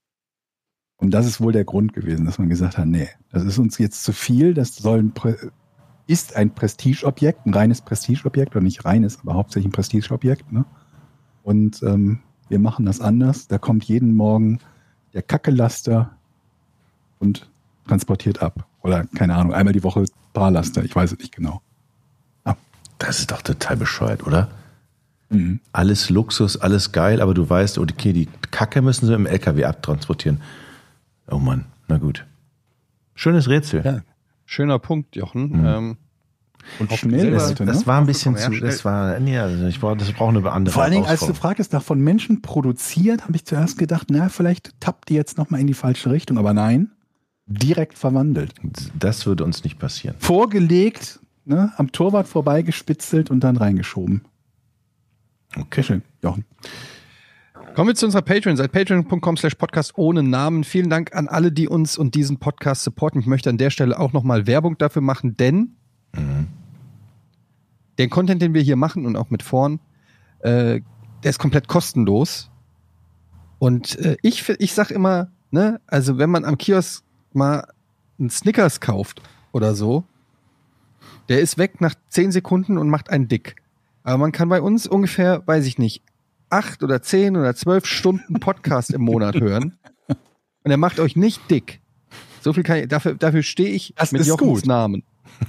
Und 0.98 1.12
das 1.12 1.28
ist 1.28 1.40
wohl 1.40 1.54
der 1.54 1.64
Grund 1.64 1.94
gewesen, 1.94 2.26
dass 2.26 2.40
man 2.40 2.50
gesagt 2.50 2.78
hat, 2.80 2.88
nee, 2.88 3.08
das 3.32 3.44
ist 3.44 3.60
uns 3.60 3.78
jetzt 3.78 4.04
zu 4.04 4.14
viel, 4.14 4.56
das 4.56 4.76
soll 4.76 5.00
ein 5.00 5.14
Prä 5.14 5.36
ist 6.08 6.36
ein 6.36 6.54
Prestigeobjekt, 6.54 7.46
ein 7.46 7.54
reines 7.54 7.82
Prestigeobjekt, 7.82 8.56
oder 8.56 8.64
nicht 8.64 8.86
reines, 8.86 9.20
aber 9.20 9.36
hauptsächlich 9.36 9.70
ein 9.70 9.74
Prestigeobjekt. 9.74 10.52
Ne? 10.52 10.66
Und 11.44 11.84
ähm, 11.84 12.20
wir 12.50 12.60
machen 12.60 12.86
das 12.86 13.02
anders. 13.02 13.48
Da 13.48 13.58
kommt 13.58 13.84
jeden 13.84 14.16
Morgen 14.16 14.60
der 15.14 15.22
Kackelaster 15.22 16.12
und 17.20 17.50
transportiert 17.88 18.42
ab. 18.42 18.66
Oder 18.82 19.06
keine 19.06 19.36
Ahnung, 19.36 19.54
einmal 19.54 19.74
die 19.74 19.84
Woche 19.84 20.06
Barlaster, 20.34 20.84
ich 20.84 20.96
weiß 20.96 21.14
es 21.14 21.20
nicht 21.20 21.36
genau. 21.36 21.62
Das 22.98 23.20
ist 23.20 23.32
doch 23.32 23.42
total 23.42 23.78
bescheuert, 23.78 24.26
oder? 24.26 24.50
Mhm. 25.30 25.60
Alles 25.72 26.10
Luxus, 26.10 26.58
alles 26.58 26.92
geil, 26.92 27.22
aber 27.22 27.34
du 27.34 27.48
weißt, 27.48 27.78
okay, 27.78 28.14
die 28.14 28.28
Kacke 28.52 28.82
müssen 28.82 29.06
sie 29.06 29.14
im 29.14 29.26
LKW 29.26 29.66
abtransportieren. 29.66 30.42
Oh 31.30 31.38
Mann, 31.38 31.66
na 31.88 31.98
gut. 31.98 32.26
Schönes 33.14 33.50
Rätsel. 33.50 33.84
Ja. 33.84 34.02
Schöner 34.50 34.80
Punkt, 34.80 35.16
Jochen. 35.18 35.50
Mhm. 35.60 35.66
Ähm, 35.66 35.98
Und 36.80 36.92
schnell 36.94 37.32
Leute, 37.34 37.66
Das 37.66 37.82
ne? 37.82 37.88
war 37.88 38.00
ein 38.00 38.08
bisschen 38.08 38.36
Ja, 38.36 38.40
zu, 38.42 38.54
schnell. 38.54 38.70
das 38.72 38.86
war, 38.86 39.20
nee, 39.20 39.38
also 39.38 39.66
ich 39.68 39.80
brauche, 39.80 39.98
das 39.98 40.12
braucht 40.14 40.36
eine 40.36 40.52
andere 40.52 40.74
Vor 40.74 40.84
allen 40.84 40.94
Dingen, 40.94 41.06
als 41.06 41.20
du 41.26 41.34
fragtest, 41.34 41.74
da 41.74 41.82
von 41.82 42.00
Menschen 42.00 42.42
produziert, 42.42 43.24
habe 43.24 43.36
ich 43.36 43.46
zuerst 43.46 43.78
gedacht, 43.78 44.08
na, 44.10 44.30
vielleicht 44.30 44.80
tappt 44.80 45.10
die 45.10 45.16
jetzt 45.16 45.38
nochmal 45.38 45.60
in 45.60 45.68
die 45.68 45.74
falsche 45.74 46.10
Richtung. 46.12 46.38
Aber 46.38 46.54
nein, 46.54 46.92
direkt 47.46 47.98
verwandelt. 47.98 48.54
Das 48.98 49.26
würde 49.26 49.44
uns 49.44 49.64
nicht 49.66 49.80
passieren. 49.80 50.16
Vorgelegt, 50.20 51.20
ne, 51.46 51.74
am 51.76 51.92
Torwart 51.92 52.28
vorbeigespitzelt 52.28 53.30
und 53.30 53.42
dann 53.42 53.58
reingeschoben. 53.58 54.22
Okay. 55.56 55.66
Sehr 55.76 55.84
schön, 55.84 56.02
Jochen. 56.24 56.46
Kommen 57.78 57.90
wir 57.90 57.96
zu 57.96 58.08
unserer 58.08 58.24
Patreon. 58.24 58.58
Seit 58.58 58.72
patreon.com 58.72 59.38
slash 59.38 59.54
podcast 59.54 60.00
ohne 60.00 60.24
Namen. 60.24 60.64
Vielen 60.64 60.90
Dank 60.90 61.16
an 61.16 61.28
alle, 61.28 61.52
die 61.52 61.68
uns 61.68 61.96
und 61.96 62.16
diesen 62.16 62.40
Podcast 62.40 62.84
supporten. 62.84 63.22
Ich 63.22 63.28
möchte 63.28 63.52
an 63.52 63.60
der 63.60 63.70
Stelle 63.70 64.00
auch 64.00 64.14
nochmal 64.14 64.48
Werbung 64.48 64.80
dafür 64.80 65.04
machen, 65.04 65.38
denn 65.38 65.76
den 68.00 68.10
Content, 68.10 68.42
den 68.42 68.56
wir 68.56 68.64
hier 68.64 68.78
machen 68.78 69.06
und 69.06 69.16
auch 69.16 69.30
mit 69.30 69.44
vorn, 69.44 69.80
äh, 70.40 70.82
der 71.22 71.30
ist 71.30 71.38
komplett 71.38 71.68
kostenlos. 71.68 72.50
Und 73.60 73.96
äh, 74.00 74.18
ich, 74.24 74.50
ich 74.58 74.74
sag 74.74 74.90
immer, 74.90 75.30
ne, 75.52 75.80
also 75.86 76.18
wenn 76.18 76.32
man 76.32 76.46
am 76.46 76.58
Kiosk 76.58 77.04
mal 77.32 77.72
einen 78.18 78.32
Snickers 78.32 78.80
kauft 78.80 79.22
oder 79.52 79.76
so, 79.76 80.04
der 81.30 81.42
ist 81.42 81.60
weg 81.60 81.80
nach 81.80 81.94
10 82.10 82.32
Sekunden 82.32 82.80
und 82.80 82.90
macht 82.90 83.12
einen 83.12 83.28
dick. 83.28 83.56
Aber 84.02 84.18
man 84.18 84.32
kann 84.32 84.50
bei 84.50 84.64
uns 84.64 84.88
ungefähr, 84.88 85.44
weiß 85.46 85.68
ich 85.68 85.78
nicht, 85.78 86.02
acht 86.50 86.84
oder 86.84 87.02
zehn 87.02 87.36
oder 87.38 87.56
zwölf 87.56 87.86
Stunden 87.86 88.40
Podcast 88.40 88.92
im 88.92 89.02
Monat 89.02 89.36
hören. 89.40 89.78
Und 90.64 90.72
er 90.72 90.78
macht 90.78 91.00
euch 91.00 91.16
nicht 91.16 91.50
dick. 91.50 91.82
So 92.42 92.54
viel 92.54 92.64
kann 92.64 92.78
ich, 92.78 92.88
dafür, 92.88 93.16
dafür 93.16 93.44
stehe 93.44 93.70
ich 93.70 93.94
Das 93.98 94.12
mit 94.12 94.26
Jochens 94.26 94.62
gut. 94.62 94.66
Namen. 94.66 95.04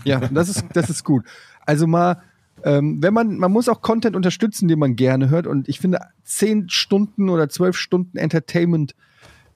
Ja, 0.04 0.20
das 0.20 0.48
ist, 0.48 0.64
das 0.74 0.90
ist 0.90 1.04
gut. 1.04 1.24
Also 1.64 1.86
mal, 1.86 2.22
ähm, 2.64 3.02
wenn 3.02 3.14
man, 3.14 3.38
man 3.38 3.52
muss 3.52 3.68
auch 3.68 3.82
Content 3.82 4.16
unterstützen, 4.16 4.68
den 4.68 4.78
man 4.78 4.96
gerne 4.96 5.30
hört. 5.30 5.46
Und 5.46 5.68
ich 5.68 5.80
finde, 5.80 6.00
zehn 6.24 6.68
Stunden 6.68 7.28
oder 7.28 7.48
zwölf 7.48 7.76
Stunden 7.76 8.16
Entertainment 8.16 8.94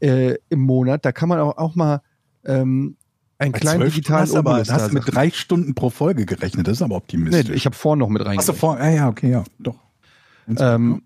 äh, 0.00 0.36
im 0.48 0.60
Monat, 0.60 1.04
da 1.04 1.12
kann 1.12 1.28
man 1.28 1.38
auch, 1.38 1.56
auch 1.58 1.74
mal 1.74 2.02
ähm, 2.44 2.96
einen 3.38 3.52
Bei 3.52 3.58
kleinen 3.58 3.84
digitalen 3.84 4.26
Stunden 4.26 4.48
hast, 4.48 4.70
aber, 4.70 4.82
hast 4.82 4.90
du 4.90 4.94
mit 4.94 5.04
drei 5.06 5.30
Stunden 5.30 5.74
pro 5.74 5.90
Folge 5.90 6.26
gerechnet. 6.26 6.68
Das 6.68 6.78
ist 6.78 6.82
aber 6.82 6.96
optimistisch. 6.96 7.48
Nee, 7.48 7.54
ich 7.54 7.66
habe 7.66 7.74
vorhin 7.74 7.98
noch 7.98 8.08
mit 8.08 8.22
Achso, 8.22 8.30
reingegangen. 8.30 8.58
vor, 8.58 8.78
ja, 8.78 8.90
ja, 8.90 9.08
okay, 9.08 9.30
ja, 9.30 9.44
doch. 9.58 9.76
Ähm, 10.58 11.02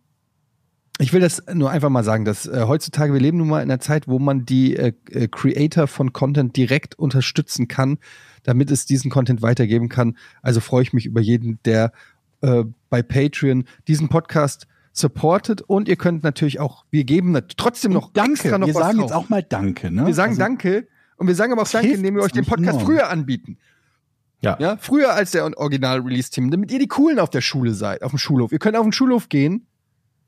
ich 0.98 1.12
will 1.12 1.20
das 1.20 1.42
nur 1.52 1.70
einfach 1.70 1.90
mal 1.90 2.04
sagen, 2.04 2.24
dass 2.24 2.46
äh, 2.46 2.64
heutzutage, 2.66 3.12
wir 3.12 3.20
leben 3.20 3.38
nun 3.38 3.48
mal 3.48 3.62
in 3.62 3.70
einer 3.70 3.80
Zeit, 3.80 4.08
wo 4.08 4.18
man 4.18 4.46
die 4.46 4.76
äh, 4.76 4.92
äh, 5.10 5.28
Creator 5.28 5.86
von 5.86 6.12
Content 6.12 6.56
direkt 6.56 6.98
unterstützen 6.98 7.68
kann, 7.68 7.98
damit 8.44 8.70
es 8.70 8.86
diesen 8.86 9.10
Content 9.10 9.42
weitergeben 9.42 9.88
kann. 9.88 10.16
Also 10.42 10.60
freue 10.60 10.82
ich 10.82 10.92
mich 10.92 11.04
über 11.04 11.20
jeden, 11.20 11.58
der 11.64 11.92
äh, 12.40 12.64
bei 12.88 13.02
Patreon 13.02 13.64
diesen 13.88 14.08
Podcast 14.08 14.66
supportet 14.92 15.60
und 15.60 15.88
ihr 15.88 15.96
könnt 15.96 16.24
natürlich 16.24 16.60
auch, 16.60 16.86
wir 16.90 17.04
geben 17.04 17.38
trotzdem 17.56 17.92
noch 17.92 18.12
danke. 18.12 18.32
extra 18.32 18.56
noch 18.56 18.66
wir 18.66 18.74
was 18.74 18.82
sagen 18.82 18.98
drauf. 18.98 19.10
jetzt 19.10 19.16
auch 19.16 19.28
mal 19.28 19.42
Danke. 19.42 19.90
Ne? 19.90 20.06
wir 20.06 20.14
sagen 20.14 20.30
Also, 20.30 20.40
Danke 20.40 20.88
und 21.16 21.26
wir 21.26 21.34
sagen 21.34 21.52
aber 21.52 21.62
auch 21.62 21.68
Danke, 21.68 21.92
indem 21.92 22.14
wir 22.14 22.22
euch 22.22 22.32
den 22.32 22.46
Podcast 22.46 22.80
früher 22.80 23.10
anbieten. 23.10 23.58
Ja. 24.40 24.56
Ja, 24.60 24.76
früher 24.78 25.12
als 25.12 25.32
der 25.32 25.44
Original-Release-Team, 25.44 26.50
damit 26.50 26.70
ihr 26.70 26.78
die 26.78 26.88
Coolen 26.88 27.18
auf 27.18 27.30
der 27.30 27.40
Schule 27.40 27.74
seid, 27.74 28.02
auf 28.02 28.12
dem 28.12 28.18
Schulhof. 28.18 28.52
Ihr 28.52 28.58
könnt 28.58 28.76
auf 28.76 28.84
den 28.84 28.92
Schulhof 28.92 29.28
gehen. 29.28 29.66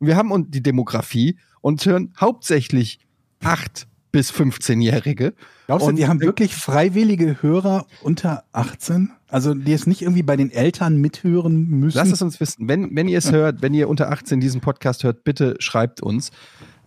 Wir 0.00 0.16
haben 0.16 0.50
die 0.50 0.62
Demografie 0.62 1.36
und 1.60 1.84
hören 1.84 2.12
hauptsächlich 2.20 3.00
8 3.42 3.86
bis 4.12 4.32
15-Jährige. 4.32 5.34
Glaubst 5.66 5.84
du, 5.86 5.90
Und- 5.90 5.96
die 5.96 6.06
haben 6.08 6.20
wirklich 6.20 6.54
freiwillige 6.54 7.42
Hörer 7.42 7.86
unter 8.02 8.44
18? 8.52 9.10
Also 9.28 9.52
die 9.52 9.72
es 9.72 9.86
nicht 9.86 10.00
irgendwie 10.00 10.22
bei 10.22 10.36
den 10.36 10.50
Eltern 10.50 10.96
mithören 10.96 11.68
müssen. 11.68 11.98
Lasst 11.98 12.12
es 12.12 12.22
uns 12.22 12.40
wissen. 12.40 12.66
Wenn, 12.68 12.96
wenn 12.96 13.08
ihr 13.08 13.18
es 13.18 13.30
hört, 13.30 13.60
wenn 13.60 13.74
ihr 13.74 13.88
unter 13.90 14.10
18 14.10 14.40
diesen 14.40 14.62
Podcast 14.62 15.04
hört, 15.04 15.24
bitte 15.24 15.56
schreibt 15.58 16.00
uns. 16.00 16.30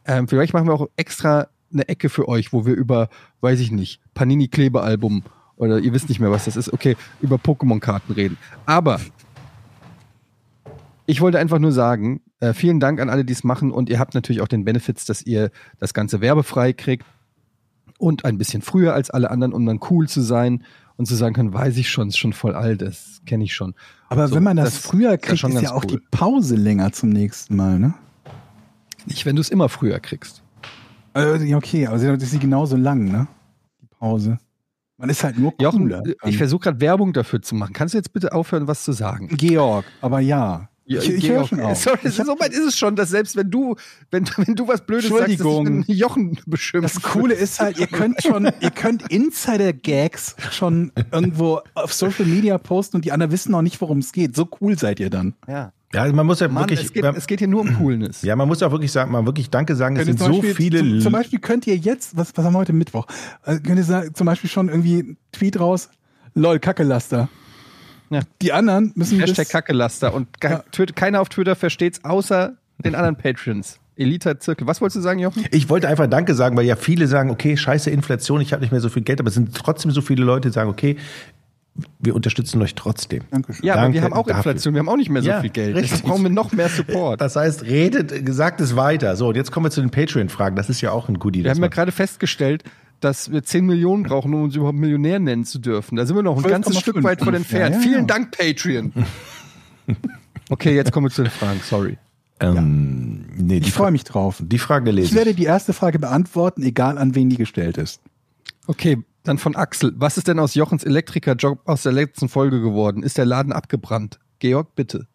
Ähm, 0.06 0.28
vielleicht 0.28 0.54
machen 0.54 0.68
wir 0.68 0.74
auch 0.74 0.88
extra 0.96 1.48
eine 1.72 1.88
Ecke 1.88 2.10
für 2.10 2.28
euch, 2.28 2.52
wo 2.52 2.66
wir 2.66 2.74
über, 2.74 3.10
weiß 3.42 3.60
ich 3.60 3.72
nicht, 3.72 4.02
Panini-Klebealbum 4.16 5.24
oder 5.58 5.78
ihr 5.78 5.94
wisst 5.94 6.10
nicht 6.10 6.20
mehr, 6.20 6.32
was 6.32 6.46
das 6.46 6.56
ist, 6.56 6.74
okay, 6.74 6.98
über 7.22 7.36
Pokémon-Karten 7.36 8.14
reden. 8.14 8.38
Aber 8.66 9.00
ich 11.06 11.22
wollte 11.22 11.38
einfach 11.40 11.60
nur 11.60 11.72
sagen, 11.72 12.22
äh, 12.42 12.54
vielen 12.54 12.80
Dank 12.80 13.00
an 13.00 13.10
alle, 13.10 13.24
die 13.24 13.34
es 13.34 13.44
machen 13.44 13.72
und 13.72 13.90
ihr 13.90 14.00
habt 14.00 14.14
natürlich 14.14 14.42
auch 14.42 14.48
den 14.48 14.66
Benefits, 14.66 15.06
dass 15.06 15.22
ihr 15.22 15.52
das 15.80 15.94
Ganze 15.94 16.20
werbefrei 16.22 16.74
kriegt 16.74 17.06
und 17.98 18.26
ein 18.26 18.38
bisschen 18.38 18.62
früher 18.62 18.94
als 18.94 19.10
alle 19.10 19.32
anderen, 19.32 19.54
um 19.54 19.66
dann 19.66 19.80
cool 19.90 20.10
zu 20.10 20.22
sein 20.22 20.64
und 20.98 21.06
zu 21.06 21.16
sagen 21.16 21.34
können, 21.34 21.54
weiß 21.54 21.78
ich 21.78 21.90
schon, 21.90 22.10
ist 22.10 22.18
schon 22.18 22.34
voll 22.34 22.54
alt, 22.56 22.82
das 22.82 23.22
kenne 23.26 23.44
ich 23.44 23.54
schon. 23.54 23.74
Aber 24.10 24.28
So, 24.28 24.36
wenn 24.36 24.44
man 24.44 24.58
das, 24.58 24.74
das 24.74 24.78
früher 24.78 25.14
ist 25.14 25.22
kriegt, 25.22 25.40
schon 25.40 25.52
ist 25.54 25.62
ja 25.62 25.72
auch 25.72 25.84
cool. 25.86 25.92
die 25.92 26.00
Pause 26.12 26.56
länger 26.56 26.92
zum 26.92 27.10
nächsten 27.10 27.56
Mal, 27.56 27.80
ne? 27.80 27.94
Nicht, 29.06 29.26
wenn 29.26 29.36
du 29.36 29.42
es 29.42 29.50
immer 29.50 29.70
früher 29.70 30.00
kriegst. 30.00 30.44
Also, 31.14 31.44
ja, 31.44 31.58
okay, 31.58 31.88
aber 31.88 31.98
das 31.98 32.24
ist 32.24 32.32
sie 32.32 32.40
genauso 32.40 32.76
lang, 32.76 33.06
ne? 33.06 33.28
Die 33.82 33.88
Pause. 33.88 34.38
Man 34.98 35.10
ist 35.10 35.24
halt 35.24 35.40
nur 35.40 35.54
Jochen, 35.60 35.90
cooler. 35.90 36.04
ich 36.26 36.38
versuche 36.38 36.62
gerade 36.62 36.80
Werbung 36.80 37.12
dafür 37.14 37.42
zu 37.42 37.56
machen. 37.56 37.74
Kannst 37.74 37.96
du 37.96 37.98
jetzt 37.98 38.14
bitte 38.14 38.34
aufhören, 38.34 38.68
was 38.68 38.84
zu 38.84 38.92
sagen? 38.92 39.30
Georg, 39.30 39.86
aber 40.02 40.20
ja. 40.20 40.70
Ich 41.00 41.10
ich 41.10 41.30
höre 41.30 41.48
schon 41.48 41.60
auf. 41.62 41.78
Sorry, 41.78 42.10
so 42.10 42.40
weit 42.40 42.52
ist 42.54 42.66
es 42.66 42.78
schon, 42.78 42.96
dass 42.96 43.10
selbst 43.10 43.36
wenn 43.36 43.50
du, 43.50 43.76
wenn, 44.12 44.26
wenn 44.38 44.56
du 44.56 44.68
was 44.68 44.82
Blödes 44.86 45.10
sagst, 45.10 45.22
dass 45.24 45.30
Entschuldigung. 45.32 45.84
Jochen 45.88 46.40
beschimpft. 46.46 46.96
Das 46.96 47.02
Coole 47.04 47.34
ist 47.34 47.60
halt, 47.60 47.80
ihr 47.80 47.88
könnt 47.88 48.22
schon, 48.22 48.46
ihr 48.60 48.72
könnt 48.72 49.10
Insider-Gags 49.12 50.36
schon 50.52 50.92
irgendwo 51.12 51.62
auf 51.76 51.94
Social 51.94 52.26
Media 52.26 52.58
posten 52.58 52.98
und 52.98 53.06
die 53.06 53.12
anderen 53.12 53.32
wissen 53.32 53.52
noch 53.52 53.62
nicht, 53.62 53.80
worum 53.82 54.00
es 54.00 54.12
geht. 54.12 54.36
So 54.36 54.48
cool 54.62 54.78
seid 54.78 55.00
ihr 55.00 55.10
dann. 55.10 55.34
Ja. 55.48 55.74
Ja, 55.94 56.10
man 56.14 56.26
muss 56.26 56.40
ja 56.40 56.48
Mann, 56.48 56.64
wirklich. 56.64 56.86
es, 56.86 56.94
geht, 56.94 57.04
es 57.04 57.28
geht 57.28 57.40
hier 57.40 57.50
nur 57.50 57.62
um 57.62 57.74
Coolness. 57.78 58.22
ja, 58.22 58.34
man 58.38 58.48
muss 58.48 58.64
auch 58.64 58.72
wirklich 58.72 58.94
sagen, 58.94 59.12
mal 59.12 59.26
wirklich 59.26 59.50
Danke 59.50 59.76
sagen. 59.76 59.98
Es 59.98 60.06
Könnt 60.06 60.20
sind 60.20 60.30
ihr 60.30 60.34
so 60.36 60.42
Beispiel- 60.42 60.56
viele. 60.56 60.80
Zum, 60.80 61.02
zum 61.02 61.12
Beispiel 61.12 61.40
könnt 61.40 61.68
ihr 61.68 61.76
jetzt, 61.76 62.16
was, 62.16 62.32
was 62.36 62.46
haben 62.46 62.54
wir 62.54 62.60
heute 62.60 62.72
Mittwoch? 62.72 63.08
Äh, 63.44 63.60
könnt 63.60 63.78
ihr 63.78 63.84
sagen, 63.84 64.14
zum 64.16 64.26
Beispiel 64.26 64.50
schon 64.50 64.70
irgendwie 64.70 65.00
einen 65.00 65.18
Tweet 65.34 65.60
raus, 65.60 65.90
lol, 66.34 66.60
Kackelaster. 66.60 67.28
Ja. 68.12 68.22
Die 68.42 68.54
anderen 68.54 68.92
müssen 68.96 69.20
Hashtag 69.20 69.46
bis, 69.46 69.50
Kackelaster. 69.50 70.14
Und 70.14 70.28
Ja. 70.44 70.64
Twitter- 70.72 70.94
keiner 70.94 71.22
auf 71.22 71.30
Twitter 71.30 71.56
versteht's, 71.56 72.04
außer 72.04 72.54
den 72.84 72.94
anderen 72.96 73.16
Patrons. 73.16 73.80
Elita 73.96 74.40
Zirkel. 74.40 74.68
Was 74.68 74.82
wolltest 74.82 74.98
du 74.98 75.02
sagen, 75.02 75.20
Jochen? 75.20 75.46
Ich 75.52 75.70
wollte 75.70 75.88
einfach 75.88 76.08
Danke 76.08 76.34
sagen, 76.34 76.56
weil 76.58 76.66
ja 76.66 76.76
viele 76.76 77.08
sagen, 77.08 77.30
okay, 77.30 77.56
scheiße 77.58 77.90
Inflation, 77.90 78.42
ich 78.42 78.52
habe 78.54 78.62
nicht 78.62 78.72
mehr 78.72 78.82
so 78.82 78.90
viel 78.90 79.04
Geld, 79.04 79.20
aber 79.20 79.28
es 79.30 79.36
sind 79.36 79.56
trotzdem 79.56 79.92
so 79.92 80.02
viele 80.02 80.24
Leute, 80.24 80.50
die 80.50 80.54
sagen, 80.54 80.70
okay, 80.70 80.98
wir 82.00 82.16
unterstützen 82.16 82.62
euch 82.62 82.76
trotzdem. 82.76 83.22
Dankeschön. 83.32 83.66
Ja, 83.66 83.74
aber 83.74 83.84
Danke 83.84 83.96
wir 83.96 84.04
haben 84.04 84.14
auch 84.14 84.26
dafür. 84.28 84.52
Inflation, 84.52 84.74
wir 84.74 84.80
haben 84.80 84.90
auch 84.90 84.98
nicht 84.98 85.10
mehr 85.10 85.22
so 85.22 85.30
Ja, 85.30 85.40
viel 85.42 85.52
Geld. 85.52 85.76
richtig. 85.76 85.92
Jetzt 85.92 86.04
brauchen 86.04 86.24
wir 86.24 86.30
noch 86.30 86.52
mehr 86.52 86.68
Support. 86.68 87.22
Das 87.22 87.36
heißt, 87.38 87.64
redet, 87.64 88.26
gesagt 88.26 88.60
es 88.60 88.76
weiter. 88.76 89.16
So, 89.16 89.30
und 89.30 89.36
jetzt 89.38 89.52
kommen 89.52 89.68
wir 89.68 89.72
zu 89.72 89.80
den 89.82 89.90
Patreon-Fragen. 89.90 90.56
Das 90.56 90.70
ist 90.70 90.82
ja 90.82 90.92
auch 90.92 91.08
ein 91.08 91.18
Goodie. 91.20 91.44
Wir 91.44 91.52
haben 91.52 91.62
ja 91.62 91.68
gerade 91.70 91.92
festgestellt, 91.94 92.64
dass 93.02 93.32
wir 93.32 93.44
10 93.44 93.66
Millionen 93.66 94.04
brauchen, 94.04 94.34
um 94.34 94.44
uns 94.44 94.56
überhaupt 94.56 94.78
Millionär 94.78 95.20
nennen 95.20 95.44
zu 95.44 95.60
dürfen. 95.60 95.96
Da 95.96 96.06
sind 96.06 96.16
wir 96.16 96.24
noch 96.24 96.38
ein 96.38 96.44
12,5 96.44 96.50
ganzes 96.50 96.80
Stück 96.80 97.04
weit 97.04 97.22
von 97.22 97.34
entfernt. 97.34 97.76
Ja, 97.76 97.82
Vielen 97.82 98.00
ja. 98.02 98.06
Dank, 98.06 98.38
Patreon. 98.38 98.94
okay, 100.50 100.76
jetzt 100.76 100.92
kommen 100.92 101.08
wir 101.08 101.12
zu 101.12 101.24
den 101.24 101.32
Fragen. 101.32 101.60
Sorry. 101.64 101.98
ähm, 102.40 103.26
nee, 103.36 103.60
die, 103.60 103.68
Ich 103.68 103.74
freue 103.74 103.92
mich 103.92 104.04
drauf. 104.04 104.42
die 104.46 104.58
Frage 104.58 104.92
lese 104.92 105.10
Ich 105.10 105.16
werde 105.16 105.34
die 105.34 105.44
erste 105.44 105.74
Frage 105.74 106.00
beantworten, 106.00 106.64
egal 106.64 106.98
an 106.98 107.16
wen 107.16 107.30
die 107.30 107.38
gestellt 107.38 107.78
ist. 107.78 108.02
Okay, 108.68 109.00
dann 109.24 109.38
von 109.38 109.56
Axel. 109.56 109.94
Was 109.98 110.18
ist 110.18 110.28
denn 110.28 110.40
aus 110.40 110.56
Jochens 110.56 110.84
Elektrikerjob 110.84 111.60
aus 111.66 111.84
der 111.84 111.92
letzten 111.92 112.30
Folge 112.30 112.62
geworden? 112.62 113.04
Ist 113.04 113.18
der 113.18 113.26
Laden 113.26 113.52
abgebrannt? 113.52 114.20
Georg, 114.40 114.76
bitte. 114.76 115.08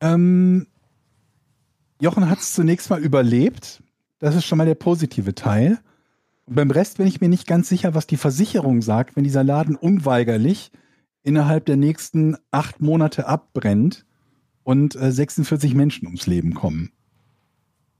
Ähm, 0.00 0.66
Jochen 2.00 2.28
hat 2.28 2.40
es 2.40 2.54
zunächst 2.54 2.90
mal 2.90 3.00
überlebt. 3.00 3.82
Das 4.18 4.34
ist 4.34 4.44
schon 4.44 4.58
mal 4.58 4.66
der 4.66 4.74
positive 4.74 5.34
Teil. 5.34 5.78
Beim 6.48 6.70
Rest 6.70 6.98
bin 6.98 7.08
ich 7.08 7.20
mir 7.20 7.28
nicht 7.28 7.48
ganz 7.48 7.68
sicher, 7.68 7.94
was 7.94 8.06
die 8.06 8.16
Versicherung 8.16 8.80
sagt, 8.80 9.16
wenn 9.16 9.24
dieser 9.24 9.42
Laden 9.42 9.74
unweigerlich 9.74 10.70
innerhalb 11.24 11.66
der 11.66 11.76
nächsten 11.76 12.36
acht 12.52 12.80
Monate 12.80 13.26
abbrennt 13.26 14.06
und 14.62 14.94
äh, 14.94 15.10
46 15.10 15.74
Menschen 15.74 16.06
ums 16.06 16.26
Leben 16.26 16.54
kommen. 16.54 16.92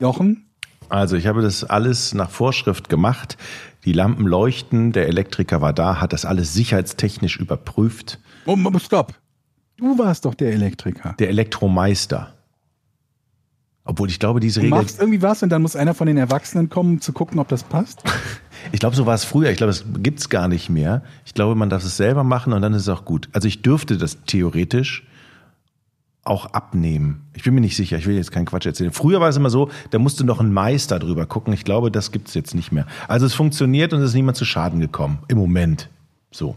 Jochen? 0.00 0.46
Also, 0.88 1.16
ich 1.16 1.26
habe 1.26 1.42
das 1.42 1.64
alles 1.64 2.14
nach 2.14 2.30
Vorschrift 2.30 2.88
gemacht. 2.88 3.36
Die 3.84 3.92
Lampen 3.92 4.26
leuchten, 4.26 4.92
der 4.92 5.08
Elektriker 5.08 5.60
war 5.60 5.72
da, 5.72 6.00
hat 6.00 6.12
das 6.12 6.24
alles 6.24 6.54
sicherheitstechnisch 6.54 7.38
überprüft. 7.38 8.20
Oh, 8.44 8.56
stopp. 8.78 9.14
Du 9.76 9.98
warst 9.98 10.24
doch 10.24 10.34
der 10.34 10.52
Elektriker. 10.52 11.14
Der 11.18 11.28
Elektromeister. 11.28 12.35
Obwohl 13.86 14.08
ich 14.10 14.18
glaube, 14.18 14.40
diese 14.40 14.60
Du 14.60 14.66
Regel. 14.66 14.78
machst 14.78 14.98
irgendwie 15.00 15.22
was 15.22 15.42
und 15.42 15.48
dann 15.48 15.62
muss 15.62 15.76
einer 15.76 15.94
von 15.94 16.06
den 16.06 16.16
Erwachsenen 16.16 16.68
kommen, 16.68 16.94
um 16.94 17.00
zu 17.00 17.12
gucken, 17.12 17.38
ob 17.38 17.48
das 17.48 17.62
passt. 17.64 18.02
Ich 18.72 18.80
glaube, 18.80 18.96
so 18.96 19.06
war 19.06 19.14
es 19.14 19.22
früher. 19.22 19.50
Ich 19.50 19.58
glaube, 19.58 19.70
das 19.72 19.84
gibt's 20.02 20.28
gar 20.28 20.48
nicht 20.48 20.70
mehr. 20.70 21.02
Ich 21.24 21.34
glaube, 21.34 21.54
man 21.54 21.70
darf 21.70 21.84
es 21.84 21.96
selber 21.96 22.24
machen 22.24 22.52
und 22.52 22.62
dann 22.62 22.72
ist 22.72 22.82
es 22.82 22.88
auch 22.88 23.04
gut. 23.04 23.28
Also 23.32 23.46
ich 23.46 23.62
dürfte 23.62 23.96
das 23.96 24.24
theoretisch 24.26 25.06
auch 26.24 26.46
abnehmen. 26.46 27.26
Ich 27.34 27.44
bin 27.44 27.54
mir 27.54 27.60
nicht 27.60 27.76
sicher, 27.76 27.96
ich 27.96 28.06
will 28.06 28.16
jetzt 28.16 28.32
keinen 28.32 28.46
Quatsch 28.46 28.66
erzählen. 28.66 28.90
Früher 28.90 29.20
war 29.20 29.28
es 29.28 29.36
immer 29.36 29.50
so, 29.50 29.70
da 29.90 30.00
musste 30.00 30.24
noch 30.24 30.40
ein 30.40 30.52
Meister 30.52 30.98
drüber 30.98 31.26
gucken. 31.26 31.52
Ich 31.52 31.62
glaube, 31.62 31.92
das 31.92 32.10
gibt's 32.10 32.34
jetzt 32.34 32.56
nicht 32.56 32.72
mehr. 32.72 32.86
Also 33.06 33.24
es 33.26 33.34
funktioniert 33.34 33.92
und 33.92 34.00
es 34.00 34.08
ist 34.08 34.14
niemand 34.14 34.36
zu 34.36 34.44
Schaden 34.44 34.80
gekommen. 34.80 35.18
Im 35.28 35.38
Moment. 35.38 35.88
So. 36.32 36.56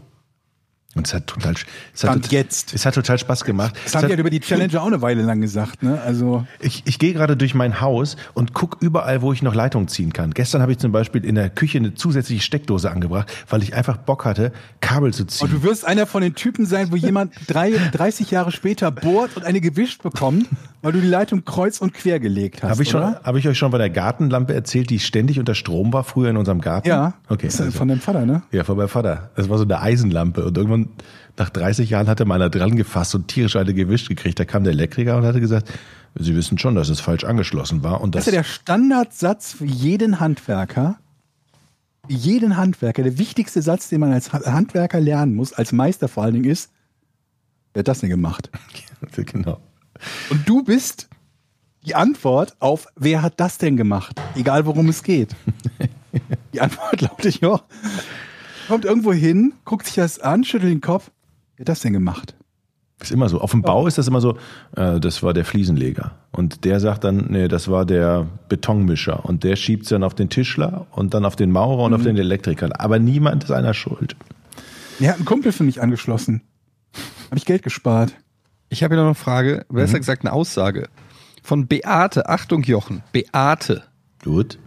Und 0.96 1.06
es 1.06 1.14
hat 1.14 1.28
total, 1.28 1.54
es 1.94 2.02
hat, 2.02 2.14
total- 2.14 2.32
jetzt. 2.32 2.74
es 2.74 2.84
hat 2.84 2.94
total 2.96 3.16
Spaß 3.16 3.44
gemacht. 3.44 3.76
Das 3.84 3.94
haben 3.94 4.02
hat- 4.02 4.08
die 4.10 4.14
ja 4.14 4.18
über 4.18 4.28
die 4.30 4.40
Challenger 4.40 4.82
auch 4.82 4.88
eine 4.88 5.00
Weile 5.00 5.22
lang 5.22 5.40
gesagt, 5.40 5.84
ne? 5.84 6.00
Also. 6.04 6.44
ich, 6.60 6.82
ich 6.84 6.98
gehe 6.98 7.12
gerade 7.12 7.36
durch 7.36 7.54
mein 7.54 7.80
Haus 7.80 8.16
und 8.34 8.54
guck 8.54 8.78
überall, 8.80 9.22
wo 9.22 9.32
ich 9.32 9.40
noch 9.42 9.54
Leitungen 9.54 9.86
ziehen 9.86 10.12
kann. 10.12 10.32
Gestern 10.32 10.62
habe 10.62 10.72
ich 10.72 10.78
zum 10.78 10.90
Beispiel 10.90 11.24
in 11.24 11.36
der 11.36 11.48
Küche 11.48 11.78
eine 11.78 11.94
zusätzliche 11.94 12.42
Steckdose 12.42 12.90
angebracht, 12.90 13.32
weil 13.48 13.62
ich 13.62 13.72
einfach 13.74 13.98
Bock 13.98 14.24
hatte, 14.24 14.50
Kabel 14.80 15.14
zu 15.14 15.24
ziehen. 15.26 15.46
Und 15.46 15.52
du 15.52 15.62
wirst 15.62 15.84
einer 15.84 16.06
von 16.06 16.22
den 16.22 16.34
Typen 16.34 16.66
sein, 16.66 16.90
wo 16.90 16.96
jemand 16.96 17.34
drei, 17.46 17.70
30 17.92 18.32
Jahre 18.32 18.50
später 18.50 18.90
bohrt 18.90 19.36
und 19.36 19.44
eine 19.44 19.60
gewischt 19.60 20.02
bekommt, 20.02 20.48
weil 20.82 20.90
du 20.92 21.00
die 21.00 21.06
Leitung 21.06 21.44
kreuz 21.44 21.80
und 21.80 21.94
quer 21.94 22.18
gelegt 22.18 22.64
hast. 22.64 22.70
Habe 22.70 22.82
ich, 22.82 22.90
schon, 22.90 23.02
hab 23.14 23.36
ich 23.36 23.46
euch 23.46 23.56
schon 23.58 23.70
von 23.70 23.78
der 23.78 23.90
Gartenlampe 23.90 24.54
erzählt, 24.54 24.90
die 24.90 24.98
ständig 24.98 25.38
unter 25.38 25.54
Strom 25.54 25.92
war, 25.92 26.02
früher 26.02 26.30
in 26.30 26.36
unserem 26.36 26.60
Garten? 26.60 26.88
Ja. 26.88 27.14
Okay. 27.28 27.46
Das 27.46 27.54
ist 27.54 27.60
Also, 27.60 27.78
von 27.78 27.86
deinem 27.86 28.00
Vater, 28.00 28.26
ne? 28.26 28.42
ja, 28.50 28.64
von 28.64 28.76
meinem 28.76 28.88
Vater. 28.88 29.30
Das 29.36 29.48
war 29.48 29.56
so 29.58 29.64
eine 29.64 29.80
Eisenlampe. 29.80 30.44
Und 30.46 30.56
irgendwann, 30.56 30.79
nach 31.36 31.50
30 31.50 31.90
Jahren, 31.90 32.08
hatte 32.08 32.24
meiner 32.24 32.50
dran 32.50 32.76
gefasst 32.76 33.14
und 33.14 33.28
tierisch 33.28 33.56
eine 33.56 33.72
gewischt 33.74 34.08
gekriegt. 34.08 34.38
Da 34.38 34.44
kam 34.44 34.64
der 34.64 34.72
Elektriker 34.72 35.16
und 35.16 35.24
hatte 35.24 35.40
gesagt, 35.40 35.70
Sie 36.18 36.34
wissen 36.34 36.58
schon, 36.58 36.74
dass 36.74 36.88
es 36.88 36.98
falsch 37.00 37.22
angeschlossen 37.24 37.84
war. 37.84 38.00
Und 38.00 38.14
Das 38.16 38.24
das, 38.24 38.32
ist 38.32 38.34
ja 38.34 38.40
der 38.42 38.48
Standardsatz 38.48 39.52
für 39.52 39.64
jeden 39.64 40.18
Handwerker. 40.18 40.98
Jeden 42.08 42.56
Handwerker. 42.56 43.04
Der 43.04 43.16
wichtigste 43.18 43.62
Satz, 43.62 43.88
den 43.88 44.00
man 44.00 44.12
als 44.12 44.32
Ha- 44.32 44.44
Handwerker 44.44 45.00
lernen 45.00 45.36
muss, 45.36 45.52
als 45.52 45.70
Meister 45.70 46.08
vor 46.08 46.24
allen 46.24 46.34
Dingen, 46.34 46.50
ist, 46.50 46.70
wer 47.74 47.80
hat 47.80 47.88
das 47.88 48.00
denn 48.00 48.10
gemacht? 48.10 48.50
genau. 49.16 49.60
Und 50.30 50.48
du 50.48 50.64
bist 50.64 51.08
die 51.86 51.94
Antwort 51.94 52.56
auf, 52.58 52.88
wer 52.96 53.22
hat 53.22 53.38
das 53.38 53.58
denn 53.58 53.76
gemacht? 53.76 54.20
Egal 54.34 54.66
worum 54.66 54.88
es 54.88 55.02
geht. 55.02 55.34
Die 56.52 56.60
Antwort 56.60 57.00
lautet 57.00 57.40
ja, 57.40 57.60
kommt 58.70 58.84
irgendwo 58.84 59.12
hin, 59.12 59.54
guckt 59.64 59.86
sich 59.86 59.96
das 59.96 60.20
an, 60.20 60.44
schüttelt 60.44 60.72
den 60.72 60.80
Kopf, 60.80 61.10
wer 61.56 61.64
hat 61.64 61.68
das 61.68 61.80
denn 61.80 61.92
gemacht? 61.92 62.36
Ist 63.00 63.10
immer 63.10 63.28
so. 63.28 63.40
Auf 63.40 63.50
dem 63.50 63.62
Bau 63.62 63.86
ist 63.88 63.98
das 63.98 64.06
immer 64.06 64.20
so, 64.20 64.36
äh, 64.76 65.00
das 65.00 65.24
war 65.24 65.34
der 65.34 65.44
Fliesenleger. 65.44 66.12
Und 66.30 66.64
der 66.64 66.78
sagt 66.78 67.02
dann, 67.02 67.26
nee, 67.30 67.48
das 67.48 67.66
war 67.68 67.84
der 67.84 68.28
Betonmischer. 68.48 69.24
Und 69.24 69.42
der 69.42 69.56
schiebt 69.56 69.90
dann 69.90 70.04
auf 70.04 70.14
den 70.14 70.28
Tischler 70.28 70.86
und 70.92 71.14
dann 71.14 71.24
auf 71.24 71.34
den 71.34 71.50
Maurer 71.50 71.84
und 71.84 71.94
auf 71.94 72.02
den 72.02 72.16
Elektriker. 72.16 72.68
Aber 72.78 73.00
niemand 73.00 73.42
ist 73.42 73.50
einer 73.50 73.74
schuld. 73.74 74.14
Er 75.00 75.08
hat 75.08 75.16
einen 75.16 75.24
Kumpel 75.24 75.50
für 75.50 75.64
mich 75.64 75.82
angeschlossen. 75.82 76.42
Habe 77.26 77.38
ich 77.38 77.46
Geld 77.46 77.62
gespart. 77.62 78.14
Ich 78.68 78.84
habe 78.84 78.94
hier 78.94 79.00
noch 79.00 79.08
eine 79.08 79.14
Frage, 79.16 79.64
besser 79.68 79.98
gesagt 79.98 80.22
eine 80.22 80.32
Aussage. 80.32 80.88
Von 81.42 81.66
Beate. 81.66 82.28
Achtung, 82.28 82.62
Jochen. 82.62 83.02
Beate. 83.10 83.82
Gut. 84.22 84.58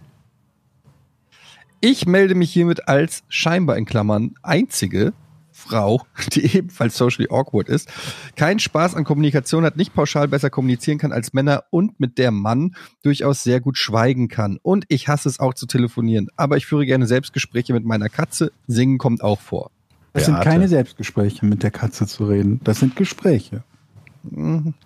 Ich 1.85 2.05
melde 2.05 2.33
mich 2.33 2.49
hiermit 2.49 2.87
als 2.87 3.23
scheinbar 3.27 3.75
in 3.75 3.83
Klammern 3.83 4.35
einzige 4.41 5.11
Frau, 5.51 6.03
die 6.33 6.55
ebenfalls 6.55 6.97
socially 6.97 7.27
awkward 7.29 7.67
ist, 7.67 7.91
keinen 8.37 8.59
Spaß 8.59 8.95
an 8.95 9.03
Kommunikation 9.03 9.65
hat, 9.65 9.75
nicht 9.75 9.93
pauschal 9.93 10.29
besser 10.29 10.49
kommunizieren 10.49 10.97
kann 10.97 11.11
als 11.11 11.33
Männer 11.33 11.65
und 11.71 11.99
mit 11.99 12.17
der 12.17 12.31
Mann 12.31 12.73
durchaus 13.03 13.43
sehr 13.43 13.59
gut 13.59 13.77
schweigen 13.77 14.29
kann. 14.29 14.59
Und 14.63 14.85
ich 14.87 15.09
hasse 15.09 15.27
es 15.27 15.41
auch 15.41 15.53
zu 15.55 15.65
telefonieren. 15.65 16.29
Aber 16.37 16.55
ich 16.55 16.65
führe 16.67 16.85
gerne 16.85 17.05
Selbstgespräche 17.05 17.73
mit 17.73 17.83
meiner 17.83 18.07
Katze. 18.07 18.53
Singen 18.65 18.97
kommt 18.97 19.21
auch 19.21 19.41
vor. 19.41 19.69
Das 20.13 20.23
sind 20.23 20.39
keine 20.39 20.69
Selbstgespräche, 20.69 21.45
mit 21.45 21.63
der 21.63 21.71
Katze 21.71 22.07
zu 22.07 22.23
reden. 22.27 22.61
Das 22.63 22.79
sind 22.79 22.95
Gespräche. 22.95 23.65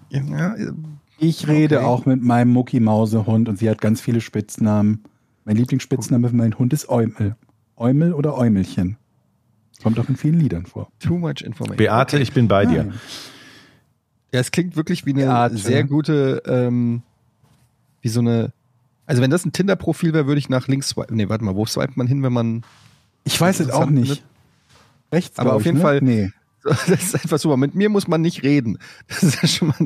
Ja, 0.10 0.56
Ich 1.20 1.48
rede 1.48 1.78
Okay. 1.78 1.86
auch 1.86 2.08
mit 2.08 2.24
meinem 2.24 2.54
Mucki-Mause-Hund 2.54 3.50
und 3.50 3.60
sie 3.60 3.70
hat 3.70 3.82
ganz 3.82 4.02
viele 4.02 4.20
Spitznamen. 4.20 5.04
Mein 5.48 5.56
Lieblingsspitzname 5.56 6.28
für 6.28 6.36
meinen 6.36 6.60
Hund 6.60 6.74
ist 6.74 6.90
Eumel. 6.90 7.38
Eumel 7.78 8.12
oder 8.14 8.36
Äumelchen? 8.38 8.98
Kommt 9.82 9.98
auch 9.98 10.10
in 10.10 10.18
vielen 10.18 10.42
Liedern 10.42 10.66
vor. 10.66 10.92
Too 11.00 11.18
much 11.18 11.40
information. 11.42 11.78
Beate, 11.78 12.20
ich 12.20 12.34
bin 12.34 12.50
bei 12.50 12.66
dir. 12.66 12.92
Ja, 14.34 14.42
es 14.42 14.52
klingt 14.52 14.76
wirklich 14.76 15.06
wie 15.06 15.12
eine 15.14 15.24
Beate. 15.24 15.58
sehr 15.58 15.86
gute, 15.86 16.44
ähm, 16.46 17.02
wie 18.02 18.10
so 18.10 18.20
eine. 18.20 18.52
Also 19.06 19.22
wenn 19.22 19.32
das 19.32 19.46
ein 19.46 19.54
Tinder-Profil 19.54 20.12
wäre, 20.12 20.28
würde 20.28 20.40
ich 20.40 20.50
nach 20.50 20.68
links 20.68 20.90
swipen. 20.90 21.16
Nee, 21.16 21.30
warte 21.30 21.46
mal, 21.46 21.56
wo 21.56 21.66
swipet 21.66 21.96
man 21.96 22.08
hin, 22.08 22.22
wenn 22.24 22.34
man. 22.34 22.64
Ich 23.24 23.40
weiß 23.40 23.62
es 23.62 23.70
auch 23.70 23.90
nicht. 23.90 24.26
Rechts, 25.14 25.40
Aber 25.40 25.54
auf 25.54 25.62
ich, 25.62 25.68
jeden 25.68 25.78
ne? 25.78 25.82
Fall- 25.82 26.02
Nee. 26.02 26.30
Das 26.64 26.90
ist 26.90 27.16
einfach 27.16 27.40
super. 27.40 27.56
Mit 27.56 27.74
mir 27.74 27.88
muss 27.88 28.10
man 28.10 28.20
nicht 28.20 28.44
reden. 28.44 28.80
Das 29.08 29.24
ist 29.24 29.42
ja 29.42 29.48
schon 29.48 29.70
mal, 29.70 29.78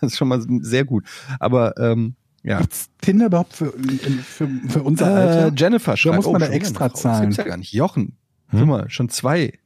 das 0.00 0.12
ist 0.12 0.16
schon 0.16 0.28
mal 0.28 0.40
sehr 0.62 0.86
gut. 0.86 1.04
Aber 1.38 1.76
ähm, 1.76 2.14
ja. 2.42 2.58
Gibt's 2.60 2.88
Tinder 3.00 3.26
überhaupt 3.26 3.52
für, 3.54 3.72
für, 3.72 4.48
für 4.68 4.82
unser 4.82 5.06
Äh, 5.06 5.28
Alter? 5.44 5.52
Jennifer 5.56 5.96
schreibt. 5.96 6.16
muss 6.16 6.26
man 6.26 6.34
da 6.40 6.46
schon 6.46 6.54
wieder 6.54 6.56
extra 6.56 6.84
eine 6.86 6.90
Frau. 6.90 6.94
Das 6.94 7.02
zahlen? 7.02 7.22
gibt's 7.22 7.36
ja 7.36 7.44
gar 7.44 7.56
nicht. 7.56 7.72
Jochen. 7.72 8.16
Hm? 8.48 8.58
Guck 8.60 8.68
mal, 8.68 8.90
schon 8.90 9.08
zwei. 9.08 9.58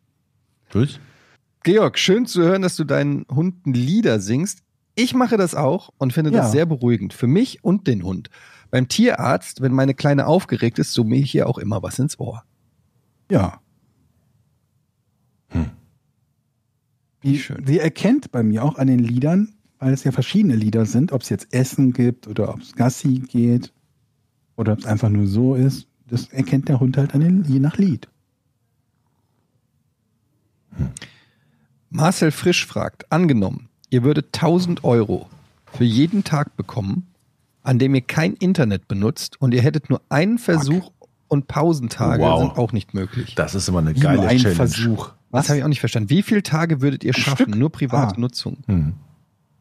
Gut. 0.72 1.00
Georg, 1.62 1.98
schön 1.98 2.26
zu 2.26 2.42
hören, 2.42 2.62
dass 2.62 2.76
du 2.76 2.84
deinen 2.84 3.24
Hunden 3.30 3.72
Lieder 3.72 4.20
singst. 4.20 4.60
Ich 4.96 5.14
mache 5.14 5.36
das 5.36 5.54
auch 5.54 5.90
und 5.98 6.12
finde 6.12 6.30
Ja. 6.30 6.38
das 6.42 6.52
sehr 6.52 6.66
beruhigend. 6.66 7.14
Für 7.14 7.26
mich 7.26 7.64
und 7.64 7.86
den 7.86 8.02
Hund. 8.04 8.28
Beim 8.70 8.88
Tierarzt, 8.88 9.60
wenn 9.62 9.72
meine 9.72 9.94
Kleine 9.94 10.26
aufgeregt 10.26 10.78
ist, 10.78 10.92
summe 10.92 11.16
ich 11.16 11.34
ihr 11.34 11.48
auch 11.48 11.58
immer 11.58 11.82
was 11.82 11.98
ins 11.98 12.18
Ohr. 12.18 12.42
Ja. 13.30 13.60
Hm. 15.48 15.70
Wie, 17.20 17.38
Schön. 17.38 17.64
sie 17.66 17.78
erkennt 17.78 18.30
bei 18.32 18.42
mir 18.42 18.62
auch 18.64 18.76
an 18.76 18.86
den 18.86 18.98
Liedern, 18.98 19.54
weil 19.84 19.92
es 19.92 20.02
ja 20.02 20.12
verschiedene 20.12 20.56
Lieder 20.56 20.86
sind, 20.86 21.12
ob 21.12 21.20
es 21.20 21.28
jetzt 21.28 21.52
Essen 21.52 21.92
gibt 21.92 22.26
oder 22.26 22.48
ob 22.54 22.62
es 22.62 22.74
Gassi 22.74 23.18
geht 23.18 23.70
oder 24.56 24.72
ob 24.72 24.78
es 24.78 24.86
einfach 24.86 25.10
nur 25.10 25.26
so 25.26 25.54
ist. 25.56 25.86
Das 26.08 26.28
erkennt 26.32 26.70
der 26.70 26.80
Hund 26.80 26.96
halt 26.96 27.12
an 27.12 27.20
den, 27.20 27.44
je 27.44 27.58
nach 27.58 27.76
Lied. 27.76 28.08
Marcel 31.90 32.30
Frisch 32.30 32.66
fragt, 32.66 33.12
angenommen, 33.12 33.68
ihr 33.90 34.04
würdet 34.04 34.26
1000 34.34 34.84
Euro 34.84 35.28
für 35.66 35.84
jeden 35.84 36.24
Tag 36.24 36.56
bekommen, 36.56 37.06
an 37.62 37.78
dem 37.78 37.94
ihr 37.94 38.00
kein 38.00 38.32
Internet 38.34 38.88
benutzt 38.88 39.38
und 39.40 39.52
ihr 39.52 39.60
hättet 39.60 39.90
nur 39.90 40.00
einen 40.08 40.38
Versuch 40.38 40.92
und 41.28 41.46
Pausentage 41.46 42.22
Wow. 42.22 42.40
sind 42.40 42.56
auch 42.56 42.72
nicht 42.72 42.94
möglich. 42.94 43.34
Das 43.34 43.54
ist 43.54 43.68
immer 43.68 43.80
eine 43.80 43.94
Wie 43.94 44.00
geile 44.00 44.16
nur 44.22 44.28
ein 44.28 44.38
Challenge. 44.38 44.56
Versuch. 44.56 45.12
Das 45.30 45.50
habe 45.50 45.58
ich 45.58 45.64
auch 45.64 45.68
nicht 45.68 45.80
verstanden. 45.80 46.08
Wie 46.08 46.22
viele 46.22 46.42
Tage 46.42 46.80
würdet 46.80 47.04
ihr 47.04 47.14
Am 47.14 47.20
schaffen? 47.20 47.42
Stück? 47.48 47.56
Nur 47.56 47.70
private 47.70 48.14
Ah. 48.16 48.20
Nutzung. 48.20 48.58
Hm. 48.66 48.94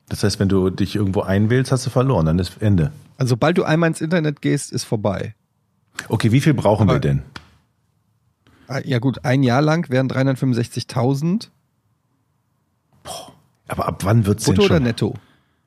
Das 0.09 0.23
heißt, 0.23 0.39
wenn 0.39 0.49
du 0.49 0.69
dich 0.69 0.95
irgendwo 0.95 1.21
einwählst, 1.21 1.71
hast 1.71 1.85
du 1.85 1.89
verloren, 1.89 2.25
dann 2.25 2.39
ist 2.39 2.61
Ende. 2.61 2.91
Also 3.17 3.31
sobald 3.31 3.57
du 3.57 3.63
einmal 3.63 3.87
ins 3.89 4.01
Internet 4.01 4.41
gehst, 4.41 4.71
ist 4.71 4.83
vorbei. 4.83 5.33
Okay, 6.09 6.31
wie 6.31 6.41
viel 6.41 6.53
brauchen 6.53 6.87
wir 6.87 6.91
Aber- 6.93 6.99
denn? 6.99 7.21
Ah, 8.67 8.79
Ja 8.83 8.99
gut, 8.99 9.23
ein 9.25 9.43
Jahr 9.43 9.61
lang 9.61 9.89
wären 9.89 10.07
365.000. 10.09 11.49
Aber 13.67 13.87
ab 13.87 14.03
wann 14.03 14.25
wird's 14.25 14.45
denn 14.45 14.55
Brutto 14.55 14.65
oder 14.67 14.75
schon? 14.75 14.83
netto? 14.83 15.13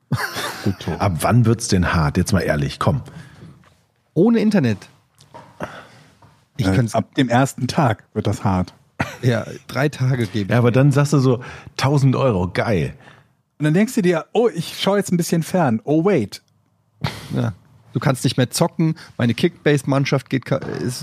Ab 0.99 1.17
wann 1.21 1.45
wird's 1.45 1.67
denn 1.67 1.93
hart? 1.93 2.17
Jetzt 2.17 2.31
mal 2.31 2.39
ehrlich, 2.41 2.79
komm. 2.79 3.01
Ohne 4.13 4.39
Internet. 4.39 4.77
Ich 6.57 6.65
Äh, 6.67 6.73
könnte 6.75 6.95
ab 6.95 7.13
dem 7.15 7.29
ersten 7.29 7.67
Tag 7.67 8.03
wird 8.13 8.25
das 8.27 8.43
hart. 8.43 8.73
ja 9.21 9.45
drei 9.67 9.89
Tage 9.89 10.25
geben. 10.27 10.49
Ja, 10.51 10.57
aber 10.59 10.71
dann 10.71 10.91
sagst 10.91 11.13
du 11.13 11.19
so 11.19 11.43
1000 11.77 12.15
Euro, 12.15 12.47
geil. 12.51 12.93
Und 13.59 13.63
dann 13.63 13.73
denkst 13.73 13.95
du 13.95 14.01
dir, 14.01 14.25
oh, 14.33 14.49
ich 14.53 14.79
schaue 14.79 14.97
jetzt 14.97 15.11
ein 15.11 15.17
bisschen 15.17 15.43
fern. 15.43 15.81
Oh, 15.83 16.05
wait. 16.05 16.41
Ja. 17.35 17.53
Du 17.93 17.99
kannst 17.99 18.23
nicht 18.23 18.37
mehr 18.37 18.51
zocken. 18.51 18.95
Meine 19.17 19.33
Kickbase-Mannschaft 19.33 20.29
geht, 20.29 20.45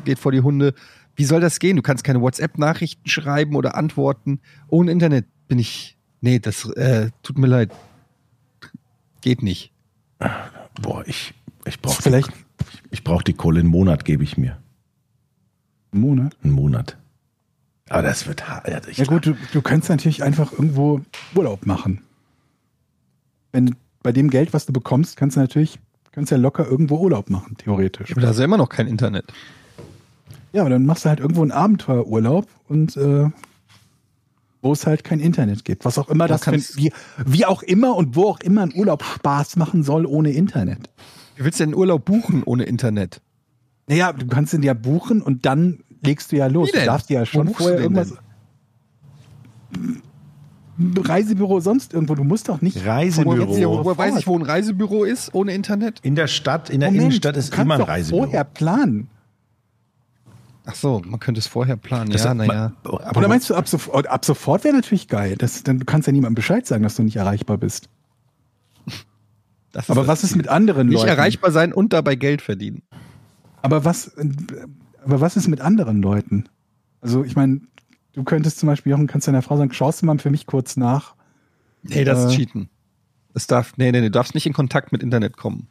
geht 0.05 0.19
vor 0.19 0.31
die 0.31 0.41
Hunde. 0.41 0.75
Wie 1.17 1.25
soll 1.25 1.41
das 1.41 1.59
gehen? 1.59 1.77
Du 1.77 1.83
kannst 1.83 2.05
keine 2.05 2.21
WhatsApp-Nachrichten 2.21 3.09
schreiben 3.09 3.57
oder 3.57 3.75
antworten. 3.75 4.41
Ohne 4.69 4.93
Internet 4.93 5.27
bin 5.49 5.59
ich. 5.59 5.97
Nee, 6.21 6.39
das 6.39 6.69
äh, 6.71 7.11
tut 7.23 7.39
mir 7.39 7.49
leid. 7.49 7.73
Geht 9.21 9.43
nicht. 9.43 9.73
Boah, 10.81 11.03
ich, 11.07 11.35
ich 11.65 11.81
brauche 11.81 12.03
Vielleicht 12.03 12.29
die, 12.29 12.35
ich 12.93 13.05
brauch 13.05 13.23
die 13.23 13.35
Kohle. 13.35 13.61
Einen 13.61 13.69
Monat 13.69 14.05
gebe 14.05 14.23
ich 14.23 14.37
mir. 14.37 14.59
einen 15.93 16.03
Monat. 16.03 16.37
Einen 16.45 16.53
Monat. 16.53 16.97
Aber 17.89 18.03
das 18.03 18.27
wird 18.27 18.49
hart. 18.49 18.69
Ja 18.97 19.05
gut, 19.05 19.27
du, 19.27 19.37
du 19.53 19.63
kannst 19.63 19.89
natürlich 19.89 20.23
einfach 20.23 20.53
irgendwo 20.53 21.01
Urlaub 21.35 21.67
machen. 21.67 22.01
Wenn 23.55 23.77
bei 24.03 24.11
dem 24.11 24.31
Geld, 24.31 24.53
was 24.53 24.67
du 24.67 24.73
bekommst, 24.73 25.17
kannst 25.17 25.37
du 25.37 25.41
natürlich, 25.41 25.79
kannst 26.11 26.33
ja 26.33 26.37
locker 26.37 26.67
irgendwo 26.67 26.99
Urlaub 26.99 27.31
machen, 27.31 27.57
theoretisch. 27.57 28.11
Aber 28.11 28.21
da 28.21 28.31
ist 28.31 28.39
ja 28.39 28.45
immer 28.45 28.57
noch 28.57 28.69
kein 28.69 28.89
Internet. 28.89 29.27
Ja, 30.53 30.63
aber 30.63 30.71
dann 30.71 30.85
machst 30.87 31.05
du 31.05 31.09
halt 31.09 31.21
irgendwo 31.21 31.43
einen 31.43 31.53
Abenteuerurlaub 31.53 32.49
und 32.69 32.97
äh, 32.97 33.31
wo 34.61 34.73
es 34.73 34.87
halt 34.89 35.05
kein 35.05 35.21
Internet 35.21 35.65
gibt. 35.65 35.85
Was 35.85 35.99
auch 35.99 36.09
immer 36.09 36.27
Da 36.27 36.35
das 36.35 36.41
kannst- 36.43 36.77
wie, 36.77 36.93
wie 37.25 37.45
auch 37.47 37.63
immer 37.63 37.95
und 37.97 38.17
wo 38.17 38.25
auch 38.29 38.41
immer 38.41 38.63
ein 38.63 38.73
Urlaub 38.75 39.05
Spaß 39.05 39.55
machen 39.55 39.85
soll 39.85 40.05
ohne 40.05 40.33
Internet. 40.33 40.91
Wie 41.37 41.45
willst 41.45 41.61
du 41.61 41.65
denn 41.67 41.75
Urlaub 41.75 42.05
buchen 42.05 42.43
ohne 42.43 42.65
Internet? 42.65 43.21
Naja, 43.87 44.13
du 44.13 44.27
kannst 44.27 44.53
ihn 44.53 44.63
ja 44.65 44.75
buchen 44.75 45.23
und 45.23 45.47
dann 45.47 45.79
legst 46.03 46.33
du 46.33 46.37
ja 46.37 46.49
los. 46.49 46.69
Wie 46.69 46.73
denn? 46.73 46.81
Du 46.81 46.87
darfst 46.87 47.09
ja 47.11 47.25
schon 47.25 47.47
du 47.47 47.53
vorher 47.55 47.79
irgendwas. 47.79 48.15
Reisebüro 50.79 51.61
sonst 51.61 51.95
irgendwo. 51.95 52.15
Du 52.15 52.25
musst 52.25 52.49
doch 52.49 52.61
nicht. 52.61 52.85
Reisebüro. 52.85 53.49
Woher, 53.49 53.69
woher 53.69 53.99
weiß 53.99 54.17
ich, 54.19 54.27
wo 54.27 54.37
ein 54.37 54.43
Reisebüro 54.43 55.05
ist 55.05 55.33
ohne 55.35 55.53
Internet? 55.55 56.01
In 56.03 56.15
der 56.17 56.27
Stadt, 56.27 56.69
in 56.71 56.81
der 56.81 56.89
Moment, 56.91 57.03
Innenstadt 57.05 57.37
ist 57.37 57.57
immer 57.57 57.75
ein 57.75 57.81
doch 57.81 57.89
Reisebüro. 57.89 58.23
vorher 58.25 58.45
planen. 58.45 59.09
Ach 60.67 60.75
so, 60.75 61.03
man 61.05 61.21
könnte 61.21 61.39
es 61.41 61.47
vorher 61.47 61.77
planen. 61.77 62.11
Das- 62.11 62.25
ja, 62.25 62.33
naja. 62.35 62.73
Aber 62.85 63.17
Oder 63.19 63.29
meinst 63.29 63.51
du, 63.51 63.55
ab 63.55 63.69
sofort, 63.69 64.07
ab 64.09 64.25
sofort 64.25 64.65
wäre 64.65 64.75
natürlich 64.75 65.09
geil. 65.09 65.37
Das, 65.39 65.63
dann, 65.63 65.79
du 65.79 65.85
kannst 65.85 66.07
ja 66.07 66.13
niemandem 66.13 66.37
Bescheid 66.37 66.67
sagen, 66.67 66.83
dass 66.83 66.97
du 66.97 67.03
nicht 67.03 67.17
erreichbar 67.17 67.59
bist. 67.59 67.89
Das 69.73 69.91
Aber 69.91 70.07
was 70.07 70.23
ist 70.25 70.37
mit 70.37 70.49
anderen 70.49 70.89
Nicht 70.89 70.99
Leuten? 70.99 71.09
erreichbar 71.09 71.51
sein 71.51 71.73
und 71.73 71.93
dabei 71.93 72.15
Geld 72.15 72.43
verdienen. 72.43 72.83
Aber 73.61 73.85
was, 73.85 74.13
aber 75.05 75.21
was 75.21 75.37
ist 75.37 75.49
mit 75.49 75.61
anderen 75.61 76.01
Leuten? 76.01 76.45
Also 77.01 77.25
ich 77.25 77.35
meine, 77.37 77.61
du 78.15 78.25
könntest 78.25 78.59
zum 78.59 78.69
Beispiel, 78.69 78.91
Jochen, 78.93 79.07
kannst 79.07 79.29
deiner 79.29 79.43
Frau 79.43 79.57
sagen, 79.57 79.73
schaust 79.73 80.03
du 80.03 80.07
mal 80.07 80.19
für 80.19 80.31
mich 80.31 80.47
kurz 80.47 80.77
nach. 80.77 81.15
Nee, 81.83 82.05
das 82.05 82.25
ist 82.25 82.33
Äh. 82.33 82.37
Cheaten. 82.37 82.69
Das 83.35 83.47
darf, 83.47 83.73
nee, 83.77 83.91
nee, 83.91 84.01
nee, 84.01 84.07
du 84.07 84.11
darfst 84.13 84.35
nicht 84.35 84.47
in 84.47 84.53
Kontakt 84.53 84.93
mit 84.93 85.03
Internet 85.03 85.37
kommen. 85.37 85.67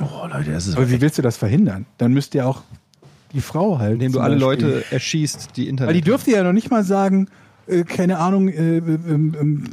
oh, 0.00 0.26
Leute, 0.30 0.52
das 0.52 0.66
ist 0.66 0.76
Aber 0.76 0.90
wie 0.90 1.00
willst 1.00 1.16
du 1.18 1.22
das 1.22 1.36
verhindern? 1.36 1.86
Dann 1.98 2.12
müsste 2.12 2.38
ja 2.38 2.46
auch 2.46 2.62
die 3.32 3.40
Frau 3.40 3.78
halt. 3.78 3.94
Indem 3.94 4.12
du 4.12 4.20
alle 4.20 4.36
Beispiel- 4.38 4.66
Leute 4.68 4.84
erschießt, 4.92 5.56
die 5.56 5.68
Internet. 5.68 5.88
Weil 5.88 5.94
die 5.94 6.02
dürfte 6.06 6.30
ja 6.30 6.42
noch 6.42 6.52
nicht 6.52 6.70
mal 6.70 6.84
sagen, 6.84 7.28
äh, 7.66 7.82
keine 7.84 8.18
Ahnung, 8.18 8.48
äh, 8.48 8.76
ähm, 8.78 9.34
ähm, 9.40 9.64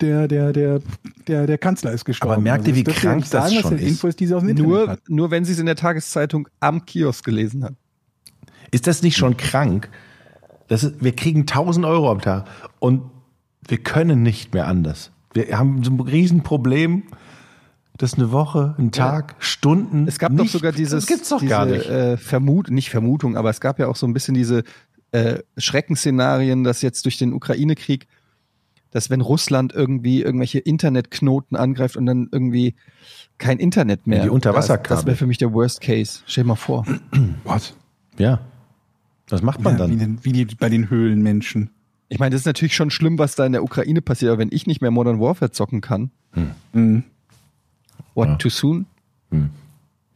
der, 0.00 0.28
der, 0.28 0.52
der, 0.52 0.80
der, 1.26 1.46
der 1.46 1.58
Kanzler 1.58 1.92
ist 1.92 2.04
gestorben. 2.04 2.32
Aber 2.34 2.42
merkt 2.42 2.66
ihr, 2.66 2.72
Also 2.72 2.80
wie 2.80 2.84
das 2.84 2.94
krank 2.96 3.20
das 3.22 3.30
sagen, 3.30 3.54
was 3.56 3.62
schon 3.62 3.70
der 3.76 3.80
ist? 3.80 3.88
Info 3.88 4.06
ist, 4.06 4.20
die 4.20 4.26
sie 4.26 4.34
aus 4.34 4.42
dem 4.42 4.48
Internet 4.50 4.68
nur, 4.70 4.88
hat. 4.88 5.00
nur 5.08 5.30
wenn 5.30 5.44
sie 5.44 5.52
es 5.52 5.58
in 5.58 5.66
der 5.66 5.76
Tageszeitung 5.76 6.48
am 6.60 6.86
Kiosk 6.86 7.24
gelesen 7.24 7.64
hat. 7.64 7.74
Ist 8.70 8.86
das 8.86 9.02
nicht 9.02 9.16
schon 9.16 9.36
krank? 9.36 9.88
Das 10.68 10.84
ist, 10.84 11.02
wir 11.02 11.16
kriegen 11.16 11.40
1000 11.40 11.84
Euro 11.84 12.10
am 12.10 12.20
Tag 12.20 12.46
und 12.78 13.02
wir 13.66 13.78
können 13.78 14.22
nicht 14.22 14.54
mehr 14.54 14.68
anders. 14.68 15.10
Wir 15.32 15.58
haben 15.58 15.82
so 15.82 15.90
ein 15.90 16.00
Riesenproblem. 16.00 17.04
Das 17.96 18.12
ist 18.12 18.18
eine 18.18 18.30
Woche, 18.30 18.76
ein 18.78 18.92
Tag, 18.92 19.34
Stunden. 19.40 20.06
Es 20.06 20.20
gab 20.20 20.30
nicht, 20.30 20.40
doch 20.40 20.48
sogar 20.48 20.70
dieses, 20.70 21.06
gibt's 21.06 21.30
doch 21.30 21.40
diese, 21.40 21.50
gar 21.50 21.66
nicht. 21.66 21.86
Äh, 21.86 22.16
Vermut, 22.16 22.70
nicht 22.70 22.90
Vermutung, 22.90 23.36
aber 23.36 23.50
es 23.50 23.60
gab 23.60 23.80
ja 23.80 23.88
auch 23.88 23.96
so 23.96 24.06
ein 24.06 24.12
bisschen 24.12 24.34
diese 24.34 24.62
äh, 25.10 25.40
Schreckensszenarien, 25.56 26.62
dass 26.62 26.80
jetzt 26.80 27.04
durch 27.06 27.18
den 27.18 27.32
Ukraine-Krieg, 27.32 28.06
dass 28.92 29.10
wenn 29.10 29.20
Russland 29.20 29.72
irgendwie 29.72 30.22
irgendwelche 30.22 30.60
Internetknoten 30.60 31.56
angreift 31.56 31.96
und 31.96 32.06
dann 32.06 32.28
irgendwie 32.30 32.76
kein 33.36 33.58
Internet 33.58 34.06
mehr. 34.06 34.22
Die 34.22 34.30
Unterwasserkabel. 34.30 34.88
Das, 34.88 34.98
das 35.00 35.06
wäre 35.06 35.16
für 35.16 35.26
mich 35.26 35.38
der 35.38 35.52
Worst 35.52 35.80
Case. 35.80 36.20
Stell 36.26 36.44
dir 36.44 36.48
mal 36.48 36.54
vor. 36.54 36.86
What? 37.44 37.74
ja. 38.18 38.40
Was 39.30 39.42
macht 39.42 39.60
man 39.62 39.78
Ja, 39.78 39.86
wie, 39.86 39.90
dann? 39.90 39.98
denn, 39.98 40.18
wie 40.22 40.32
die 40.32 40.44
bei 40.46 40.68
den 40.68 40.90
Höhlenmenschen. 40.90 41.70
Ich 42.08 42.18
meine, 42.18 42.30
das 42.32 42.42
ist 42.42 42.46
natürlich 42.46 42.74
schon 42.74 42.90
schlimm, 42.90 43.18
was 43.18 43.34
da 43.34 43.44
in 43.44 43.52
der 43.52 43.62
Ukraine 43.62 44.00
passiert, 44.00 44.30
aber 44.32 44.38
wenn 44.40 44.48
ich 44.50 44.66
nicht 44.66 44.80
mehr 44.80 44.90
Modern 44.90 45.20
Warfare 45.20 45.50
zocken 45.50 45.80
kann, 45.80 46.10
Mhm. 46.72 47.04
what 48.14 48.28
Ja. 48.28 48.36
too 48.36 48.48
soon? 48.50 48.86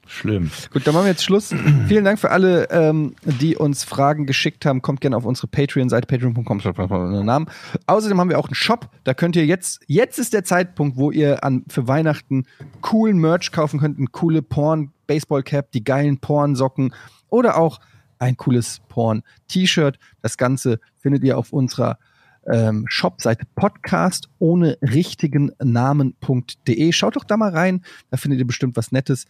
Schlimm. 0.07 0.51
Gut, 0.73 0.87
dann 0.87 0.93
machen 0.95 1.05
wir 1.05 1.11
jetzt 1.11 1.25
Schluss. 1.25 1.55
Vielen 1.89 2.05
Dank 2.05 2.19
für 2.19 2.31
alle, 2.31 2.69
ähm, 2.71 3.15
die 3.25 3.57
uns 3.57 3.85
Fragen 3.85 4.27
geschickt 4.27 4.67
haben. 4.67 4.83
Kommt 4.83 5.01
gerne 5.01 5.17
auf 5.17 5.25
unsere 5.25 5.47
Patreon-Seite, 5.47 6.07
patreon.com. 6.07 7.25
Namen. 7.25 7.47
Außerdem 7.87 8.19
haben 8.21 8.29
wir 8.29 8.39
auch 8.39 8.49
einen 8.49 8.55
Shop. 8.55 8.91
Da 9.05 9.15
könnt 9.15 9.37
ihr 9.37 9.47
jetzt, 9.47 9.81
jetzt 9.87 10.19
ist 10.19 10.35
der 10.35 10.45
Zeitpunkt, 10.45 10.97
wo 10.99 11.11
ihr 11.11 11.45
an, 11.45 11.65
für 11.69 11.89
Weihnachten 11.89 12.45
coolen 12.83 13.19
Merch 13.19 13.53
kaufen 13.53 13.81
könnt. 13.81 13.99
Ein 13.99 14.13
coole 14.13 14.43
Porn-Baseball-Cap, 14.43 15.71
die 15.73 15.85
geilen 15.85 16.19
Porn-Socken 16.19 16.93
oder 17.31 17.57
auch 17.57 17.81
ein 18.23 18.37
cooles 18.37 18.81
Porn-T-Shirt. 18.89 19.99
Das 20.23 20.39
Ganze 20.39 20.79
findet 20.99 21.25
ihr 21.25 21.37
auf 21.37 21.53
unserer 21.53 21.99
ähm, 22.47 22.85
Shop-Seite 22.89 23.47
Podcast 23.57 24.29
ohne 24.39 24.79
richtigen 24.81 25.51
Namen.de. 25.63 26.93
Schaut 26.93 27.17
doch 27.17 27.25
da 27.25 27.37
mal 27.37 27.51
rein. 27.51 27.85
Da 28.11 28.17
findet 28.17 28.39
ihr 28.39 28.47
bestimmt 28.47 28.77
was 28.77 28.93
Nettes. 28.93 29.27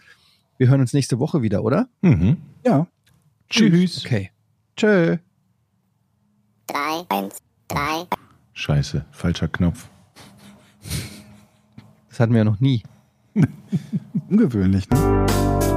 Wir 0.59 0.69
hören 0.69 0.81
uns 0.83 0.93
nächste 0.93 1.19
Woche 1.19 1.41
wieder, 1.41 1.65
oder? 1.65 1.89
Mhm. 2.03 2.37
Ja. 2.67 2.87
Tschüss. 3.49 4.05
Okay. 4.05 4.31
Tschö. 4.77 5.17
drei, 6.67 7.05
eins, 7.09 7.39
drei. 7.69 8.05
Scheiße, 8.53 9.07
falscher 9.11 9.49
Knopf. 9.49 9.89
Das 12.11 12.21
hatten 12.21 12.33
wir 12.33 12.39
ja 12.39 12.45
noch 12.45 12.61
nie. 12.61 12.83
Ungewöhnlich, 14.29 14.89
ne? 14.91 15.72